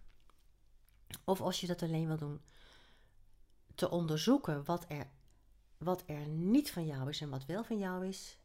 of 1.24 1.40
als 1.40 1.60
je 1.60 1.66
dat 1.66 1.82
alleen 1.82 2.06
wil 2.06 2.16
doen, 2.16 2.40
te 3.74 3.90
onderzoeken 3.90 4.64
wat 4.64 4.84
er, 4.88 5.06
wat 5.76 6.02
er 6.06 6.28
niet 6.28 6.70
van 6.70 6.86
jou 6.86 7.08
is 7.08 7.20
en 7.20 7.30
wat 7.30 7.44
wel 7.44 7.64
van 7.64 7.78
jou 7.78 8.06
is, 8.06 8.38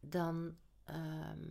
dan, 0.00 0.56
ehm, 0.84 1.48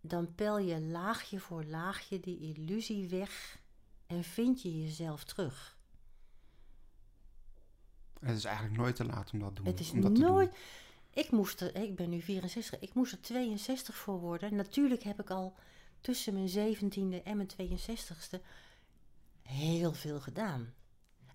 dan 0.00 0.34
pel 0.34 0.58
je 0.58 0.80
laagje 0.80 1.40
voor 1.40 1.64
laagje 1.64 2.20
die 2.20 2.38
illusie 2.38 3.08
weg 3.08 3.58
en 4.06 4.24
vind 4.24 4.62
je 4.62 4.82
jezelf 4.82 5.24
terug. 5.24 5.78
Het 8.20 8.36
is 8.36 8.44
eigenlijk 8.44 8.76
nooit 8.76 8.96
te 8.96 9.04
laat 9.04 9.30
om 9.32 9.38
dat, 9.38 9.56
doen, 9.56 9.66
Het 9.66 9.80
is 9.80 9.90
om 9.90 10.00
dat 10.00 10.14
te 10.14 10.20
nooit. 10.20 10.50
doen. 10.50 10.58
Ik 11.24 11.30
moest 11.30 11.60
er, 11.60 11.76
ik 11.76 11.96
ben 11.96 12.10
nu 12.10 12.20
64, 12.20 12.80
ik 12.80 12.94
moest 12.94 13.12
er 13.12 13.20
62 13.20 13.96
voor 13.96 14.20
worden. 14.20 14.54
Natuurlijk 14.54 15.02
heb 15.02 15.20
ik 15.20 15.30
al 15.30 15.54
tussen 16.00 16.34
mijn 16.34 16.76
17e 16.76 17.22
en 17.24 17.36
mijn 17.36 17.50
62ste 17.60 18.40
heel 19.42 19.92
veel 19.92 20.20
gedaan. 20.20 20.74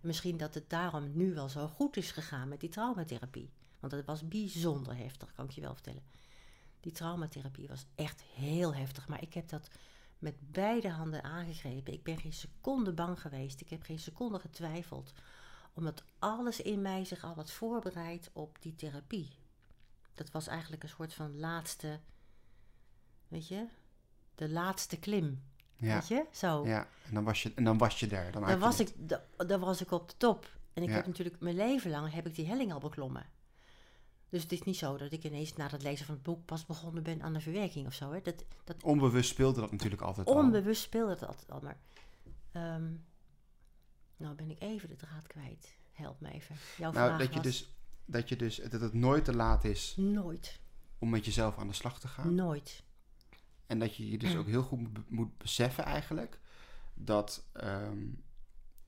Misschien 0.02 0.38
dat 0.38 0.54
het 0.54 0.70
daarom 0.70 1.12
nu 1.18 1.34
wel 1.34 1.50
zo 1.50 1.68
goed 1.68 1.98
is 1.98 2.12
gegaan 2.12 2.48
met 2.48 2.60
die 2.60 2.70
traumatherapie. 2.70 3.52
Want 3.80 3.94
dat 3.94 4.06
was 4.06 4.28
bijzonder 4.28 4.98
heftig, 4.98 5.34
kan 5.34 5.46
ik 5.46 5.52
je 5.52 5.62
wel 5.62 5.74
vertellen. 5.74 6.04
Die 6.86 6.94
traumatherapie 6.94 7.68
was 7.68 7.86
echt 7.96 8.22
heel 8.22 8.76
heftig. 8.76 9.08
Maar 9.08 9.22
ik 9.22 9.34
heb 9.34 9.50
dat 9.50 9.70
met 10.20 10.36
beide 10.52 10.90
handen 10.90 11.24
aangegrepen. 11.24 11.94
Ik 11.94 12.04
ben 12.04 12.18
geen 12.20 12.34
seconde 12.34 12.94
bang 12.94 13.22
geweest. 13.22 13.62
Ik 13.62 13.70
heb 13.70 13.84
geen 13.84 14.00
seconde 14.00 14.40
getwijfeld. 14.40 15.14
Omdat 15.74 16.04
alles 16.20 16.62
in 16.62 16.82
mij 16.82 17.06
zich 17.06 17.24
al 17.24 17.34
had 17.36 17.52
voorbereid 17.52 18.30
op 18.34 18.58
die 18.62 18.76
therapie. 18.76 19.38
Dat 20.14 20.32
was 20.32 20.48
eigenlijk 20.48 20.84
een 20.84 20.90
soort 20.90 21.14
van 21.14 21.38
laatste, 21.40 22.00
weet 23.28 23.48
je, 23.48 23.66
de 24.36 24.50
laatste 24.50 24.98
klim. 25.00 25.44
Ja, 25.76 25.94
Weet 25.94 26.08
je, 26.08 26.26
zo. 26.32 26.66
ja. 26.66 26.88
En, 27.08 27.14
dan 27.14 27.24
was 27.24 27.44
je, 27.44 27.52
en 27.56 27.64
dan 27.64 27.78
was 27.78 28.00
je 28.00 28.08
daar. 28.08 28.32
Dan, 28.32 28.60
was, 28.60 28.80
ik, 28.80 28.92
da- 29.10 29.26
dan 29.38 29.60
was 29.60 29.82
ik 29.82 29.92
op 29.92 30.10
de 30.10 30.18
top. 30.18 30.50
En 30.74 30.84
ik 30.84 30.90
Ja. 30.90 30.96
heb 30.96 31.06
natuurlijk 31.08 31.40
mijn 31.40 31.56
leven 31.56 31.92
lang 31.92 32.14
heb 32.14 32.28
ik 32.28 32.36
die 32.36 32.48
helling 32.48 32.74
al 32.74 32.80
beklommen. 32.80 33.26
Dus 34.30 34.44
het 34.44 34.52
is 34.52 34.62
niet 34.64 34.78
zo 34.78 34.98
dat 34.98 35.12
ik 35.12 35.24
ineens 35.24 35.54
na 35.54 35.68
het 35.70 35.84
lezen 35.84 36.06
van 36.06 36.16
het 36.16 36.24
boek 36.24 36.46
pas 36.46 36.66
begonnen 36.66 37.04
ben 37.04 37.22
aan 37.22 37.34
de 37.34 37.40
verwerking 37.40 37.88
of 37.88 37.94
zo. 37.94 38.12
Hè. 38.12 38.22
Dat, 38.22 38.46
dat 38.64 38.84
Onbewust 38.84 39.30
speelde 39.30 39.62
dat 39.62 39.72
natuurlijk 39.72 40.02
altijd 40.02 40.28
al. 40.28 40.34
onbewust 40.34 40.82
speelde 40.82 41.12
het 41.12 41.26
altijd 41.26 41.52
al. 41.52 41.60
Maar 41.62 41.78
ehm, 42.52 42.92
nou 44.18 44.36
ben 44.36 44.50
ik 44.52 44.62
even 44.62 44.90
de 44.90 44.96
draad 44.96 45.28
kwijt. 45.28 45.76
Help 45.92 46.20
me 46.20 46.32
even. 46.32 46.56
Jouw 46.78 46.92
Nou, 46.92 47.06
vraag 47.08 47.20
dat 47.20 47.34
je, 47.34 47.40
dus, 47.40 47.70
dat 48.06 48.30
je 48.30 48.36
dus, 48.36 48.56
dat 48.56 48.82
het 48.82 48.94
nooit 48.94 49.26
te 49.26 49.36
laat 49.36 49.64
is 49.64 49.94
nooit, 49.98 50.60
om 51.00 51.10
met 51.10 51.26
jezelf 51.26 51.58
aan 51.58 51.68
de 51.68 51.74
slag 51.74 52.00
te 52.00 52.08
gaan. 52.08 52.36
nooit. 52.36 52.84
En 53.68 53.80
dat 53.80 53.96
je 53.96 54.10
je 54.12 54.18
dus 54.18 54.36
ook 54.36 54.48
heel 54.48 54.64
goed 54.64 54.80
moet- 54.80 55.10
moet 55.10 55.38
beseffen 55.38 55.84
eigenlijk 55.84 56.40
dat, 56.94 57.46
ehm, 57.54 58.08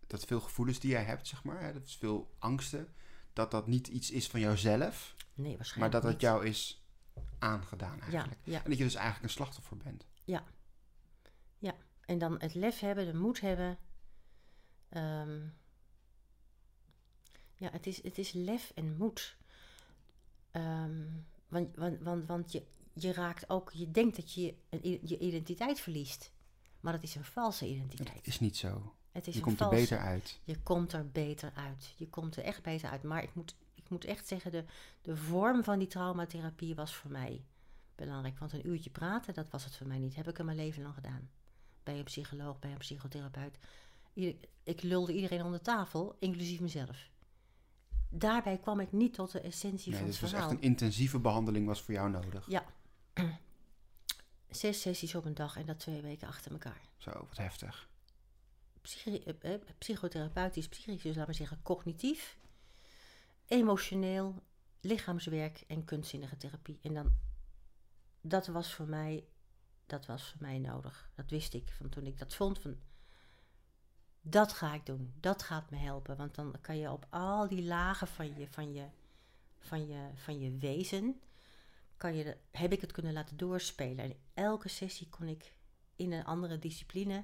dat 0.07 0.25
veel 0.25 0.39
gevoelens 0.39 0.79
die 0.79 0.91
jij 0.91 1.03
hebt, 1.03 1.27
zeg 1.27 1.43
maar, 1.43 1.61
hè, 1.61 1.73
dat 1.73 1.85
is 1.85 1.95
veel 1.95 2.35
angsten, 2.39 2.87
dat 3.33 3.51
dat 3.51 3.67
niet 3.67 3.87
iets 3.87 4.11
is 4.11 4.27
van 4.27 4.39
jouzelf, 4.39 5.15
Nee, 5.37 5.47
maar 5.47 5.55
waarschijnlijk 5.57 5.93
dat 5.93 6.03
het 6.03 6.11
niet. 6.11 6.21
jou 6.21 6.45
is 6.45 6.83
aangedaan 7.39 7.95
Ja, 7.97 8.01
eigenlijk. 8.01 8.39
ja. 8.43 8.63
En 8.63 8.69
dat 8.69 8.77
je 8.77 8.83
dus 8.83 8.95
eigenlijk 8.95 9.23
een 9.23 9.29
slachtoffer 9.29 9.77
bent. 9.77 10.05
En 12.07 12.17
dan 12.17 12.39
het 12.39 12.53
lef 12.53 12.79
hebben, 12.79 13.05
de 13.05 13.13
moed 13.13 13.39
hebben. 13.39 13.77
Ehm, 14.89 15.39
ja, 17.55 17.69
het 17.71 17.87
is, 17.87 18.03
het 18.03 18.17
is 18.17 18.31
lef 18.31 18.71
en 18.75 18.97
moed. 18.97 19.37
Ehm, 20.51 21.05
want 21.47 21.75
want, 21.75 22.01
want, 22.01 22.25
want 22.27 22.51
je, 22.51 22.65
je 22.93 23.13
raakt 23.13 23.49
ook, 23.49 23.71
je 23.71 23.91
denkt 23.91 24.15
dat 24.15 24.33
je 24.33 24.55
je, 24.69 24.99
je 25.03 25.17
identiteit 25.17 25.79
verliest. 25.79 26.31
Maar 26.79 26.93
dat 26.93 27.03
is 27.03 27.15
een 27.15 27.23
valse 27.25 27.63
Dat 27.65 27.73
identiteit. 27.73 28.27
is 28.27 28.39
niet 28.39 28.57
zo. 28.57 28.95
Het 29.11 29.27
is 29.27 29.33
Je 29.35 29.41
komt 29.41 29.59
er 29.59 29.69
beter 29.69 29.99
uit. 29.99 30.39
Je 30.43 30.59
komt 30.61 30.93
er 30.93 31.09
beter 31.11 31.51
uit. 31.53 31.93
Je 31.97 32.09
komt 32.09 32.35
er 32.35 32.43
echt 32.43 32.63
beter 32.63 32.89
uit. 32.89 33.03
Maar 33.03 33.23
ik 33.23 33.35
moet, 33.35 33.55
ik 33.87 33.93
moet 33.93 34.05
echt 34.05 34.27
zeggen, 34.27 34.51
de, 34.51 34.63
de 35.01 35.15
vorm 35.15 35.63
van 35.63 35.79
die 35.79 35.87
traumatherapie 35.87 36.75
was 36.75 36.95
voor 36.95 37.11
mij 37.11 37.45
belangrijk. 37.95 38.39
Want 38.39 38.53
een 38.53 38.67
uurtje 38.67 38.89
praten, 38.89 39.33
dat 39.33 39.49
was 39.49 39.63
het 39.63 39.75
voor 39.75 39.87
mij 39.87 39.97
niet. 39.99 40.15
Heb 40.15 40.27
ik 40.27 40.37
er 40.39 40.45
mijn 40.45 40.57
leven 40.57 40.81
lang 40.83 40.93
gedaan. 40.93 41.29
Bij 41.83 41.97
een 41.97 42.03
psycholoog, 42.03 42.59
bij 42.59 42.71
een 42.71 42.77
psychotherapeut. 42.77 43.57
Ieder- 44.13 44.35
ik 44.63 44.81
lulde 44.81 45.13
iedereen 45.13 45.43
onder 45.43 45.61
tafel, 45.61 46.15
inclusief 46.19 46.59
mezelf. 46.59 47.09
Daarbij 48.09 48.57
kwam 48.57 48.79
ik 48.79 48.91
niet 48.91 49.13
tot 49.13 49.31
de 49.31 49.39
essentie 49.41 49.89
Nee, 49.89 49.97
van 49.99 50.07
dus 50.07 50.19
het 50.19 50.23
was 50.23 50.33
echt 50.33 50.41
verhaal. 50.41 50.61
een 50.63 50.69
intensieve 50.69 51.19
behandeling 51.19 51.65
was 51.67 51.81
voor 51.81 51.93
jou 51.93 52.09
nodig. 52.09 52.45
Ja. 52.49 52.65
Zes 54.49 54.81
sessies 54.81 55.15
op 55.15 55.25
een 55.25 55.33
dag 55.33 55.57
en 55.57 55.65
dat 55.65 55.79
twee 55.79 56.01
weken 56.01 56.27
achter 56.27 56.51
elkaar. 56.51 56.81
Zo, 56.97 57.11
wat 57.29 57.37
heftig. 57.37 57.89
psychi- 58.81 59.23
eh, 59.23 59.53
eh, 59.53 59.61
psychotherapeutisch, 59.77 60.67
psychisch, 60.67 61.01
dus 61.01 61.15
laten 61.15 61.31
we 61.31 61.37
zeggen 61.37 61.59
cognitief, 61.63 62.37
emotioneel, 63.47 64.43
lichaamswerk 64.81 65.63
en 65.67 65.85
kunstzinnige 65.85 66.37
therapie. 66.37 66.79
En 66.81 66.93
dan, 66.93 67.11
dat 68.21 68.47
was 68.47 68.73
voor 68.73 68.87
mij, 68.87 69.27
dat 69.85 70.05
was 70.05 70.29
voor 70.29 70.41
mij 70.41 70.59
nodig. 70.59 71.09
Dat 71.15 71.29
wist 71.29 71.53
ik 71.53 71.71
van 71.71 71.89
toen 71.89 72.05
ik 72.05 72.17
dat 72.17 72.35
vond 72.35 72.59
van, 72.59 72.77
dat 74.21 74.53
ga 74.53 74.73
ik 74.73 74.85
doen, 74.85 75.13
dat 75.19 75.43
gaat 75.43 75.69
me 75.69 75.77
helpen. 75.77 76.17
Want 76.17 76.35
dan 76.35 76.55
kan 76.61 76.77
je 76.77 76.91
op 76.91 77.05
al 77.09 77.47
die 77.47 77.63
lagen 77.63 78.07
van 78.07 78.35
je, 78.37 78.47
van 78.47 78.73
je, 78.73 78.85
van 79.59 79.87
je, 79.87 80.09
van 80.15 80.39
je 80.39 80.57
wezen, 80.57 81.21
kan 81.97 82.15
je, 82.15 82.37
heb 82.51 82.71
ik 82.71 82.81
het 82.81 82.91
kunnen 82.91 83.13
laten 83.13 83.37
doorspelen. 83.37 84.05
En 84.05 84.15
elke 84.33 84.69
sessie 84.69 85.09
kon 85.09 85.27
ik 85.27 85.55
in 85.95 86.11
een 86.11 86.25
andere 86.25 86.59
discipline, 86.59 87.23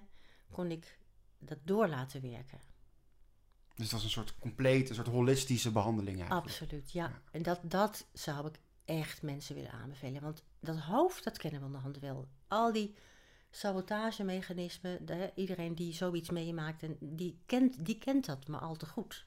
kon 0.52 0.72
ik 0.72 0.98
dat 1.38 1.58
door 1.64 1.88
laten 1.88 2.22
werken. 2.22 2.60
Dus 3.76 3.84
het 3.84 3.92
was 3.92 4.04
een 4.04 4.10
soort 4.10 4.40
complete, 4.40 4.90
een 4.90 4.96
soort 4.96 5.08
holistische 5.08 5.72
behandeling 5.72 6.18
eigenlijk. 6.20 6.48
Absoluut, 6.48 6.92
ja. 6.92 7.08
Ja. 7.08 7.22
En 7.32 7.42
dat, 7.42 7.60
dat 7.64 8.08
zou 8.14 8.48
ik 8.48 8.60
echt 8.86 9.22
mensen 9.22 9.56
willen 9.56 9.72
aanbevelen. 9.72 10.22
Want 10.22 10.44
dat 10.60 10.78
hoofd, 10.80 11.24
dat 11.24 11.38
kennen 11.38 11.60
we 11.60 11.66
onderhand 11.66 12.00
wel. 12.00 12.28
Al 12.48 12.72
die 12.72 12.96
sabotagemechanismen, 13.52 15.06
de, 15.06 15.32
iedereen 15.36 15.76
die 15.76 15.94
zoiets 15.94 16.30
meemaakt, 16.30 16.84
en 16.84 16.98
die, 17.00 17.40
kent, 17.46 17.86
die 17.86 17.98
kent 17.98 18.26
dat 18.26 18.48
maar 18.48 18.60
al 18.60 18.76
te 18.76 18.86
goed. 18.86 19.26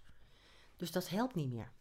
Dus 0.77 0.93
dat 0.93 1.09
helpt 1.09 1.35
niet 1.35 1.49
meer. 1.53 1.73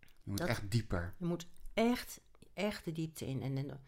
Je 0.00 0.30
moet 0.30 0.38
dat- 0.38 0.48
echt 0.48 0.70
dieper. 0.70 1.14
Je 1.18 1.24
moet 1.26 1.46
echt, 1.74 2.20
echt 2.54 2.84
de 2.84 2.92
diepte 2.92 3.26
in. 3.26 3.42
En 3.42 3.56
een 3.56 3.78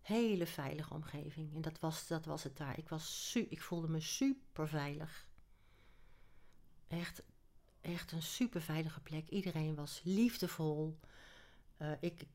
hele 0.00 0.46
veilige 0.46 0.94
omgeving. 0.94 1.54
En 1.54 1.60
dat 1.60 1.80
was, 1.80 2.06
dat 2.06 2.24
was 2.24 2.42
het 2.42 2.56
daar. 2.56 2.78
Ik, 2.78 2.88
was 2.88 3.30
su 3.30 3.46
ik 3.50 3.62
voelde 3.62 3.88
me 3.88 4.00
super 4.00 4.68
veilig. 4.68 5.28
Echt, 6.90 7.22
echt 7.80 8.12
een 8.12 8.22
super 8.22 8.60
veilige 8.60 9.00
plek. 9.00 9.28
Iedereen 9.28 9.74
was 9.74 10.00
liefdevol. 10.04 10.98
Eh, 11.76 11.92
ik 12.00 12.26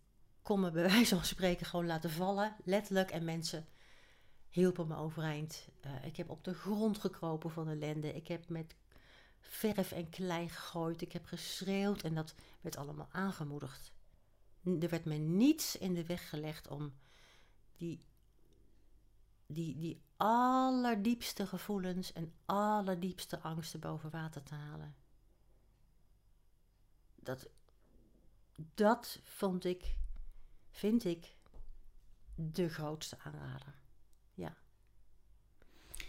kon 0.42 0.60
me 0.60 0.72
bij 0.72 0.84
wijze 0.92 1.16
van 1.16 1.26
spreken 1.26 1.66
gewoon 1.66 1.86
laten 1.86 2.10
vallen, 2.10 2.56
letterlijk. 2.64 3.12
En 3.12 3.24
mensen 3.24 3.68
hielpen 4.50 4.88
me 4.88 4.96
overeind. 4.96 5.68
Eh, 5.82 6.06
ik 6.06 6.16
heb 6.16 6.30
op 6.30 6.44
de 6.44 6.54
grond 6.54 6.98
gekropen 6.98 7.52
van 7.52 7.68
ellende. 7.68 8.14
Ik 8.14 8.28
heb 8.28 8.50
met 8.50 8.76
verf 9.40 9.92
en 9.92 10.10
klei 10.10 10.50
gegooid. 10.50 11.02
Ik 11.02 11.12
heb 11.12 11.26
geschreeuwd 11.26 12.02
en 12.02 12.16
dat 12.16 12.36
werd 12.62 12.78
allemaal 12.78 13.10
aangemoedigd. 13.12 13.92
Er 14.64 14.90
werd 14.90 15.06
me 15.06 15.16
niets 15.16 15.78
in 15.78 15.94
de 15.94 16.06
weg 16.06 16.30
gelegd 16.30 16.68
om 16.68 16.94
die, 17.78 18.06
die, 19.46 19.78
die 19.78 20.02
allerdiepste 20.18 21.48
gevoelens 21.48 22.14
en 22.14 22.34
allerdiepste 22.46 23.40
angsten 23.40 23.80
boven 23.80 24.10
water 24.10 24.44
te 24.44 24.56
halen. 24.56 24.96
Dat, 27.16 27.50
dat 28.74 29.20
vond 29.24 29.66
ik, 29.66 29.96
vind 30.70 31.06
ik, 31.06 31.36
de 32.36 32.70
grootste 32.70 33.18
aanrader. 33.20 33.74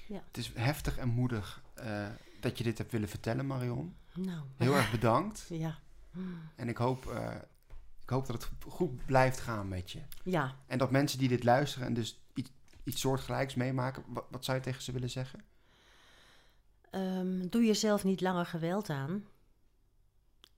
Ja. 0.06 0.22
Het 0.26 0.36
is 0.36 0.52
heftig 0.54 0.98
en 0.98 1.08
moedig 1.08 1.62
eh, 1.74 2.08
dat 2.40 2.58
je 2.58 2.64
dit 2.64 2.78
hebt 2.78 2.92
willen 2.92 3.08
vertellen, 3.08 3.46
Marion. 3.46 3.96
Nou, 4.14 4.46
Heel 4.56 4.74
erg 4.74 4.90
bedankt. 4.90 5.46
ja. 5.66 5.78
En 6.54 6.68
ik 6.68 6.76
hoop, 6.76 7.06
eh, 7.06 7.34
ik 8.02 8.08
hoop 8.08 8.26
dat 8.26 8.42
het 8.42 8.50
goed 8.68 9.06
blijft 9.06 9.40
gaan 9.40 9.68
met 9.68 9.90
je. 9.90 10.02
Ja, 10.24 10.54
En 10.66 10.78
dat 10.78 10.90
mensen 10.90 11.18
die 11.18 11.28
dit 11.28 11.44
luisteren 11.44 11.86
en 11.86 11.94
dus 11.94 12.20
iets, 12.34 12.50
iets 12.86 13.00
soortgelijks 13.00 13.54
meemaken, 13.54 14.04
wat, 14.06 14.26
wat 14.30 14.44
zou 14.44 14.56
je 14.56 14.62
tegen 14.62 14.82
ze 14.82 14.92
willen 14.92 15.10
zeggen? 15.10 15.44
Ehm, 16.90 17.48
doe 17.48 17.64
jezelf 17.64 18.04
niet 18.04 18.20
langer 18.20 18.46
geweld 18.46 18.90
aan. 18.90 19.26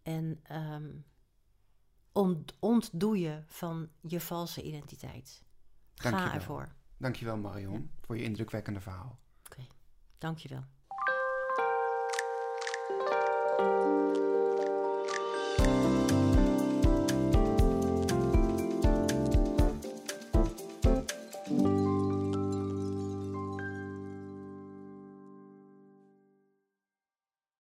En 0.02 0.40
ehm, 0.42 0.90
ont, 2.12 2.54
ontdoe 2.58 3.18
je 3.18 3.42
van 3.46 3.88
je 4.00 4.20
valse 4.20 4.62
identiteit. 4.62 5.42
Ga 5.94 6.10
Dankjewel. 6.10 6.34
ervoor. 6.34 6.74
Dankjewel 6.96 7.36
Marion 7.36 7.90
voor 8.00 8.16
je 8.16 8.22
indrukwekkende 8.22 8.80
verhaal. 8.80 9.18
Dankjewel. 10.18 10.64